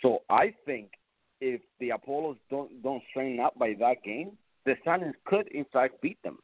So 0.01 0.21
I 0.29 0.53
think 0.65 0.91
if 1.39 1.61
the 1.79 1.91
Apollos 1.91 2.37
don't 2.49 2.81
don't 2.81 3.03
strain 3.09 3.39
up 3.39 3.57
by 3.57 3.75
that 3.79 4.03
game, 4.03 4.31
the 4.65 4.75
Stallions 4.81 5.15
could 5.25 5.47
in 5.49 5.65
fact 5.71 6.01
beat 6.01 6.21
them. 6.23 6.39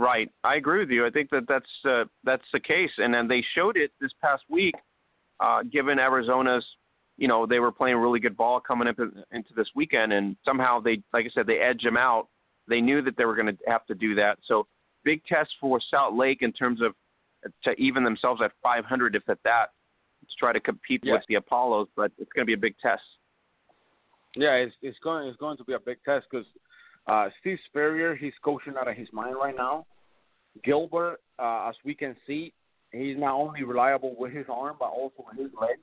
Right, 0.00 0.30
I 0.44 0.54
agree 0.54 0.78
with 0.78 0.88
you. 0.88 1.04
I 1.04 1.10
think 1.10 1.28
that 1.28 1.44
that's 1.46 1.68
uh, 1.86 2.04
that's 2.24 2.46
the 2.54 2.58
case, 2.58 2.90
and 2.96 3.12
then 3.12 3.28
they 3.28 3.44
showed 3.54 3.76
it 3.76 3.90
this 4.00 4.12
past 4.22 4.42
week, 4.48 4.74
uh, 5.40 5.62
given 5.70 5.98
Arizona's 5.98 6.64
you 7.18 7.28
know 7.28 7.44
they 7.44 7.58
were 7.58 7.70
playing 7.70 7.98
really 7.98 8.18
good 8.18 8.34
ball 8.34 8.60
coming 8.60 8.88
up 8.88 8.96
into 8.98 9.50
this 9.54 9.68
weekend, 9.74 10.14
and 10.14 10.36
somehow 10.42 10.80
they, 10.80 11.02
like 11.12 11.26
I 11.26 11.30
said, 11.34 11.46
they 11.46 11.58
edged 11.58 11.84
them 11.84 11.98
out. 11.98 12.28
They 12.66 12.80
knew 12.80 13.02
that 13.02 13.18
they 13.18 13.26
were 13.26 13.36
going 13.36 13.54
to 13.54 13.58
have 13.66 13.84
to 13.88 13.94
do 13.94 14.14
that. 14.14 14.38
So 14.46 14.66
big 15.04 15.22
test 15.26 15.50
for 15.60 15.78
Salt 15.90 16.14
Lake 16.14 16.38
in 16.40 16.52
terms 16.52 16.80
of 16.80 16.94
to 17.64 17.72
even 17.72 18.02
themselves 18.02 18.40
at 18.42 18.52
500, 18.62 19.14
if 19.14 19.28
at 19.28 19.36
that, 19.44 19.66
to 20.22 20.34
try 20.38 20.54
to 20.54 20.60
compete 20.60 21.02
yeah. 21.04 21.12
with 21.12 21.24
the 21.28 21.34
Apollos. 21.34 21.88
But 21.94 22.10
it's 22.16 22.32
going 22.32 22.46
to 22.46 22.46
be 22.46 22.54
a 22.54 22.56
big 22.56 22.74
test. 22.80 23.02
Yeah, 24.34 24.54
it's, 24.54 24.74
it's 24.80 24.98
going 25.04 25.28
it's 25.28 25.36
going 25.36 25.58
to 25.58 25.64
be 25.64 25.74
a 25.74 25.78
big 25.78 25.98
test 26.06 26.24
because 26.30 26.46
uh, 27.10 27.28
Steve 27.40 27.58
Spurrier 27.66 28.14
he's 28.14 28.32
coaching 28.44 28.74
out 28.80 28.88
of 28.88 28.96
his 28.96 29.08
mind 29.12 29.34
right 29.36 29.56
now. 29.56 29.84
Gilbert, 30.64 31.18
uh, 31.38 31.68
as 31.68 31.74
we 31.84 31.94
can 31.94 32.16
see, 32.26 32.52
he's 32.92 33.16
not 33.18 33.34
only 33.34 33.62
reliable 33.64 34.14
with 34.18 34.32
his 34.32 34.46
arm 34.48 34.76
but 34.78 34.86
also 34.86 35.24
with 35.28 35.38
his 35.38 35.50
legs. 35.60 35.80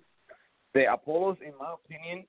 The 0.74 0.92
Apollos, 0.92 1.38
in 1.46 1.54
my 1.60 1.74
opinion, 1.74 2.26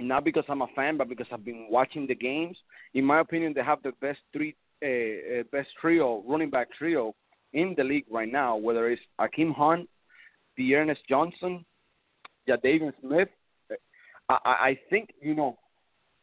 not 0.00 0.24
because 0.24 0.44
I'm 0.48 0.62
a 0.62 0.66
fan, 0.74 0.96
but 0.96 1.08
because 1.08 1.26
I've 1.32 1.44
been 1.44 1.66
watching 1.70 2.06
the 2.06 2.14
games. 2.14 2.56
In 2.94 3.04
my 3.04 3.20
opinion, 3.20 3.52
they 3.54 3.62
have 3.62 3.82
the 3.82 3.92
best 4.00 4.20
three, 4.32 4.54
uh, 4.82 5.40
uh, 5.40 5.42
best 5.52 5.68
trio, 5.80 6.22
running 6.26 6.50
back 6.50 6.68
trio 6.76 7.14
in 7.52 7.74
the 7.76 7.84
league 7.84 8.06
right 8.10 8.30
now. 8.30 8.56
Whether 8.56 8.90
it's 8.90 9.02
Akeem 9.20 9.54
Hunt, 9.54 9.88
D'Ernest 10.56 11.00
Johnson, 11.08 11.64
David 12.46 12.94
Smith. 13.00 13.28
I, 14.28 14.38
I 14.44 14.78
think 14.90 15.10
you 15.20 15.34
know, 15.34 15.58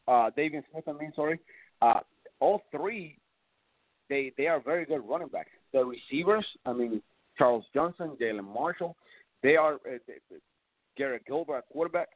uh, 0.07 0.29
David 0.35 0.63
Smith. 0.71 0.83
I 0.87 0.93
mean, 0.93 1.11
sorry. 1.15 1.39
Uh, 1.81 1.99
all 2.39 2.61
three, 2.71 3.17
they 4.09 4.33
they 4.37 4.47
are 4.47 4.59
very 4.59 4.85
good 4.85 5.01
running 5.07 5.29
backs. 5.29 5.49
The 5.73 5.83
receivers, 5.85 6.45
I 6.65 6.73
mean, 6.73 7.01
Charles 7.37 7.65
Johnson, 7.73 8.17
Jalin 8.19 8.43
Marshall, 8.43 8.95
they 9.41 9.55
are 9.55 9.75
uh, 9.75 9.97
Garrett 10.97 11.25
Gilbert 11.25 11.63
quarterback, 11.71 12.09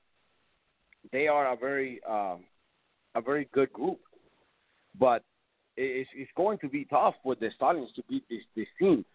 they 1.12 1.28
are 1.28 1.54
a 1.54 1.56
very 1.56 2.02
uh, 2.08 2.36
a 3.16 3.22
very 3.22 3.48
good 3.54 3.72
group. 3.74 4.00
But 4.98 5.24
it's, 5.78 6.10
it's 6.16 6.32
going 6.38 6.58
to 6.60 6.70
be 6.70 6.86
tough 6.86 7.16
for 7.24 7.36
the 7.36 7.50
Stallions 7.56 7.90
to 7.96 8.04
beat 8.10 8.24
this 8.30 8.42
this 8.56 8.68
team. 8.80 9.06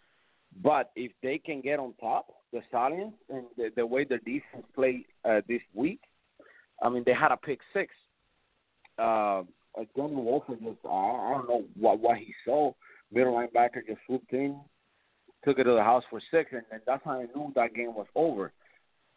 But 0.62 0.90
if 0.96 1.12
they 1.22 1.38
can 1.38 1.60
get 1.60 1.78
on 1.78 1.94
top, 2.00 2.26
the 2.52 2.60
Stallions 2.68 3.12
and 3.28 3.44
the, 3.56 3.70
the 3.76 3.86
way 3.86 4.04
their 4.04 4.18
defense 4.18 4.66
played 4.74 5.04
uh, 5.24 5.40
this 5.48 5.62
week, 5.74 6.00
I 6.82 6.88
mean 6.88 7.02
they 7.06 7.14
had 7.14 7.32
a 7.32 7.36
pick 7.36 7.60
six. 7.72 7.94
Uh, 8.98 9.42
Johnny 9.96 10.14
Wolford 10.14 10.60
just 10.62 10.78
uh, 10.84 10.88
I 10.88 11.32
don't 11.34 11.48
know 11.48 11.64
what 11.78 12.00
what 12.00 12.18
he 12.18 12.34
saw. 12.44 12.72
Middle 13.12 13.34
linebacker 13.34 13.86
just 13.86 14.00
swooped 14.06 14.32
in, 14.32 14.60
took 15.44 15.58
it 15.58 15.64
to 15.64 15.74
the 15.74 15.82
house 15.82 16.04
for 16.10 16.20
six, 16.30 16.50
and, 16.52 16.62
and 16.70 16.80
that's 16.86 17.04
how 17.04 17.12
I 17.12 17.26
knew 17.34 17.52
that 17.54 17.74
game 17.74 17.94
was 17.94 18.06
over. 18.14 18.52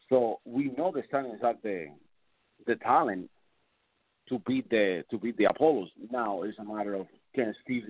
So 0.10 0.40
we 0.46 0.72
know 0.78 0.92
the 0.92 1.04
Stallions 1.08 1.42
have 1.42 1.58
the 1.64 1.88
the 2.66 2.76
talent 2.76 3.30
to 4.30 4.40
beat 4.46 4.70
the 4.70 5.04
to 5.12 5.18
beat 5.18 5.38
the 5.38 5.46
Apollos. 5.46 5.90
Now 6.12 6.44
it's 6.44 6.58
a 6.60 6.64
matter 6.64 6.96
of 6.96 7.08
can 7.36 7.54
Steve 7.64 7.84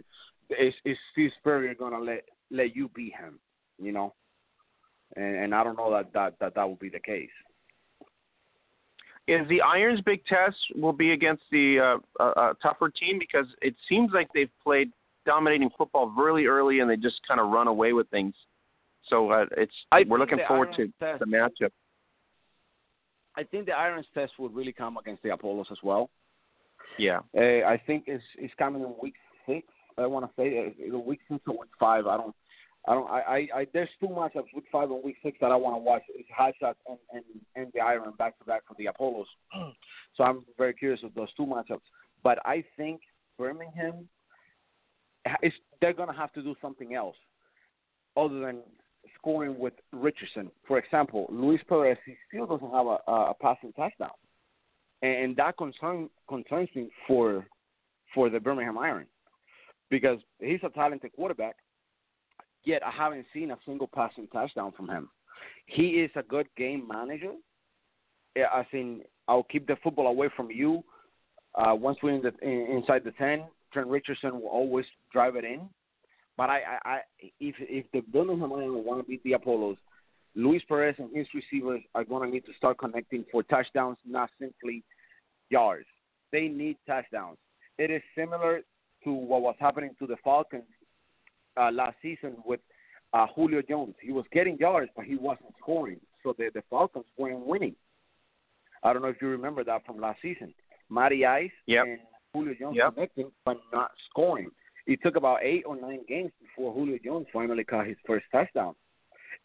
is, 0.49 0.73
is 0.85 0.97
Steve 1.11 1.31
Spurrier 1.39 1.75
gonna 1.75 1.99
let 1.99 2.23
let 2.51 2.75
you 2.75 2.89
beat 2.95 3.13
him? 3.15 3.39
You 3.81 3.91
know, 3.91 4.13
and, 5.15 5.35
and 5.35 5.55
I 5.55 5.63
don't 5.63 5.77
know 5.77 5.91
that 5.91 6.13
that 6.13 6.39
that 6.39 6.55
that 6.55 6.67
will 6.67 6.75
be 6.75 6.89
the 6.89 6.99
case. 6.99 7.29
Is 9.25 9.47
the 9.47 9.61
Irons' 9.61 10.01
big 10.01 10.25
test 10.25 10.57
will 10.75 10.91
be 10.91 11.11
against 11.11 11.43
the 11.49 11.97
uh, 12.19 12.23
uh, 12.23 12.53
tougher 12.61 12.89
team 12.89 13.19
because 13.19 13.45
it 13.61 13.73
seems 13.87 14.11
like 14.13 14.27
they've 14.33 14.51
played 14.61 14.91
dominating 15.25 15.69
football 15.77 16.09
really 16.09 16.45
early 16.45 16.81
and 16.81 16.89
they 16.89 16.97
just 16.97 17.21
kind 17.25 17.39
of 17.39 17.49
run 17.49 17.67
away 17.67 17.93
with 17.93 18.09
things. 18.09 18.33
So 19.09 19.31
uh, 19.31 19.45
it's 19.57 19.73
I 19.91 20.03
we're 20.07 20.19
looking 20.19 20.39
forward 20.47 20.69
to 20.75 20.91
test, 20.99 21.19
the 21.19 21.25
matchup. 21.25 21.71
I 23.35 23.43
think 23.43 23.65
the 23.65 23.73
Irons 23.73 24.05
test 24.13 24.33
would 24.39 24.53
really 24.53 24.73
come 24.73 24.97
against 24.97 25.23
the 25.23 25.33
Apollos 25.33 25.67
as 25.71 25.77
well. 25.83 26.09
Yeah. 26.97 27.19
Uh, 27.35 27.65
I 27.67 27.81
think 27.85 28.05
it's 28.07 28.23
it's 28.37 28.53
coming 28.57 28.81
in 28.81 28.93
week 29.01 29.15
six. 29.45 29.67
I 29.97 30.05
want 30.05 30.25
to 30.25 30.31
say 30.37 30.73
uh, 30.91 30.97
week 30.97 31.19
six 31.29 31.41
or 31.47 31.53
week 31.53 31.71
five. 31.79 32.07
I 32.07 32.17
don't. 32.17 32.35
I 32.87 32.93
don't. 32.93 33.09
I. 33.09 33.19
I, 33.19 33.47
I 33.59 33.67
there's 33.73 33.89
two 33.99 34.07
matchups, 34.07 34.53
week 34.53 34.65
five 34.71 34.91
and 34.91 35.03
week 35.03 35.15
six, 35.23 35.37
that 35.41 35.51
I 35.51 35.55
want 35.55 35.75
to 35.75 35.79
watch. 35.79 36.03
It's 36.09 36.27
High 36.35 36.53
Shots 36.59 36.79
and 36.87 36.97
and 37.13 37.23
and 37.55 37.71
the 37.73 37.79
Iron 37.79 38.13
back 38.17 38.37
to 38.39 38.45
back 38.45 38.63
for 38.67 38.75
the 38.77 38.87
Apollos. 38.87 39.27
so 40.17 40.23
I'm 40.23 40.43
very 40.57 40.73
curious 40.73 41.01
of 41.03 41.13
those 41.13 41.29
two 41.35 41.45
matchups. 41.45 41.81
But 42.23 42.39
I 42.45 42.63
think 42.77 43.01
Birmingham, 43.37 44.07
is 45.41 45.53
they're 45.81 45.93
gonna 45.93 46.13
have 46.13 46.33
to 46.33 46.41
do 46.41 46.55
something 46.61 46.93
else 46.93 47.15
other 48.17 48.39
than 48.39 48.59
scoring 49.17 49.57
with 49.57 49.73
Richardson. 49.91 50.51
For 50.67 50.77
example, 50.77 51.27
Luis 51.29 51.61
Perez 51.67 51.97
he 52.05 52.15
still 52.27 52.45
doesn't 52.45 52.71
have 52.71 52.85
a, 52.85 52.97
a 53.11 53.33
passing 53.41 53.73
touchdown, 53.73 54.11
and 55.01 55.35
that 55.37 55.57
concern 55.57 56.09
concerns 56.27 56.69
me 56.75 56.89
for 57.07 57.45
for 58.13 58.29
the 58.29 58.39
Birmingham 58.39 58.77
Iron 58.77 59.07
because 59.89 60.19
he's 60.39 60.59
a 60.63 60.69
talented 60.69 61.11
quarterback. 61.15 61.55
Yet 62.65 62.81
I 62.85 62.91
haven't 62.91 63.25
seen 63.33 63.51
a 63.51 63.57
single 63.65 63.89
passing 63.93 64.27
touchdown 64.27 64.71
from 64.75 64.89
him. 64.89 65.09
He 65.65 66.01
is 66.01 66.11
a 66.15 66.23
good 66.23 66.47
game 66.57 66.87
manager. 66.87 67.33
I 68.37 68.65
think 68.71 69.03
I'll 69.27 69.43
keep 69.43 69.67
the 69.67 69.75
football 69.83 70.07
away 70.07 70.29
from 70.35 70.49
you. 70.49 70.83
Uh, 71.55 71.75
once 71.75 71.97
we're 72.01 72.13
in 72.13 72.21
the, 72.21 72.33
in, 72.41 72.77
inside 72.77 73.03
the 73.03 73.11
ten, 73.11 73.45
Trent 73.71 73.87
Richardson 73.87 74.33
will 74.41 74.49
always 74.49 74.85
drive 75.11 75.35
it 75.35 75.45
in 75.45 75.69
but 76.37 76.49
I, 76.49 76.59
I, 76.85 76.89
I 76.89 76.99
if 77.39 77.55
if 77.59 77.85
the 77.93 78.01
Birmingham 78.01 78.51
Lions 78.51 78.85
want 78.85 79.01
to 79.01 79.07
beat 79.07 79.23
the 79.23 79.33
Apollos, 79.33 79.77
Luis 80.35 80.61
Perez 80.67 80.95
and 80.97 81.15
his 81.15 81.27
receivers 81.33 81.81
are 81.93 82.03
going 82.03 82.27
to 82.27 82.33
need 82.33 82.45
to 82.45 82.53
start 82.57 82.77
connecting 82.77 83.25
for 83.31 83.43
touchdowns, 83.43 83.97
not 84.05 84.29
simply 84.39 84.83
yards. 85.49 85.85
They 86.31 86.47
need 86.47 86.77
touchdowns. 86.87 87.37
It 87.77 87.91
is 87.91 88.01
similar 88.17 88.61
to 89.03 89.13
what 89.13 89.41
was 89.41 89.55
happening 89.59 89.91
to 89.99 90.07
the 90.07 90.17
Falcons 90.23 90.63
uh, 91.57 91.71
last 91.71 91.95
season 92.01 92.35
with 92.45 92.59
uh, 93.13 93.27
Julio 93.35 93.61
Jones. 93.61 93.95
He 94.01 94.11
was 94.11 94.25
getting 94.31 94.57
yards, 94.57 94.91
but 94.95 95.05
he 95.05 95.15
wasn't 95.15 95.53
scoring. 95.61 95.99
So 96.23 96.33
the, 96.37 96.49
the 96.53 96.63
Falcons 96.69 97.05
weren't 97.17 97.45
winning. 97.45 97.75
I 98.83 98.91
don't 98.93 99.01
know 99.01 99.09
if 99.09 99.21
you 99.21 99.29
remember 99.29 99.63
that 99.63 99.85
from 99.85 99.99
last 99.99 100.21
season. 100.21 100.53
Matty 100.89 101.25
Ice 101.25 101.51
yep. 101.67 101.85
and 101.85 101.99
Julio 102.33 102.53
Jones 102.59 102.75
yep. 102.77 102.93
connecting, 102.95 103.31
but 103.45 103.57
not 103.71 103.91
scoring. 104.09 104.49
It 104.85 104.99
took 105.01 105.15
about 105.15 105.39
eight 105.43 105.63
or 105.65 105.79
nine 105.79 106.01
games 106.07 106.31
before 106.41 106.73
Julio 106.73 106.97
Jones 107.03 107.27
finally 107.31 107.63
caught 107.63 107.87
his 107.87 107.97
first 108.05 108.25
touchdown, 108.31 108.75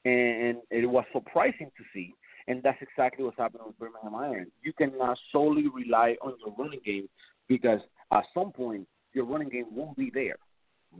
and 0.04 0.58
it 0.70 0.88
was 0.90 1.04
surprising 1.12 1.70
to 1.76 1.84
see. 1.94 2.12
And 2.48 2.62
that's 2.62 2.80
exactly 2.80 3.24
what's 3.24 3.36
happening 3.36 3.66
with 3.66 3.78
Birmingham 3.78 4.14
Iron. 4.14 4.50
You 4.62 4.72
cannot 4.72 5.18
solely 5.30 5.66
rely 5.68 6.16
on 6.22 6.34
your 6.44 6.54
running 6.58 6.80
game 6.84 7.08
because 7.46 7.80
at 8.10 8.24
some 8.32 8.52
point 8.52 8.88
your 9.12 9.26
running 9.26 9.50
game 9.50 9.66
won't 9.70 9.96
be 9.96 10.10
there. 10.12 10.36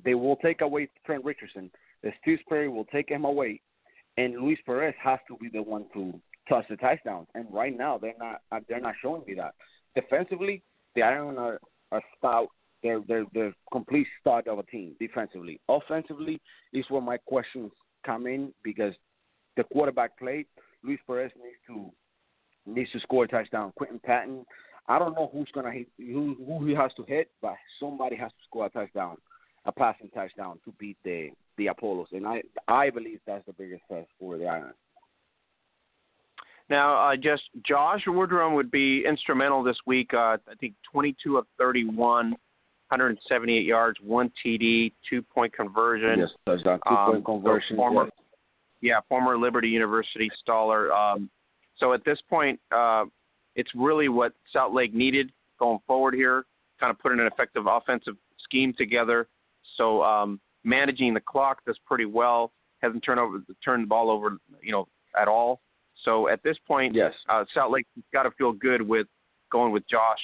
They 0.05 0.15
will 0.15 0.37
take 0.37 0.61
away 0.61 0.89
Trent 1.05 1.25
Richardson. 1.25 1.71
The 2.03 2.13
Steve 2.23 2.39
Spurrier 2.43 2.71
will 2.71 2.85
take 2.87 3.09
him 3.09 3.25
away, 3.25 3.61
and 4.17 4.35
Luis 4.35 4.59
Perez 4.65 4.95
has 5.03 5.19
to 5.29 5.37
be 5.37 5.49
the 5.49 5.63
one 5.63 5.87
to 5.95 6.19
touch 6.49 6.67
the 6.69 6.77
touchdowns. 6.77 7.27
And 7.35 7.47
right 7.51 7.77
now 7.77 7.99
they're 7.99 8.15
not 8.19 8.41
uh, 8.53 8.61
they're 8.69 8.81
not 8.81 8.95
showing 9.03 9.23
me 9.27 9.35
that. 9.35 9.55
Defensively, 9.95 10.63
the 10.95 11.03
Iron 11.03 11.39
are, 11.39 11.61
are 11.93 12.03
stout. 12.17 12.49
They're 12.83 13.01
they're 13.09 13.25
they're 13.35 13.55
complete 13.73 14.07
stud 14.21 14.47
of 14.49 14.59
a 14.59 14.63
team 14.65 14.95
defensively. 15.01 15.61
Offensively 15.69 16.41
is 16.73 16.85
where 16.89 17.03
my 17.03 17.17
questions 17.17 17.73
come 18.07 18.27
in 18.27 18.53
because 18.63 18.95
the 19.57 19.65
quarterback 19.65 20.17
play. 20.19 20.47
Luis 20.85 21.01
Perez 21.07 21.33
needs 21.37 21.57
to 21.67 21.91
needs 22.67 22.91
to 22.93 23.01
score 23.01 23.25
a 23.25 23.29
touchdown. 23.29 23.73
Quinton 23.77 24.01
Patton, 24.05 24.45
I 24.89 24.99
don't 24.99 25.15
know 25.15 25.31
who's 25.33 25.51
gonna 25.53 25.73
hit 25.73 25.89
who 25.99 26.37
who 26.47 26.65
he 26.67 26.75
has 26.75 26.93
to 26.97 27.05
hit, 27.05 27.31
but 27.43 27.55
somebody 27.81 28.17
has 28.17 28.31
to 28.31 28.45
score 28.47 28.67
a 28.67 28.71
touchdown, 28.71 29.17
a 29.65 29.73
passing 29.73 30.11
touchdown 30.11 30.59
to 30.65 30.73
beat 30.79 30.97
the 31.05 31.31
the 31.57 31.67
Apollos, 31.69 32.09
and 32.13 32.27
I 32.27 32.43
I 32.67 32.91
believe 32.91 33.21
that's 33.27 33.45
the 33.47 33.53
biggest 33.53 33.83
test 33.91 34.09
for 34.19 34.39
the 34.39 34.47
Irons. 34.47 34.75
Now, 36.71 37.11
uh, 37.11 37.17
just 37.17 37.43
Josh 37.67 38.03
Woodrum 38.07 38.55
would 38.55 38.71
be 38.71 39.05
instrumental 39.09 39.63
this 39.63 39.79
week. 39.87 40.13
Uh, 40.13 40.37
I 40.49 40.55
think 40.61 40.75
22 40.93 41.39
of 41.39 41.47
31, 41.57 41.97
178 42.33 43.65
yards, 43.65 43.99
one 44.03 44.31
TD, 44.45 44.93
two 45.09 45.23
point 45.23 45.53
conversion. 45.53 46.19
Yes, 46.19 46.29
touchdown, 46.47 46.81
two 46.87 46.95
point 46.95 47.17
um, 47.17 47.25
conversion. 47.25 47.77
former, 47.77 48.05
yes. 48.05 48.13
Yeah, 48.81 49.01
former 49.09 49.39
Liberty 49.39 49.69
University 49.69 50.31
scholar. 50.39 50.93
Um, 50.93 51.31
so 51.79 51.95
at 51.95 52.05
this 52.05 52.19
point, 52.29 52.61
uh, 52.71 53.05
it's 53.57 53.71
really 53.75 54.09
what 54.09 54.35
Salt 54.53 54.75
Lake 54.75 54.95
needed 54.95 55.33
going 55.59 55.79
forward 55.87 56.15
here, 56.15 56.45
kind 56.79 56.91
of 56.91 56.99
putting 56.99 57.19
an 57.19 57.27
effective 57.27 57.65
offensive 57.67 58.15
scheme 58.45 58.75
together. 58.77 59.27
So 59.77 60.03
um, 60.03 60.41
managing 60.65 61.15
the 61.15 61.21
clock 61.21 61.65
does 61.67 61.79
pretty 61.87 62.05
well. 62.05 62.53
Hasn't 62.83 63.05
turned 63.05 63.21
over 63.21 63.43
turned 63.65 63.85
the 63.85 63.87
ball 63.89 64.11
over, 64.11 64.39
you 64.63 64.73
know, 64.73 64.87
at 65.21 65.29
all. 65.29 65.61
So 66.05 66.29
at 66.29 66.43
this 66.45 66.57
point, 66.67 66.95
yes, 66.95 67.13
uh, 67.29 67.45
Salt 67.53 67.73
Lake's 67.73 67.89
got 68.13 68.23
to 68.23 68.31
feel 68.33 68.53
good 68.53 68.83
with 68.83 69.07
going 69.51 69.73
with 69.73 69.83
Josh. 69.89 70.21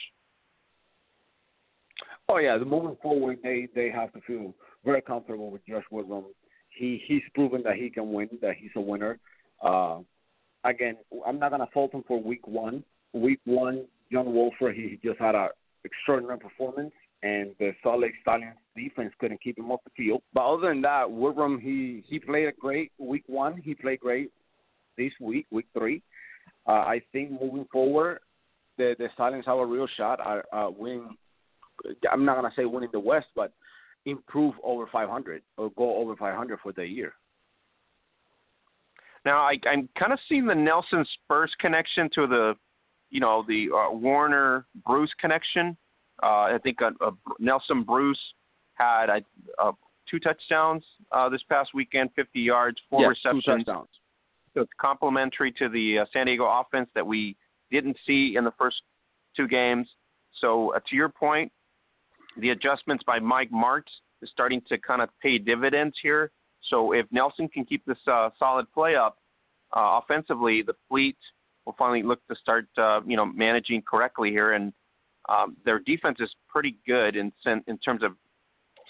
Oh 2.29 2.39
yeah, 2.39 2.57
the 2.57 2.65
moving 2.65 2.97
forward, 3.03 3.39
they 3.43 3.69
they 3.75 3.91
have 3.91 4.13
to 4.13 4.21
feel 4.21 4.55
very 4.85 5.03
comfortable 5.03 5.51
with 5.51 5.67
Josh 5.67 5.85
Woodrum. 5.93 6.25
He 6.71 7.03
he's 7.07 7.23
proven 7.35 7.63
that 7.65 7.77
he 7.77 7.91
can 7.91 8.13
win, 8.13 8.29
that 8.41 8.57
he's 8.57 8.71
a 8.77 8.81
winner. 8.81 9.19
Uh, 9.63 9.99
again, 10.65 10.97
I'm 11.27 11.39
not 11.39 11.51
gonna 11.51 11.69
fault 11.75 11.93
him 11.93 12.05
for 12.07 12.23
week 12.23 12.47
one. 12.47 12.85
Week 13.13 13.41
one, 13.45 13.87
John 14.13 14.33
Wolford, 14.33 14.77
he 14.77 14.99
just 15.05 15.19
had 15.21 15.35
a 15.35 15.49
extraordinary 15.85 16.39
performance 16.39 16.93
and 17.25 17.55
the 17.59 17.73
Salt 17.83 18.01
Lake 18.01 18.13
Stallions 18.21 18.55
defense 18.77 19.13
couldn't 19.19 19.43
keep 19.43 19.59
him 19.59 19.73
off 19.73 19.81
the 19.85 19.91
field. 19.97 20.23
But 20.35 20.47
other 20.47 20.69
than 20.69 20.83
that, 20.83 21.07
Woodrum 21.07 21.61
he 21.61 22.05
he 22.07 22.19
played 22.19 22.49
a 22.49 22.53
great 22.53 22.93
week 22.99 23.25
one. 23.27 23.57
He 23.57 23.75
played 23.75 24.01
great 24.01 24.31
this 24.99 25.13
week, 25.21 25.47
week 25.51 25.67
three. 25.77 26.03
Uh, 26.69 26.73
I 26.73 27.01
think 27.13 27.31
moving 27.33 27.67
forward, 27.73 28.21
the 28.77 28.95
the 28.99 29.09
Stallions 29.15 29.47
have 29.47 29.59
a 29.59 29.67
real 29.67 29.89
shot 29.97 30.21
at 30.21 30.45
uh, 30.53 30.71
winning. 30.71 31.17
I'm 32.13 32.27
not 32.27 32.37
gonna 32.37 32.53
say 32.55 32.67
winning 32.67 32.91
the 32.93 33.01
West, 33.01 33.27
but 33.35 33.53
improve 34.05 34.55
over 34.63 34.87
500 34.93 35.43
or 35.57 35.71
go 35.71 35.97
over 35.97 36.15
500 36.15 36.59
for 36.63 36.73
the 36.73 36.85
year. 36.85 37.15
Now 39.25 39.39
I, 39.39 39.57
I'm 39.67 39.89
kind 39.99 40.13
of 40.13 40.19
seeing 40.29 40.47
the 40.47 40.55
Nelson 40.55 41.07
Spruce 41.15 41.55
connection 41.59 42.11
to 42.17 42.27
the, 42.27 42.55
you 43.09 43.21
know, 43.21 43.43
the 43.49 43.69
uh, 43.75 43.95
Warner 43.95 44.67
Bruce 44.87 45.13
connection. 45.19 45.75
Uh, 46.23 46.27
I 46.55 46.59
think 46.63 46.81
uh, 46.81 46.91
uh, 47.05 47.11
Nelson 47.39 47.83
Spruce 47.83 48.19
had 48.75 49.09
two 50.11 50.19
touchdowns 50.19 50.85
uh, 51.13 51.29
this 51.29 51.43
past 51.49 51.71
weekend, 51.75 52.11
50 52.17 52.41
yards, 52.41 52.77
four 52.91 53.03
yes, 53.03 53.11
receptions. 53.11 53.45
Two 53.45 53.51
touchdowns. 53.57 53.89
So 54.55 54.61
it's 54.63 54.73
complementary 54.81 55.53
to 55.53 55.69
the 55.69 56.01
uh, 56.01 56.05
San 56.13 56.27
Diego 56.27 56.45
offense 56.47 56.89
that 56.95 57.07
we 57.07 57.37
didn't 57.71 57.97
see 58.07 58.37
in 58.37 58.45
the 58.45 58.53
first 58.59 58.77
two 59.37 59.49
games. 59.49 59.89
So 60.41 60.75
uh, 60.75 60.81
to 60.89 60.97
your 60.97 61.09
point, 61.09 61.51
the 62.39 62.51
adjustments 62.51 63.05
by 63.05 63.19
Mike 63.19 63.51
Martz 63.51 63.91
is 64.23 64.31
starting 64.33 64.63
to 64.69 64.79
kind 64.79 65.03
of 65.03 65.09
pay 65.21 65.39
dividends 65.39 65.97
here. 66.03 66.31
So 66.71 66.93
if 66.93 67.07
Nelson 67.11 67.49
can 67.49 67.65
keep 67.65 67.85
this 67.85 67.99
uh, 68.07 68.31
solid 68.39 68.73
play 68.73 68.97
up 68.97 69.19
uh, 69.77 70.01
offensively, 70.03 70.63
the 70.63 70.75
fleet 70.89 71.19
will 71.67 71.75
finally 71.79 72.03
look 72.03 72.25
to 72.29 72.37
start, 72.37 72.67
uh, 72.79 73.01
you 73.07 73.17
know, 73.17 73.27
managing 73.27 73.83
correctly 73.83 74.31
here. 74.31 74.53
And 74.53 74.73
um, 75.29 75.57
their 75.65 75.79
defense 75.79 76.19
is 76.21 76.31
pretty 76.49 76.77
good 76.87 77.17
in 77.17 77.33
in 77.67 77.79
terms 77.79 78.03
of 78.03 78.13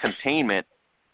containment. 0.01 0.67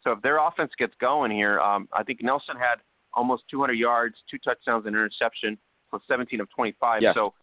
So 0.02 0.12
if 0.12 0.22
their 0.22 0.38
offense 0.38 0.72
gets 0.78 0.94
going 1.00 1.30
here, 1.30 1.60
um, 1.60 1.88
I 1.92 2.02
think 2.02 2.22
Nelson 2.22 2.56
had 2.56 2.76
almost 3.12 3.44
200 3.50 3.74
yards, 3.74 4.16
two 4.30 4.38
touchdowns, 4.38 4.86
and 4.86 4.94
an 4.94 5.00
interception, 5.00 5.58
plus 5.90 6.02
17 6.08 6.40
of 6.40 6.48
25. 6.50 7.02
Yes. 7.02 7.14
So 7.14 7.34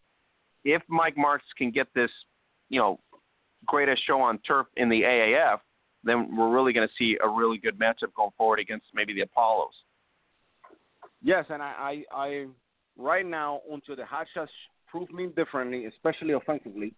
if 0.63 0.81
Mike 0.87 1.15
Martz 1.15 1.39
can 1.57 1.71
get 1.71 1.87
this, 1.93 2.09
you 2.69 2.79
know, 2.79 2.99
greatest 3.65 4.05
show 4.05 4.19
on 4.21 4.39
turf 4.39 4.67
in 4.75 4.89
the 4.89 5.01
AAF, 5.01 5.59
then 6.03 6.35
we're 6.35 6.49
really 6.49 6.73
going 6.73 6.87
to 6.87 6.93
see 6.97 7.17
a 7.23 7.27
really 7.27 7.57
good 7.57 7.77
matchup 7.77 8.13
going 8.15 8.31
forward 8.37 8.59
against 8.59 8.85
maybe 8.93 9.13
the 9.13 9.21
Apollos. 9.21 9.73
Yes, 11.21 11.45
and 11.49 11.61
I, 11.61 12.03
I, 12.11 12.17
I 12.17 12.45
right 12.97 13.25
now 13.25 13.61
until 13.71 13.95
the 13.95 14.05
hot 14.05 14.27
shots 14.33 14.51
prove 14.87 15.11
me 15.11 15.27
differently, 15.35 15.85
especially 15.85 16.33
offensively. 16.33 16.93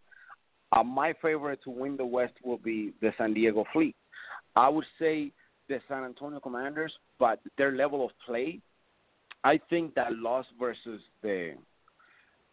Uh, 0.71 0.83
my 0.83 1.13
favorite 1.21 1.59
to 1.63 1.69
win 1.69 1.97
the 1.97 2.05
West 2.05 2.33
will 2.43 2.57
be 2.57 2.93
the 3.01 3.11
San 3.17 3.33
Diego 3.33 3.65
Fleet. 3.73 3.95
I 4.55 4.69
would 4.69 4.85
say 4.99 5.31
the 5.67 5.79
San 5.87 6.03
Antonio 6.03 6.39
Commanders, 6.39 6.93
but 7.19 7.39
their 7.57 7.71
level 7.71 8.05
of 8.05 8.11
play, 8.25 8.59
I 9.43 9.59
think 9.69 9.95
that 9.95 10.13
loss 10.13 10.45
versus 10.59 11.01
the, 11.21 11.53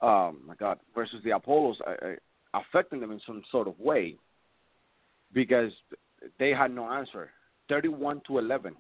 um, 0.01 0.41
my 0.47 0.55
God, 0.59 0.79
versus 0.95 1.21
the 1.25 1.31
Apollos, 1.31 1.79
uh, 1.87 1.91
uh, 1.91 2.15
affecting 2.55 3.01
them 3.01 3.11
in 3.11 3.21
some 3.27 3.43
sort 3.51 3.69
of 3.69 3.79
way, 3.81 4.17
because 5.33 5.73
they 6.39 6.51
had 6.51 6.71
no 6.71 6.91
answer. 6.91 7.31
Thirty-one 7.69 8.23
to 8.29 8.39
eleven, 8.39 8.77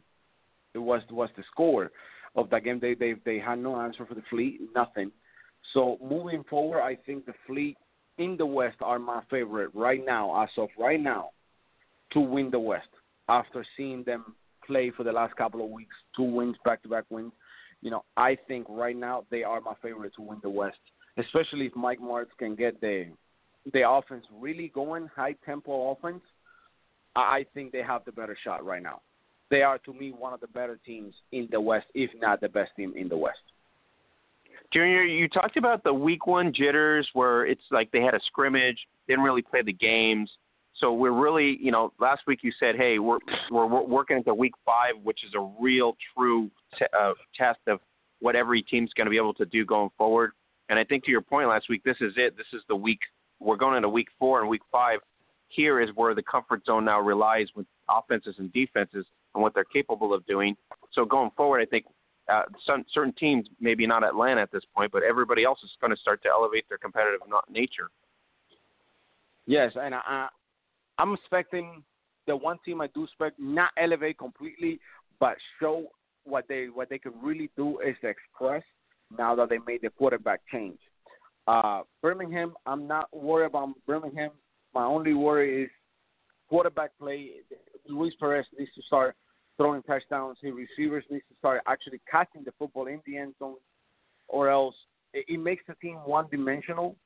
it 0.72 0.78
was 0.78 1.02
was 1.10 1.28
the 1.36 1.42
score 1.50 1.90
of 2.36 2.48
that 2.50 2.64
game. 2.64 2.78
They 2.80 2.94
they 2.94 3.14
they 3.24 3.38
had 3.38 3.58
no 3.58 3.80
answer 3.80 4.06
for 4.06 4.14
the 4.14 4.22
Fleet, 4.30 4.60
nothing. 4.74 5.10
So 5.74 5.98
moving 6.00 6.44
forward, 6.44 6.82
I 6.82 6.94
think 6.94 7.26
the 7.26 7.34
Fleet 7.46 7.76
in 8.18 8.36
the 8.36 8.46
West 8.46 8.76
are 8.80 8.98
my 8.98 9.22
favorite 9.30 9.70
right 9.74 10.04
now, 10.04 10.42
as 10.42 10.48
of 10.56 10.68
right 10.78 11.00
now, 11.00 11.30
to 12.12 12.20
win 12.20 12.50
the 12.50 12.58
West 12.58 12.88
after 13.28 13.64
seeing 13.76 14.02
them 14.04 14.34
play 14.66 14.90
for 14.96 15.04
the 15.04 15.12
last 15.12 15.34
couple 15.36 15.64
of 15.64 15.70
weeks, 15.70 15.94
two 16.16 16.22
wins, 16.22 16.56
back 16.64 16.82
to 16.82 16.88
back 16.88 17.04
wins. 17.10 17.32
You 17.82 17.90
know, 17.90 18.04
I 18.16 18.36
think 18.48 18.66
right 18.68 18.96
now 18.96 19.24
they 19.30 19.42
are 19.44 19.60
my 19.60 19.74
favorite 19.82 20.14
to 20.16 20.22
win 20.22 20.38
the 20.42 20.50
West, 20.50 20.78
especially 21.18 21.66
if 21.66 21.76
Mike 21.76 22.00
Martz 22.00 22.36
can 22.38 22.54
get 22.54 22.80
the 22.80 23.06
the 23.72 23.88
offense 23.88 24.24
really 24.40 24.68
going, 24.74 25.08
high 25.14 25.34
tempo 25.44 25.90
offense. 25.90 26.22
I 27.16 27.46
think 27.54 27.72
they 27.72 27.82
have 27.82 28.04
the 28.04 28.12
better 28.12 28.36
shot 28.44 28.64
right 28.64 28.82
now. 28.82 29.00
They 29.50 29.62
are 29.62 29.78
to 29.78 29.92
me 29.92 30.12
one 30.12 30.32
of 30.32 30.40
the 30.40 30.48
better 30.48 30.78
teams 30.84 31.14
in 31.32 31.48
the 31.50 31.60
West, 31.60 31.86
if 31.94 32.10
not 32.20 32.40
the 32.40 32.48
best 32.48 32.70
team 32.76 32.92
in 32.96 33.08
the 33.08 33.16
West. 33.16 33.38
Junior, 34.72 35.04
you 35.04 35.28
talked 35.28 35.56
about 35.56 35.84
the 35.84 35.92
week 35.92 36.26
one 36.26 36.52
jitters 36.52 37.08
where 37.12 37.46
it's 37.46 37.62
like 37.70 37.90
they 37.92 38.00
had 38.00 38.14
a 38.14 38.20
scrimmage, 38.26 38.78
didn't 39.08 39.24
really 39.24 39.42
play 39.42 39.62
the 39.62 39.72
games. 39.72 40.30
So 40.78 40.92
we're 40.92 41.12
really, 41.12 41.58
you 41.60 41.70
know, 41.70 41.92
last 41.98 42.22
week 42.26 42.40
you 42.42 42.52
said, 42.60 42.76
hey, 42.76 42.98
we're 42.98 43.18
we're, 43.50 43.66
working 43.66 44.18
into 44.18 44.34
week 44.34 44.52
five, 44.64 44.94
which 45.02 45.24
is 45.24 45.32
a 45.34 45.52
real 45.60 45.96
true 46.14 46.50
t- 46.78 46.84
uh, 46.98 47.14
test 47.34 47.60
of 47.66 47.80
what 48.20 48.36
every 48.36 48.62
team's 48.62 48.92
going 48.92 49.06
to 49.06 49.10
be 49.10 49.16
able 49.16 49.34
to 49.34 49.46
do 49.46 49.64
going 49.64 49.90
forward. 49.96 50.32
And 50.68 50.78
I 50.78 50.84
think 50.84 51.04
to 51.04 51.10
your 51.10 51.22
point 51.22 51.48
last 51.48 51.68
week, 51.68 51.82
this 51.84 51.96
is 52.00 52.12
it. 52.16 52.36
This 52.36 52.46
is 52.52 52.62
the 52.68 52.76
week 52.76 53.00
we're 53.40 53.56
going 53.56 53.76
into 53.76 53.88
week 53.88 54.08
four 54.18 54.40
and 54.40 54.48
week 54.48 54.62
five. 54.70 55.00
Here 55.48 55.80
is 55.80 55.90
where 55.94 56.14
the 56.14 56.22
comfort 56.22 56.64
zone 56.66 56.84
now 56.84 57.00
relies 57.00 57.48
with 57.54 57.66
offenses 57.88 58.34
and 58.38 58.52
defenses 58.52 59.06
and 59.34 59.42
what 59.42 59.54
they're 59.54 59.64
capable 59.64 60.12
of 60.12 60.26
doing. 60.26 60.56
So 60.92 61.04
going 61.04 61.30
forward, 61.36 61.60
I 61.60 61.66
think 61.66 61.84
uh, 62.32 62.42
some, 62.66 62.84
certain 62.92 63.12
teams, 63.12 63.46
maybe 63.60 63.86
not 63.86 64.04
Atlanta 64.04 64.40
at 64.40 64.50
this 64.52 64.64
point, 64.74 64.92
but 64.92 65.02
everybody 65.02 65.44
else 65.44 65.58
is 65.62 65.70
going 65.80 65.90
to 65.90 66.00
start 66.00 66.22
to 66.22 66.28
elevate 66.28 66.68
their 66.68 66.78
competitive 66.78 67.20
nature. 67.48 67.90
Yes, 69.46 69.72
and 69.76 69.94
I, 69.94 70.28
I'm 70.98 71.14
expecting 71.14 71.82
the 72.26 72.36
one 72.36 72.58
team 72.64 72.80
I 72.80 72.88
do 72.88 73.04
expect 73.04 73.38
not 73.38 73.70
elevate 73.76 74.18
completely, 74.18 74.80
but 75.20 75.36
show 75.60 75.86
what 76.24 76.46
they 76.48 76.66
what 76.66 76.90
they 76.90 76.98
can 76.98 77.12
really 77.22 77.50
do 77.56 77.78
is 77.80 77.94
express 78.02 78.64
now 79.16 79.36
that 79.36 79.48
they 79.48 79.58
made 79.66 79.82
the 79.82 79.90
quarterback 79.90 80.40
change. 80.52 80.78
Uh, 81.46 81.82
Birmingham, 82.02 82.54
I'm 82.66 82.88
not 82.88 83.08
worried 83.16 83.46
about 83.46 83.68
Birmingham. 83.86 84.30
My 84.74 84.84
only 84.84 85.14
worry 85.14 85.62
is 85.64 85.70
quarterback 86.48 86.90
play. 86.98 87.30
Luis 87.88 88.14
Perez 88.18 88.46
needs 88.58 88.70
to 88.74 88.82
start 88.82 89.14
throwing 89.56 89.82
touchdowns. 89.82 90.38
His 90.40 90.52
receivers 90.52 91.04
needs 91.10 91.24
to 91.28 91.36
start 91.38 91.62
actually 91.66 92.00
catching 92.10 92.44
the 92.44 92.52
football 92.58 92.86
in 92.86 93.00
the 93.06 93.16
end 93.16 93.34
zone, 93.38 93.56
or 94.28 94.48
else 94.48 94.74
it, 95.12 95.40
makes 95.40 95.62
the 95.66 95.74
team 95.74 95.96
one 96.04 96.26
dimensional 96.30 96.96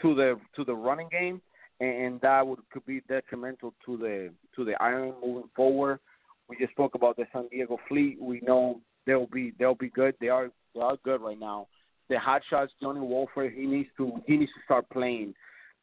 to 0.00 0.14
the 0.14 0.38
to 0.56 0.64
the 0.64 0.74
running 0.74 1.08
game, 1.10 1.40
and 1.80 2.20
that 2.20 2.46
would 2.46 2.58
could 2.72 2.84
be 2.86 3.00
detrimental 3.08 3.74
to 3.86 3.96
the 3.96 4.30
to 4.56 4.64
the 4.64 4.80
Iron 4.82 5.14
moving 5.24 5.50
forward. 5.54 6.00
We 6.48 6.56
just 6.58 6.72
spoke 6.72 6.94
about 6.94 7.16
the 7.16 7.24
San 7.32 7.48
Diego 7.48 7.78
Fleet. 7.88 8.20
We 8.20 8.40
know 8.40 8.80
they'll 9.06 9.26
be 9.26 9.52
they'll 9.58 9.74
be 9.74 9.90
good. 9.90 10.14
They 10.20 10.28
are 10.28 10.50
they 10.74 10.80
are 10.80 10.96
good 11.04 11.20
right 11.20 11.38
now. 11.38 11.68
The 12.08 12.18
hot 12.18 12.42
shots, 12.50 12.72
Johnny 12.82 13.00
Wolford, 13.00 13.52
he 13.54 13.66
needs 13.66 13.88
to 13.96 14.12
he 14.26 14.36
needs 14.36 14.52
to 14.52 14.64
start 14.64 14.86
playing 14.90 15.34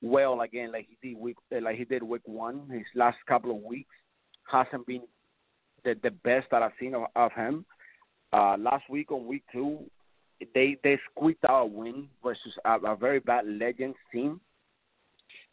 well 0.02 0.42
again, 0.42 0.72
like 0.72 0.88
he 0.90 1.10
did 1.10 1.20
week 1.20 1.38
like 1.52 1.78
he 1.78 1.86
did 1.86 2.04
week 2.04 2.22
one. 2.26 2.70
His 2.70 2.84
last 2.96 3.18
couple 3.28 3.52
of 3.52 3.64
weeks 3.64 3.96
hasn't 4.52 4.86
been 4.86 5.04
the 5.84 5.96
the 6.04 6.12
best 6.12 6.48
that 6.52 6.62
I've 6.62 6.72
seen 6.80 6.96
of, 6.96 7.04
of 7.16 7.32
him. 7.34 7.66
Uh, 8.32 8.58
last 8.58 8.90
week 8.90 9.12
on 9.12 9.26
week 9.26 9.44
two, 9.52 9.80
they 10.54 10.78
they 10.84 11.00
squeaked 11.12 11.46
out 11.46 11.64
a 11.64 11.66
win 11.66 12.08
versus 12.24 12.54
a, 12.66 12.78
a 12.78 12.96
very 12.96 13.20
bad 13.20 13.46
Legends 13.48 13.98
team. 14.12 14.40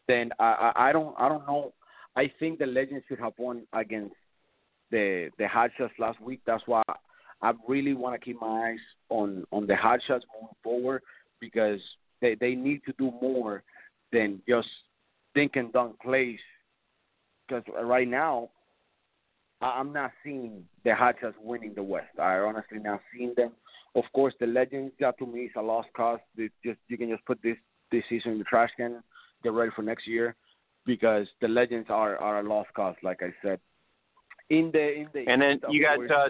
Then 0.07 0.31
I, 0.39 0.71
I 0.75 0.89
I 0.89 0.91
don't 0.91 1.15
I 1.17 1.27
don't 1.29 1.45
know. 1.47 1.73
I 2.15 2.31
think 2.39 2.59
the 2.59 2.65
Legends 2.65 3.05
should 3.07 3.19
have 3.19 3.33
won 3.37 3.63
against 3.73 4.15
the 4.91 5.29
the 5.37 5.47
hot 5.47 5.71
shots 5.77 5.93
last 5.99 6.21
week. 6.21 6.41
That's 6.45 6.63
why 6.65 6.83
I 7.41 7.53
really 7.67 7.93
want 7.93 8.19
to 8.19 8.23
keep 8.23 8.39
my 8.41 8.71
eyes 8.71 8.79
on 9.09 9.45
on 9.51 9.67
the 9.67 9.75
hot 9.75 9.99
shots 10.07 10.25
moving 10.33 10.55
forward 10.63 11.01
because 11.39 11.79
they 12.21 12.35
they 12.35 12.55
need 12.55 12.81
to 12.85 12.93
do 12.97 13.11
more 13.21 13.63
than 14.11 14.41
just 14.47 14.69
think 15.33 15.55
and 15.55 15.71
dunk 15.73 15.99
plays. 15.99 16.39
Because 17.47 17.63
right 17.83 18.07
now, 18.07 18.49
I'm 19.61 19.91
not 19.91 20.11
seeing 20.23 20.63
the 20.83 20.95
hot 20.95 21.15
shots 21.19 21.35
winning 21.41 21.73
the 21.73 21.83
West. 21.83 22.19
I 22.19 22.37
honestly 22.37 22.79
not 22.79 23.01
seeing 23.13 23.33
them. 23.35 23.51
Of 23.95 24.03
course, 24.13 24.33
the 24.39 24.45
Legends 24.45 24.93
got 24.99 25.17
to 25.17 25.25
me 25.25 25.41
is 25.41 25.51
a 25.57 25.61
lost 25.61 25.87
cause. 25.95 26.19
They 26.35 26.49
just 26.63 26.79
you 26.87 26.97
can 26.97 27.09
just 27.09 27.25
put 27.25 27.41
this 27.41 27.57
this 27.91 28.03
season 28.09 28.33
in 28.33 28.37
the 28.37 28.43
trash 28.43 28.69
can, 28.77 29.01
get 29.43 29.53
ready 29.53 29.71
for 29.75 29.81
next 29.81 30.07
year, 30.07 30.35
because 30.85 31.27
the 31.41 31.47
Legends 31.47 31.87
are 31.89 32.17
are 32.17 32.41
a 32.41 32.43
lost 32.47 32.69
cause. 32.75 32.95
Like 33.01 33.21
I 33.23 33.33
said, 33.41 33.59
in 34.49 34.69
the 34.71 34.93
in 34.93 35.07
the 35.13 35.25
and 35.27 35.41
then 35.41 35.59
you 35.69 35.83
got 35.83 35.99
uh, 35.99 36.29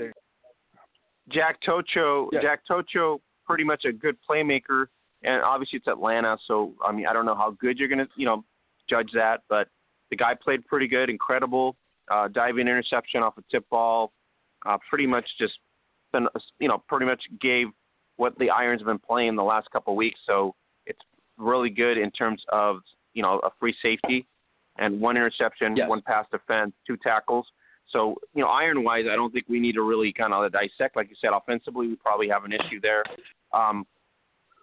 Jack 1.30 1.60
Tocho. 1.68 2.30
Yes. 2.32 2.44
Jack 2.44 2.62
Tocho, 2.70 3.20
pretty 3.46 3.66
much 3.66 3.84
a 3.84 3.92
good 3.92 4.16
playmaker, 4.30 4.86
and 5.24 5.44
obviously 5.44 5.78
it's 5.78 5.88
Atlanta, 5.88 6.38
so 6.48 6.74
I 6.86 6.94
mean 6.94 7.08
I 7.08 7.12
don't 7.12 7.26
know 7.26 7.36
how 7.36 7.52
good 7.60 7.78
you're 7.78 7.90
gonna 7.90 8.08
you 8.16 8.26
know 8.26 8.46
judge 8.90 9.10
that, 9.14 9.42
but 9.50 9.68
the 10.12 10.16
guy 10.16 10.34
played 10.42 10.66
pretty 10.66 10.88
good, 10.88 11.10
incredible 11.10 11.76
uh, 12.12 12.28
diving 12.30 12.68
interception 12.68 13.22
off 13.24 13.38
a 13.38 13.44
tip 13.52 13.68
ball, 13.70 14.12
uh, 14.66 14.78
pretty 14.90 15.08
much 15.08 15.26
just 15.40 15.54
been 16.14 16.28
you 16.60 16.68
know 16.68 16.84
pretty 16.88 17.06
much 17.06 17.22
gave 17.42 17.68
what 18.18 18.38
the 18.40 18.50
Irons 18.50 18.82
have 18.82 18.88
been 18.88 19.00
playing 19.00 19.36
the 19.36 19.44
last 19.44 19.70
couple 19.72 19.94
of 19.94 19.98
weeks. 19.98 20.20
So 20.26 20.56
it's 20.86 21.00
really 21.38 21.70
good 21.70 21.98
in 21.98 22.12
terms 22.12 22.42
of 22.50 22.78
you 23.14 23.22
know 23.22 23.40
a 23.44 23.50
free 23.60 23.76
safety 23.82 24.26
and 24.80 25.00
one 25.02 25.18
interception, 25.18 25.76
Yes. 25.76 25.90
one 25.90 26.02
pass 26.02 26.26
defense, 26.32 26.74
two 26.86 26.98
tackles. 26.98 27.48
So 27.90 28.16
you 28.34 28.44
know 28.44 28.50
iron 28.50 28.84
wise, 28.84 29.06
I 29.12 29.16
don't 29.16 29.32
think 29.32 29.46
we 29.48 29.60
need 29.60 29.74
to 29.74 29.82
really 29.82 30.12
kind 30.14 30.34
of 30.34 30.52
dissect. 30.52 30.96
Like 30.96 31.10
you 31.10 31.16
said, 31.22 31.32
offensively, 31.34 31.88
we 31.88 31.96
probably 31.96 32.28
have 32.30 32.44
an 32.44 32.54
issue 32.54 32.80
there. 32.82 33.04
Um, 33.54 33.86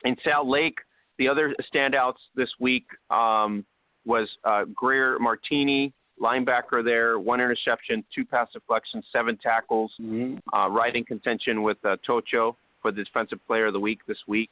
in 0.04 0.16
Salt 0.22 0.46
Lake, 0.46 0.78
the 1.18 1.28
other 1.28 1.54
standouts 1.74 2.18
this 2.34 2.50
week 2.60 2.84
um, 3.10 3.64
was 4.04 4.28
uh, 4.44 4.64
Greer 4.74 5.18
Martini, 5.18 5.92
linebacker 6.20 6.84
there, 6.84 7.18
one 7.18 7.40
interception, 7.40 8.04
two 8.14 8.24
pass 8.24 8.48
deflections, 8.52 9.04
seven 9.12 9.36
tackles, 9.36 9.92
Mhm. 10.00 10.40
uh, 10.52 10.68
right 10.70 10.94
in 10.94 11.04
contention 11.04 11.62
with 11.62 11.84
uh, 11.84 11.96
Tocho 12.06 12.56
for 12.80 12.92
the 12.92 13.02
defensive 13.04 13.44
player 13.46 13.66
of 13.66 13.72
the 13.72 13.80
week 13.80 14.04
this 14.06 14.26
week, 14.26 14.50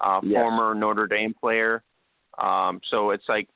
uh, 0.00 0.20
Yes. 0.22 0.40
former 0.40 0.74
Notre 0.74 1.06
Dame 1.06 1.34
player. 1.34 1.82
Um, 2.38 2.80
so 2.84 3.10
it's 3.10 3.28
like 3.28 3.48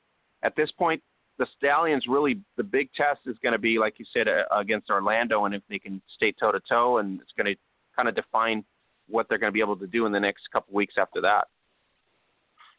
at 0.43 0.55
this 0.55 0.71
point, 0.71 1.01
the 1.37 1.47
Stallions 1.57 2.07
really 2.07 2.41
the 2.55 2.63
big 2.63 2.91
test 2.93 3.21
is 3.25 3.37
going 3.39 3.53
to 3.53 3.59
be 3.59 3.77
like 3.79 3.99
you 3.99 4.05
said 4.05 4.27
uh, 4.27 4.43
against 4.51 4.89
Orlando, 4.89 5.45
and 5.45 5.53
if 5.55 5.61
they 5.67 5.79
can 5.79 6.01
stay 6.07 6.31
toe 6.31 6.51
to 6.51 6.59
toe, 6.59 6.97
and 6.99 7.21
it's 7.21 7.31
going 7.33 7.47
to 7.47 7.55
kind 7.95 8.07
of 8.07 8.15
define 8.15 8.63
what 9.07 9.27
they're 9.29 9.37
going 9.37 9.49
to 9.49 9.53
be 9.53 9.59
able 9.61 9.77
to 9.77 9.87
do 9.87 10.05
in 10.05 10.11
the 10.11 10.19
next 10.19 10.49
couple 10.51 10.73
weeks 10.73 10.95
after 10.97 11.21
that. 11.21 11.47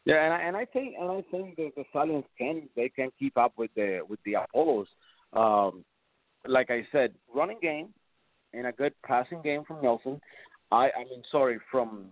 Yeah, 0.09 0.25
and 0.25 0.33
I, 0.33 0.41
and 0.41 0.57
I 0.57 0.65
think 0.65 0.95
and 0.99 1.11
I 1.11 1.23
think 1.31 1.57
that 1.57 1.73
the 1.77 1.85
Stallions 1.91 2.25
can 2.39 2.67
they 2.75 2.89
can 2.89 3.11
keep 3.19 3.37
up 3.37 3.53
with 3.59 3.71
the 3.77 4.01
with 4.09 4.19
the 4.25 4.35
Apollos. 4.35 4.87
Um, 5.35 5.85
like 6.47 6.71
I 6.71 6.87
said, 6.91 7.13
running 7.33 7.59
game 7.61 7.89
and 8.55 8.67
a 8.67 8.73
good 8.73 8.95
passing 9.05 9.43
game 9.43 9.65
from 9.69 9.83
Nelson. 9.83 10.19
I 10.73 10.89
I 10.99 11.05
mean 11.11 11.23
sorry 11.31 11.59
from 11.71 12.07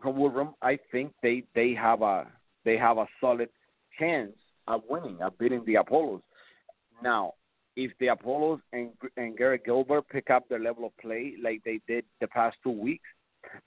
from 0.00 0.14
Woodrum. 0.14 0.54
I 0.62 0.78
think 0.92 1.14
they 1.20 1.42
they 1.56 1.74
have 1.74 2.00
a 2.00 2.28
they 2.64 2.76
have 2.76 2.96
a 2.96 3.08
solid 3.20 3.48
chance 3.98 4.36
of 4.68 4.82
winning, 4.88 5.20
of 5.20 5.36
beating 5.36 5.64
the 5.66 5.74
Apollos. 5.76 6.22
Now, 7.02 7.34
if 7.74 7.90
the 7.98 8.06
Apollos 8.06 8.60
and 8.72 8.90
and 9.16 9.36
Garrett 9.36 9.64
Gilbert 9.64 10.08
pick 10.10 10.30
up 10.30 10.48
their 10.48 10.60
level 10.60 10.84
of 10.84 10.96
play 10.98 11.34
like 11.42 11.64
they 11.64 11.80
did 11.88 12.04
the 12.20 12.28
past 12.28 12.56
two 12.62 12.70
weeks, 12.70 13.08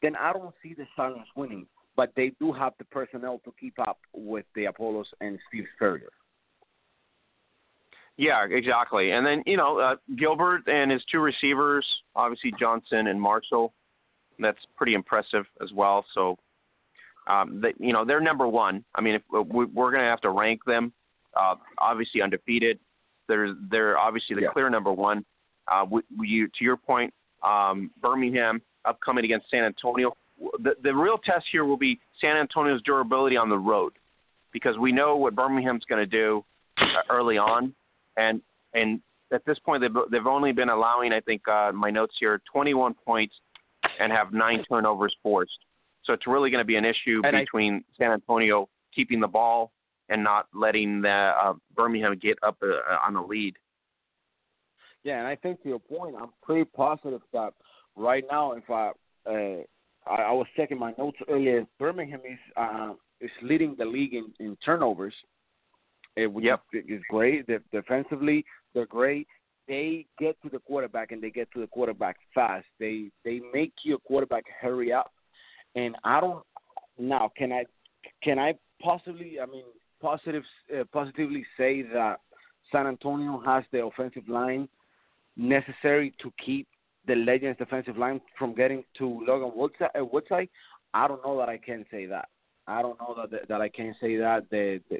then 0.01 0.15
I 0.15 0.31
don't 0.31 0.55
see 0.63 0.73
the 0.73 0.87
Stallions 0.93 1.27
winning 1.35 1.67
but 1.99 2.13
they 2.15 2.31
do 2.39 2.53
have 2.53 2.71
the 2.79 2.85
personnel 2.85 3.41
to 3.43 3.53
keep 3.59 3.77
up 3.77 3.99
with 4.13 4.45
the 4.55 4.63
Apollos 4.63 5.07
and 5.19 5.37
Steve 5.49 5.65
Spurrier. 5.75 6.07
Yeah, 8.15 8.45
exactly. 8.49 9.11
And 9.11 9.25
then 9.27 9.43
you 9.45 9.57
know 9.57 9.79
uh, 9.79 9.95
Gilbert 10.17 10.61
and 10.67 10.89
his 10.91 11.01
two 11.11 11.19
receivers, 11.19 11.85
obviously 12.15 12.53
Johnson 12.57 13.07
and 13.07 13.19
Marshall. 13.21 13.73
That's 14.39 14.59
pretty 14.77 14.93
impressive 14.93 15.43
as 15.61 15.73
well. 15.73 16.05
So, 16.13 16.37
um, 17.27 17.59
they, 17.61 17.73
you 17.85 17.91
know, 17.91 18.05
they're 18.05 18.21
number 18.21 18.47
one. 18.47 18.85
I 18.95 19.01
mean, 19.01 19.15
if 19.15 19.23
we, 19.29 19.65
we're 19.65 19.91
going 19.91 20.03
to 20.03 20.09
have 20.09 20.21
to 20.21 20.29
rank 20.29 20.61
them, 20.65 20.93
uh, 21.35 21.55
obviously 21.79 22.21
undefeated. 22.21 22.79
They're 23.27 23.53
they're 23.69 23.97
obviously 23.97 24.37
the 24.37 24.43
Yeah. 24.43 24.53
clear 24.53 24.69
number 24.69 24.93
one. 24.93 25.25
Uh, 25.69 25.85
we, 25.91 26.01
we, 26.17 26.27
you, 26.29 26.47
to 26.47 26.63
your 26.63 26.77
point, 26.77 27.13
um, 27.43 27.91
Birmingham 28.01 28.61
upcoming 28.85 29.25
against 29.25 29.49
San 29.51 29.65
Antonio. 29.65 30.13
The 30.59 30.75
the 30.83 30.93
real 30.93 31.17
test 31.17 31.45
here 31.51 31.65
will 31.65 31.77
be 31.77 31.99
San 32.21 32.37
Antonio's 32.37 32.81
durability 32.83 33.37
on 33.37 33.49
the 33.49 33.57
road, 33.57 33.93
because 34.51 34.77
we 34.77 34.91
know 34.91 35.15
what 35.15 35.35
Birmingham's 35.35 35.83
going 35.85 36.01
to 36.01 36.05
do 36.09 36.43
uh, 36.79 36.85
early 37.09 37.37
on, 37.37 37.73
and 38.17 38.41
and 38.73 39.01
at 39.31 39.45
this 39.45 39.59
point 39.59 39.81
they've 39.81 39.95
they've 40.11 40.27
only 40.27 40.51
been 40.51 40.69
allowing 40.69 41.11
I 41.13 41.19
think 41.19 41.47
uh, 41.47 41.71
my 41.73 41.89
notes 41.89 42.15
here 42.19 42.41
21 42.51 42.93
points 43.05 43.35
and 43.99 44.11
have 44.11 44.33
nine 44.33 44.63
turnovers 44.69 45.15
forced. 45.21 45.57
So 46.03 46.13
it's 46.13 46.25
really 46.27 46.49
going 46.49 46.61
to 46.61 46.65
be 46.65 46.75
an 46.75 46.85
issue 46.85 47.21
And 47.23 47.35
I- 47.35 47.41
between 47.41 47.83
San 47.97 48.11
Antonio 48.11 48.69
keeping 48.95 49.19
the 49.19 49.27
ball 49.27 49.71
and 50.09 50.23
not 50.23 50.47
letting 50.53 51.01
the 51.01 51.09
uh, 51.09 51.53
Birmingham 51.75 52.17
get 52.19 52.37
up 52.41 52.57
uh, 52.63 52.97
on 53.05 53.15
a 53.15 53.23
lead. 53.25 53.55
Yeah, 55.03 55.19
and 55.19 55.27
I 55.27 55.35
think 55.35 55.61
to 55.63 55.69
your 55.69 55.79
point, 55.79 56.15
I'm 56.19 56.29
pretty 56.41 56.65
positive 56.65 57.21
that 57.31 57.53
right 57.95 58.23
now, 58.29 58.53
if 58.53 58.69
I 58.69 58.91
uh, 59.29 59.63
I, 60.09 60.23
I 60.23 60.31
was 60.31 60.47
checking 60.55 60.79
my 60.79 60.93
notes 60.97 61.17
earlier, 61.29 61.65
Birmingham 61.77 62.21
is 62.29 62.39
uh, 62.57 62.93
is 63.21 63.31
leading 63.41 63.75
the 63.77 63.85
league 63.85 64.13
in, 64.13 64.33
in 64.39 64.57
turnovers, 64.65 65.13
uh, 66.17 66.29
which 66.29 66.45
Yep. 66.45 66.61
is, 66.73 67.01
great. 67.09 67.47
they 67.47 67.57
defensively, 67.71 68.45
they're 68.73 68.85
great. 68.85 69.27
They 69.67 70.05
get 70.17 70.41
to 70.41 70.49
the 70.49 70.59
quarterback 70.59 71.11
and 71.11 71.21
they 71.21 71.29
get 71.29 71.51
to 71.51 71.59
the 71.59 71.67
quarterback 71.67 72.17
fast. 72.33 72.65
They 72.79 73.11
they 73.23 73.39
make 73.53 73.73
your 73.83 73.99
quarterback 73.99 74.45
hurry 74.59 74.91
up, 74.91 75.11
and 75.75 75.95
I 76.03 76.19
don't 76.19 76.43
now 76.97 77.31
can 77.37 77.51
I 77.51 77.65
can 78.23 78.39
I 78.39 78.55
possibly 78.81 79.39
I 79.39 79.45
mean 79.45 79.65
positive 80.01 80.43
uh, 80.75 80.85
positively 80.91 81.45
say 81.57 81.83
that 81.83 82.19
San 82.71 82.87
Antonio 82.87 83.41
has 83.45 83.63
the 83.71 83.85
offensive 83.85 84.27
line 84.27 84.67
necessary 85.37 86.13
to 86.21 86.33
keep 86.43 86.67
the 87.07 87.15
Legends 87.15 87.57
defensive 87.57 87.97
line 87.97 88.21
from 88.37 88.53
getting 88.55 88.83
to 88.97 89.23
Logan 89.27 89.51
Woodside. 89.55 89.89
Uh, 89.99 90.05
Woodside. 90.05 90.49
I 90.93 91.07
don't 91.07 91.23
know 91.23 91.37
that 91.37 91.49
I 91.49 91.57
can 91.57 91.85
say 91.91 92.05
that. 92.07 92.29
I 92.67 92.81
don't 92.81 92.99
know 92.99 93.15
that 93.15 93.47
that 93.47 93.61
I 93.61 93.69
can 93.69 93.95
say 94.01 94.17
that 94.17 94.49
the 94.51 94.81
the, 94.89 94.99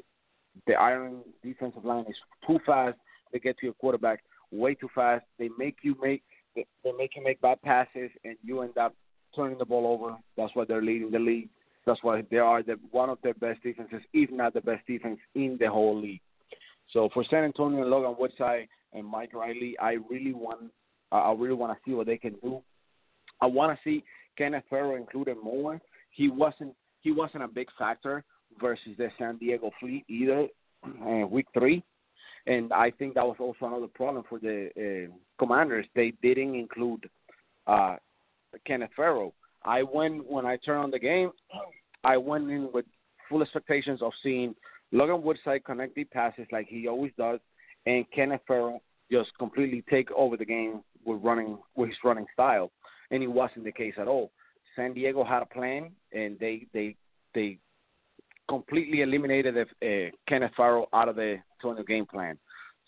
the 0.66 0.74
Iron 0.74 1.22
defensive 1.42 1.84
line 1.84 2.06
is 2.08 2.16
too 2.46 2.58
fast. 2.66 2.96
They 3.32 3.38
get 3.38 3.58
to 3.58 3.66
your 3.66 3.74
quarterback 3.74 4.22
way 4.50 4.74
too 4.74 4.88
fast. 4.94 5.24
They 5.38 5.50
make 5.58 5.76
you 5.82 5.96
make 6.02 6.22
they 6.54 6.92
make 6.96 7.12
you 7.16 7.22
make 7.22 7.40
bad 7.40 7.62
passes, 7.62 8.10
and 8.24 8.36
you 8.42 8.62
end 8.62 8.76
up 8.76 8.94
turning 9.34 9.58
the 9.58 9.64
ball 9.64 9.86
over. 9.86 10.16
That's 10.36 10.54
why 10.54 10.64
they're 10.66 10.82
leading 10.82 11.10
the 11.10 11.18
league. 11.18 11.48
That's 11.86 12.02
why 12.02 12.22
they 12.30 12.38
are 12.38 12.62
the 12.62 12.76
one 12.90 13.08
of 13.08 13.18
their 13.22 13.34
best 13.34 13.62
defenses, 13.62 14.02
if 14.12 14.30
not 14.30 14.54
the 14.54 14.60
best 14.60 14.86
defense 14.86 15.18
in 15.34 15.56
the 15.60 15.70
whole 15.70 15.98
league. 15.98 16.20
So 16.92 17.08
for 17.14 17.24
San 17.30 17.44
Antonio 17.44 17.82
and 17.82 17.90
Logan 17.90 18.16
Woodside 18.18 18.68
and 18.92 19.06
Mike 19.06 19.32
Riley, 19.32 19.76
I 19.80 19.96
really 20.10 20.32
want 20.32 20.72
I 21.10 21.18
I 21.18 21.34
really 21.34 21.54
want 21.54 21.72
to 21.72 21.78
see 21.84 21.94
what 21.94 22.06
they 22.06 22.18
can 22.18 22.34
do. 22.42 22.62
I 23.40 23.46
want 23.46 23.76
to 23.76 23.82
see 23.82 24.04
Kenneth 24.36 24.64
Farrow 24.70 24.96
included 24.96 25.36
more. 25.42 25.80
He 26.10 26.28
wasn't 26.28 26.74
he 27.02 27.12
wasn't 27.12 27.44
a 27.44 27.48
big 27.48 27.68
factor 27.78 28.24
versus 28.60 28.92
the 28.98 29.08
San 29.18 29.38
Diego 29.38 29.70
Fleet 29.80 30.04
either. 30.08 30.46
Uh, 30.84 31.26
week 31.30 31.46
three, 31.52 31.84
and 32.46 32.72
I 32.72 32.90
think 32.90 33.14
that 33.14 33.26
was 33.26 33.36
also 33.38 33.66
another 33.66 33.86
problem 33.86 34.24
for 34.28 34.38
the 34.38 34.70
uh, 34.76 35.14
Commanders. 35.38 35.86
They 35.94 36.14
didn't 36.22 36.54
include 36.54 37.08
uh, 37.66 37.96
Kenneth 38.66 38.90
Farrow. 38.96 39.34
I 39.64 39.82
went 39.82 40.28
when 40.28 40.46
I 40.46 40.56
turned 40.56 40.84
on 40.84 40.90
the 40.90 40.98
game. 40.98 41.32
I 42.04 42.16
went 42.16 42.50
in 42.50 42.70
with 42.72 42.86
full 43.28 43.42
expectations 43.42 44.00
of 44.00 44.12
seeing 44.22 44.54
Logan 44.90 45.22
Woodside 45.22 45.64
connect 45.64 45.94
deep 45.94 46.10
passes 46.10 46.46
like 46.50 46.66
he 46.66 46.88
always 46.88 47.12
does, 47.18 47.40
and 47.84 48.06
Kenneth 48.10 48.40
Farrow 48.46 48.80
just 49.12 49.30
completely 49.38 49.84
take 49.90 50.10
over 50.12 50.36
the 50.36 50.44
game 50.44 50.82
with 51.04 51.22
running 51.22 51.58
with 51.76 51.88
his 51.88 51.98
running 52.04 52.26
style, 52.32 52.70
and 53.10 53.22
it 53.22 53.26
wasn't 53.26 53.64
the 53.64 53.72
case 53.72 53.94
at 53.98 54.08
all. 54.08 54.30
San 54.76 54.94
Diego 54.94 55.24
had 55.24 55.42
a 55.42 55.46
plan, 55.46 55.90
and 56.12 56.38
they 56.38 56.66
they 56.72 56.96
they 57.34 57.58
completely 58.48 59.02
eliminated 59.02 59.56
uh, 59.56 60.10
Kenneth 60.28 60.52
Farrow 60.56 60.88
out 60.92 61.08
of 61.08 61.16
the 61.16 61.38
Antonio 61.58 61.84
game 61.84 62.06
plan. 62.06 62.36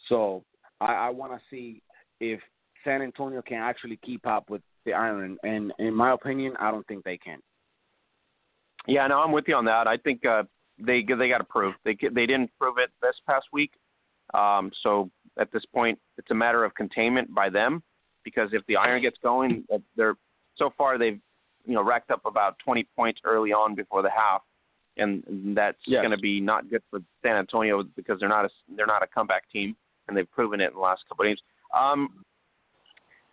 So 0.09 0.45
I, 0.81 0.95
I 0.95 1.11
want 1.11 1.33
to 1.33 1.41
see 1.51 1.83
if 2.21 2.41
San 2.85 3.03
Antonio 3.03 3.43
can 3.43 3.59
actually 3.59 3.99
keep 4.05 4.27
up 4.27 4.51
with 4.51 4.63
the 4.85 4.93
Iron, 4.93 5.39
and 5.45 5.73
in 5.79 5.95
my 5.95 6.13
opinion, 6.13 6.55
I 6.59 6.71
don't 6.71 6.87
think 6.87 7.05
they 7.05 7.17
can. 7.17 7.39
Yeah, 8.89 9.07
no, 9.07 9.21
I'm 9.21 9.31
with 9.31 9.45
you 9.47 9.55
on 9.55 9.65
that. 9.67 9.87
I 9.87 9.97
think 9.97 10.27
uh, 10.27 10.43
they 10.79 11.05
they 11.05 11.29
got 11.29 11.39
to 11.39 11.45
prove 11.45 11.75
they 11.85 11.97
they 12.13 12.27
didn't 12.27 12.51
prove 12.59 12.79
it 12.79 12.91
this 13.01 13.15
past 13.29 13.47
week. 13.53 13.73
Um, 14.35 14.71
so 14.83 15.11
at 15.39 15.53
this 15.53 15.65
point, 15.73 15.99
it's 16.19 16.31
a 16.31 16.35
matter 16.35 16.65
of 16.65 16.75
containment 16.75 17.33
by 17.35 17.49
them 17.49 17.83
because 18.25 18.51
if 18.53 18.63
the 18.67 18.77
Iron 18.77 19.03
gets 19.03 19.17
going, 19.23 19.65
uh, 19.73 19.79
they're 19.97 20.15
so 20.57 20.73
far 20.77 20.99
they've 20.99 21.21
you 21.65 21.75
know 21.75 21.83
racked 21.83 22.11
up 22.11 22.23
about 22.25 22.57
20 22.65 22.87
points 22.97 23.21
early 23.25 23.53
on 23.53 23.75
before 23.75 24.03
the 24.03 24.11
half, 24.11 24.43
and 24.97 25.57
that's 25.57 25.79
yes. 25.87 26.01
going 26.01 26.11
to 26.11 26.19
be 26.19 26.41
not 26.41 26.69
good 26.71 26.83
for 26.91 27.01
San 27.23 27.37
Antonio 27.37 27.83
because 27.97 28.19
they're 28.21 28.29
not 28.29 28.45
a 28.45 28.49
they're 28.77 28.87
not 28.87 29.03
a 29.03 29.07
comeback 29.07 29.51
team, 29.51 29.77
and 30.09 30.17
they've 30.17 30.31
proven 30.31 30.61
it 30.61 30.69
in 30.69 30.75
the 30.75 30.81
last 30.81 31.03
couple 31.09 31.25
of 31.25 31.29
games. 31.29 31.41
Um, 31.77 32.25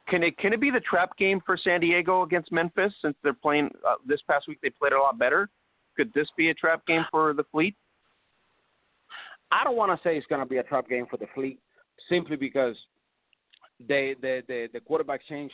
can 0.07 0.24
it 0.24 0.38
can 0.38 0.53
it 0.53 0.61
be 0.61 0.72
the 0.72 0.80
trap 0.80 1.18
game 1.18 1.41
for 1.45 1.57
San 1.57 1.82
Diego 1.82 2.24
against 2.24 2.52
Memphis 2.52 2.94
since 3.02 3.16
they're 3.24 3.34
playing 3.34 3.70
uh, 3.88 3.95
this 4.06 4.22
past 4.28 4.48
week? 4.48 4.60
They 4.61 4.70
played 4.70 4.94
a 4.94 4.99
lot 4.99 5.18
better. 5.20 5.49
Could 5.95 6.14
this 6.14 6.28
be 6.38 6.49
a 6.49 6.53
trap 6.53 6.86
game 6.88 7.06
for 7.11 7.34
the 7.34 7.44
Fleet? 7.52 7.76
I 9.52 9.64
don't 9.64 9.76
want 9.76 9.91
to 9.91 10.07
say 10.07 10.16
it's 10.18 10.28
going 10.28 10.41
to 10.41 10.48
be 10.48 10.57
a 10.57 10.64
trap 10.64 10.88
game 10.88 11.07
for 11.10 11.18
the 11.18 11.26
Fleet 11.34 11.60
simply 12.07 12.36
because 12.36 12.76
they 13.88 14.16
the 14.22 14.44
the, 14.48 14.68
the 14.74 14.80
quarterback 14.80 15.22
change 15.28 15.52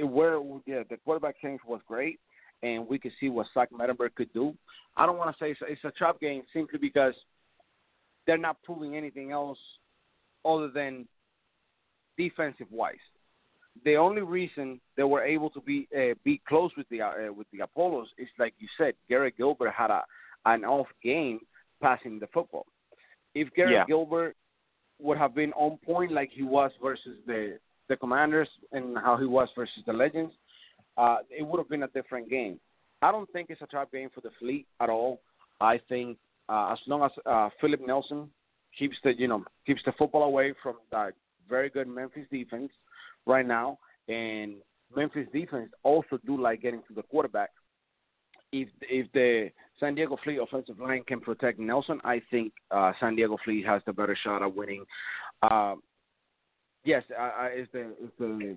where 0.00 0.40
yeah 0.66 0.82
the 0.88 0.96
quarterback 1.04 1.40
change 1.40 1.60
was 1.66 1.80
great 1.86 2.18
and 2.62 2.88
we 2.88 2.98
could 2.98 3.12
see 3.20 3.28
what 3.28 3.46
Zach 3.54 3.68
Mettenberg 3.70 4.14
could 4.14 4.32
do. 4.32 4.54
I 4.96 5.06
don't 5.06 5.18
want 5.18 5.36
to 5.36 5.44
say 5.44 5.50
it's, 5.50 5.60
it's 5.68 5.84
a 5.84 5.90
trap 5.90 6.20
game 6.20 6.42
simply 6.52 6.78
because 6.78 7.14
they're 8.26 8.38
not 8.38 8.62
proving 8.62 8.96
anything 8.96 9.30
else 9.30 9.58
other 10.44 10.68
than 10.68 11.06
defensive 12.16 12.66
wise. 12.70 12.94
The 13.84 13.96
only 13.96 14.22
reason 14.22 14.80
they 14.96 15.02
were 15.02 15.22
able 15.22 15.50
to 15.50 15.60
be 15.60 15.86
uh, 15.94 16.14
be 16.24 16.40
close 16.48 16.70
with 16.76 16.88
the 16.88 17.02
uh, 17.02 17.32
with 17.36 17.46
the 17.52 17.60
Apollos 17.60 18.08
is 18.16 18.28
like 18.38 18.54
you 18.58 18.68
said, 18.78 18.94
Garrett 19.08 19.36
Gilbert 19.36 19.70
had 19.70 19.90
a 19.90 20.02
an 20.46 20.64
off 20.64 20.86
game 21.02 21.40
passing 21.82 22.18
the 22.18 22.26
football. 22.28 22.64
If 23.34 23.52
Garrett 23.54 23.74
yeah. 23.74 23.84
Gilbert 23.86 24.34
would 25.00 25.18
have 25.18 25.34
been 25.34 25.52
on 25.52 25.78
point 25.84 26.12
like 26.12 26.30
he 26.32 26.42
was 26.42 26.70
versus 26.82 27.18
the 27.26 27.58
the 27.88 27.96
Commanders 27.96 28.48
and 28.72 28.96
how 28.98 29.16
he 29.16 29.26
was 29.26 29.48
versus 29.54 29.82
the 29.86 29.92
Legends, 29.92 30.32
uh, 30.98 31.18
it 31.30 31.46
would 31.46 31.58
have 31.58 31.68
been 31.68 31.84
a 31.84 31.88
different 31.88 32.28
game. 32.28 32.58
I 33.00 33.12
don't 33.12 33.30
think 33.32 33.50
it's 33.50 33.62
a 33.62 33.66
trap 33.66 33.92
game 33.92 34.10
for 34.12 34.22
the 34.22 34.30
Fleet 34.40 34.66
at 34.80 34.88
all. 34.88 35.20
I 35.60 35.78
think 35.88 36.18
uh, 36.48 36.72
as 36.72 36.78
long 36.86 37.04
as 37.04 37.10
uh, 37.24 37.50
Philip 37.60 37.80
Nelson 37.86 38.28
keeps 38.78 38.96
the 39.04 39.12
you 39.16 39.28
know 39.28 39.44
keeps 39.66 39.82
the 39.84 39.92
football 39.92 40.24
away 40.24 40.54
from 40.62 40.76
that 40.90 41.12
very 41.48 41.70
good 41.70 41.88
Memphis 41.88 42.26
defense 42.30 42.70
right 43.26 43.46
now, 43.46 43.78
and 44.08 44.56
Memphis 44.94 45.26
defense 45.32 45.70
also 45.82 46.18
do 46.26 46.40
like 46.40 46.62
getting 46.62 46.82
to 46.88 46.94
the 46.94 47.02
quarterback. 47.02 47.50
If 48.52 48.68
if 48.82 49.10
the 49.12 49.50
San 49.78 49.94
Diego 49.94 50.16
Fleet 50.22 50.38
offensive 50.38 50.78
line 50.78 51.02
can 51.06 51.20
protect 51.20 51.58
Nelson, 51.58 52.00
I 52.04 52.22
think 52.30 52.52
uh, 52.70 52.92
San 52.98 53.16
Diego 53.16 53.36
Fleet 53.44 53.66
has 53.66 53.82
the 53.86 53.92
better 53.92 54.16
shot 54.24 54.42
at 54.42 54.54
winning. 54.54 54.84
Uh, 55.42 55.74
yes, 56.84 57.02
uh, 57.18 57.48
is 57.54 57.68
the 57.72 57.80
is 58.02 58.10
the 58.18 58.56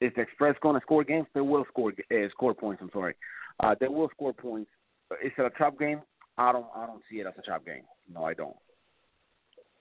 is 0.00 0.12
the 0.14 0.22
Express 0.22 0.54
going 0.62 0.74
to 0.78 0.80
score 0.82 1.04
games? 1.04 1.26
They 1.34 1.40
will 1.40 1.64
score 1.68 1.92
uh, 2.12 2.28
score 2.30 2.54
points. 2.54 2.80
I'm 2.82 2.90
sorry, 2.92 3.14
uh, 3.60 3.74
they 3.80 3.88
will 3.88 4.08
score 4.10 4.32
points. 4.32 4.70
Is 5.24 5.32
it 5.36 5.42
a 5.42 5.50
trap 5.50 5.78
game? 5.78 6.02
I 6.38 6.52
don't 6.52 6.66
I 6.76 6.86
don't 6.86 7.02
see 7.10 7.16
it 7.16 7.26
as 7.26 7.34
a 7.38 7.42
trap 7.42 7.64
game. 7.64 7.82
No, 8.12 8.24
I 8.24 8.34
don't. 8.34 8.56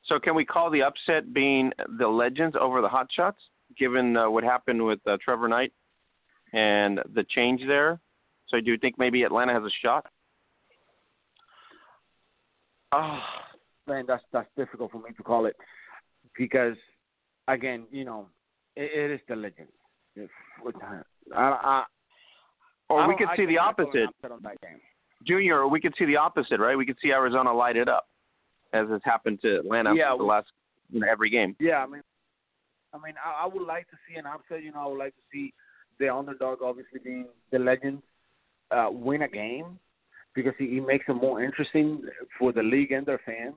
So 0.07 0.19
can 0.19 0.35
we 0.35 0.45
call 0.45 0.69
the 0.69 0.83
upset 0.83 1.33
being 1.33 1.71
the 1.99 2.07
Legends 2.07 2.55
over 2.59 2.81
the 2.81 2.87
Hot 2.87 3.07
Shots, 3.11 3.39
given 3.77 4.15
uh, 4.15 4.29
what 4.29 4.43
happened 4.43 4.83
with 4.83 4.99
uh, 5.07 5.17
Trevor 5.23 5.47
Knight 5.47 5.73
and 6.53 6.99
the 7.13 7.23
change 7.23 7.61
there? 7.67 7.99
So 8.47 8.61
do 8.61 8.71
you 8.71 8.77
think 8.77 8.99
maybe 8.99 9.23
Atlanta 9.23 9.53
has 9.53 9.63
a 9.63 9.71
shot? 9.81 10.05
Oh, 12.95 13.19
man, 13.87 14.05
that's 14.07 14.23
that's 14.31 14.47
difficult 14.55 14.91
for 14.91 14.99
me 14.99 15.09
to 15.17 15.23
call 15.23 15.45
it 15.47 15.55
because, 16.37 16.77
again, 17.49 17.85
you 17.91 18.05
know, 18.05 18.27
it, 18.75 18.89
it 18.93 19.11
is 19.11 19.19
the 19.27 19.35
legend. 19.35 19.67
If, 20.15 20.29
I, 20.81 21.01
I, 21.35 21.83
or 22.89 23.01
I 23.01 23.07
we 23.07 23.17
could 23.17 23.27
see 23.35 23.45
the 23.45 23.57
opposite. 23.57 24.09
Junior, 25.27 25.67
we 25.67 25.81
could 25.81 25.93
see 25.97 26.05
the 26.05 26.15
opposite, 26.15 26.59
right? 26.59 26.77
We 26.77 26.85
could 26.85 26.97
see 27.01 27.11
Arizona 27.11 27.51
light 27.51 27.75
it 27.75 27.89
up, 27.89 28.07
as 28.71 28.87
has 28.89 29.01
happened 29.03 29.39
to 29.41 29.57
Atlanta 29.57 29.93
yeah, 29.93 30.15
the 30.17 30.23
last 30.23 30.47
you 30.89 31.01
know, 31.01 31.07
every 31.09 31.29
game. 31.29 31.55
Yeah, 31.59 31.83
I 31.83 31.87
mean, 31.87 32.01
I 32.93 32.97
mean, 32.97 33.15
I, 33.23 33.43
I 33.43 33.47
would 33.47 33.65
like 33.65 33.89
to 33.89 33.97
see 34.07 34.17
an 34.17 34.25
upset. 34.25 34.63
You 34.63 34.71
know, 34.71 34.79
I 34.79 34.87
would 34.87 34.99
like 34.99 35.15
to 35.15 35.21
see 35.33 35.53
the 35.99 36.13
underdog, 36.13 36.61
obviously 36.61 36.99
being 37.03 37.27
the 37.51 37.59
legend, 37.59 38.01
uh, 38.71 38.87
win 38.89 39.23
a 39.23 39.27
game 39.27 39.79
because 40.35 40.53
he, 40.57 40.67
he 40.67 40.79
makes 40.79 41.05
it 41.07 41.13
more 41.13 41.43
interesting 41.43 42.01
for 42.37 42.51
the 42.51 42.61
league 42.61 42.91
and 42.91 43.05
their 43.05 43.21
fans. 43.25 43.55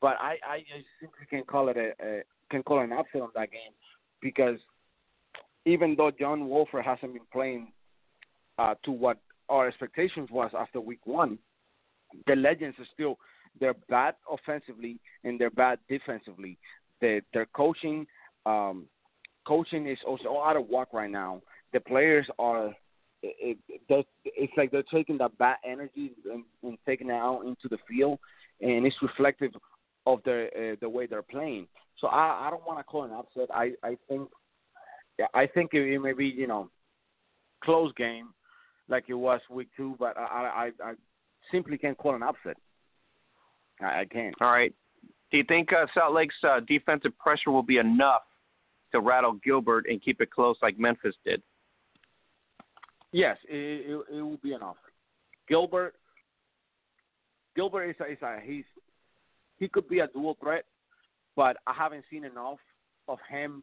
But 0.00 0.16
I, 0.20 0.36
I 0.46 0.62
simply 1.00 1.26
can 1.28 1.42
call 1.44 1.68
it 1.68 1.76
a, 1.76 1.92
a 2.02 2.22
can 2.50 2.62
call 2.62 2.80
it 2.80 2.84
an 2.84 2.92
upset 2.92 3.22
on 3.22 3.30
that 3.34 3.50
game 3.50 3.72
because 4.20 4.58
even 5.64 5.96
though 5.96 6.12
John 6.12 6.48
Wolford 6.48 6.84
hasn't 6.84 7.12
been 7.12 7.22
playing 7.32 7.72
uh, 8.58 8.74
to 8.84 8.92
what 8.92 9.18
our 9.48 9.66
expectations 9.66 10.28
was 10.30 10.50
after 10.56 10.80
week 10.80 11.00
one, 11.04 11.38
the 12.26 12.36
Legends 12.36 12.78
are 12.78 12.86
still 12.94 13.18
they're 13.58 13.74
bad 13.88 14.14
offensively 14.30 15.00
and 15.24 15.40
they're 15.40 15.50
bad 15.50 15.78
defensively. 15.88 16.58
They, 17.00 17.22
their 17.32 17.46
coaching 17.46 18.06
um, 18.44 18.84
coaching 19.46 19.88
is 19.88 19.98
also 20.06 20.40
out 20.40 20.56
of 20.56 20.68
whack 20.68 20.88
right 20.92 21.10
now. 21.10 21.42
The 21.72 21.80
players 21.80 22.26
are 22.38 22.74
it, 23.38 23.58
it, 23.68 24.06
it's 24.24 24.52
like 24.56 24.70
they're 24.70 24.82
taking 24.82 25.18
that 25.18 25.36
bad 25.38 25.56
energy 25.64 26.12
and, 26.30 26.44
and 26.62 26.78
taking 26.86 27.08
it 27.08 27.14
out 27.14 27.42
into 27.42 27.68
the 27.68 27.78
field, 27.88 28.18
and 28.60 28.86
it's 28.86 28.96
reflective 29.02 29.52
of 30.06 30.20
the 30.24 30.46
uh, 30.56 30.76
the 30.80 30.88
way 30.88 31.06
they're 31.06 31.22
playing. 31.22 31.66
So 32.00 32.08
I, 32.08 32.46
I 32.46 32.50
don't 32.50 32.66
want 32.66 32.78
to 32.78 32.84
call 32.84 33.04
an 33.04 33.12
upset. 33.12 33.48
I 33.54 33.72
I 33.82 33.96
think 34.08 34.28
I 35.34 35.46
think 35.46 35.74
it, 35.74 35.92
it 35.92 35.98
may 35.98 36.12
be 36.12 36.26
you 36.26 36.46
know 36.46 36.70
close 37.62 37.92
game 37.96 38.28
like 38.88 39.04
it 39.08 39.14
was 39.14 39.40
week 39.50 39.68
two, 39.76 39.96
but 39.98 40.16
I 40.16 40.70
I, 40.82 40.88
I 40.88 40.92
simply 41.50 41.78
can't 41.78 41.98
call 41.98 42.14
an 42.14 42.22
upset. 42.22 42.56
I, 43.80 44.00
I 44.00 44.04
can't. 44.04 44.34
All 44.40 44.50
right. 44.50 44.72
Do 45.30 45.38
you 45.38 45.44
think 45.44 45.72
uh, 45.72 45.86
Salt 45.92 46.14
Lake's 46.14 46.34
uh, 46.44 46.60
defensive 46.66 47.16
pressure 47.18 47.50
will 47.50 47.62
be 47.62 47.78
enough 47.78 48.22
to 48.92 49.00
rattle 49.00 49.32
Gilbert 49.44 49.86
and 49.88 50.00
keep 50.02 50.20
it 50.20 50.30
close 50.30 50.56
like 50.62 50.78
Memphis 50.78 51.16
did? 51.24 51.42
Yes, 53.16 53.38
it, 53.48 53.56
it, 53.56 54.18
it 54.18 54.20
will 54.20 54.36
be 54.42 54.52
enough. 54.52 54.76
Gilbert, 55.48 55.94
Gilbert 57.54 57.84
is 57.84 57.96
a, 57.98 58.12
is 58.12 58.18
a 58.20 58.36
he's 58.44 58.64
he 59.56 59.68
could 59.68 59.88
be 59.88 60.00
a 60.00 60.06
dual 60.08 60.36
threat, 60.38 60.64
but 61.34 61.56
I 61.66 61.72
haven't 61.72 62.04
seen 62.10 62.26
enough 62.26 62.58
of 63.08 63.16
him 63.26 63.62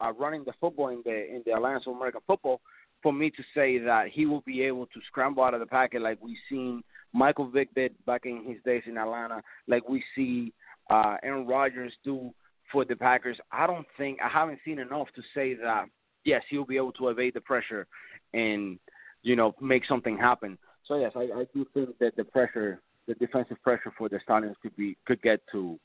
uh, 0.00 0.12
running 0.14 0.42
the 0.42 0.52
football 0.60 0.88
in 0.88 1.00
the 1.04 1.12
in 1.12 1.44
the 1.46 1.52
Alliance 1.52 1.84
of 1.86 1.94
American 1.94 2.22
Football 2.26 2.60
for 3.04 3.12
me 3.12 3.30
to 3.30 3.42
say 3.54 3.78
that 3.78 4.08
he 4.08 4.26
will 4.26 4.40
be 4.40 4.62
able 4.62 4.86
to 4.86 5.00
scramble 5.06 5.44
out 5.44 5.54
of 5.54 5.60
the 5.60 5.66
packet 5.66 6.02
like 6.02 6.18
we've 6.20 6.36
seen 6.50 6.82
Michael 7.12 7.48
Vick 7.48 7.72
did 7.76 7.94
back 8.04 8.22
in 8.24 8.44
his 8.44 8.56
days 8.64 8.82
in 8.86 8.98
Atlanta, 8.98 9.42
like 9.68 9.88
we 9.88 10.02
see 10.16 10.52
uh, 10.90 11.18
Aaron 11.22 11.46
Rodgers 11.46 11.92
do 12.02 12.34
for 12.72 12.84
the 12.84 12.96
Packers. 12.96 13.38
I 13.52 13.68
don't 13.68 13.86
think 13.96 14.18
I 14.20 14.28
haven't 14.28 14.58
seen 14.64 14.80
enough 14.80 15.06
to 15.14 15.22
say 15.36 15.54
that 15.54 15.84
yes, 16.24 16.42
he'll 16.50 16.64
be 16.64 16.76
able 16.76 16.92
to 16.92 17.08
evade 17.08 17.34
the 17.34 17.40
pressure 17.40 17.86
and 18.34 18.78
you 19.22 19.36
know 19.36 19.54
make 19.60 19.84
something 19.86 20.16
happen. 20.16 20.58
So 20.86 20.98
yes, 20.98 21.12
I, 21.14 21.20
I 21.20 21.46
do 21.54 21.66
think 21.74 21.98
that 21.98 22.16
the 22.16 22.24
pressure, 22.24 22.80
the 23.06 23.14
defensive 23.14 23.62
pressure 23.62 23.92
for 23.96 24.08
the 24.08 24.18
Stallions 24.24 24.56
could 24.62 24.76
be 24.76 24.96
could 25.06 25.22
get 25.22 25.40
to 25.52 25.78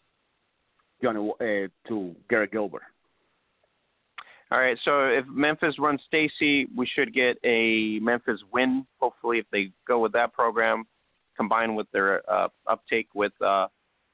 Johnny 1.01 1.31
uh, 1.39 1.87
to 1.89 2.15
Garrett 2.29 2.51
Gilbert. 2.51 2.83
All 4.49 4.59
right, 4.59 4.77
so 4.85 5.07
if 5.07 5.25
Memphis 5.27 5.75
runs 5.77 5.99
Stacy, 6.07 6.67
we 6.75 6.85
should 6.87 7.13
get 7.13 7.37
a 7.43 7.99
Memphis 7.99 8.39
win. 8.53 8.87
Hopefully, 8.99 9.39
if 9.39 9.45
they 9.51 9.71
go 9.85 9.99
with 9.99 10.13
that 10.13 10.31
program, 10.31 10.85
combined 11.35 11.75
with 11.75 11.87
their 11.91 12.29
uh, 12.31 12.47
uptake 12.65 13.09
with 13.13 13.33
uh, 13.41 13.67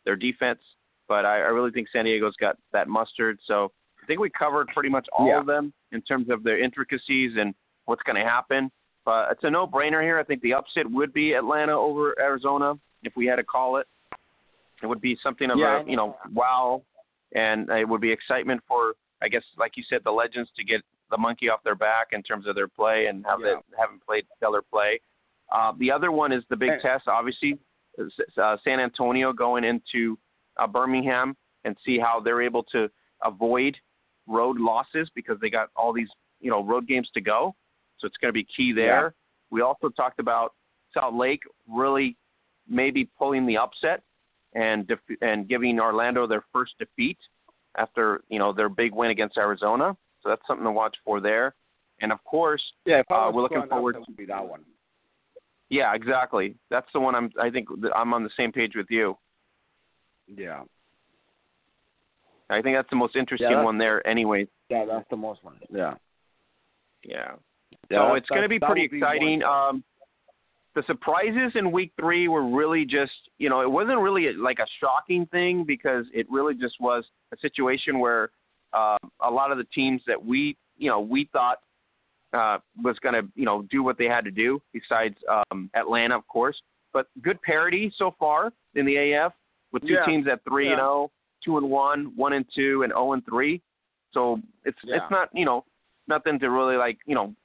their 0.05 0.15
defense. 0.15 0.59
But 1.07 1.25
I, 1.25 1.35
I 1.35 1.49
really 1.49 1.69
think 1.69 1.87
San 1.93 2.05
Diego's 2.05 2.35
got 2.39 2.57
that 2.71 2.87
mustard. 2.87 3.37
So 3.45 3.71
I 4.01 4.07
think 4.07 4.19
we 4.19 4.31
covered 4.31 4.69
pretty 4.69 4.89
much 4.89 5.07
all 5.15 5.27
Yeah. 5.27 5.39
of 5.39 5.45
them 5.45 5.71
in 5.91 6.01
terms 6.01 6.29
of 6.31 6.43
their 6.43 6.61
intricacies 6.61 7.33
and 7.37 7.53
what's 7.85 8.01
going 8.03 8.15
to 8.15 8.27
happen. 8.27 8.71
But 9.05 9.31
it's 9.31 9.43
a 9.43 9.49
no-brainer 9.49 10.01
here. 10.01 10.17
I 10.19 10.23
think 10.23 10.41
the 10.41 10.53
upset 10.53 10.89
would 10.89 11.13
be 11.13 11.33
Atlanta 11.33 11.77
over 11.77 12.17
Arizona 12.19 12.75
if 13.03 13.13
we 13.15 13.25
had 13.25 13.35
to 13.35 13.43
call 13.43 13.77
it. 13.77 13.87
It 14.81 14.87
would 14.87 15.01
be 15.01 15.17
something 15.21 15.49
of 15.51 15.57
Yeah, 15.57 15.81
a 15.81 15.85
you 15.85 15.95
know 15.95 16.15
wow, 16.33 16.83
and 17.33 17.69
it 17.69 17.87
would 17.87 18.01
be 18.01 18.11
excitement 18.11 18.61
for 18.67 18.93
I 19.21 19.27
guess 19.29 19.43
like 19.57 19.77
you 19.77 19.83
said 19.89 20.01
the 20.03 20.11
legends 20.11 20.49
to 20.57 20.63
get 20.63 20.81
the 21.11 21.17
monkey 21.17 21.47
off 21.49 21.61
their 21.63 21.75
back 21.75 22.07
in 22.11 22.23
terms 22.23 22.47
of 22.47 22.55
their 22.55 22.67
play 22.67 23.05
and 23.07 23.25
how 23.25 23.37
Yeah. 23.37 23.45
they 23.71 23.77
haven't 23.77 24.05
played 24.05 24.25
stellar 24.37 24.61
play. 24.61 24.99
Uh, 25.51 25.73
the 25.77 25.91
other 25.91 26.11
one 26.11 26.31
is 26.31 26.43
the 26.49 26.55
big 26.55 26.71
And- 26.71 26.81
test, 26.81 27.07
obviously, 27.07 27.59
uh, 28.37 28.57
San 28.63 28.79
Antonio 28.79 29.31
going 29.33 29.63
into 29.63 30.17
uh, 30.57 30.65
Birmingham 30.67 31.35
and 31.65 31.77
see 31.85 31.97
how 31.99 32.19
they're 32.19 32.41
able 32.41 32.63
to 32.63 32.89
avoid 33.23 33.77
road 34.27 34.57
losses 34.59 35.09
because 35.13 35.39
they 35.39 35.49
got 35.49 35.69
all 35.75 35.93
these 35.93 36.09
you 36.39 36.49
know 36.49 36.63
road 36.63 36.87
games 36.87 37.09
to 37.13 37.21
go. 37.21 37.55
So 38.03 38.07
it's 38.07 38.17
going 38.17 38.27
to 38.29 38.33
be 38.33 38.43
key 38.55 38.73
there. 38.73 39.15
We 39.49 39.61
also 39.61 39.87
talked 39.87 40.19
about 40.19 40.53
Salt 40.93 41.13
Lake 41.15 41.41
really 41.71 42.17
maybe 42.67 43.05
pulling 43.17 43.45
the 43.47 43.57
upset 43.57 44.01
and 44.53 44.85
def- 44.85 45.17
and 45.21 45.47
giving 45.47 45.79
Orlando 45.79 46.27
their 46.27 46.43
first 46.51 46.73
defeat 46.79 47.17
after 47.77 48.21
you 48.27 48.39
know 48.39 48.51
their 48.51 48.67
big 48.67 48.93
win 48.93 49.09
against 49.11 49.37
Arizona. 49.37 49.95
So 50.21 50.29
that's 50.29 50.41
something 50.45 50.65
to 50.65 50.71
watch 50.71 50.97
for 51.05 51.21
there. 51.21 51.55
And 52.01 52.11
of 52.11 52.21
course, 52.25 52.61
Yeah, 52.85 53.03
Uh, 53.09 53.31
we're 53.33 53.41
looking 53.43 53.59
up, 53.59 53.69
forward 53.69 53.95
would 54.05 54.17
be 54.17 54.25
that 54.25 54.45
one. 54.45 54.65
yeah, 55.69 55.93
exactly. 55.95 56.55
That's 56.69 56.87
the 56.91 56.99
one 56.99 57.15
I'm. 57.15 57.31
I 57.39 57.49
think 57.49 57.69
I'm 57.95 58.13
on 58.13 58.23
the 58.23 58.31
same 58.35 58.51
page 58.51 58.75
with 58.75 58.87
you. 58.89 59.17
Yeah, 60.27 60.63
I 62.49 62.61
think 62.61 62.75
that's 62.75 62.89
the 62.89 62.97
most 62.97 63.15
interesting 63.15 63.47
that's- 63.49 63.63
one 63.65 63.77
there, 63.77 64.05
anyway. 64.05 64.47
yeah, 64.69 64.83
that's 64.83 65.07
the 65.09 65.15
most 65.17 65.41
one. 65.43 65.57
Yeah, 65.69 65.95
Yeah. 67.05 67.35
Yeah 67.89 67.97
so 67.99 68.07
that- 68.09 68.17
it's 68.17 68.29
going 68.29 68.41
to 68.43 68.49
be 68.49 68.59
pretty 68.59 68.81
would 68.83 68.91
be 68.91 68.97
exciting. 68.97 69.43
Um, 69.43 69.83
the 70.75 70.83
surprises 70.87 71.51
in 71.55 71.71
week 71.71 71.91
three 71.99 72.27
were 72.27 72.43
really 72.49 72.83
just, 72.83 73.11
you 73.37 73.47
know, 73.47 73.61
it 73.61 73.69
wasn't 73.69 73.99
really 73.99 74.33
like 74.33 74.57
a 74.57 74.65
shocking 74.79 75.27
thing 75.27 75.63
because 75.63 76.05
it 76.13 76.25
really 76.31 76.55
just 76.55 76.81
was 76.81 77.03
a 77.31 77.37
situation 77.37 77.99
where 77.99 78.31
uh, 78.73 78.97
a 79.21 79.29
lot 79.29 79.51
of 79.51 79.59
the 79.59 79.65
teams 79.65 80.01
that 80.07 80.23
we, 80.23 80.57
you 80.77 80.89
know, 80.89 80.99
we 80.99 81.29
thought 81.31 81.59
uh, 82.33 82.57
was 82.83 82.97
going 82.99 83.13
to, 83.13 83.29
you 83.35 83.45
know, 83.45 83.61
do 83.69 83.83
what 83.83 83.99
they 83.99 84.05
had 84.05 84.25
to 84.25 84.31
do. 84.31 84.59
Besides 84.73 85.15
um, 85.51 85.69
Atlanta, 85.75 86.17
of 86.17 86.27
course, 86.27 86.59
but 86.91 87.05
good 87.21 87.39
parity 87.43 87.93
so 87.95 88.15
far 88.17 88.51
in 88.73 88.83
the 88.87 88.95
AF 89.13 89.31
with 89.71 89.83
two 89.83 89.93
Yeah. 89.93 90.05
teams 90.07 90.25
at 90.27 90.43
three 90.43 90.69
and 90.69 90.77
Yeah. 90.79 90.85
zero, 90.85 91.11
two 91.45 91.57
and 91.57 91.69
one, 91.69 92.13
one 92.15 92.33
and 92.33 92.45
two, 92.55 92.81
and 92.81 92.91
zero 92.91 93.13
and 93.13 93.23
three. 93.25 93.61
So 94.11 94.41
it's 94.65 94.79
Yeah. 94.83 94.95
it's 94.95 95.11
not, 95.11 95.29
you 95.35 95.45
know, 95.45 95.65
nothing 96.07 96.39
to 96.39 96.49
really 96.49 96.77
like, 96.77 96.97
you 97.05 97.13
know, 97.13 97.35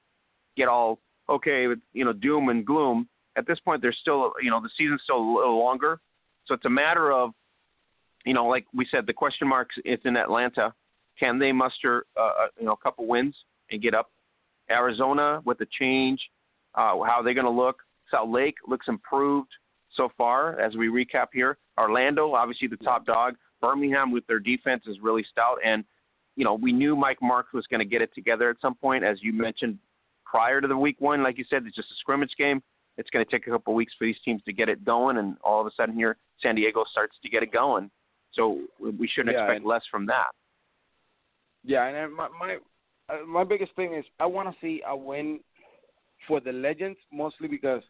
get 0.59 0.69
all 0.69 0.99
okay 1.29 1.67
with 1.67 1.79
you 1.93 2.05
know 2.05 2.13
doom 2.13 2.49
and 2.49 2.67
gloom. 2.67 3.09
At 3.37 3.47
this 3.47 3.61
point, 3.61 3.81
there's 3.81 3.99
still 4.01 4.33
you 4.43 4.51
know 4.51 4.61
the 4.61 4.71
season's 4.77 5.01
still 5.05 5.17
a 5.17 5.27
little 5.39 5.59
longer, 5.59 6.01
so 6.47 6.55
it's 6.55 6.65
a 6.67 6.71
matter 6.71 7.13
of 7.13 7.33
you 8.27 8.35
know 8.35 8.47
like 8.47 8.67
we 8.75 8.87
said 8.91 9.07
the 9.07 9.13
question 9.13 9.49
marks 9.49 9.77
is 9.85 10.01
in 10.05 10.17
Atlanta. 10.17 10.75
Can 11.19 11.39
they 11.39 11.53
muster 11.53 12.05
uh, 12.21 12.49
you 12.59 12.67
know 12.67 12.73
a 12.73 12.77
couple 12.77 13.07
wins 13.07 13.35
and 13.71 13.81
get 13.81 13.95
up? 13.95 14.11
Arizona 14.71 15.41
with 15.47 15.57
the 15.59 15.67
change, 15.79 16.21
uh, 16.75 16.93
how 17.05 17.21
are 17.21 17.25
they're 17.25 17.33
going 17.33 17.47
to 17.47 17.51
look. 17.51 17.79
Salt 18.11 18.29
Lake 18.29 18.57
looks 18.67 18.87
improved 18.89 19.49
so 19.95 20.11
far 20.17 20.61
as 20.61 20.77
we 20.77 20.89
recap 20.89 21.29
here. 21.33 21.57
Orlando, 21.79 22.35
obviously 22.35 22.69
the 22.69 22.77
top 22.77 23.07
dog. 23.07 23.35
Birmingham 23.61 24.13
with 24.13 24.27
their 24.27 24.39
defense 24.39 24.85
is 24.87 24.97
really 25.03 25.25
stout, 25.31 25.57
and 25.65 25.85
you 26.37 26.45
know 26.45 26.55
we 26.55 26.73
knew 26.73 26.95
Mike 26.95 27.19
Martz 27.21 27.53
was 27.53 27.67
going 27.67 27.81
to 27.81 27.87
get 27.87 28.03
it 28.03 28.15
together 28.15 28.51
at 28.51 28.57
some 28.61 28.75
point, 28.75 29.05
as 29.05 29.19
you 29.23 29.33
mentioned 29.33 29.79
prior 30.29 30.61
to 30.61 30.69
the 30.69 30.77
week 30.77 30.97
one. 31.01 31.23
Like 31.23 31.39
you 31.39 31.45
said, 31.49 31.65
it's 31.67 31.75
just 31.77 31.91
a 31.91 31.95
scrimmage 32.01 32.33
game. 32.39 32.63
It's 32.97 33.11
going 33.11 33.25
to 33.25 33.31
take 33.31 33.47
a 33.47 33.51
couple 33.51 33.73
of 33.73 33.77
weeks 33.77 33.93
for 33.99 34.05
these 34.07 34.17
teams 34.25 34.43
to 34.45 34.53
get 34.53 34.69
it 34.69 34.85
going, 34.85 35.19
and 35.19 35.37
all 35.43 35.61
of 35.61 35.67
a 35.67 35.71
sudden 35.77 35.95
here, 35.95 36.17
San 36.43 36.55
Diego 36.57 36.85
starts 36.91 37.17
to 37.23 37.29
get 37.29 37.43
it 37.43 37.53
going. 37.53 37.91
So 38.35 38.61
we 38.81 39.09
shouldn't 39.09 39.35
Yeah, 39.35 39.45
expect 39.45 39.59
and- 39.59 39.67
less 39.67 39.83
from 39.91 40.07
that. 40.07 40.31
Yeah, 41.65 41.85
and 41.87 42.15
my 42.15 42.29
my 42.29 42.59
uh, 43.09 43.25
my 43.27 43.45
biggest 43.45 43.75
thing 43.75 43.95
is 43.95 44.05
I 44.21 44.27
want 44.27 44.49
to 44.53 44.61
see 44.61 44.83
a 44.87 44.97
win 44.97 45.41
for 46.27 46.41
the 46.41 46.53
legends, 46.53 46.99
mostly 47.13 47.49
because 47.49 47.83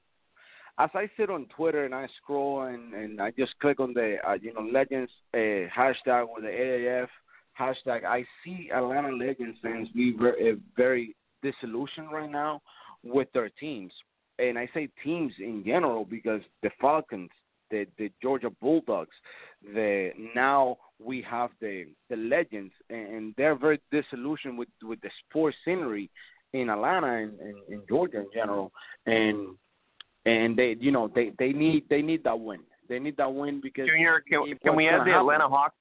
as 0.78 0.90
I 0.94 1.08
sit 1.16 1.28
on 1.28 1.46
Twitter 1.56 1.84
and 1.84 1.94
I 1.94 2.08
scroll 2.22 2.62
and 2.62 2.94
and 2.94 3.20
I 3.20 3.30
just 3.32 3.58
click 3.60 3.78
on 3.80 3.92
the 3.94 4.16
uh, 4.26 4.34
you 4.40 4.54
know 4.54 4.62
legends 4.62 5.10
uh, 5.34 5.68
hashtag 5.78 6.28
or 6.28 6.40
the 6.40 6.48
AAF 6.48 7.08
hashtag, 7.60 8.04
I 8.04 8.24
see 8.44 8.70
Atlanta 8.74 9.10
Legends 9.14 9.58
fans 9.62 9.88
be 9.94 10.12
very, 10.12 10.52
uh, 10.52 10.56
very 10.76 11.14
disillusioned 11.42 12.12
right 12.12 12.30
now 12.30 12.60
with 13.02 13.28
their 13.32 13.48
teams, 13.48 13.92
and 14.38 14.58
I 14.58 14.68
say 14.74 14.88
teams 15.04 15.32
in 15.38 15.62
general 15.64 16.04
because 16.04 16.42
the 16.62 16.70
Falcons, 16.80 17.30
the 17.70 17.86
the 17.98 18.10
Georgia 18.22 18.50
Bulldogs, 18.60 19.16
the 19.62 20.10
now 20.34 20.78
we 20.98 21.22
have 21.22 21.50
the 21.60 21.86
the 22.10 22.16
legends 22.16 22.72
and, 22.90 23.34
they're 23.36 23.54
very 23.56 23.80
disillusioned 23.90 24.58
with 24.58 24.68
with 24.82 25.00
the 25.00 25.10
sports 25.26 25.56
scenery 25.64 26.10
in 26.52 26.70
Atlanta 26.70 27.08
and, 27.08 27.38
and, 27.40 27.56
and 27.68 27.82
Georgia 27.88 28.20
in 28.20 28.26
general 28.34 28.72
and 29.06 29.54
and 30.26 30.56
they 30.56 30.76
you 30.80 30.90
know 30.90 31.10
they 31.14 31.32
they 31.38 31.52
need 31.52 31.84
they 31.88 32.02
need 32.02 32.24
that 32.24 32.38
win 32.38 32.60
they 32.88 32.98
need 32.98 33.16
that 33.18 33.32
win 33.32 33.60
because 33.60 33.86
Junior, 33.86 34.22
can, 34.28 34.44
can 34.64 34.74
we 34.74 34.88
add 34.88 35.00
the 35.00 35.10
happen- 35.10 35.20
Atlanta 35.20 35.48
Hawks? 35.48 35.76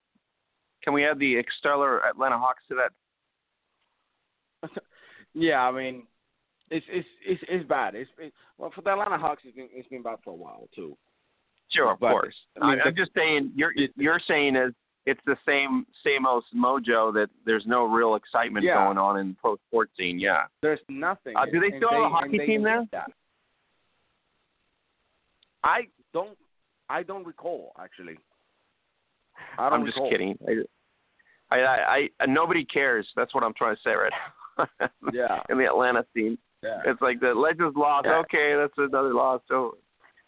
Can 0.83 0.93
we 0.93 1.05
add 1.05 1.19
the 1.19 1.43
stellar 1.57 2.05
Atlanta 2.05 2.37
Hawks 2.37 2.63
to 2.69 2.75
that? 2.75 4.71
Yeah 5.33 5.61
I 5.61 5.71
mean 5.71 6.03
it's 6.69 6.85
it's 6.89 7.07
it's 7.25 7.43
it's 7.47 7.67
bad 7.67 7.95
it's 7.95 8.09
it, 8.19 8.33
well 8.57 8.71
for 8.73 8.81
the 8.81 8.91
Atlanta 8.91 9.17
Hawks 9.17 9.43
it's 9.45 9.55
been 9.55 9.69
it's 9.71 9.87
been 9.89 10.01
bad 10.03 10.17
for 10.23 10.31
a 10.31 10.35
while 10.35 10.67
too 10.75 10.97
Sure, 11.69 11.91
of 11.91 11.99
But, 11.99 12.11
course. 12.11 12.35
I 12.61 12.69
mean, 12.69 12.79
I'm 12.85 12.95
just 12.95 13.11
saying 13.13 13.51
you're 13.53 13.73
you're 13.97 14.21
saying 14.25 14.55
is 14.55 14.73
it's 15.05 15.19
the 15.25 15.35
same 15.45 15.85
same 16.01 16.25
old 16.25 16.45
mojo 16.55 17.13
that 17.13 17.29
there's 17.45 17.65
no 17.65 17.83
real 17.83 18.15
excitement 18.15 18.65
Yeah. 18.65 18.85
going 18.85 18.97
on 18.97 19.17
in 19.19 19.35
pro 19.35 19.57
sports 19.67 19.91
scene. 19.97 20.17
Yeah. 20.17 20.43
there's 20.61 20.79
nothing 20.87 21.35
Uh, 21.35 21.45
do 21.51 21.59
they 21.59 21.67
and 21.67 21.75
still 21.77 21.91
have 21.91 22.03
a 22.03 22.09
hockey 22.09 22.37
team 22.37 22.63
there? 22.63 22.85
that. 22.93 23.11
I 25.63 25.87
don't 26.13 26.37
I 26.89 27.03
don't 27.03 27.25
recall 27.25 27.73
actually 27.81 28.17
I 29.57 29.69
don't 29.69 29.81
I'm 29.81 29.85
just 29.85 29.97
recall. 29.97 30.09
kidding. 30.09 30.37
I, 31.51 31.55
I, 31.55 31.59
I, 31.59 32.09
I, 32.21 32.25
nobody 32.27 32.63
cares. 32.65 33.07
That's 33.15 33.33
what 33.35 33.43
I'm 33.43 33.53
trying 33.53 33.75
to 33.75 33.81
say 33.83 33.91
right 33.91 34.11
now. 34.11 34.33
Yeah. 35.13 35.41
In 35.49 35.57
the 35.57 35.65
Atlanta 35.65 36.05
scene, 36.13 36.37
Yeah. 36.63 36.81
it's 36.85 37.01
like 37.01 37.19
the 37.19 37.33
Legends 37.33 37.75
lost. 37.75 38.05
Yeah. 38.05 38.17
Okay, 38.19 38.55
that's 38.57 38.73
another 38.77 39.13
loss. 39.13 39.41
So, 39.47 39.77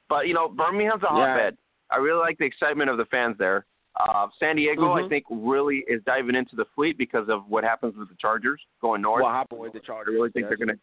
but 0.07 0.27
you 0.27 0.33
know, 0.33 0.47
Birmingham's 0.49 1.03
a 1.03 1.07
Yeah. 1.13 1.27
hotbed. 1.33 1.57
I 1.91 1.97
really 1.97 2.19
like 2.19 2.37
the 2.37 2.45
excitement 2.45 2.89
of 2.89 2.97
the 2.97 3.05
fans 3.05 3.35
there. 3.37 3.65
Uh, 3.99 4.27
San 4.39 4.55
Diego, 4.55 4.93
I 4.93 5.01
Mhm. 5.01 5.09
think, 5.09 5.25
really 5.29 5.79
is 5.87 6.01
diving 6.03 6.35
into 6.35 6.55
the 6.55 6.65
fleet 6.75 6.97
because 6.97 7.27
of 7.27 7.49
what 7.49 7.63
happens 7.63 7.95
with 7.97 8.07
the 8.09 8.15
Chargers 8.15 8.61
going 8.81 9.01
north. 9.01 9.23
What 9.23 9.33
happened 9.33 9.59
with 9.59 9.73
the 9.73 9.79
I 9.79 9.85
Chargers? 9.85 10.13
really 10.13 10.29
think 10.29 10.47
yes. 10.49 10.57
they're 10.57 10.67
to. 10.67 10.79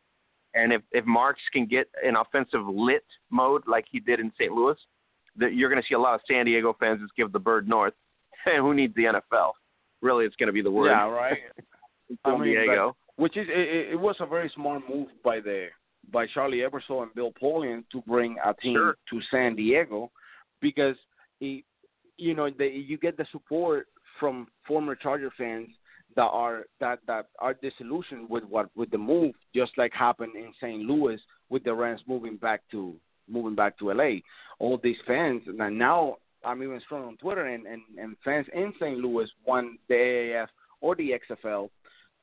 And 0.54 0.72
if 0.72 0.82
if 0.92 1.04
Martz 1.04 1.36
can 1.52 1.66
get 1.66 1.88
an 2.02 2.16
offensive 2.16 2.66
lit 2.66 3.04
mode 3.30 3.66
like 3.66 3.86
he 3.90 4.00
did 4.00 4.20
in 4.20 4.32
St. 4.32 4.52
Louis, 4.52 4.76
that 5.36 5.54
you're 5.54 5.68
going 5.70 5.80
to 5.80 5.86
see 5.86 5.94
a 5.94 5.98
lot 5.98 6.14
of 6.14 6.22
San 6.26 6.44
Diego 6.46 6.72
fans 6.74 7.00
just 7.00 7.14
give 7.14 7.30
the 7.32 7.38
bird 7.38 7.68
north. 7.68 7.94
Hey, 8.44 8.56
who 8.58 8.74
needs 8.74 8.94
the 8.94 9.04
NFL? 9.04 9.52
Really, 10.02 10.24
it's 10.24 10.36
going 10.36 10.48
to 10.48 10.52
be 10.52 10.62
the 10.62 10.70
word. 10.70 10.88
Yeah, 10.90 11.08
right. 11.08 11.38
in 12.10 12.18
I 12.24 12.30
San 12.30 12.40
mean, 12.40 12.50
Diego. 12.54 12.96
Which 13.16 13.36
is 13.36 13.46
it, 13.48 13.92
it- 13.92 14.00
was 14.00 14.16
a 14.20 14.26
very 14.26 14.50
smart 14.54 14.82
move 14.88 15.08
by 15.24 15.40
the 15.40 15.68
by 16.12 16.26
Charlie 16.32 16.58
Ebersol 16.58 17.02
and 17.02 17.14
Bill 17.14 17.32
Polian 17.42 17.82
to 17.90 18.00
bring 18.02 18.36
a 18.44 18.54
team 18.54 18.74
Sure. 18.76 18.96
to 19.10 19.20
San 19.30 19.56
Diego 19.56 20.10
because 20.60 20.96
it, 21.40 21.64
you 22.16 22.34
know 22.34 22.48
they, 22.50 22.68
you 22.68 22.96
get 22.98 23.16
the 23.16 23.26
support 23.32 23.88
from 24.20 24.46
former 24.66 24.94
Charger 24.94 25.32
fans 25.36 25.68
that 26.14 26.22
are 26.22 26.64
that 26.80 27.00
that 27.06 27.26
are 27.40 27.54
disillusioned 27.54 28.28
with 28.30 28.44
what 28.44 28.68
with 28.76 28.90
the 28.90 28.98
move, 28.98 29.34
just 29.54 29.72
like 29.76 29.92
happened 29.92 30.36
in 30.36 30.52
St. 30.60 30.80
Louis 30.82 31.18
with 31.48 31.64
the 31.64 31.74
Rams 31.74 32.00
moving 32.06 32.36
back 32.36 32.60
to 32.70 32.94
moving 33.28 33.54
back 33.56 33.76
to 33.78 33.92
LA. 33.92 34.20
All 34.58 34.78
these 34.82 34.96
fans 35.06 35.42
and 35.46 35.78
now 35.78 36.16
I'm 36.44 36.62
even 36.62 36.80
strong 36.84 37.04
on 37.08 37.16
Twitter 37.16 37.46
and, 37.46 37.66
and, 37.66 37.82
and 37.98 38.16
fans 38.24 38.46
in 38.54 38.72
St. 38.80 38.98
Louis 38.98 39.26
want 39.44 39.80
the 39.88 39.94
AAF 39.94 40.46
or 40.80 40.94
the 40.94 41.10
XFL, 41.28 41.68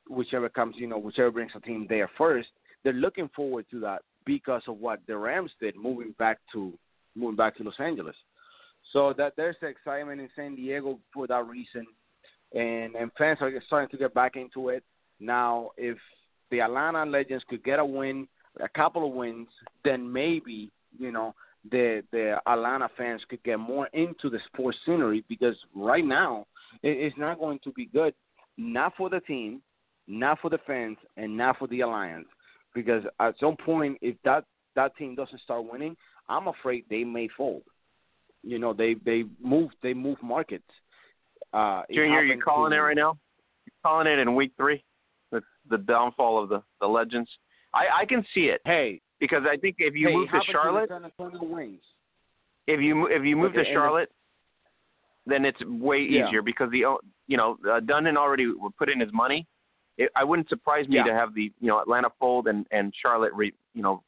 whichever 0.08 0.48
comes, 0.48 0.76
you 0.78 0.86
know, 0.86 0.98
whichever 0.98 1.30
brings 1.30 1.52
a 1.54 1.60
team 1.60 1.86
there 1.88 2.10
first. 2.16 2.48
They're 2.82 2.92
looking 2.92 3.30
forward 3.34 3.66
to 3.70 3.80
that 3.80 4.02
because 4.26 4.62
of 4.68 4.78
what 4.78 5.00
the 5.06 5.16
Rams 5.16 5.50
did 5.60 5.76
moving 5.76 6.14
back 6.18 6.38
to 6.52 6.72
moving 7.16 7.36
back 7.36 7.56
to 7.56 7.62
Los 7.62 7.74
Angeles. 7.78 8.16
So 8.92 9.12
that 9.16 9.34
there's 9.36 9.56
excitement 9.62 10.20
in 10.20 10.28
San 10.36 10.54
Diego 10.54 10.98
for 11.12 11.26
that 11.26 11.46
reason, 11.46 11.86
and 12.54 12.94
and 12.94 13.10
fans 13.16 13.38
are 13.40 13.52
starting 13.66 13.90
to 13.90 13.96
get 13.96 14.14
back 14.14 14.36
into 14.36 14.68
it 14.68 14.84
now. 15.20 15.70
If 15.76 15.96
the 16.50 16.60
Atlanta 16.60 17.04
Legends 17.04 17.44
could 17.48 17.64
get 17.64 17.78
a 17.78 17.84
win, 17.84 18.28
a 18.60 18.68
couple 18.68 19.06
of 19.06 19.14
wins, 19.14 19.48
then 19.84 20.10
maybe 20.10 20.70
you 20.98 21.10
know 21.10 21.34
the 21.70 22.02
the 22.12 22.36
Atlanta 22.46 22.88
fans 22.96 23.22
could 23.28 23.42
get 23.42 23.58
more 23.58 23.88
into 23.92 24.30
the 24.30 24.38
sports 24.46 24.78
scenery 24.84 25.24
because 25.28 25.56
right 25.74 26.04
now 26.04 26.46
it, 26.82 26.90
it's 26.90 27.18
not 27.18 27.38
going 27.38 27.58
to 27.64 27.72
be 27.72 27.86
good, 27.86 28.14
not 28.58 28.92
for 28.96 29.08
the 29.08 29.20
team, 29.20 29.62
not 30.06 30.40
for 30.40 30.50
the 30.50 30.58
fans, 30.66 30.98
and 31.16 31.36
not 31.36 31.58
for 31.58 31.66
the 31.68 31.80
alliance. 31.80 32.28
Because 32.74 33.04
at 33.20 33.34
some 33.38 33.56
point, 33.56 33.98
if 34.02 34.16
that 34.24 34.44
that 34.76 34.96
team 34.96 35.14
doesn't 35.14 35.40
start 35.40 35.64
winning, 35.70 35.96
I'm 36.28 36.48
afraid 36.48 36.84
they 36.90 37.04
may 37.04 37.28
fold. 37.36 37.62
You 38.42 38.58
know, 38.58 38.72
they 38.72 38.94
they 39.04 39.24
move 39.42 39.70
they 39.82 39.94
move 39.94 40.18
markets. 40.22 40.64
Uh, 41.52 41.82
Junior, 41.92 42.22
you 42.24 42.40
calling 42.42 42.72
to, 42.72 42.76
it 42.76 42.80
right 42.80 42.96
now? 42.96 43.16
You're 43.66 43.72
calling 43.82 44.06
it 44.06 44.18
in 44.18 44.34
week 44.34 44.52
three? 44.56 44.82
The 45.30 45.40
the 45.70 45.78
downfall 45.78 46.42
of 46.42 46.48
the 46.48 46.62
the 46.80 46.86
legends. 46.86 47.30
I 47.72 48.02
I 48.02 48.04
can 48.04 48.24
see 48.34 48.46
it. 48.46 48.60
Hey, 48.64 49.00
because 49.20 49.44
I 49.50 49.56
think 49.56 49.76
if 49.78 49.94
you 49.94 50.08
hey, 50.08 50.14
move 50.14 50.28
to 50.30 50.40
Charlotte, 50.50 50.88
to 50.88 51.44
Wings? 51.44 51.80
if 52.66 52.80
you 52.80 53.06
if 53.06 53.24
you 53.24 53.36
move 53.36 53.52
Okay, 53.52 53.64
to 53.64 53.72
Charlotte, 53.72 54.10
then 55.26 55.44
it's 55.44 55.60
way 55.64 55.98
Yeah. 56.00 56.26
easier 56.26 56.42
because 56.42 56.70
the 56.70 56.84
you 57.26 57.36
know 57.36 57.56
uh, 57.64 57.80
Dundon 57.80 58.16
already 58.16 58.52
put 58.78 58.88
in 58.88 59.00
his 59.00 59.12
money. 59.12 59.46
It, 59.96 60.10
I 60.16 60.24
wouldn't 60.24 60.48
surprise 60.48 60.88
me 60.88 60.96
Yeah. 60.96 61.04
to 61.04 61.14
have 61.14 61.34
the 61.34 61.52
you 61.60 61.68
know 61.68 61.80
Atlanta 61.80 62.10
fold 62.18 62.46
and 62.48 62.66
and 62.70 62.92
Charlotte 63.00 63.32
re, 63.34 63.52
you 63.74 63.82
know 63.82 64.02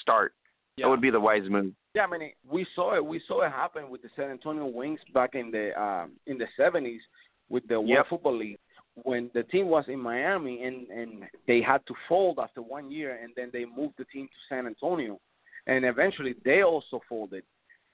start. 0.00 0.34
Yeah. 0.76 0.86
That 0.86 0.90
would 0.90 1.00
be 1.00 1.10
the 1.10 1.20
wise 1.20 1.42
move. 1.48 1.72
Yeah, 1.94 2.04
I 2.04 2.06
mean, 2.18 2.32
we 2.50 2.66
saw 2.74 2.96
it. 2.96 3.04
We 3.04 3.20
saw 3.28 3.42
it 3.42 3.50
happen 3.50 3.90
with 3.90 4.00
the 4.02 4.08
San 4.16 4.30
Antonio 4.30 4.66
Wings 4.66 5.00
back 5.12 5.34
in 5.34 5.50
the 5.50 5.78
um, 5.80 6.12
in 6.26 6.38
the 6.38 6.46
seventies 6.56 7.02
with 7.50 7.66
the 7.68 7.78
World 7.78 7.90
Yep. 7.90 8.08
Football 8.08 8.38
League 8.38 8.58
when 9.04 9.30
the 9.34 9.42
team 9.44 9.68
was 9.68 9.84
in 9.88 9.98
Miami 9.98 10.64
and 10.64 10.88
and 10.88 11.24
they 11.46 11.60
had 11.62 11.84
to 11.86 11.94
fold 12.08 12.38
after 12.42 12.62
one 12.62 12.90
year, 12.90 13.18
and 13.22 13.32
then 13.36 13.50
they 13.52 13.64
moved 13.64 13.94
the 13.98 14.04
team 14.06 14.26
to 14.26 14.54
San 14.54 14.66
Antonio, 14.66 15.20
and 15.66 15.84
eventually 15.84 16.34
they 16.44 16.62
also 16.62 17.00
folded. 17.08 17.44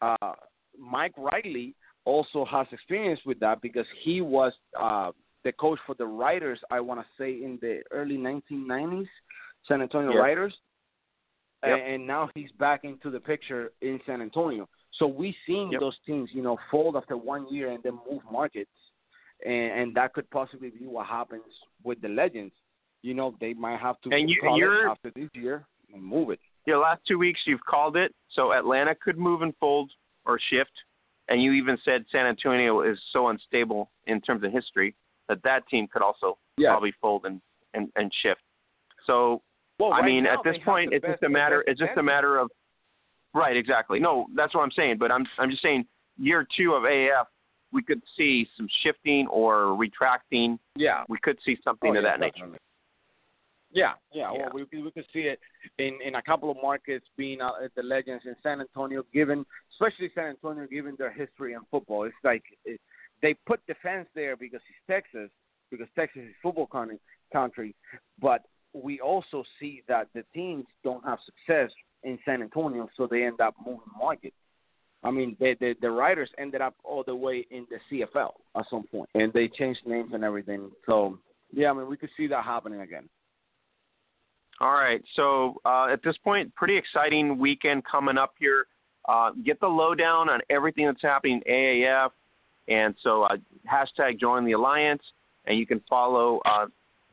Uh, 0.01 0.33
Mike 0.79 1.15
Riley 1.17 1.75
also 2.05 2.45
has 2.45 2.67
experience 2.73 3.21
with 3.27 3.39
that 3.41 3.61
because 3.61 3.87
he 4.05 4.21
was 4.21 4.53
uh, 4.81 5.11
the 5.44 5.52
coach 5.52 5.78
for 5.86 5.94
the 5.94 6.06
Riders. 6.06 6.60
I 6.70 6.81
want 6.81 7.01
to 7.01 7.06
say 7.19 7.43
in 7.43 7.59
the 7.60 7.82
early 7.90 8.16
1990s, 8.16 9.09
San 9.66 9.82
Antonio 9.82 10.12
Yep. 10.12 10.20
Riders 10.23 10.55
Yep. 11.65 11.78
and, 11.85 12.06
now 12.06 12.31
he's 12.35 12.52
back 12.52 12.85
into 12.85 13.10
the 13.10 13.19
picture 13.20 13.73
in 13.81 14.01
San 14.06 14.23
Antonio. 14.23 14.69
So 14.93 15.06
we've 15.06 15.35
seen 15.47 15.70
Yep. 15.73 15.81
those 15.81 15.98
teams, 16.06 16.31
you 16.32 16.43
know, 16.43 16.56
fold 16.70 16.97
after 16.97 17.16
one 17.16 17.48
year 17.52 17.70
and 17.70 17.82
then 17.82 17.98
move 18.10 18.23
markets, 18.31 18.70
and, 19.44 19.73
and 19.73 19.94
that 19.97 20.12
could 20.12 20.28
possibly 20.31 20.70
be 20.70 20.86
what 20.86 21.06
happens 21.06 21.43
with 21.82 22.01
the 22.01 22.09
Legends. 22.09 22.55
You 23.02 23.15
know, 23.15 23.36
they 23.40 23.55
might 23.55 23.78
have 23.81 24.01
to 24.02 24.10
And 24.10 24.28
you- 24.31 24.40
you're- 24.56 24.89
after 24.89 25.10
this 25.10 25.28
year 25.35 25.66
and 25.93 26.02
move 26.02 26.31
it. 26.31 26.40
Your 26.66 26.78
last 26.78 27.05
two 27.06 27.19
weeks 27.19 27.40
you've 27.47 27.65
called 27.65 27.97
it. 27.97 28.15
So 28.31 28.52
Atlanta 28.52 28.94
could 28.94 29.19
move 29.19 29.43
and 29.43 29.56
fold 29.59 29.93
or 30.27 30.39
shift, 30.39 30.73
and 31.28 31.43
you 31.43 31.52
even 31.52 31.77
said 31.78 32.06
San 32.10 32.27
Antonio 32.27 32.82
is 32.82 33.02
so 33.10 33.28
unstable 33.28 33.90
in 34.06 34.20
terms 34.20 34.43
of 34.44 34.52
history 34.52 34.94
that 35.29 35.43
that 35.45 35.67
team 35.69 35.87
could 35.93 36.03
also 36.03 36.39
Yeah. 36.57 36.71
probably 36.71 36.93
fold 37.01 37.25
and 37.27 37.41
and, 37.75 37.91
and 37.97 38.13
shift. 38.23 38.41
So 39.07 39.43
Well, 39.79 39.93
I 39.93 40.03
mean, 40.03 40.27
at 40.27 40.39
this 40.43 40.57
point, 40.65 40.93
it's 40.93 41.03
best- 41.03 41.15
just 41.15 41.23
a 41.25 41.29
matter. 41.29 41.63
It's 41.67 41.79
just 41.79 41.97
a 41.97 42.03
matter 42.03 42.39
of. 42.39 42.51
Right, 43.35 43.57
exactly. 43.57 44.01
No, 44.01 44.27
that's 44.35 44.55
what 44.55 44.63
I'm 44.63 44.71
saying. 44.73 44.97
But 44.99 45.13
I'm 45.13 45.27
I'm 45.39 45.51
just 45.51 45.63
saying, 45.63 45.87
year 46.17 46.47
two 46.57 46.73
of 46.75 46.85
AAF, 46.85 47.27
we 47.73 47.83
could 47.83 48.03
see 48.17 48.49
some 48.57 48.67
shifting 48.83 49.27
or 49.29 49.77
retracting. 49.77 50.59
Yeah. 50.77 51.05
We 51.09 51.19
could 51.19 51.39
see 51.45 51.59
something 51.63 51.91
Oh, 51.95 51.99
of 51.99 52.05
yeah, 52.05 52.11
that 52.11 52.21
nature. 52.21 52.49
Yeah, 53.71 53.93
yeah. 54.13 54.33
Yeah. 54.33 54.49
Well, 54.55 54.65
we 54.73 54.83
we 54.83 54.91
could 54.91 55.05
see 55.13 55.21
it 55.33 55.39
in 55.79 55.99
in 56.03 56.15
a 56.15 56.23
couple 56.23 56.51
of 56.51 56.57
markets 56.63 57.07
being 57.19 57.43
uh, 57.43 57.51
the 57.77 57.83
legends 57.83 58.25
in 58.25 58.35
San 58.43 58.61
Antonio, 58.63 59.05
given 59.13 59.45
especially 59.73 60.11
San 60.15 60.25
Antonio, 60.31 60.67
given 60.67 60.97
their 60.99 61.13
history 61.13 61.53
in 61.53 61.61
football. 61.71 62.05
It's 62.05 62.17
like 62.25 62.43
it, 62.65 62.81
they 63.23 63.35
put 63.47 63.61
the 63.69 63.74
fans 63.82 64.07
there 64.15 64.36
because 64.36 64.61
it's 64.69 64.86
Texas, 64.89 65.31
because 65.70 65.89
Texas 65.95 66.23
is 66.23 66.35
football 66.43 66.69
country. 67.32 67.74
But 68.20 68.43
we 68.73 69.01
also 69.01 69.45
see 69.61 69.82
that 69.89 70.09
the 70.15 70.24
teams 70.35 70.66
don't 70.85 71.05
have 71.05 71.19
success 71.24 71.70
in 72.03 72.19
San 72.24 72.43
Antonio, 72.43 72.89
so 72.97 73.07
they 73.07 73.24
end 73.24 73.40
up 73.40 73.55
moving 73.65 73.81
market. 73.99 74.32
I 75.03 75.11
mean, 75.11 75.36
the 75.39 75.57
the, 75.61 75.74
the 75.81 75.90
Riders 75.90 76.31
ended 76.39 76.61
up 76.61 76.74
all 76.85 77.05
the 77.05 77.15
way 77.15 77.47
in 77.51 77.66
the 77.70 77.78
CFL 77.90 78.32
at 78.57 78.65
some 78.70 78.85
point, 78.85 79.09
and 79.15 79.32
they 79.32 79.49
changed 79.49 79.81
names 79.86 80.11
and 80.12 80.24
everything. 80.24 80.70
So 80.86 81.19
yeah, 81.53 81.70
I 81.70 81.73
mean, 81.73 81.89
we 81.89 81.97
could 81.97 82.11
see 82.16 82.27
that 82.28 82.45
happening 82.45 82.81
again. 82.81 83.09
All 84.61 84.73
right. 84.73 85.03
So 85.15 85.61
uh, 85.65 85.86
at 85.93 86.03
this 86.03 86.16
point, 86.19 86.55
pretty 86.57 86.77
exciting 86.77 87.39
weekend 87.39 87.85
coming 87.85 88.19
up 88.19 88.35
here. 88.39 88.66
Uh, 89.09 89.31
get 89.45 89.61
the 89.61 89.66
lowdown 89.66 90.28
on 90.28 90.40
everything 90.51 90.86
that's 90.86 91.01
happening 91.01 91.40
AAF, 91.49 92.11
and 92.69 92.95
so 93.03 93.23
uh, 93.24 93.36
hashtag 93.70 94.20
join 94.20 94.45
the 94.45 94.53
alliance, 94.53 95.03
and 95.47 95.59
you 95.59 95.66
can 95.66 95.81
follow 95.89 96.40
uh, 96.45 96.66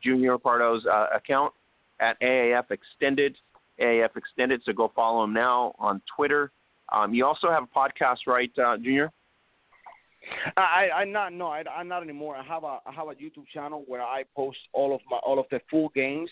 Junior 0.04 0.38
Pardo's 0.38 0.86
uh, 0.86 1.08
account 1.16 1.54
at 2.00 2.20
AAF 2.22 2.72
Extended. 2.72 3.36
AAF 3.80 4.16
Extended. 4.16 4.62
So 4.66 4.74
go 4.74 4.92
follow 4.96 5.24
him 5.24 5.34
now 5.34 5.74
on 5.80 6.02
Twitter. 6.16 6.52
Um, 6.94 7.14
you 7.14 7.26
also 7.26 7.50
have 7.50 7.64
a 7.64 7.80
podcast, 7.80 8.28
right, 8.28 8.52
uh, 8.64 8.78
Junior? 8.78 9.12
I 10.58 10.90
I 10.96 11.06
not 11.06 11.34
no 11.34 11.48
I 11.48 11.64
I'm 11.70 11.88
not 11.88 12.04
anymore. 12.04 12.36
I 12.36 12.44
have 12.44 12.64
a 12.64 12.80
I 12.86 12.92
have 12.92 13.08
a 13.08 13.16
YouTube 13.16 13.48
channel 13.54 13.84
where 13.88 14.02
I 14.02 14.24
post 14.36 14.58
all 14.74 14.96
of 14.96 15.02
my 15.10 15.18
all 15.18 15.40
of 15.40 15.46
the 15.52 15.60
full 15.70 15.90
games 15.90 16.30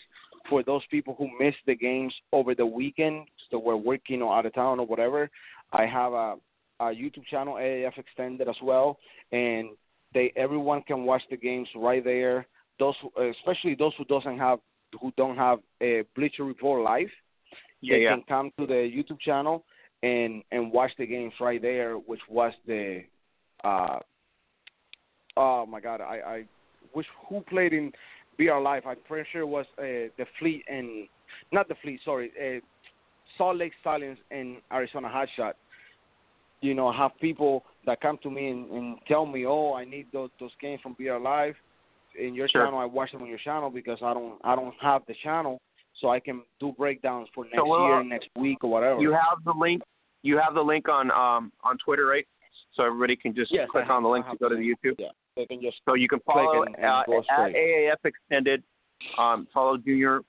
for 0.50 0.64
those 0.64 0.82
people 0.90 1.16
who 1.18 1.30
missed 1.40 1.64
the 1.66 1.76
games 1.76 2.14
over 2.32 2.56
the 2.56 2.66
weekend, 2.66 3.28
so 3.50 3.60
we're 3.60 3.76
working 3.76 4.22
or 4.22 4.36
out 4.36 4.46
of 4.46 4.54
town 4.54 4.80
or 4.80 4.86
whatever. 4.86 5.30
I 5.72 5.86
have 5.86 6.14
a 6.14 6.36
YouTube 6.92 7.26
channel 7.30 7.56
AAF 7.56 7.98
Extended 7.98 8.48
as 8.48 8.56
well, 8.62 8.98
and 9.32 9.70
they 10.14 10.32
everyone 10.36 10.82
can 10.84 11.04
watch 11.04 11.24
the 11.30 11.38
games 11.38 11.68
right 11.76 12.04
there. 12.04 12.46
Those 12.80 12.96
especially 13.18 13.76
those 13.76 13.94
who 13.98 14.06
doesn't 14.06 14.38
have 14.38 14.60
who 15.02 15.12
don't 15.18 15.38
have 15.38 15.60
a 15.82 16.04
Bleacher 16.16 16.44
Report 16.44 16.84
live, 16.84 17.08
Yeah, 17.82 17.96
they 17.96 18.04
yeah. 18.04 18.10
can 18.12 18.24
come 18.28 18.52
to 18.60 18.68
the 18.68 18.74
YouTube 18.74 19.20
channel 19.20 19.66
and 20.04 20.44
and 20.52 20.72
watch 20.72 20.92
the 20.98 21.06
games 21.06 21.34
right 21.40 21.62
there, 21.62 21.96
which 21.96 22.22
was 22.30 22.54
the 22.68 23.04
uh 23.64 24.00
oh 25.38 25.66
my 25.66 25.80
god, 25.80 26.02
I 26.02 26.16
I 26.36 26.46
wish 26.94 27.08
who 27.28 27.42
played 27.42 27.74
in 27.74 27.92
BR 28.38 28.60
Live. 28.60 28.86
I'm 28.86 28.98
pretty 29.08 29.28
sure 29.32 29.42
it 29.42 29.48
was 29.48 29.66
uh, 29.78 30.10
the 30.18 30.26
Fleet 30.40 30.64
and 30.68 31.08
not 31.52 31.68
the 31.68 31.76
Fleet, 31.82 32.00
sorry, 32.04 32.32
uh, 32.40 32.60
Salt 33.38 33.58
Lake 33.58 33.74
Stallions 33.82 34.18
and 34.32 34.58
Arizona 34.72 35.10
Hotshot. 35.10 35.54
You 36.64 36.74
know, 36.74 36.92
have 36.94 37.12
people 37.20 37.66
that 37.86 38.00
come 38.00 38.18
to 38.24 38.32
me 38.32 38.48
and, 38.50 38.72
and 38.72 38.98
tell 39.06 39.26
me, 39.26 39.46
"Oh, 39.46 39.74
I 39.74 39.84
need 39.84 40.08
those 40.14 40.30
those 40.40 40.52
games 40.62 40.80
from 40.82 40.94
BR 40.98 41.18
Live 41.20 41.56
in 42.18 42.34
your 42.34 42.48
Sure. 42.48 42.64
channel. 42.64 42.80
I 42.80 42.86
watch 42.86 43.12
them 43.12 43.22
on 43.22 43.28
your 43.28 43.38
channel 43.38 43.70
because 43.70 44.00
I 44.02 44.14
don't 44.14 44.40
I 44.46 44.56
don't 44.56 44.74
have 44.82 45.02
the 45.06 45.14
channel, 45.22 45.60
so 46.00 46.08
I 46.10 46.22
can 46.22 46.42
do 46.62 46.72
breakdowns 46.72 47.28
for 47.36 47.44
next 47.44 47.58
well, 47.68 47.84
year, 47.86 47.96
uh, 47.96 48.04
next 48.04 48.30
week, 48.40 48.64
or 48.64 48.70
whatever." 48.72 49.02
You 49.02 49.12
have 49.12 49.44
the 49.44 49.52
link. 49.54 49.84
You 50.22 50.38
have 50.38 50.54
the 50.54 50.62
link 50.62 50.88
on 50.88 51.12
um, 51.12 51.52
on 51.66 51.78
Twitter, 51.84 52.06
right? 52.06 52.26
So 52.76 52.84
everybody 52.86 53.18
can 53.18 53.36
just 53.36 53.52
Yes, 53.52 53.68
click 53.70 53.84
have- 53.86 53.98
on 53.98 54.04
the 54.04 54.10
link 54.10 54.26
to 54.30 54.38
go 54.38 54.48
to 54.48 54.56
the 54.56 54.62
the 54.62 54.90
YouTube. 54.90 54.96
yeah, 55.00 55.10
they 55.36 55.46
can 55.46 55.62
just 55.62 55.82
So 55.86 55.96
you 55.96 56.08
can 56.08 56.22
follow 56.22 56.64
and- 56.64 56.76
and 56.78 56.86
uh, 56.86 57.04
at. 57.30 57.52
AAF 57.54 58.06
Extended. 58.06 58.64
Um, 59.18 59.48
follow 59.54 59.76
Junior, 59.76 60.22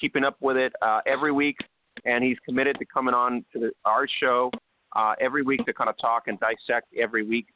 keeping 0.00 0.24
up 0.24 0.36
with 0.40 0.56
it 0.56 0.72
uh, 0.80 1.02
every 1.04 1.32
week, 1.32 1.58
and 2.06 2.24
he's 2.24 2.38
committed 2.46 2.78
to 2.78 2.86
coming 2.86 3.12
on 3.12 3.44
to 3.52 3.58
the, 3.60 3.72
our 3.84 4.08
show 4.20 4.50
uh, 4.96 5.14
every 5.20 5.42
week 5.42 5.64
to 5.66 5.72
kind 5.72 5.90
of 5.90 5.96
talk 5.98 6.24
and 6.26 6.38
dissect 6.40 6.88
every 6.98 7.22
week 7.24 7.46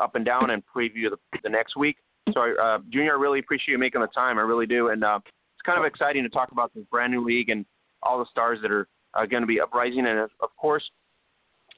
up 0.00 0.14
and 0.14 0.24
down 0.24 0.50
and 0.50 0.62
preview 0.64 1.10
the, 1.10 1.16
the 1.42 1.48
next 1.48 1.76
week. 1.76 1.96
So, 2.32 2.40
uh, 2.60 2.78
Junior, 2.90 3.16
I 3.16 3.20
really 3.20 3.38
appreciate 3.38 3.72
you 3.72 3.78
making 3.78 4.00
the 4.00 4.08
time. 4.08 4.38
I 4.38 4.42
really 4.42 4.66
do, 4.66 4.88
and 4.88 5.04
uh, 5.04 5.20
it's 5.24 5.62
kind 5.64 5.78
of 5.78 5.84
exciting 5.84 6.22
to 6.24 6.28
talk 6.28 6.52
about 6.52 6.74
this 6.74 6.84
brand 6.90 7.12
new 7.12 7.24
league 7.24 7.50
and 7.50 7.64
all 8.02 8.18
the 8.18 8.26
stars 8.30 8.58
that 8.62 8.70
are 8.70 8.88
uh, 9.14 9.26
going 9.26 9.42
to 9.42 9.46
be 9.46 9.60
uprising. 9.60 10.06
And 10.06 10.18
of 10.18 10.56
course, 10.56 10.82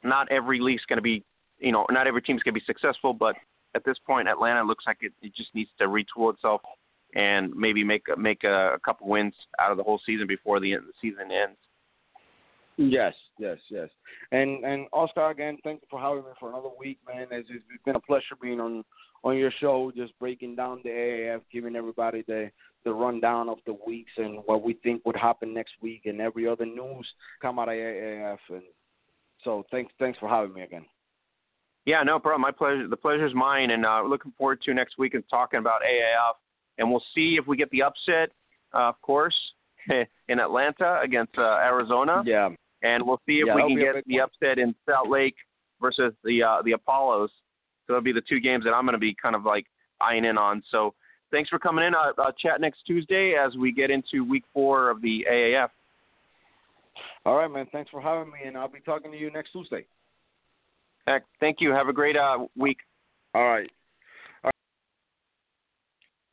not 0.02 0.30
every 0.30 0.60
league's 0.60 0.84
going 0.88 0.96
to 0.96 1.02
be, 1.02 1.24
you 1.58 1.72
know, 1.72 1.86
not 1.90 2.06
every 2.06 2.22
team's 2.22 2.42
going 2.42 2.54
to 2.54 2.60
be 2.60 2.64
successful, 2.66 3.12
but 3.12 3.36
at 3.74 3.84
this 3.84 3.98
point, 4.06 4.28
Atlanta 4.28 4.62
looks 4.62 4.84
like 4.86 4.98
it, 5.02 5.12
it 5.22 5.34
just 5.36 5.54
needs 5.54 5.70
to 5.78 5.86
retool 5.86 6.32
itself 6.32 6.62
and 7.14 7.54
maybe 7.54 7.84
make 7.84 8.02
make 8.18 8.44
a, 8.44 8.74
a 8.74 8.78
couple 8.84 9.08
wins 9.08 9.34
out 9.58 9.70
of 9.70 9.76
the 9.76 9.82
whole 9.82 10.00
season 10.04 10.26
before 10.26 10.60
the, 10.60 10.74
end, 10.74 10.82
the 10.86 10.92
season 11.00 11.30
ends. 11.30 11.56
Yes, 12.78 13.12
yes, 13.40 13.58
yes. 13.70 13.88
And 14.30 14.64
and 14.64 14.86
Oscar 14.92 15.30
again, 15.30 15.58
thank 15.64 15.82
you 15.82 15.88
for 15.90 16.00
having 16.00 16.18
me 16.18 16.30
for 16.38 16.48
another 16.48 16.68
week, 16.78 16.98
man. 17.06 17.26
It's, 17.32 17.48
it's 17.50 17.84
been 17.84 17.96
a 17.96 18.00
pleasure 18.00 18.36
being 18.40 18.60
on 18.60 18.84
on 19.24 19.36
your 19.36 19.50
show, 19.60 19.90
just 19.96 20.16
breaking 20.20 20.54
down 20.54 20.80
the 20.84 20.90
AAF, 20.90 21.40
giving 21.52 21.74
everybody 21.74 22.22
the 22.28 22.52
the 22.84 22.92
rundown 22.92 23.48
of 23.48 23.58
the 23.66 23.76
weeks 23.84 24.12
and 24.16 24.38
what 24.46 24.62
we 24.62 24.74
think 24.74 25.04
would 25.04 25.16
happen 25.16 25.52
next 25.52 25.72
week, 25.82 26.02
and 26.04 26.20
every 26.20 26.46
other 26.46 26.64
news 26.64 27.06
come 27.42 27.58
out 27.58 27.68
of 27.68 27.74
AAF. 27.74 28.38
And 28.50 28.62
so, 29.42 29.64
thanks 29.72 29.92
thanks 29.98 30.18
for 30.20 30.28
having 30.28 30.54
me 30.54 30.62
again. 30.62 30.86
Yeah, 31.84 32.04
no 32.04 32.20
problem. 32.20 32.42
My 32.42 32.52
pleasure. 32.52 32.86
The 32.86 32.96
pleasure's 32.96 33.34
mine, 33.34 33.70
and 33.72 33.84
uh, 33.84 34.02
looking 34.06 34.32
forward 34.38 34.62
to 34.62 34.74
next 34.74 34.98
week 34.98 35.14
and 35.14 35.24
talking 35.28 35.58
about 35.58 35.82
AAF. 35.82 36.34
And 36.78 36.88
we'll 36.88 37.02
see 37.12 37.38
if 37.40 37.48
we 37.48 37.56
get 37.56 37.70
the 37.70 37.82
upset, 37.82 38.30
uh, 38.72 38.90
of 38.90 39.02
course, 39.02 39.34
in 40.28 40.38
Atlanta 40.38 41.00
against 41.02 41.36
uh, 41.36 41.58
Arizona. 41.60 42.22
Yeah, 42.24 42.50
and 42.82 43.04
we'll 43.04 43.20
see 43.26 43.40
if 43.40 43.46
Yeah, 43.46 43.54
we 43.54 43.62
can 43.62 43.78
get 43.78 44.04
the 44.06 44.20
upset 44.20 44.58
in 44.58 44.74
Salt 44.88 45.08
Lake 45.08 45.34
versus 45.80 46.12
the 46.24 46.42
uh, 46.42 46.62
the 46.64 46.72
Apollos. 46.72 47.30
So 47.86 47.94
that'll 47.94 48.02
be 48.02 48.12
the 48.12 48.22
two 48.22 48.40
games 48.40 48.64
that 48.64 48.72
I'm 48.72 48.84
going 48.84 48.92
to 48.92 48.98
be 48.98 49.14
kind 49.20 49.34
of 49.34 49.44
like 49.44 49.66
eyeing 50.00 50.24
in 50.24 50.36
on. 50.36 50.62
So 50.70 50.94
thanks 51.30 51.48
for 51.48 51.58
coming 51.58 51.84
in. 51.84 51.94
Uh, 51.94 52.12
uh, 52.18 52.32
chat 52.38 52.60
next 52.60 52.82
Tuesday 52.86 53.34
as 53.34 53.56
we 53.56 53.72
get 53.72 53.90
into 53.90 54.24
week 54.24 54.44
four 54.52 54.90
of 54.90 55.00
the 55.02 55.26
AAF. 55.30 55.68
All 57.24 57.36
right, 57.36 57.50
man. 57.50 57.66
Thanks 57.72 57.90
for 57.90 58.00
having 58.00 58.32
me, 58.32 58.38
and 58.44 58.56
I'll 58.56 58.68
be 58.68 58.80
talking 58.80 59.10
to 59.12 59.18
you 59.18 59.30
next 59.30 59.52
Tuesday. 59.52 59.84
Heck, 61.06 61.24
thank 61.40 61.60
you. 61.60 61.70
Have 61.70 61.88
a 61.88 61.92
great 61.92 62.16
uh, 62.16 62.46
week. 62.56 62.78
All 63.34 63.44
right. 63.44 63.70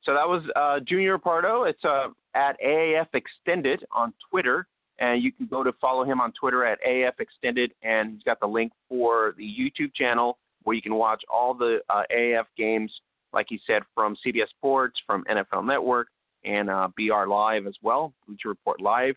So 0.03 0.13
that 0.13 0.27
was 0.27 0.43
uh, 0.55 0.79
Junior 0.87 1.17
Pardo. 1.17 1.63
It's 1.63 1.83
uh, 1.83 2.09
at 2.35 2.59
AAF 2.61 3.07
Extended 3.13 3.83
on 3.91 4.13
Twitter, 4.29 4.67
and 4.99 5.21
you 5.23 5.31
can 5.31 5.47
go 5.47 5.63
to 5.63 5.73
follow 5.73 6.03
him 6.03 6.21
on 6.21 6.31
Twitter 6.39 6.65
at 6.65 6.79
AF 6.85 7.19
Extended, 7.19 7.73
and 7.83 8.13
he's 8.13 8.23
got 8.23 8.39
the 8.39 8.47
link 8.47 8.71
for 8.89 9.33
the 9.37 9.43
YouTube 9.43 9.93
channel 9.93 10.37
where 10.63 10.75
you 10.75 10.81
can 10.81 10.95
watch 10.95 11.23
all 11.31 11.53
the 11.53 11.79
uh, 11.89 12.03
AAF 12.11 12.45
games, 12.57 12.91
like 13.33 13.45
he 13.49 13.59
said, 13.67 13.83
from 13.93 14.17
CBS 14.25 14.49
Sports, 14.49 14.99
from 15.05 15.23
NFL 15.25 15.65
Network, 15.65 16.07
and 16.43 16.69
uh, 16.69 16.87
BR 16.97 17.27
Live 17.27 17.67
as 17.67 17.75
well, 17.81 18.13
Bleacher 18.27 18.49
Report 18.49 18.81
Live. 18.81 19.15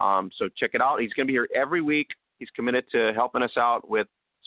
Um, 0.00 0.30
so 0.38 0.48
check 0.56 0.70
it 0.74 0.80
out. 0.80 1.00
He's 1.00 1.12
going 1.12 1.26
to 1.26 1.30
be 1.30 1.34
here 1.34 1.48
every 1.54 1.80
week. 1.80 2.08
He's 2.38 2.50
committed 2.54 2.84
to 2.92 3.12
helping 3.14 3.42
us 3.42 3.56
out 3.56 3.88
with 3.88 4.06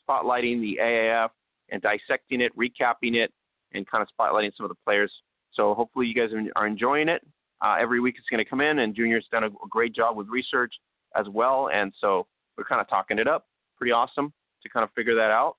spotlighting 0.10 0.62
the 0.62 0.80
AAF 0.82 1.30
and 1.70 1.82
dissecting 1.82 2.42
it, 2.42 2.56
recapping 2.58 3.16
it, 3.16 3.32
and 3.74 3.88
kind 3.88 4.02
of 4.02 4.08
spotlighting 4.20 4.52
some 4.56 4.66
of 4.66 4.70
the 4.70 4.78
players. 4.86 5.12
So 5.54 5.74
hopefully 5.74 6.08
you 6.08 6.14
guys 6.14 6.30
are 6.56 6.68
enjoying 6.68 7.10
it. 7.10 7.26
Uh, 7.62 7.76
every 7.80 8.00
week 8.00 8.16
it's 8.18 8.28
going 8.30 8.44
to 8.44 8.50
come 8.50 8.62
in, 8.62 8.80
and 8.80 8.96
Junior's 8.96 9.26
done 9.32 9.44
a 9.44 9.50
great 9.70 9.94
job 9.94 10.16
with 10.16 10.28
research 10.28 10.74
as 11.16 11.28
well. 11.30 11.70
And 11.74 11.94
so 12.00 12.28
we're 12.58 12.64
kind 12.64 12.82
of 12.82 12.90
talking 12.90 13.20
it 13.20 13.28
up. 13.28 13.48
Pretty 13.78 13.92
awesome 13.92 14.34
to 14.64 14.70
kind 14.70 14.84
of 14.84 14.92
figure 14.94 15.16
that 15.16 15.32
out. 15.32 15.58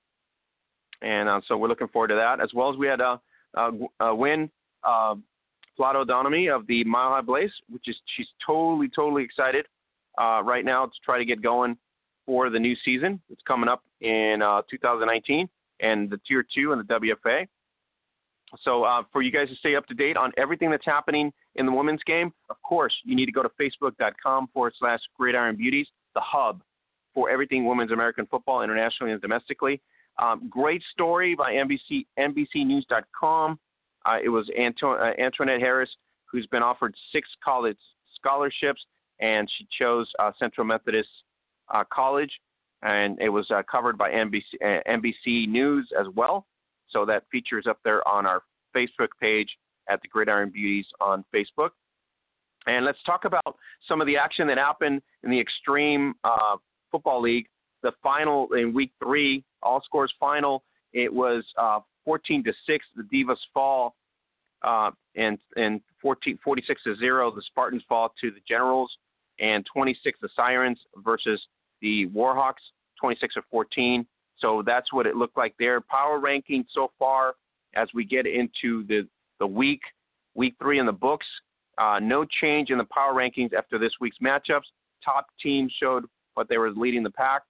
And 1.01 1.27
uh, 1.27 1.41
so 1.47 1.57
we're 1.57 1.67
looking 1.67 1.87
forward 1.87 2.09
to 2.09 2.15
that, 2.15 2.41
as 2.41 2.53
well 2.53 2.71
as 2.71 2.77
we 2.77 2.87
had 2.87 3.01
a, 3.01 3.19
win. 4.15 4.49
Uh, 4.83 5.15
Flato 5.79 6.05
Dominy 6.05 6.49
of 6.49 6.67
the 6.67 6.83
Mile 6.83 7.11
High 7.11 7.21
Blaze, 7.21 7.51
which 7.69 7.87
is 7.87 7.95
she's 8.15 8.27
totally, 8.45 8.89
totally 8.89 9.23
excited 9.23 9.65
uh, 10.19 10.41
right 10.43 10.65
now 10.65 10.85
to 10.85 10.91
try 11.03 11.17
to 11.17 11.25
get 11.25 11.41
going 11.41 11.77
for 12.25 12.49
the 12.49 12.59
new 12.59 12.75
season. 12.83 13.19
It's 13.29 13.41
coming 13.47 13.69
up 13.69 13.83
in 14.01 14.41
uh, 14.41 14.61
2019 14.69 15.49
and 15.79 16.09
the 16.09 16.19
Tier 16.27 16.45
2 16.53 16.73
and 16.73 16.87
the 16.87 16.93
WFA. 16.93 17.47
So 18.63 18.83
uh, 18.83 19.03
for 19.11 19.21
you 19.21 19.31
guys 19.31 19.49
to 19.49 19.55
stay 19.55 19.75
up 19.75 19.87
to 19.87 19.93
date 19.93 20.17
on 20.17 20.31
everything 20.37 20.71
that's 20.71 20.85
happening 20.85 21.31
in 21.55 21.65
the 21.65 21.71
women's 21.71 22.03
game, 22.03 22.33
of 22.49 22.61
course, 22.61 22.93
you 23.03 23.15
need 23.15 23.25
to 23.27 23.31
go 23.31 23.43
to 23.43 23.49
facebook.com 23.49 24.49
forward 24.53 24.73
slash 24.77 24.99
Gridiron 25.17 25.55
Beauties, 25.55 25.87
the 26.15 26.21
hub 26.21 26.61
for 27.13 27.29
everything 27.29 27.65
women's 27.65 27.91
American 27.91 28.25
football 28.27 28.61
internationally 28.61 29.13
and 29.13 29.21
domestically. 29.21 29.81
Um, 30.21 30.47
great 30.49 30.81
story 30.91 31.35
by 31.35 31.53
NBC, 31.53 32.05
NBCNews.com. 32.19 33.59
Uh, 34.05 34.17
it 34.23 34.29
was 34.29 34.49
Anto- 34.57 34.93
uh, 34.93 35.13
Antoinette 35.19 35.59
Harris, 35.59 35.89
who's 36.25 36.47
been 36.47 36.63
offered 36.63 36.95
six 37.11 37.27
college 37.43 37.77
scholarships, 38.15 38.85
and 39.19 39.49
she 39.57 39.67
chose 39.77 40.09
uh, 40.19 40.31
Central 40.39 40.65
Methodist 40.65 41.09
uh, 41.73 41.83
College, 41.91 42.31
and 42.81 43.19
it 43.21 43.29
was 43.29 43.49
uh, 43.51 43.61
covered 43.69 43.97
by 43.97 44.09
NBC, 44.11 44.43
NBC 44.87 45.47
News 45.47 45.87
as 45.99 46.07
well. 46.15 46.45
So 46.91 47.05
that 47.05 47.23
feature 47.31 47.59
is 47.59 47.67
up 47.67 47.79
there 47.83 48.07
on 48.07 48.25
our 48.25 48.41
Facebook 48.75 49.09
page 49.19 49.49
at 49.89 50.01
the 50.01 50.07
Gridiron 50.07 50.49
Beauties 50.49 50.85
on 50.99 51.23
Facebook. 51.33 51.71
And 52.67 52.85
let's 52.85 53.01
talk 53.05 53.25
about 53.25 53.55
some 53.87 54.01
of 54.01 54.07
the 54.07 54.17
action 54.17 54.47
that 54.47 54.57
happened 54.57 55.01
in 55.23 55.31
the 55.31 55.39
Extreme 55.39 56.15
uh, 56.23 56.57
Football 56.91 57.21
League. 57.21 57.47
The 57.81 57.91
final 58.03 58.53
in 58.53 58.73
Week 58.73 58.91
Three, 59.03 59.43
all 59.63 59.81
scores 59.83 60.13
final. 60.19 60.63
It 60.93 61.11
was 61.11 61.43
uh, 61.57 61.79
14 62.05 62.43
to 62.43 62.53
six. 62.67 62.85
The 62.95 63.03
Divas 63.03 63.37
fall, 63.53 63.95
uh, 64.61 64.91
and 65.15 65.39
and 65.55 65.81
14, 66.01 66.37
46 66.43 66.83
to 66.83 66.95
zero. 66.97 67.33
The 67.33 67.41
Spartans 67.41 67.83
fall 67.89 68.13
to 68.21 68.29
the 68.29 68.41
Generals, 68.47 68.91
and 69.39 69.65
26 69.73 70.19
the 70.21 70.29
Sirens 70.35 70.79
versus 70.97 71.41
the 71.81 72.07
Warhawks, 72.07 72.61
26 72.99 73.35
to 73.35 73.41
14. 73.49 74.05
So 74.41 74.63
that's 74.65 74.91
what 74.91 75.05
it 75.05 75.15
looked 75.15 75.37
like 75.37 75.53
there. 75.59 75.79
Power 75.81 76.19
ranking 76.19 76.65
so 76.73 76.91
far 76.99 77.35
as 77.75 77.87
we 77.93 78.03
get 78.03 78.25
into 78.25 78.83
the, 78.87 79.07
the 79.39 79.47
week, 79.47 79.81
week 80.35 80.55
three 80.59 80.79
in 80.79 80.85
the 80.85 80.91
books. 80.91 81.25
Uh, 81.77 81.99
no 82.01 82.25
change 82.41 82.69
in 82.69 82.77
the 82.77 82.85
power 82.85 83.13
rankings 83.13 83.53
after 83.53 83.77
this 83.79 83.93
week's 84.01 84.17
matchups. 84.17 84.67
Top 85.03 85.27
teams 85.41 85.71
showed 85.79 86.05
what 86.33 86.49
they 86.49 86.57
were 86.57 86.71
leading 86.71 87.03
the 87.03 87.11
pack. 87.11 87.43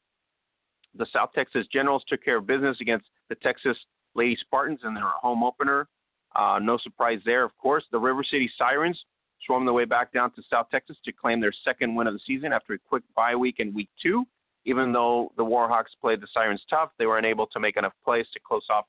The 0.96 1.06
South 1.14 1.32
Texas 1.34 1.66
Generals 1.72 2.04
took 2.08 2.24
care 2.24 2.38
of 2.38 2.46
business 2.46 2.78
against 2.82 3.06
the 3.30 3.36
Texas 3.36 3.78
Lady 4.14 4.38
Spartans 4.40 4.80
in 4.84 4.94
their 4.94 5.04
home 5.22 5.44
opener. 5.44 5.88
Uh, 6.36 6.60
no 6.62 6.78
surprise 6.78 7.20
there, 7.26 7.44
of 7.44 7.58
course. 7.58 7.84
The 7.92 8.00
River 8.00 8.24
City 8.24 8.50
Sirens 8.58 9.00
swarmed 9.46 9.68
their 9.68 9.74
way 9.74 9.86
back 9.86 10.14
down 10.14 10.32
to 10.32 10.42
South 10.50 10.68
Texas 10.70 10.98
to 11.06 11.12
claim 11.12 11.40
their 11.42 11.54
second 11.64 11.96
win 11.96 12.08
of 12.08 12.14
the 12.14 12.20
season 12.26 12.54
after 12.54 12.74
a 12.74 12.80
quick 12.80 13.04
bye 13.16 13.36
week 13.36 13.56
in 13.60 13.74
week 13.74 13.90
two. 14.02 14.26
Even 14.66 14.92
though 14.92 15.32
the 15.38 15.44
Warhawks 15.44 15.94
played 16.00 16.22
the 16.22 16.28
Sirens 16.34 16.64
tough, 16.70 16.92
they 17.00 17.06
were 17.06 17.18
unable 17.18 17.48
to 17.48 17.60
make 17.60 17.78
enough 17.78 17.94
plays 18.04 18.28
to 18.34 18.40
close 18.40 18.66
off 18.70 18.86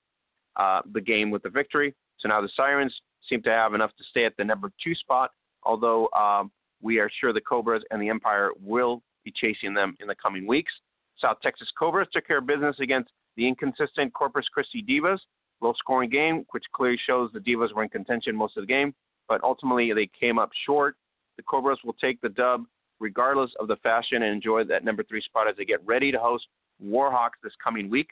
uh, 0.57 0.83
the 0.93 1.01
game 1.01 1.31
with 1.31 1.43
the 1.43 1.51
victory. 1.51 1.95
So 2.19 2.29
now 2.29 2.41
the 2.41 2.51
Sirens 2.55 2.95
seem 3.29 3.43
to 3.43 3.51
have 3.51 3.75
enough 3.75 3.91
to 3.97 4.05
stay 4.11 4.25
at 4.25 4.37
the 4.37 4.45
number 4.45 4.71
two 4.83 4.95
spot, 4.95 5.31
although 5.63 6.09
um, 6.11 6.51
we 6.83 6.99
are 6.99 7.11
sure 7.21 7.33
the 7.33 7.41
Cobras 7.41 7.83
and 7.91 8.03
the 8.03 8.09
Empire 8.09 8.51
will 8.63 9.03
be 9.25 9.33
chasing 9.35 9.73
them 9.73 9.97
in 10.01 10.09
the 10.09 10.15
coming 10.15 10.47
weeks. 10.47 10.73
South 11.19 11.39
Texas 11.43 11.69
Cobras 11.79 12.09
took 12.13 12.27
care 12.27 12.39
of 12.39 12.47
business 12.47 12.77
against 12.81 13.11
the 13.37 13.47
inconsistent 13.47 14.13
Corpus 14.13 14.47
Christi 14.53 14.83
Divas. 14.83 15.19
Low 15.61 15.73
scoring 15.79 16.11
game, 16.11 16.45
which 16.51 16.65
clearly 16.75 16.99
shows 17.07 17.31
the 17.33 17.39
Divas 17.39 17.73
were 17.73 17.85
in 17.85 17.89
contention 17.89 18.35
most 18.35 18.57
of 18.57 18.65
the 18.65 18.67
game, 18.67 18.93
but 19.29 19.43
ultimately 19.45 19.93
they 19.93 20.11
came 20.19 20.39
up 20.39 20.51
short. 20.67 20.97
The 21.37 21.45
Cobras 21.45 21.79
will 21.85 21.95
take 21.95 22.21
the 22.21 22.29
dub 22.29 22.65
regardless 23.03 23.51
of 23.59 23.69
the 23.69 23.77
fashion 23.77 24.23
and 24.23 24.33
enjoy 24.33 24.65
that 24.65 24.85
number 24.85 25.03
three 25.03 25.21
spot 25.21 25.49
as 25.49 25.57
they 25.57 25.65
get 25.65 25.85
ready 25.85 26.13
to 26.13 26.19
host 26.19 26.47
Warhawks 26.83 27.41
this 27.43 27.53
coming 27.63 27.91
week. 27.91 28.09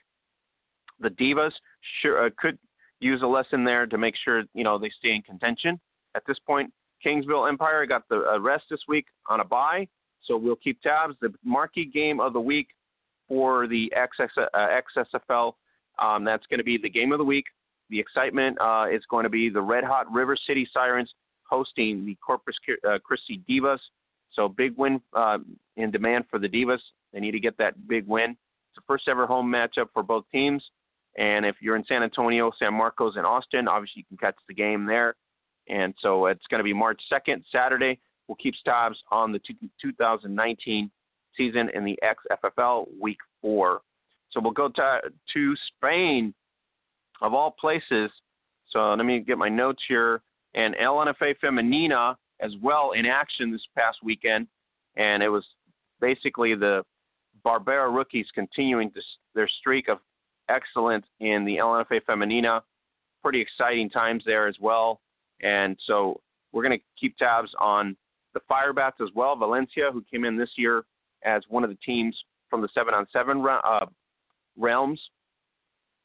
The 1.00 1.08
Divas 1.10 1.52
sure, 2.02 2.26
uh, 2.26 2.30
could 2.36 2.58
use 3.00 3.22
a 3.22 3.26
lesson 3.26 3.64
there 3.64 3.86
to 3.86 3.96
make 3.96 4.14
sure 4.22 4.42
you 4.52 4.64
know 4.64 4.78
they 4.78 4.90
stay 4.98 5.14
in 5.14 5.22
contention. 5.22 5.80
At 6.14 6.24
this 6.26 6.38
point, 6.46 6.72
Kingsville 7.04 7.48
Empire 7.48 7.86
got 7.86 8.02
the 8.10 8.22
uh, 8.34 8.40
rest 8.40 8.64
this 8.68 8.80
week 8.88 9.06
on 9.28 9.40
a 9.40 9.44
bye, 9.44 9.88
so 10.22 10.36
we'll 10.36 10.56
keep 10.56 10.82
tabs. 10.82 11.14
The 11.20 11.32
marquee 11.44 11.86
game 11.86 12.20
of 12.20 12.32
the 12.32 12.40
week 12.40 12.68
for 13.28 13.66
the 13.68 13.90
XS, 13.96 14.28
uh, 14.36 14.68
XSFL, 14.98 15.52
um, 15.98 16.24
that's 16.24 16.46
going 16.46 16.58
to 16.58 16.64
be 16.64 16.76
the 16.76 16.90
game 16.90 17.12
of 17.12 17.18
the 17.18 17.24
week. 17.24 17.46
The 17.88 17.98
excitement 17.98 18.58
uh, 18.60 18.86
is 18.92 19.02
going 19.08 19.24
to 19.24 19.30
be 19.30 19.48
the 19.48 19.62
Red 19.62 19.84
Hot 19.84 20.10
River 20.12 20.36
City 20.46 20.68
Sirens 20.72 21.12
hosting 21.44 22.04
the 22.06 22.16
Corpus 22.24 22.56
uh, 22.88 22.98
Christi 23.02 23.42
Divas. 23.48 23.78
So 24.34 24.48
big 24.48 24.76
win 24.76 25.00
uh, 25.12 25.38
in 25.76 25.90
demand 25.90 26.24
for 26.30 26.38
the 26.38 26.48
Divas. 26.48 26.80
They 27.12 27.20
need 27.20 27.32
to 27.32 27.40
get 27.40 27.58
that 27.58 27.88
big 27.88 28.06
win. 28.06 28.30
It's 28.30 28.76
the 28.76 28.82
first 28.86 29.08
ever 29.08 29.26
home 29.26 29.50
matchup 29.50 29.88
for 29.92 30.02
both 30.02 30.24
teams. 30.30 30.62
And 31.18 31.44
if 31.44 31.56
you're 31.60 31.76
in 31.76 31.84
San 31.86 32.02
Antonio, 32.02 32.52
San 32.58 32.72
Marcos, 32.74 33.16
and 33.16 33.26
Austin, 33.26 33.66
obviously 33.66 34.00
you 34.00 34.04
can 34.04 34.16
catch 34.16 34.36
the 34.46 34.54
game 34.54 34.86
there. 34.86 35.16
And 35.68 35.94
so 36.00 36.26
it's 36.26 36.46
going 36.50 36.60
to 36.60 36.64
be 36.64 36.72
March 36.72 37.00
2nd, 37.12 37.42
Saturday. 37.50 37.98
We'll 38.28 38.36
keep 38.36 38.54
tabs 38.64 38.96
on 39.10 39.32
the 39.32 39.40
2019 39.82 40.90
season 41.36 41.70
in 41.74 41.84
the 41.84 41.98
XFFL 42.04 42.86
Week 43.00 43.18
4. 43.42 43.80
So 44.30 44.40
we'll 44.40 44.52
go 44.52 44.68
to, 44.68 45.00
to 45.34 45.54
Spain, 45.76 46.32
of 47.20 47.34
all 47.34 47.50
places. 47.50 48.10
So 48.70 48.94
let 48.94 49.04
me 49.04 49.20
get 49.20 49.38
my 49.38 49.48
notes 49.48 49.82
here. 49.88 50.22
And 50.54 50.74
LNFA 50.76 51.34
Femenina 51.42 52.16
as 52.42 52.52
well 52.62 52.92
in 52.92 53.06
action 53.06 53.52
this 53.52 53.66
past 53.76 53.98
weekend. 54.02 54.46
And 54.96 55.22
it 55.22 55.28
was 55.28 55.44
basically 56.00 56.54
the 56.54 56.84
Barbera 57.44 57.94
rookies 57.94 58.26
continuing 58.34 58.90
this, 58.94 59.04
their 59.34 59.48
streak 59.48 59.88
of 59.88 59.98
excellence 60.48 61.06
in 61.20 61.44
the 61.44 61.56
LNFA 61.56 62.00
Femenina. 62.08 62.62
Pretty 63.22 63.40
exciting 63.40 63.90
times 63.90 64.22
there 64.26 64.46
as 64.46 64.56
well. 64.60 65.00
And 65.42 65.76
so 65.86 66.20
we're 66.52 66.62
going 66.62 66.78
to 66.78 66.84
keep 66.98 67.16
tabs 67.16 67.50
on 67.58 67.96
the 68.34 68.40
Firebats 68.50 69.00
as 69.00 69.08
well. 69.14 69.36
Valencia, 69.36 69.90
who 69.92 70.04
came 70.10 70.24
in 70.24 70.36
this 70.36 70.50
year 70.56 70.84
as 71.24 71.42
one 71.48 71.64
of 71.64 71.70
the 71.70 71.78
teams 71.84 72.16
from 72.48 72.62
the 72.62 72.68
seven 72.74 72.94
on 72.94 73.06
seven 73.12 73.44
uh, 73.46 73.86
realms, 74.58 75.00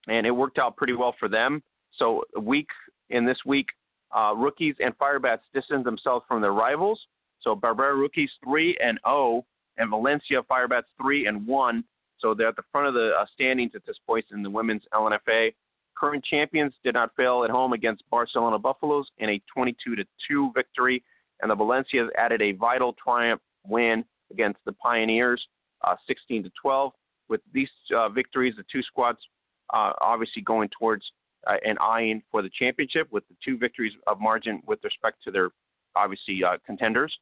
and 0.08 0.28
it 0.28 0.32
worked 0.32 0.60
out 0.60 0.76
pretty 0.76 0.94
well 0.94 1.16
for 1.20 1.28
them. 1.28 1.64
So 1.98 2.24
a 2.36 2.40
week 2.40 2.68
in 3.10 3.26
this 3.26 3.40
week, 3.46 3.68
uh, 4.16 4.34
rookies 4.36 4.76
and 4.80 4.98
Firebats 4.98 5.42
distance 5.54 5.84
themselves 5.84 6.26
from 6.28 6.42
their 6.42 6.54
rivals. 6.54 7.00
So 7.42 7.56
Barbera 7.56 8.00
rookies 8.00 8.32
three 8.44 8.78
and 8.82 9.00
zero, 9.06 9.16
oh, 9.16 9.46
and 9.78 9.90
Valencia 9.90 10.42
Firebats 10.50 10.90
three 11.00 11.28
and 11.28 11.46
one. 11.46 11.84
So 12.20 12.34
they're 12.34 12.48
at 12.48 12.56
the 12.56 12.64
front 12.72 12.88
of 12.88 12.94
the 12.94 13.12
uh, 13.20 13.26
standings 13.34 13.74
at 13.76 13.86
this 13.86 13.98
point 14.08 14.26
in 14.32 14.42
the 14.42 14.50
women's 14.50 14.84
LNFA. 14.94 15.54
Current 15.98 16.24
champions 16.24 16.74
did 16.84 16.94
not 16.94 17.12
fail 17.16 17.44
at 17.44 17.50
home 17.50 17.74
against 17.74 18.04
Barcelona 18.10 18.58
Buffaloes 18.58 19.08
in 19.20 19.30
a 19.30 19.42
22 19.54 19.96
to 19.96 20.04
two 20.28 20.52
victory, 20.56 21.04
and 21.42 21.52
the 21.52 21.56
Valencias 21.56 22.10
added 22.18 22.42
a 22.42 22.54
vital 22.54 22.94
triumph 22.94 23.42
win 23.68 24.04
against 24.32 24.60
the 24.66 24.74
Pioneers 24.74 25.46
uh, 25.84 25.96
16 26.08 26.44
to 26.44 26.52
12. 26.62 26.92
With 27.28 27.42
these 27.54 27.70
uh, 27.96 28.10
victories, 28.10 28.56
the 28.58 28.66
two 28.72 28.82
squads 28.84 29.20
uh, 29.74 29.94
obviously 30.02 30.42
going 30.42 30.70
towards 30.78 31.04
uh, 31.48 31.58
and 31.66 31.78
eyeing 31.80 32.22
for 32.32 32.42
the 32.42 32.50
championship 32.58 33.08
with 33.12 33.28
the 33.28 33.36
two 33.44 33.58
victories 33.58 33.94
of 34.08 34.20
margin 34.20 34.62
with 34.66 34.84
respect 34.84 35.24
to 35.24 35.32
their 35.32 35.50
obviously 35.96 36.44
uh, 36.44 36.58
contenders. 36.66 37.16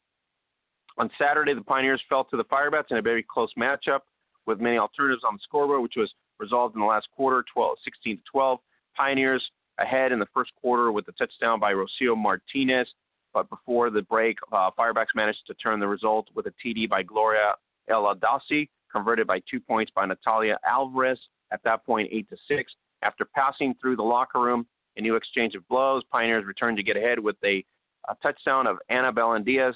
On 0.97 1.09
Saturday, 1.17 1.53
the 1.53 1.61
Pioneers 1.61 2.01
fell 2.07 2.23
to 2.25 2.37
the 2.37 2.43
Firebats 2.45 2.91
in 2.91 2.97
a 2.97 3.01
very 3.01 3.23
close 3.23 3.51
matchup 3.57 4.01
with 4.45 4.59
many 4.59 4.77
alternatives 4.77 5.23
on 5.25 5.35
the 5.35 5.39
scoreboard, 5.43 5.81
which 5.81 5.95
was 5.97 6.11
resolved 6.39 6.75
in 6.75 6.81
the 6.81 6.87
last 6.87 7.07
quarter, 7.15 7.43
12, 7.51 7.77
16 7.83 8.17
to 8.17 8.23
12. 8.31 8.59
Pioneers 8.95 9.43
ahead 9.79 10.11
in 10.11 10.19
the 10.19 10.27
first 10.33 10.51
quarter 10.61 10.91
with 10.91 11.07
a 11.07 11.11
touchdown 11.13 11.59
by 11.59 11.73
Rocio 11.73 12.15
Martinez, 12.15 12.87
but 13.33 13.49
before 13.49 13.89
the 13.89 14.03
break, 14.03 14.37
uh, 14.51 14.69
Firebats 14.77 15.15
managed 15.15 15.47
to 15.47 15.53
turn 15.55 15.79
the 15.79 15.87
result 15.87 16.27
with 16.35 16.45
a 16.45 16.53
TD 16.63 16.87
by 16.87 17.01
Gloria 17.01 17.55
El 17.89 18.03
Adasi, 18.13 18.69
converted 18.91 19.25
by 19.25 19.41
two 19.49 19.59
points 19.59 19.91
by 19.95 20.05
Natalia 20.05 20.59
Alvarez. 20.65 21.19
At 21.51 21.63
that 21.63 21.85
point, 21.85 22.09
eight 22.11 22.29
to 22.29 22.37
six. 22.47 22.73
After 23.03 23.25
passing 23.25 23.75
through 23.79 23.97
the 23.97 24.03
locker 24.03 24.39
room, 24.39 24.65
a 24.97 25.01
new 25.01 25.15
exchange 25.15 25.55
of 25.55 25.67
blows, 25.67 26.03
Pioneers 26.11 26.45
returned 26.45 26.77
to 26.77 26.83
get 26.83 26.97
ahead 26.97 27.19
with 27.19 27.35
a, 27.43 27.63
a 28.09 28.15
touchdown 28.21 28.67
of 28.67 28.77
Ana 28.89 29.11
Diaz 29.43 29.75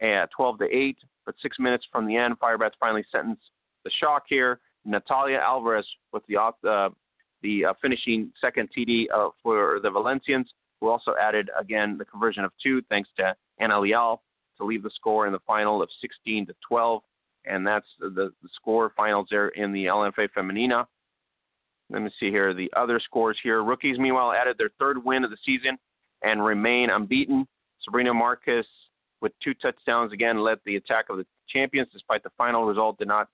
at 0.00 0.30
12 0.36 0.58
to 0.58 0.64
8. 0.64 0.98
But 1.24 1.34
six 1.42 1.58
minutes 1.58 1.84
from 1.90 2.06
the 2.06 2.16
end, 2.16 2.38
Firebats 2.38 2.72
finally 2.78 3.04
sentenced 3.10 3.50
the 3.84 3.90
shock 3.98 4.24
here. 4.28 4.60
Natalia 4.84 5.38
Alvarez 5.38 5.86
with 6.12 6.22
the 6.28 6.36
uh, 6.36 6.90
the 7.42 7.64
uh, 7.66 7.74
finishing 7.82 8.32
second 8.40 8.68
TD 8.76 9.06
uh, 9.12 9.30
for 9.42 9.80
the 9.82 9.90
Valencians, 9.90 10.46
who 10.80 10.88
also 10.88 11.14
added 11.20 11.50
again 11.58 11.98
the 11.98 12.04
conversion 12.04 12.44
of 12.44 12.52
two 12.62 12.80
thanks 12.88 13.08
to 13.18 13.34
Ana 13.58 13.80
Leal 13.80 14.22
to 14.58 14.64
leave 14.64 14.82
the 14.82 14.90
score 14.94 15.26
in 15.26 15.32
the 15.32 15.40
final 15.46 15.82
of 15.82 15.88
16 16.00 16.46
to 16.46 16.54
12, 16.66 17.02
and 17.44 17.66
that's 17.66 17.86
the, 17.98 18.32
the 18.42 18.48
score 18.54 18.92
finals 18.96 19.26
there 19.30 19.48
in 19.48 19.72
the 19.72 19.86
LNFA 19.86 20.28
Femenina. 20.36 20.86
Let 21.90 22.02
me 22.02 22.10
see 22.18 22.30
here 22.30 22.52
the 22.52 22.72
other 22.76 23.00
scores 23.00 23.38
here. 23.42 23.62
Rookies, 23.62 23.98
meanwhile, 23.98 24.32
added 24.32 24.56
their 24.58 24.70
third 24.78 25.04
win 25.04 25.24
of 25.24 25.30
the 25.30 25.36
season 25.44 25.78
and 26.22 26.44
remain 26.44 26.90
unbeaten. 26.90 27.46
Sabrina 27.82 28.12
Marcus, 28.12 28.66
with 29.20 29.32
two 29.42 29.54
touchdowns, 29.54 30.12
again 30.12 30.40
led 30.40 30.58
the 30.64 30.76
attack 30.76 31.06
of 31.10 31.18
the 31.18 31.26
champions, 31.48 31.88
despite 31.92 32.22
the 32.22 32.30
final 32.36 32.64
result 32.64 32.98
did 32.98 33.08
not 33.08 33.28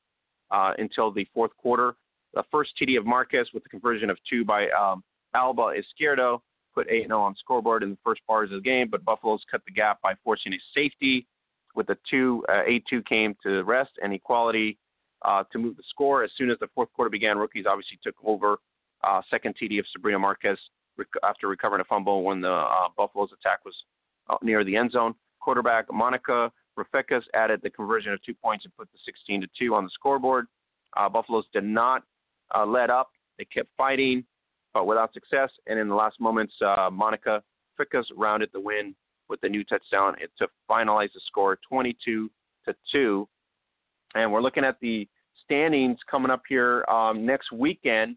uh, 0.51 0.73
until 0.79 1.11
the 1.11 1.27
fourth 1.33 1.57
quarter. 1.57 1.95
The 2.35 2.45
first 2.51 2.73
TD 2.81 2.99
of 2.99 3.07
Marcus 3.07 3.49
with 3.53 3.63
the 3.63 3.69
conversion 3.69 4.11
of 4.11 4.19
two 4.29 4.45
by 4.45 4.69
um, 4.71 5.03
Alba 5.35 5.75
Izquierdo 5.75 6.41
put 6.75 6.89
8 6.89 7.07
0 7.07 7.21
on 7.21 7.35
scoreboard 7.37 7.83
in 7.83 7.91
the 7.91 7.99
first 8.05 8.21
bars 8.27 8.51
of 8.51 8.63
the 8.63 8.69
game, 8.69 8.89
but 8.91 9.05
Buffaloes 9.05 9.43
cut 9.51 9.63
the 9.67 9.73
gap 9.73 10.01
by 10.03 10.15
forcing 10.25 10.53
a 10.53 10.59
safety 10.75 11.27
with 11.75 11.87
the 11.87 11.99
two 12.09 12.45
uh, 12.49 12.63
8 12.67 12.85
2 12.89 13.03
came 13.03 13.37
to 13.43 13.63
rest 13.65 13.93
and 14.03 14.13
equality 14.13 14.79
uh, 15.25 15.45
to 15.53 15.59
move 15.59 15.77
the 15.77 15.83
score. 15.89 16.25
As 16.25 16.31
soon 16.37 16.51
as 16.51 16.59
the 16.59 16.69
fourth 16.75 16.93
quarter 16.93 17.11
began, 17.11 17.39
rookies 17.39 17.65
obviously 17.69 17.99
took 18.03 18.17
over. 18.25 18.59
Uh, 19.05 19.21
second 19.31 19.55
TD 19.61 19.79
of 19.79 19.87
Sabrina 19.93 20.19
Marquez 20.19 20.59
rec- 20.97 21.09
after 21.25 21.49
recovering 21.49 21.81
a 21.81 21.85
fumble 21.85 22.23
when 22.23 22.41
the 22.41 22.51
uh, 22.51 22.89
Buffaloes 22.97 23.31
attack 23.33 23.65
was 23.65 23.75
uh, 24.31 24.37
near 24.43 24.65
the 24.65 24.77
end 24.77 24.93
zone. 24.93 25.15
Quarterback 25.41 25.87
Monica 25.93 26.53
Rafecas 26.79 27.23
added 27.35 27.61
the 27.63 27.71
conversion 27.71 28.13
of 28.13 28.23
two 28.23 28.35
points 28.35 28.65
and 28.65 28.77
put 28.77 28.89
the 28.93 28.99
16 29.05 29.43
to 29.43 29.49
2 29.59 29.75
on 29.75 29.85
the 29.85 29.91
scoreboard. 29.91 30.47
Uh, 30.97 31.09
Buffaloes 31.09 31.45
did 31.53 31.65
not 31.65 32.05
uh, 32.55 32.65
let 32.65 32.91
up. 32.91 33.11
They 33.39 33.45
kept 33.45 33.69
fighting, 33.77 34.25
but 34.73 34.87
without 34.87 35.13
success. 35.13 35.51
And 35.67 35.79
in 35.79 35.89
the 35.89 35.95
last 35.95 36.21
moments, 36.21 36.55
Monica 36.93 37.43
Ficas 37.79 38.05
rounded 38.17 38.51
the 38.53 38.61
win 38.61 38.95
with 39.29 39.41
the 39.41 39.49
new 39.49 39.65
touchdown 39.65 40.15
to 40.39 40.47
finalize 40.71 41.13
the 41.15 41.21
score 41.27 41.59
22 41.69 42.31
to 42.67 42.75
2 42.93 43.29
and 44.15 44.33
we're 44.33 44.43
looking 44.43 44.65
at 44.65 44.79
the 44.81 45.09
standings 45.45 45.99
coming 46.11 46.31
up 46.31 46.43
here 46.49 46.85
um, 46.89 47.25
next 47.27 47.53
weekend. 47.53 48.17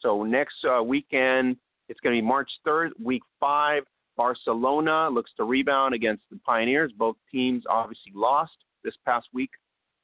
So 0.00 0.22
next 0.22 0.56
uh, 0.64 0.82
weekend, 0.82 1.56
it's 1.88 2.00
going 2.00 2.14
to 2.14 2.20
be 2.20 2.26
March 2.26 2.50
3rd, 2.66 2.90
week 3.02 3.22
five. 3.40 3.84
Barcelona 4.16 5.08
looks 5.10 5.32
to 5.36 5.44
rebound 5.44 5.94
against 5.94 6.22
the 6.30 6.38
Pioneers. 6.38 6.92
Both 6.96 7.16
teams 7.30 7.64
obviously 7.68 8.12
lost 8.14 8.52
this 8.84 8.94
past 9.04 9.26
week. 9.32 9.50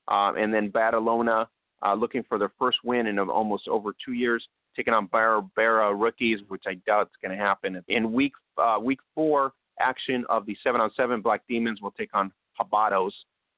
Uh, 0.08 0.32
and 0.36 0.52
then 0.52 0.70
Badalona 0.70 1.46
uh, 1.86 1.94
looking 1.94 2.24
for 2.28 2.38
their 2.38 2.52
first 2.58 2.78
win 2.84 3.06
in 3.06 3.18
almost 3.18 3.68
over 3.68 3.94
two 4.04 4.12
years, 4.12 4.46
taking 4.74 4.92
on 4.92 5.08
Barbera 5.08 5.98
rookies, 5.98 6.40
which 6.48 6.64
I 6.66 6.74
doubt 6.86 7.06
is 7.06 7.12
going 7.22 7.36
to 7.36 7.42
happen. 7.42 7.82
In 7.88 8.12
week 8.12 8.32
uh, 8.58 8.78
week 8.82 8.98
four, 9.14 9.52
action 9.80 10.24
of 10.28 10.44
the 10.46 10.56
seven 10.62 10.80
on 10.80 10.90
seven 10.96 11.20
Black 11.20 11.42
Demons 11.48 11.80
will 11.80 11.92
take 11.92 12.10
on 12.14 12.32
Habados 12.60 13.12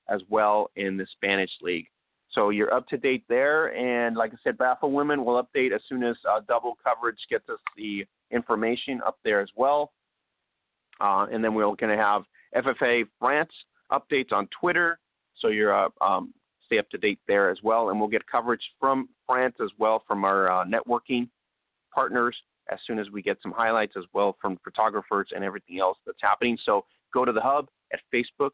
as 0.09 0.21
well 0.29 0.71
in 0.77 0.97
the 0.97 1.07
Spanish 1.17 1.51
league. 1.61 1.87
So 2.33 2.49
you're 2.51 2.73
up 2.73 2.89
to 2.89 2.97
date 2.97 3.25
there. 3.29 3.77
And 3.77 4.17
like 4.17 4.33
I 4.33 4.37
said, 4.43 4.57
BAFA 4.57 4.91
Women 4.91 5.25
will 5.25 5.43
update 5.43 5.73
as 5.75 5.83
soon 5.89 6.03
as 6.03 6.17
uh, 6.29 6.41
double 6.49 6.77
coverage 6.83 7.19
gets 7.31 7.49
us 7.49 7.59
the 7.77 8.07
information 8.31 9.01
up 9.07 9.19
there 9.25 9.41
as 9.41 9.51
well. 9.55 9.93
Uh, 11.01 11.27
and 11.31 11.45
then 11.45 11.55
we're 11.55 11.65
going 11.65 11.97
to 11.97 11.97
have 11.97 12.23
FFA 12.57 13.05
France 13.19 13.51
updates 13.91 14.33
on 14.33 14.49
Twitter. 14.59 14.99
So 15.39 15.49
you're 15.49 15.75
uh, 15.75 15.89
um, 16.01 16.33
stay 16.67 16.79
up 16.79 16.89
to 16.91 16.99
date 16.99 17.19
there 17.29 17.51
as 17.51 17.59
well. 17.63 17.91
And 17.91 18.01
we'll 18.01 18.09
get 18.09 18.27
coverage 18.27 18.63
from 18.81 19.09
France 19.27 19.57
as 19.63 19.71
well 19.79 20.03
from 20.07 20.25
our 20.25 20.51
uh, 20.51 20.65
networking 20.65 21.29
partners 21.95 22.37
as 22.71 22.79
soon 22.87 22.99
as 22.99 23.11
we 23.11 23.21
get 23.21 23.37
some 23.43 23.53
highlights 23.53 23.95
as 23.97 24.05
well 24.15 24.37
from 24.41 24.59
photographers 24.65 25.29
and 25.35 25.45
everything 25.45 25.81
else 25.81 25.99
that's 26.07 26.19
happening. 26.23 26.57
So 26.65 26.85
go 27.13 27.25
to 27.25 27.33
the 27.33 27.41
hub 27.41 27.69
at 27.93 28.01
Facebook 28.15 28.51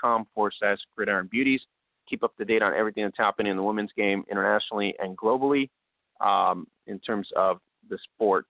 com 0.00 0.26
forward 0.34 0.54
slash 0.58 0.78
gridiron 0.96 1.28
beauties. 1.30 1.60
Keep 2.08 2.24
up 2.24 2.36
to 2.36 2.44
date 2.44 2.62
on 2.62 2.74
everything 2.74 3.04
that's 3.04 3.16
happening 3.16 3.50
in 3.50 3.56
the 3.56 3.62
women's 3.62 3.92
game 3.96 4.24
internationally 4.30 4.94
and 4.98 5.16
globally 5.16 5.68
um, 6.20 6.66
in 6.86 6.98
terms 6.98 7.28
of 7.36 7.60
the 7.88 7.98
sport. 8.14 8.46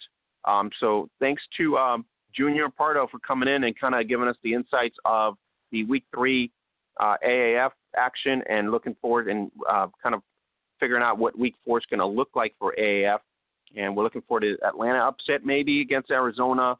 Um, 0.46 0.70
so 0.80 1.08
thanks 1.20 1.42
to 1.58 1.76
um, 1.76 2.04
Junior 2.34 2.68
Pardo 2.68 3.06
for 3.10 3.18
coming 3.18 3.48
in 3.48 3.64
and 3.64 3.78
kind 3.78 3.94
of 3.94 4.08
giving 4.08 4.28
us 4.28 4.36
the 4.42 4.54
insights 4.54 4.96
of 5.04 5.36
the 5.72 5.84
week 5.84 6.04
three 6.14 6.50
uh, 6.98 7.16
AAF 7.26 7.70
action 7.96 8.42
and 8.48 8.70
looking 8.70 8.96
forward 9.00 9.28
and 9.28 9.50
uh, 9.68 9.86
kind 10.02 10.14
of 10.14 10.22
figuring 10.78 11.02
out 11.02 11.18
what 11.18 11.38
week 11.38 11.54
four 11.64 11.78
is 11.78 11.84
going 11.90 12.00
to 12.00 12.06
look 12.06 12.30
like 12.34 12.54
for 12.58 12.74
AAF. 12.78 13.18
And 13.76 13.96
we're 13.96 14.02
looking 14.02 14.22
forward 14.22 14.40
to 14.40 14.56
Atlanta 14.66 14.98
upset 14.98 15.44
maybe 15.44 15.80
against 15.80 16.10
Arizona. 16.10 16.76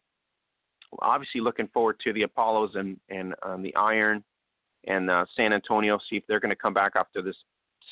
Obviously, 1.01 1.41
looking 1.41 1.69
forward 1.69 2.01
to 2.03 2.12
the 2.12 2.23
Apollos 2.23 2.73
and 2.75 2.99
and 3.11 3.35
um, 3.45 3.62
the 3.62 3.75
Iron 3.77 4.25
and 4.86 5.11
uh, 5.11 5.24
San 5.36 5.52
Antonio, 5.52 5.98
see 6.09 6.16
if 6.16 6.24
they're 6.27 6.40
going 6.40 6.51
to 6.51 6.57
come 6.57 6.74
back 6.74 6.93
after 6.97 7.23
this 7.23 7.36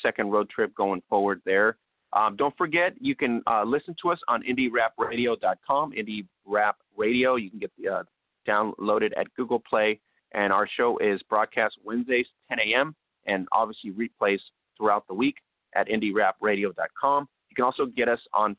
second 0.01 0.31
road 0.31 0.49
trip 0.49 0.73
going 0.75 1.01
forward 1.09 1.41
there. 1.45 1.77
Um, 2.13 2.35
don't 2.35 2.55
forget, 2.57 2.93
you 2.99 3.15
can 3.15 3.43
uh, 3.45 3.63
listen 3.63 3.95
to 4.01 4.09
us 4.09 4.19
on 4.27 4.43
IndieRapRadio.com, 4.43 5.91
Indie 5.91 6.25
Rap 6.45 6.77
Radio. 6.97 7.35
You 7.35 7.51
can 7.51 7.59
get 7.59 7.71
the, 7.77 7.89
uh, 7.89 8.03
downloaded 8.47 9.11
at 9.17 9.31
Google 9.35 9.59
Play. 9.59 9.99
And 10.31 10.53
our 10.53 10.67
show 10.67 10.97
is 10.99 11.21
broadcast 11.23 11.77
Wednesdays, 11.83 12.27
10 12.49 12.59
a.m., 12.59 12.95
and 13.25 13.47
obviously 13.51 13.91
replays 13.91 14.39
throughout 14.77 15.07
the 15.07 15.13
week 15.13 15.35
at 15.75 15.87
IndieRapRadio.com. 15.87 17.27
You 17.49 17.55
can 17.55 17.65
also 17.65 17.85
get 17.85 18.07
us 18.07 18.19
on 18.33 18.55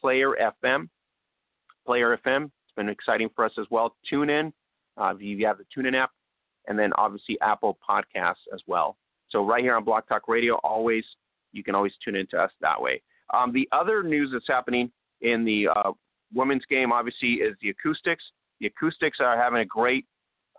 Player 0.00 0.32
FM. 0.62 0.88
Player 1.86 2.18
FM, 2.24 2.44
it's 2.44 2.74
been 2.76 2.88
exciting 2.88 3.28
for 3.34 3.44
us 3.44 3.52
as 3.58 3.66
well. 3.70 3.96
Tune 4.08 4.30
in. 4.30 4.52
Uh, 4.96 5.14
if 5.14 5.20
you 5.20 5.46
have 5.46 5.58
the 5.58 5.64
TuneIn 5.76 5.94
app, 5.94 6.10
and 6.68 6.78
then 6.78 6.90
obviously 6.96 7.38
Apple 7.40 7.78
Podcasts 7.88 8.46
as 8.52 8.60
well. 8.66 8.96
So 9.30 9.44
right 9.44 9.62
here 9.62 9.74
on 9.74 9.84
Blog 9.84 10.04
Talk 10.08 10.28
Radio, 10.28 10.54
always 10.64 11.04
you 11.52 11.62
can 11.62 11.74
always 11.74 11.92
tune 12.04 12.16
into 12.16 12.36
us 12.36 12.50
that 12.60 12.80
way. 12.80 13.00
Um, 13.32 13.52
the 13.52 13.68
other 13.72 14.02
news 14.02 14.30
that's 14.32 14.48
happening 14.48 14.90
in 15.22 15.44
the 15.44 15.68
uh, 15.68 15.92
women's 16.34 16.64
game, 16.68 16.92
obviously, 16.92 17.34
is 17.34 17.56
the 17.62 17.70
acoustics. 17.70 18.24
The 18.60 18.66
acoustics 18.66 19.18
are 19.20 19.36
having 19.36 19.60
a 19.60 19.64
great 19.64 20.04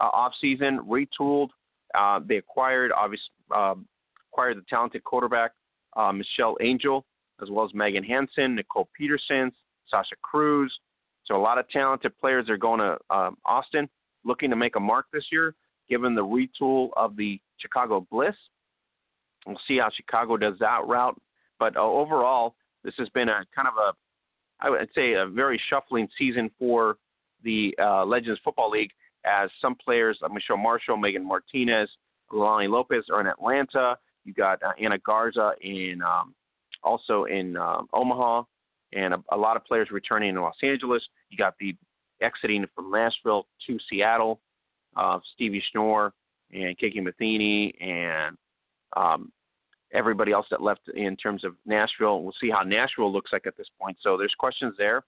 uh, 0.01 0.09
off 0.11 0.33
season, 0.39 0.79
retooled. 0.79 1.49
Uh, 1.97 2.19
they 2.25 2.37
acquired 2.37 2.91
obviously 2.91 3.31
um, 3.55 3.85
acquired 4.31 4.57
the 4.57 4.65
talented 4.69 5.03
quarterback 5.03 5.51
uh, 5.95 6.11
Michelle 6.11 6.57
Angel, 6.61 7.05
as 7.41 7.49
well 7.49 7.65
as 7.65 7.73
Megan 7.73 8.03
Hansen, 8.03 8.55
Nicole 8.55 8.89
Peterson, 8.97 9.51
Sasha 9.87 10.15
Cruz. 10.21 10.73
So 11.25 11.35
a 11.35 11.41
lot 11.41 11.57
of 11.57 11.69
talented 11.69 12.17
players 12.19 12.49
are 12.49 12.57
going 12.57 12.79
to 12.79 12.97
um, 13.09 13.37
Austin, 13.45 13.89
looking 14.23 14.49
to 14.49 14.55
make 14.55 14.75
a 14.75 14.79
mark 14.79 15.05
this 15.13 15.25
year 15.31 15.55
given 15.89 16.15
the 16.15 16.23
retool 16.23 16.89
of 16.95 17.15
the 17.15 17.39
Chicago 17.57 18.05
Bliss. 18.11 18.35
We'll 19.45 19.59
see 19.67 19.77
how 19.77 19.89
Chicago 19.95 20.37
does 20.37 20.55
that 20.59 20.85
route. 20.85 21.19
But 21.59 21.77
uh, 21.77 21.81
overall, 21.81 22.55
this 22.83 22.93
has 22.97 23.09
been 23.09 23.29
a 23.29 23.45
kind 23.55 23.67
of 23.67 23.75
a, 23.77 23.93
I 24.59 24.69
would 24.69 24.89
say, 24.95 25.13
a 25.13 25.25
very 25.25 25.61
shuffling 25.69 26.07
season 26.17 26.49
for 26.57 26.97
the 27.43 27.75
uh, 27.81 28.05
Legends 28.05 28.39
Football 28.43 28.71
League 28.71 28.91
as 29.25 29.49
some 29.61 29.75
players 29.75 30.17
like 30.21 30.31
Michelle 30.31 30.57
Marshall, 30.57 30.97
Megan 30.97 31.27
Martinez, 31.27 31.89
Lani 32.31 32.67
Lopez 32.67 33.05
are 33.11 33.21
in 33.21 33.27
Atlanta. 33.27 33.97
You 34.23 34.33
got 34.33 34.61
uh, 34.63 34.71
Anna 34.81 34.97
Garza 34.99 35.53
in 35.61 36.01
um, 36.01 36.33
also 36.83 37.25
in 37.25 37.57
um, 37.57 37.87
Omaha, 37.93 38.43
and 38.93 39.13
a, 39.13 39.23
a, 39.31 39.37
lot 39.37 39.55
of 39.55 39.65
players 39.65 39.89
returning 39.91 40.29
in 40.29 40.35
Los 40.35 40.55
Angeles. 40.63 41.03
You 41.29 41.37
got 41.37 41.55
the 41.59 41.75
exiting 42.21 42.65
from 42.75 42.91
Nashville 42.91 43.47
to 43.67 43.77
Seattle 43.89 44.39
of 44.95 45.21
Stevie 45.33 45.63
Schnorr 45.71 46.13
and 46.53 46.77
Kiki 46.77 47.01
Matheny 47.01 47.73
and 47.79 48.37
um, 48.95 49.31
everybody 49.93 50.31
else 50.31 50.45
that 50.51 50.61
left 50.61 50.81
in 50.95 51.15
terms 51.15 51.43
of 51.43 51.53
Nashville. 51.65 52.23
We'll 52.23 52.33
see 52.39 52.49
how 52.49 52.63
Nashville 52.63 53.11
looks 53.11 53.31
like 53.33 53.47
at 53.47 53.57
this 53.57 53.67
point. 53.79 53.97
So 54.01 54.17
there's 54.17 54.33
questions 54.37 54.75
there. 54.77 55.03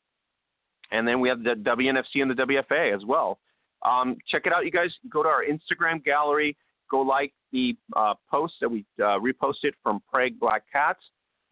And 0.92 1.08
then 1.08 1.20
we 1.20 1.30
have 1.30 1.44
the 1.44 1.56
WNFC 1.56 2.22
and 2.22 2.32
the 2.32 2.36
WFA 2.36 2.96
as 2.96 3.04
well. 3.06 3.40
Um, 3.86 4.18
check 4.28 4.44
it 4.46 4.54
out, 4.54 4.66
you 4.66 4.72
guys. 4.72 4.92
Go 5.10 5.22
to 5.22 5.30
our 5.30 5.44
Instagram 5.44 6.04
gallery. 6.04 6.58
Go 6.90 7.02
like 7.02 7.34
the 7.52 7.76
uh, 7.96 8.14
post 8.30 8.54
that 8.62 8.70
we 8.70 8.86
uh, 9.00 9.20
reposted 9.20 9.72
from 9.84 10.02
Prague 10.12 10.40
Black 10.40 10.64
Cats. 10.72 11.02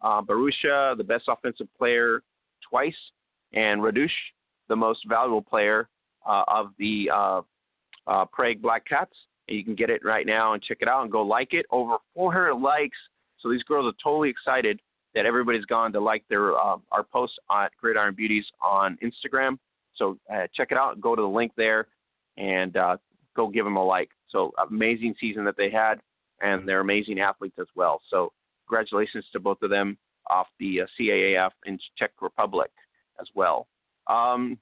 Uh, 0.00 0.22
Barusha, 0.22 0.96
the 0.96 1.04
best 1.04 1.24
offensive 1.28 1.68
player 1.76 2.22
twice, 2.68 2.96
and 3.52 3.80
Radush, 3.80 4.10
the 4.68 4.76
most 4.76 5.00
valuable 5.08 5.42
player 5.42 5.88
uh, 6.26 6.44
of 6.48 6.72
the 6.78 7.08
uh, 8.06 8.24
Prague 8.24 8.60
Black 8.60 8.86
Cats. 8.86 9.14
And 9.48 9.56
you 9.56 9.64
can 9.64 9.74
get 9.74 9.90
it 9.90 10.04
right 10.04 10.26
now 10.26 10.54
and 10.54 10.62
check 10.62 10.78
it 10.80 10.88
out 10.88 11.02
and 11.02 11.12
go 11.12 11.22
like 11.22 11.52
it. 11.52 11.66
Over 11.70 11.96
400 12.14 12.54
likes. 12.54 12.96
So 13.38 13.50
these 13.50 13.62
girls 13.62 13.86
are 13.86 13.96
totally 14.02 14.28
excited 14.28 14.80
that 15.14 15.24
everybody's 15.24 15.64
gone 15.64 15.92
to 15.92 16.00
like 16.00 16.24
their 16.28 16.54
uh, 16.54 16.76
our 16.92 17.02
post 17.02 17.34
at 17.50 17.70
Gridiron 17.80 18.14
Beauties 18.14 18.44
on 18.60 18.98
Instagram. 19.02 19.58
So 19.94 20.18
uh, 20.32 20.46
check 20.54 20.68
it 20.72 20.78
out. 20.78 21.00
Go 21.00 21.14
to 21.14 21.22
the 21.22 21.28
link 21.28 21.52
there 21.56 21.86
and 22.36 22.76
uh, 22.76 22.96
go 23.34 23.48
give 23.48 23.64
them 23.64 23.76
a 23.76 23.84
like. 23.84 24.10
So 24.28 24.52
amazing 24.70 25.14
season 25.20 25.44
that 25.44 25.56
they 25.56 25.70
had, 25.70 26.00
and 26.42 26.68
they're 26.68 26.80
amazing 26.80 27.20
athletes 27.20 27.56
as 27.58 27.68
well. 27.74 28.02
So 28.10 28.32
congratulations 28.68 29.24
to 29.32 29.40
both 29.40 29.62
of 29.62 29.70
them 29.70 29.96
off 30.28 30.48
the 30.58 30.82
uh, 30.82 30.86
CAAF 30.98 31.50
in 31.64 31.78
Czech 31.96 32.10
Republic 32.20 32.70
as 33.20 33.28
well. 33.34 33.68
Um, 34.08 34.58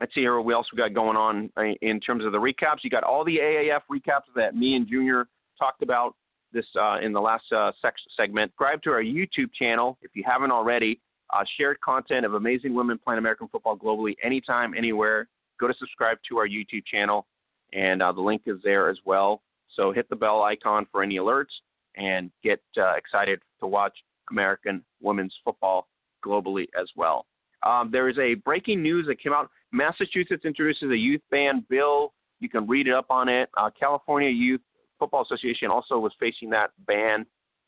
let's 0.00 0.14
see 0.14 0.20
here 0.20 0.40
what 0.40 0.54
else 0.54 0.66
we 0.72 0.78
got 0.78 0.94
going 0.94 1.16
on 1.16 1.50
in 1.82 2.00
terms 2.00 2.24
of 2.24 2.32
the 2.32 2.38
recaps. 2.38 2.78
You 2.82 2.90
got 2.90 3.04
all 3.04 3.24
the 3.24 3.38
AAF 3.38 3.80
recaps 3.90 4.28
that 4.36 4.54
me 4.54 4.76
and 4.76 4.86
Junior 4.88 5.26
talked 5.58 5.82
about 5.82 6.14
this 6.52 6.66
uh, 6.80 6.98
in 7.02 7.12
the 7.12 7.20
last 7.20 7.44
uh, 7.52 7.72
segment. 8.16 8.50
Subscribe 8.52 8.82
to 8.82 8.90
our 8.90 9.02
YouTube 9.02 9.52
channel 9.58 9.98
if 10.02 10.10
you 10.14 10.24
haven't 10.26 10.50
already. 10.50 11.00
Uh, 11.30 11.44
shared 11.58 11.78
content 11.82 12.24
of 12.24 12.34
amazing 12.34 12.72
women 12.74 12.98
playing 12.98 13.18
American 13.18 13.48
football 13.48 13.76
globally, 13.76 14.16
anytime, 14.22 14.72
anywhere. 14.74 15.28
Go 15.60 15.68
to 15.68 15.74
subscribe 15.78 16.16
to 16.26 16.38
our 16.38 16.48
YouTube 16.48 16.86
channel, 16.86 17.26
and 17.74 18.02
uh, 18.02 18.10
the 18.12 18.20
link 18.20 18.42
is 18.46 18.56
there 18.64 18.88
as 18.88 18.96
well. 19.04 19.42
So 19.74 19.92
hit 19.92 20.08
the 20.08 20.16
bell 20.16 20.42
icon 20.42 20.86
for 20.90 21.02
any 21.02 21.16
alerts 21.16 21.52
and 21.96 22.30
get 22.42 22.62
uh, 22.78 22.94
excited 22.94 23.40
to 23.60 23.66
watch 23.66 23.92
American 24.30 24.82
women's 25.02 25.34
football 25.44 25.86
globally 26.24 26.66
as 26.80 26.88
well. 26.96 27.26
Um, 27.66 27.90
there 27.90 28.08
is 28.08 28.18
a 28.18 28.34
breaking 28.34 28.82
news 28.82 29.06
that 29.06 29.20
came 29.20 29.32
out. 29.32 29.50
Massachusetts 29.72 30.44
introduces 30.44 30.90
a 30.90 30.96
youth 30.96 31.20
ban 31.30 31.64
bill. 31.68 32.12
You 32.40 32.48
can 32.48 32.66
read 32.66 32.86
it 32.86 32.94
up 32.94 33.06
on 33.10 33.28
it. 33.28 33.48
Uh, 33.56 33.70
California 33.78 34.30
Youth 34.30 34.60
Football 34.98 35.22
Association 35.22 35.70
also 35.70 35.98
was 35.98 36.12
facing 36.20 36.50
that 36.50 36.70
ban 36.86 37.26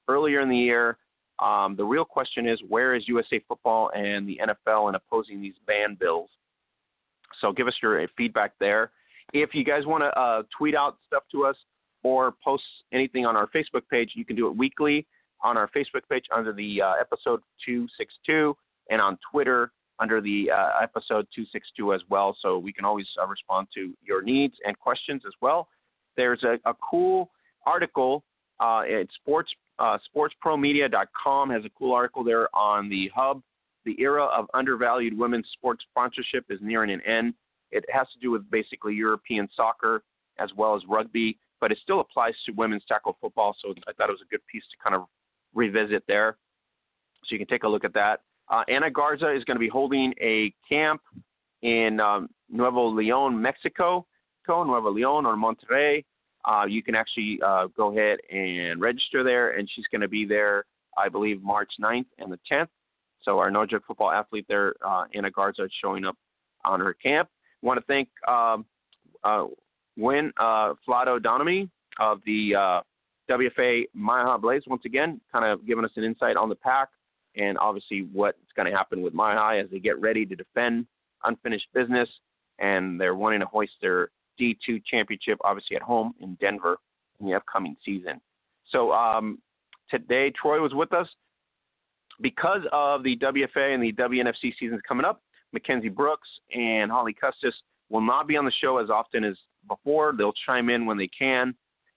earlier 0.08 0.40
in 0.40 0.48
the 0.48 0.56
year. 0.56 0.98
Um, 1.40 1.74
the 1.76 1.84
real 1.84 2.04
question 2.04 2.46
is 2.46 2.60
where 2.68 2.94
is 2.94 3.08
USA 3.08 3.40
Football 3.48 3.90
and 3.94 4.28
the 4.28 4.40
NFL 4.42 4.90
in 4.90 4.94
opposing 4.94 5.40
these 5.40 5.54
ban 5.66 5.96
bills? 5.98 6.28
So 7.40 7.52
give 7.52 7.66
us 7.66 7.74
your 7.82 8.06
feedback 8.16 8.52
there. 8.60 8.90
If 9.32 9.54
you 9.54 9.64
guys 9.64 9.86
want 9.86 10.02
to 10.02 10.18
uh, 10.18 10.42
tweet 10.56 10.74
out 10.74 10.98
stuff 11.06 11.22
to 11.32 11.46
us 11.46 11.56
or 12.02 12.34
post 12.44 12.64
anything 12.92 13.26
on 13.26 13.36
our 13.36 13.46
Facebook 13.48 13.82
page, 13.90 14.12
you 14.14 14.24
can 14.24 14.36
do 14.36 14.48
it 14.48 14.56
weekly 14.56 15.06
on 15.42 15.56
our 15.56 15.68
Facebook 15.68 16.02
page 16.10 16.24
under 16.34 16.52
the 16.52 16.82
uh, 16.82 16.92
episode 17.00 17.40
262 17.64 18.54
and 18.90 19.00
on 19.00 19.18
Twitter 19.30 19.72
under 20.00 20.20
the 20.20 20.50
uh, 20.50 20.82
episode 20.82 21.26
262 21.34 21.94
as 21.94 22.00
well. 22.08 22.36
So 22.40 22.58
we 22.58 22.72
can 22.72 22.84
always 22.84 23.06
uh, 23.20 23.26
respond 23.26 23.68
to 23.74 23.94
your 24.02 24.22
needs 24.22 24.54
and 24.64 24.78
questions 24.78 25.22
as 25.26 25.32
well. 25.40 25.68
There's 26.16 26.42
a, 26.42 26.58
a 26.68 26.74
cool 26.74 27.30
article 27.66 28.24
uh, 28.60 28.82
at 28.82 29.06
sports 29.14 29.50
uh, 29.80 29.96
sportspromedia.com 30.14 31.48
has 31.48 31.64
a 31.64 31.70
cool 31.70 31.94
article 31.94 32.22
there 32.22 32.54
on 32.54 32.90
the 32.90 33.10
hub. 33.14 33.40
The 33.86 33.96
era 33.98 34.24
of 34.26 34.44
undervalued 34.52 35.16
women's 35.16 35.46
sports 35.54 35.82
sponsorship 35.88 36.44
is 36.50 36.58
nearing 36.60 36.90
an 36.90 37.00
end. 37.00 37.32
It 37.70 37.86
has 37.90 38.06
to 38.12 38.18
do 38.20 38.30
with 38.30 38.48
basically 38.50 38.94
European 38.94 39.48
soccer 39.56 40.02
as 40.38 40.50
well 40.54 40.76
as 40.76 40.82
rugby, 40.86 41.38
but 41.60 41.72
it 41.72 41.78
still 41.82 42.00
applies 42.00 42.34
to 42.44 42.52
women's 42.52 42.84
tackle 42.86 43.16
football. 43.22 43.56
So 43.62 43.72
I 43.88 43.92
thought 43.92 44.10
it 44.10 44.12
was 44.12 44.20
a 44.22 44.30
good 44.30 44.46
piece 44.52 44.64
to 44.70 44.76
kind 44.82 44.94
of 44.94 45.06
revisit 45.54 46.02
there. 46.06 46.36
So 47.24 47.32
you 47.32 47.38
can 47.38 47.48
take 47.48 47.62
a 47.62 47.68
look 47.68 47.84
at 47.84 47.94
that. 47.94 48.20
Uh, 48.50 48.64
Ana 48.68 48.90
Garza 48.90 49.30
is 49.32 49.44
going 49.44 49.54
to 49.54 49.60
be 49.60 49.68
holding 49.68 50.12
a 50.20 50.52
camp 50.68 51.00
in 51.62 52.00
um, 52.00 52.28
Nuevo 52.50 52.88
Leon, 52.88 53.40
Mexico. 53.40 54.06
Nuevo 54.48 54.90
Leon, 54.90 55.26
or 55.26 55.36
Monterrey, 55.36 56.04
uh, 56.44 56.64
you 56.66 56.82
can 56.82 56.96
actually 56.96 57.38
uh, 57.46 57.68
go 57.76 57.96
ahead 57.96 58.18
and 58.30 58.80
register 58.80 59.22
there. 59.22 59.52
And 59.52 59.70
she's 59.72 59.86
going 59.92 60.00
to 60.00 60.08
be 60.08 60.24
there, 60.24 60.64
I 60.98 61.08
believe, 61.08 61.42
March 61.42 61.70
9th 61.80 62.06
and 62.18 62.32
the 62.32 62.38
10th. 62.50 62.66
So 63.22 63.38
our 63.38 63.50
No 63.50 63.64
Joke 63.64 63.84
football 63.86 64.10
athlete 64.10 64.46
there, 64.48 64.74
uh, 64.84 65.04
Ana 65.14 65.30
Garza, 65.30 65.64
is 65.64 65.70
showing 65.80 66.04
up 66.04 66.16
on 66.64 66.80
her 66.80 66.94
camp. 66.94 67.28
want 67.62 67.78
to 67.78 67.86
thank 67.86 68.08
um, 68.26 68.64
uh, 69.22 69.44
Wyn 69.96 70.32
uh, 70.38 70.74
Flato 70.88 71.22
Dominy 71.22 71.68
of 71.98 72.20
the 72.26 72.54
uh, 72.56 72.80
WFA 73.30 73.84
Mile 73.94 74.26
High 74.26 74.36
Blaze 74.38 74.62
once 74.66 74.82
again, 74.84 75.20
kind 75.32 75.44
of 75.44 75.66
giving 75.66 75.84
us 75.84 75.92
an 75.96 76.04
insight 76.04 76.36
on 76.36 76.48
the 76.48 76.56
PAC 76.56 76.88
and 77.36 77.58
obviously 77.58 78.08
what's 78.12 78.38
going 78.56 78.70
to 78.70 78.76
happen 78.76 79.02
with 79.02 79.14
Mile 79.14 79.36
High 79.36 79.58
as 79.58 79.70
they 79.70 79.78
get 79.78 80.00
ready 80.00 80.26
to 80.26 80.34
defend 80.34 80.86
unfinished 81.24 81.66
business 81.74 82.08
and 82.58 83.00
they're 83.00 83.14
wanting 83.14 83.40
to 83.40 83.46
hoist 83.46 83.72
their 83.80 84.10
D2 84.40 84.82
championship, 84.84 85.38
obviously 85.44 85.76
at 85.76 85.82
home 85.82 86.14
in 86.20 86.34
Denver 86.40 86.78
in 87.20 87.26
the 87.26 87.34
upcoming 87.34 87.76
season. 87.84 88.20
So 88.70 88.92
um, 88.92 89.38
today, 89.90 90.30
Troy 90.30 90.60
was 90.60 90.74
with 90.74 90.92
us 90.92 91.08
because 92.20 92.62
of 92.72 93.02
the 93.02 93.16
WFA 93.18 93.74
and 93.74 93.82
the 93.82 93.92
WNFC 93.92 94.52
seasons 94.58 94.80
coming 94.86 95.04
up. 95.04 95.22
Mackenzie 95.52 95.88
Brooks 95.88 96.28
and 96.54 96.90
Holly 96.90 97.12
Custis 97.12 97.54
will 97.88 98.00
not 98.00 98.28
be 98.28 98.36
on 98.36 98.44
the 98.44 98.52
show 98.60 98.78
as 98.78 98.88
often 98.88 99.24
as 99.24 99.36
before. 99.68 100.14
They'll 100.16 100.34
chime 100.46 100.70
in 100.70 100.86
when 100.86 100.96
they 100.96 101.08
can. 101.08 101.54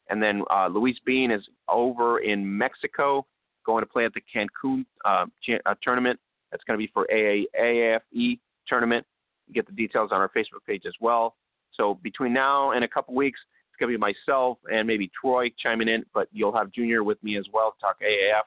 And 0.10 0.22
then 0.22 0.44
uh, 0.52 0.68
Louise 0.68 0.98
Bean 1.06 1.32
is 1.32 1.44
over 1.70 2.20
in 2.20 2.58
Mexico, 2.58 3.26
going 3.66 3.84
to 3.84 3.90
play 3.90 4.06
at 4.06 4.14
the 4.14 4.22
Cancun 4.22 4.86
uh, 5.06 5.26
uh, 5.66 5.76
tournament. 5.82 6.20
That's 6.52 6.64
going 6.66 6.80
to 6.80 6.86
be 6.86 6.92
for 6.94 7.08
AA, 7.12 7.46
AAFE 7.60 8.40
tournament. 8.68 9.06
You 9.48 9.54
get 9.54 9.66
the 9.66 9.74
details 9.74 10.10
on 10.12 10.20
our 10.20 10.30
Facebook 10.30 10.66
page 10.68 10.84
as 10.88 10.94
well. 11.02 11.36
So 11.76 12.00
between 12.04 12.34
now 12.34 12.72
and 12.72 12.84
a 12.84 12.88
couple 12.88 13.16
weeks, 13.16 13.40
it's 13.70 13.80
going 13.80 13.92
to 13.92 13.98
be 13.98 14.14
myself 14.28 14.60
and 14.72 14.88
maybe 14.88 15.10
Troy 15.20 15.52
chiming 15.58 15.88
in, 15.88 16.06
but 16.14 16.28
you'll 16.32 16.56
have 16.56 16.72
Junior 16.72 17.04
with 17.04 17.22
me 17.24 17.38
as 17.38 17.46
well 17.52 17.72
to 17.72 17.82
talk 17.82 18.00
AAF. 18.02 18.44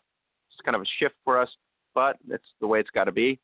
It's 0.51 0.65
kind 0.65 0.77
of 0.77 0.83
a 0.83 0.87
shift 1.01 1.17
for 1.25 1.41
us, 1.41 1.49
but 1.95 2.17
it's 2.29 2.45
the 2.61 2.67
way 2.67 2.79
it's 2.79 2.91
got 2.91 3.05
to 3.05 3.13
be. 3.13 3.41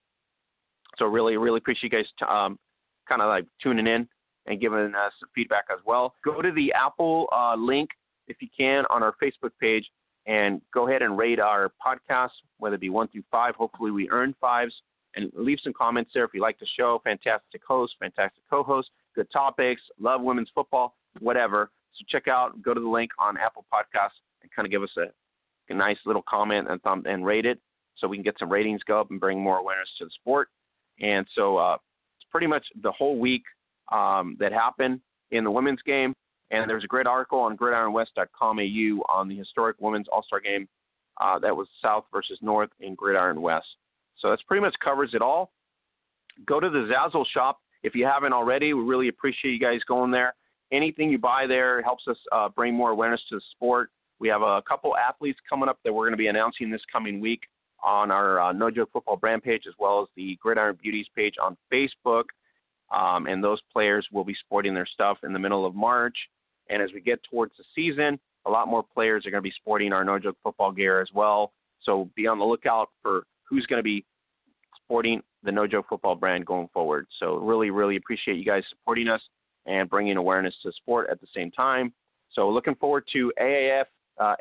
So 0.98 1.06
really, 1.06 1.36
really 1.36 1.58
appreciate 1.58 1.92
you 1.92 1.98
guys 1.98 2.08
t- 2.18 2.24
um, 2.26 2.58
kind 3.08 3.20
of 3.20 3.28
like 3.28 3.46
tuning 3.62 3.86
in 3.86 4.08
and 4.46 4.60
giving 4.60 4.94
us 4.94 5.12
feedback 5.34 5.64
as 5.72 5.78
well. 5.84 6.14
Go 6.24 6.40
to 6.40 6.52
the 6.52 6.72
Apple 6.72 7.28
uh, 7.32 7.56
link 7.56 7.90
if 8.28 8.36
you 8.40 8.48
can 8.56 8.84
on 8.90 9.02
our 9.02 9.14
Facebook 9.22 9.50
page 9.60 9.86
and 10.26 10.60
go 10.72 10.88
ahead 10.88 11.02
and 11.02 11.18
rate 11.18 11.40
our 11.40 11.72
podcast, 11.84 12.30
whether 12.58 12.76
it 12.76 12.80
be 12.80 12.90
one 12.90 13.08
through 13.08 13.24
five. 13.30 13.54
Hopefully, 13.54 13.90
we 13.90 14.08
earn 14.10 14.34
fives 14.40 14.74
and 15.14 15.30
leave 15.34 15.58
some 15.62 15.72
comments 15.72 16.10
there 16.14 16.24
if 16.24 16.32
you 16.32 16.40
like 16.40 16.58
the 16.58 16.66
show. 16.76 17.00
Fantastic 17.04 17.62
host, 17.66 17.94
fantastic 18.00 18.42
co-host 18.48 18.88
good 19.14 19.30
topics, 19.32 19.82
love 20.00 20.22
women's 20.22 20.50
football, 20.54 20.96
whatever. 21.20 21.70
So 21.94 22.04
check 22.08 22.28
out, 22.28 22.62
go 22.62 22.74
to 22.74 22.80
the 22.80 22.88
link 22.88 23.10
on 23.18 23.36
Apple 23.36 23.64
Podcasts 23.72 24.20
and 24.42 24.50
kind 24.54 24.66
of 24.66 24.70
give 24.70 24.82
us 24.82 24.90
a, 24.96 25.06
a 25.72 25.74
nice 25.74 25.98
little 26.06 26.22
comment 26.28 26.68
and 26.70 26.80
thumb 26.82 27.04
and 27.06 27.24
rate 27.24 27.46
it 27.46 27.58
so 27.96 28.08
we 28.08 28.16
can 28.16 28.24
get 28.24 28.36
some 28.38 28.50
ratings 28.50 28.82
go 28.84 29.00
up 29.00 29.10
and 29.10 29.20
bring 29.20 29.40
more 29.40 29.58
awareness 29.58 29.88
to 29.98 30.04
the 30.04 30.10
sport. 30.10 30.48
And 31.00 31.26
so 31.34 31.56
uh, 31.58 31.76
it's 32.18 32.26
pretty 32.30 32.46
much 32.46 32.64
the 32.82 32.92
whole 32.92 33.18
week 33.18 33.42
um, 33.90 34.36
that 34.40 34.52
happened 34.52 35.00
in 35.30 35.44
the 35.44 35.50
women's 35.50 35.82
game. 35.82 36.14
And 36.52 36.68
there's 36.68 36.84
a 36.84 36.88
great 36.88 37.06
article 37.06 37.40
on 37.40 37.56
gridironwest.com.au 37.56 39.02
on 39.12 39.28
the 39.28 39.36
historic 39.36 39.76
women's 39.80 40.06
All 40.12 40.22
Star 40.22 40.40
game 40.40 40.68
uh, 41.20 41.38
that 41.40 41.56
was 41.56 41.66
South 41.80 42.04
versus 42.12 42.38
North 42.42 42.70
in 42.80 42.94
Gridiron 42.94 43.42
West. 43.42 43.66
So 44.18 44.30
that's 44.30 44.42
pretty 44.42 44.60
much 44.60 44.74
covers 44.84 45.10
it 45.14 45.22
all. 45.22 45.50
Go 46.46 46.60
to 46.60 46.70
the 46.70 46.90
Zazzle 46.92 47.26
shop 47.26 47.58
if 47.82 47.94
you 47.94 48.04
haven't 48.04 48.32
already, 48.32 48.72
we 48.74 48.82
really 48.82 49.08
appreciate 49.08 49.52
you 49.52 49.58
guys 49.58 49.80
going 49.86 50.10
there. 50.10 50.34
Anything 50.70 51.10
you 51.10 51.18
buy 51.18 51.46
there 51.46 51.82
helps 51.82 52.06
us 52.08 52.16
uh, 52.30 52.48
bring 52.48 52.74
more 52.74 52.90
awareness 52.90 53.20
to 53.28 53.36
the 53.36 53.42
sport. 53.50 53.90
We 54.18 54.28
have 54.28 54.42
a 54.42 54.62
couple 54.62 54.96
athletes 54.96 55.38
coming 55.48 55.68
up 55.68 55.78
that 55.84 55.92
we're 55.92 56.04
going 56.04 56.12
to 56.12 56.18
be 56.18 56.28
announcing 56.28 56.70
this 56.70 56.82
coming 56.90 57.20
week 57.20 57.42
on 57.82 58.10
our 58.10 58.40
uh, 58.40 58.52
No 58.52 58.70
Joke 58.70 58.90
Football 58.92 59.16
brand 59.16 59.42
page 59.42 59.64
as 59.66 59.74
well 59.78 60.00
as 60.00 60.08
the 60.16 60.38
Gridiron 60.40 60.78
Beauties 60.80 61.06
page 61.14 61.34
on 61.42 61.56
Facebook. 61.72 62.24
Um, 62.92 63.26
and 63.26 63.42
those 63.42 63.60
players 63.72 64.06
will 64.12 64.24
be 64.24 64.36
sporting 64.38 64.74
their 64.74 64.86
stuff 64.86 65.18
in 65.24 65.32
the 65.32 65.38
middle 65.38 65.66
of 65.66 65.74
March. 65.74 66.16
And 66.68 66.82
as 66.82 66.90
we 66.93 67.01
get 67.01 67.20
towards 67.30 67.52
the 67.56 67.64
season, 67.74 68.18
a 68.47 68.51
lot 68.51 68.68
more 68.68 68.82
players 68.82 69.26
are 69.26 69.30
going 69.30 69.43
to 69.43 69.48
be 69.48 69.55
sporting 69.56 69.93
our 69.93 70.05
No 70.05 70.18
Joke 70.18 70.36
Football 70.43 70.72
gear 70.72 71.01
as 71.01 71.09
well. 71.14 71.52
So 71.82 72.10
be 72.16 72.26
on 72.26 72.39
the 72.39 72.44
lookout 72.44 72.90
for 73.02 73.24
who's 73.48 73.66
going 73.66 73.78
to 73.78 73.84
be 73.84 74.05
sporting 74.84 75.22
the 75.43 75.52
No 75.52 75.66
Joke 75.66 75.86
Football 75.89 76.16
brand 76.16 76.47
going 76.47 76.68
forward. 76.72 77.06
So 77.18 77.36
really, 77.36 77.70
really 77.70 77.97
appreciate 77.97 78.36
you 78.36 78.44
guys 78.44 78.62
supporting 78.70 79.09
us 79.09 79.20
and 79.66 79.89
bringing 79.89 80.16
awareness 80.16 80.55
to 80.62 80.72
sport 80.72 81.09
at 81.10 81.20
the 81.20 81.26
same 81.34 81.51
time. 81.51 81.93
So 82.32 82.48
looking 82.48 82.74
forward 82.76 83.05
to 83.12 83.32
AAF 83.40 83.84
uh, 84.18 84.34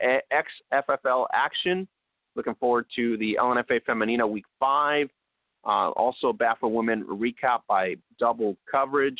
XFFL 0.74 1.28
action. 1.34 1.88
Looking 2.36 2.56
forward 2.56 2.86
to 2.96 3.18
the 3.18 3.38
LNFA 3.40 3.82
Femenina 3.88 4.30
Week 4.30 4.46
5. 4.60 5.10
Uh, 5.64 5.68
also, 5.92 6.34
BAFA 6.34 6.70
Women 6.70 7.04
recap 7.04 7.62
by 7.68 7.96
double 8.20 8.58
coverage. 8.70 9.20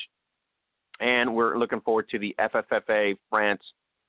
And 1.02 1.36
we're 1.36 1.58
looking 1.58 1.82
forward 1.82 2.08
to 2.10 2.20
the 2.20 2.36
FFFA 2.40 3.18
France 3.30 3.62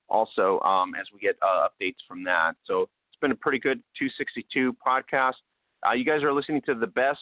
also 0.08 0.60
um, 0.60 0.94
as 0.94 1.06
we 1.12 1.18
get 1.18 1.36
uh, 1.42 1.66
updates 1.66 1.96
from 2.06 2.22
that. 2.24 2.52
So 2.64 2.82
it's 2.82 3.20
been 3.20 3.32
a 3.32 3.36
pretty 3.36 3.58
good 3.58 3.78
262 3.98 4.76
podcast. 4.86 5.34
Uh, 5.86 5.94
you 5.94 6.04
guys 6.04 6.22
are 6.22 6.32
listening 6.32 6.62
to 6.66 6.74
the 6.74 6.86
best 6.86 7.18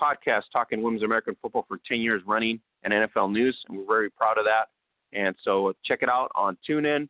podcast 0.00 0.44
talking 0.52 0.80
women's 0.80 1.02
American 1.02 1.36
football 1.42 1.66
for 1.68 1.78
10 1.86 2.00
years 2.00 2.22
running 2.26 2.60
and 2.84 2.92
NFL 2.92 3.32
news, 3.32 3.58
and 3.68 3.76
we're 3.76 3.86
very 3.86 4.10
proud 4.10 4.38
of 4.38 4.44
that. 4.44 4.68
And 5.12 5.34
so 5.42 5.74
check 5.84 5.98
it 6.02 6.08
out 6.08 6.30
on 6.34 6.56
TuneIn, 6.68 7.08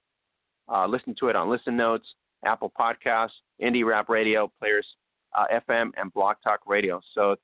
uh, 0.73 0.87
listen 0.87 1.15
to 1.21 1.29
it 1.29 1.37
on 1.37 1.51
Listen 1.51 1.77
Notes, 1.77 2.07
Apple 2.45 2.73
Podcasts, 2.79 3.31
Indie 3.63 3.85
Rap 3.85 4.09
Radio, 4.09 4.51
Players 4.59 4.87
uh, 5.37 5.45
FM, 5.69 5.91
and 5.97 6.13
Blog 6.13 6.37
Talk 6.43 6.61
Radio. 6.67 7.01
So 7.15 7.37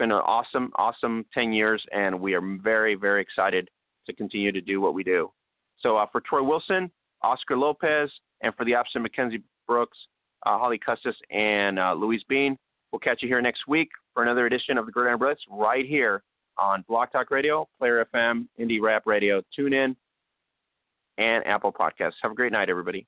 been 0.00 0.10
an 0.12 0.22
awesome, 0.24 0.72
awesome 0.76 1.26
10 1.34 1.52
years, 1.52 1.84
and 1.92 2.18
we 2.18 2.32
are 2.32 2.40
very, 2.40 2.94
very 2.94 3.20
excited 3.20 3.68
to 4.06 4.14
continue 4.14 4.50
to 4.50 4.60
do 4.62 4.80
what 4.80 4.94
we 4.94 5.04
do. 5.04 5.30
So 5.78 5.98
uh, 5.98 6.06
for 6.10 6.22
Troy 6.22 6.42
Wilson, 6.42 6.90
Oscar 7.22 7.56
Lopez, 7.56 8.10
and 8.40 8.54
for 8.56 8.64
the 8.64 8.74
opposite, 8.74 9.00
Mackenzie 9.00 9.42
Brooks, 9.68 9.98
uh, 10.46 10.58
Holly 10.58 10.78
Custis, 10.78 11.14
and 11.30 11.78
uh, 11.78 11.92
Louise 11.92 12.22
Bean, 12.30 12.56
we'll 12.90 12.98
catch 12.98 13.22
you 13.22 13.28
here 13.28 13.42
next 13.42 13.68
week 13.68 13.90
for 14.14 14.22
another 14.22 14.46
edition 14.46 14.78
of 14.78 14.86
the 14.86 14.92
Gridiron 14.92 15.18
Blitz 15.18 15.42
right 15.50 15.86
here 15.86 16.22
on 16.58 16.82
Blog 16.88 17.12
Talk 17.12 17.30
Radio, 17.30 17.68
Player 17.78 18.06
FM, 18.14 18.46
Indie 18.58 18.80
Rap 18.80 19.02
Radio, 19.04 19.42
Tune 19.54 19.74
in 19.74 19.94
and 21.18 21.46
Apple 21.46 21.72
Podcasts. 21.72 22.14
Have 22.22 22.32
a 22.32 22.34
great 22.34 22.52
night, 22.52 22.70
everybody. 22.70 23.06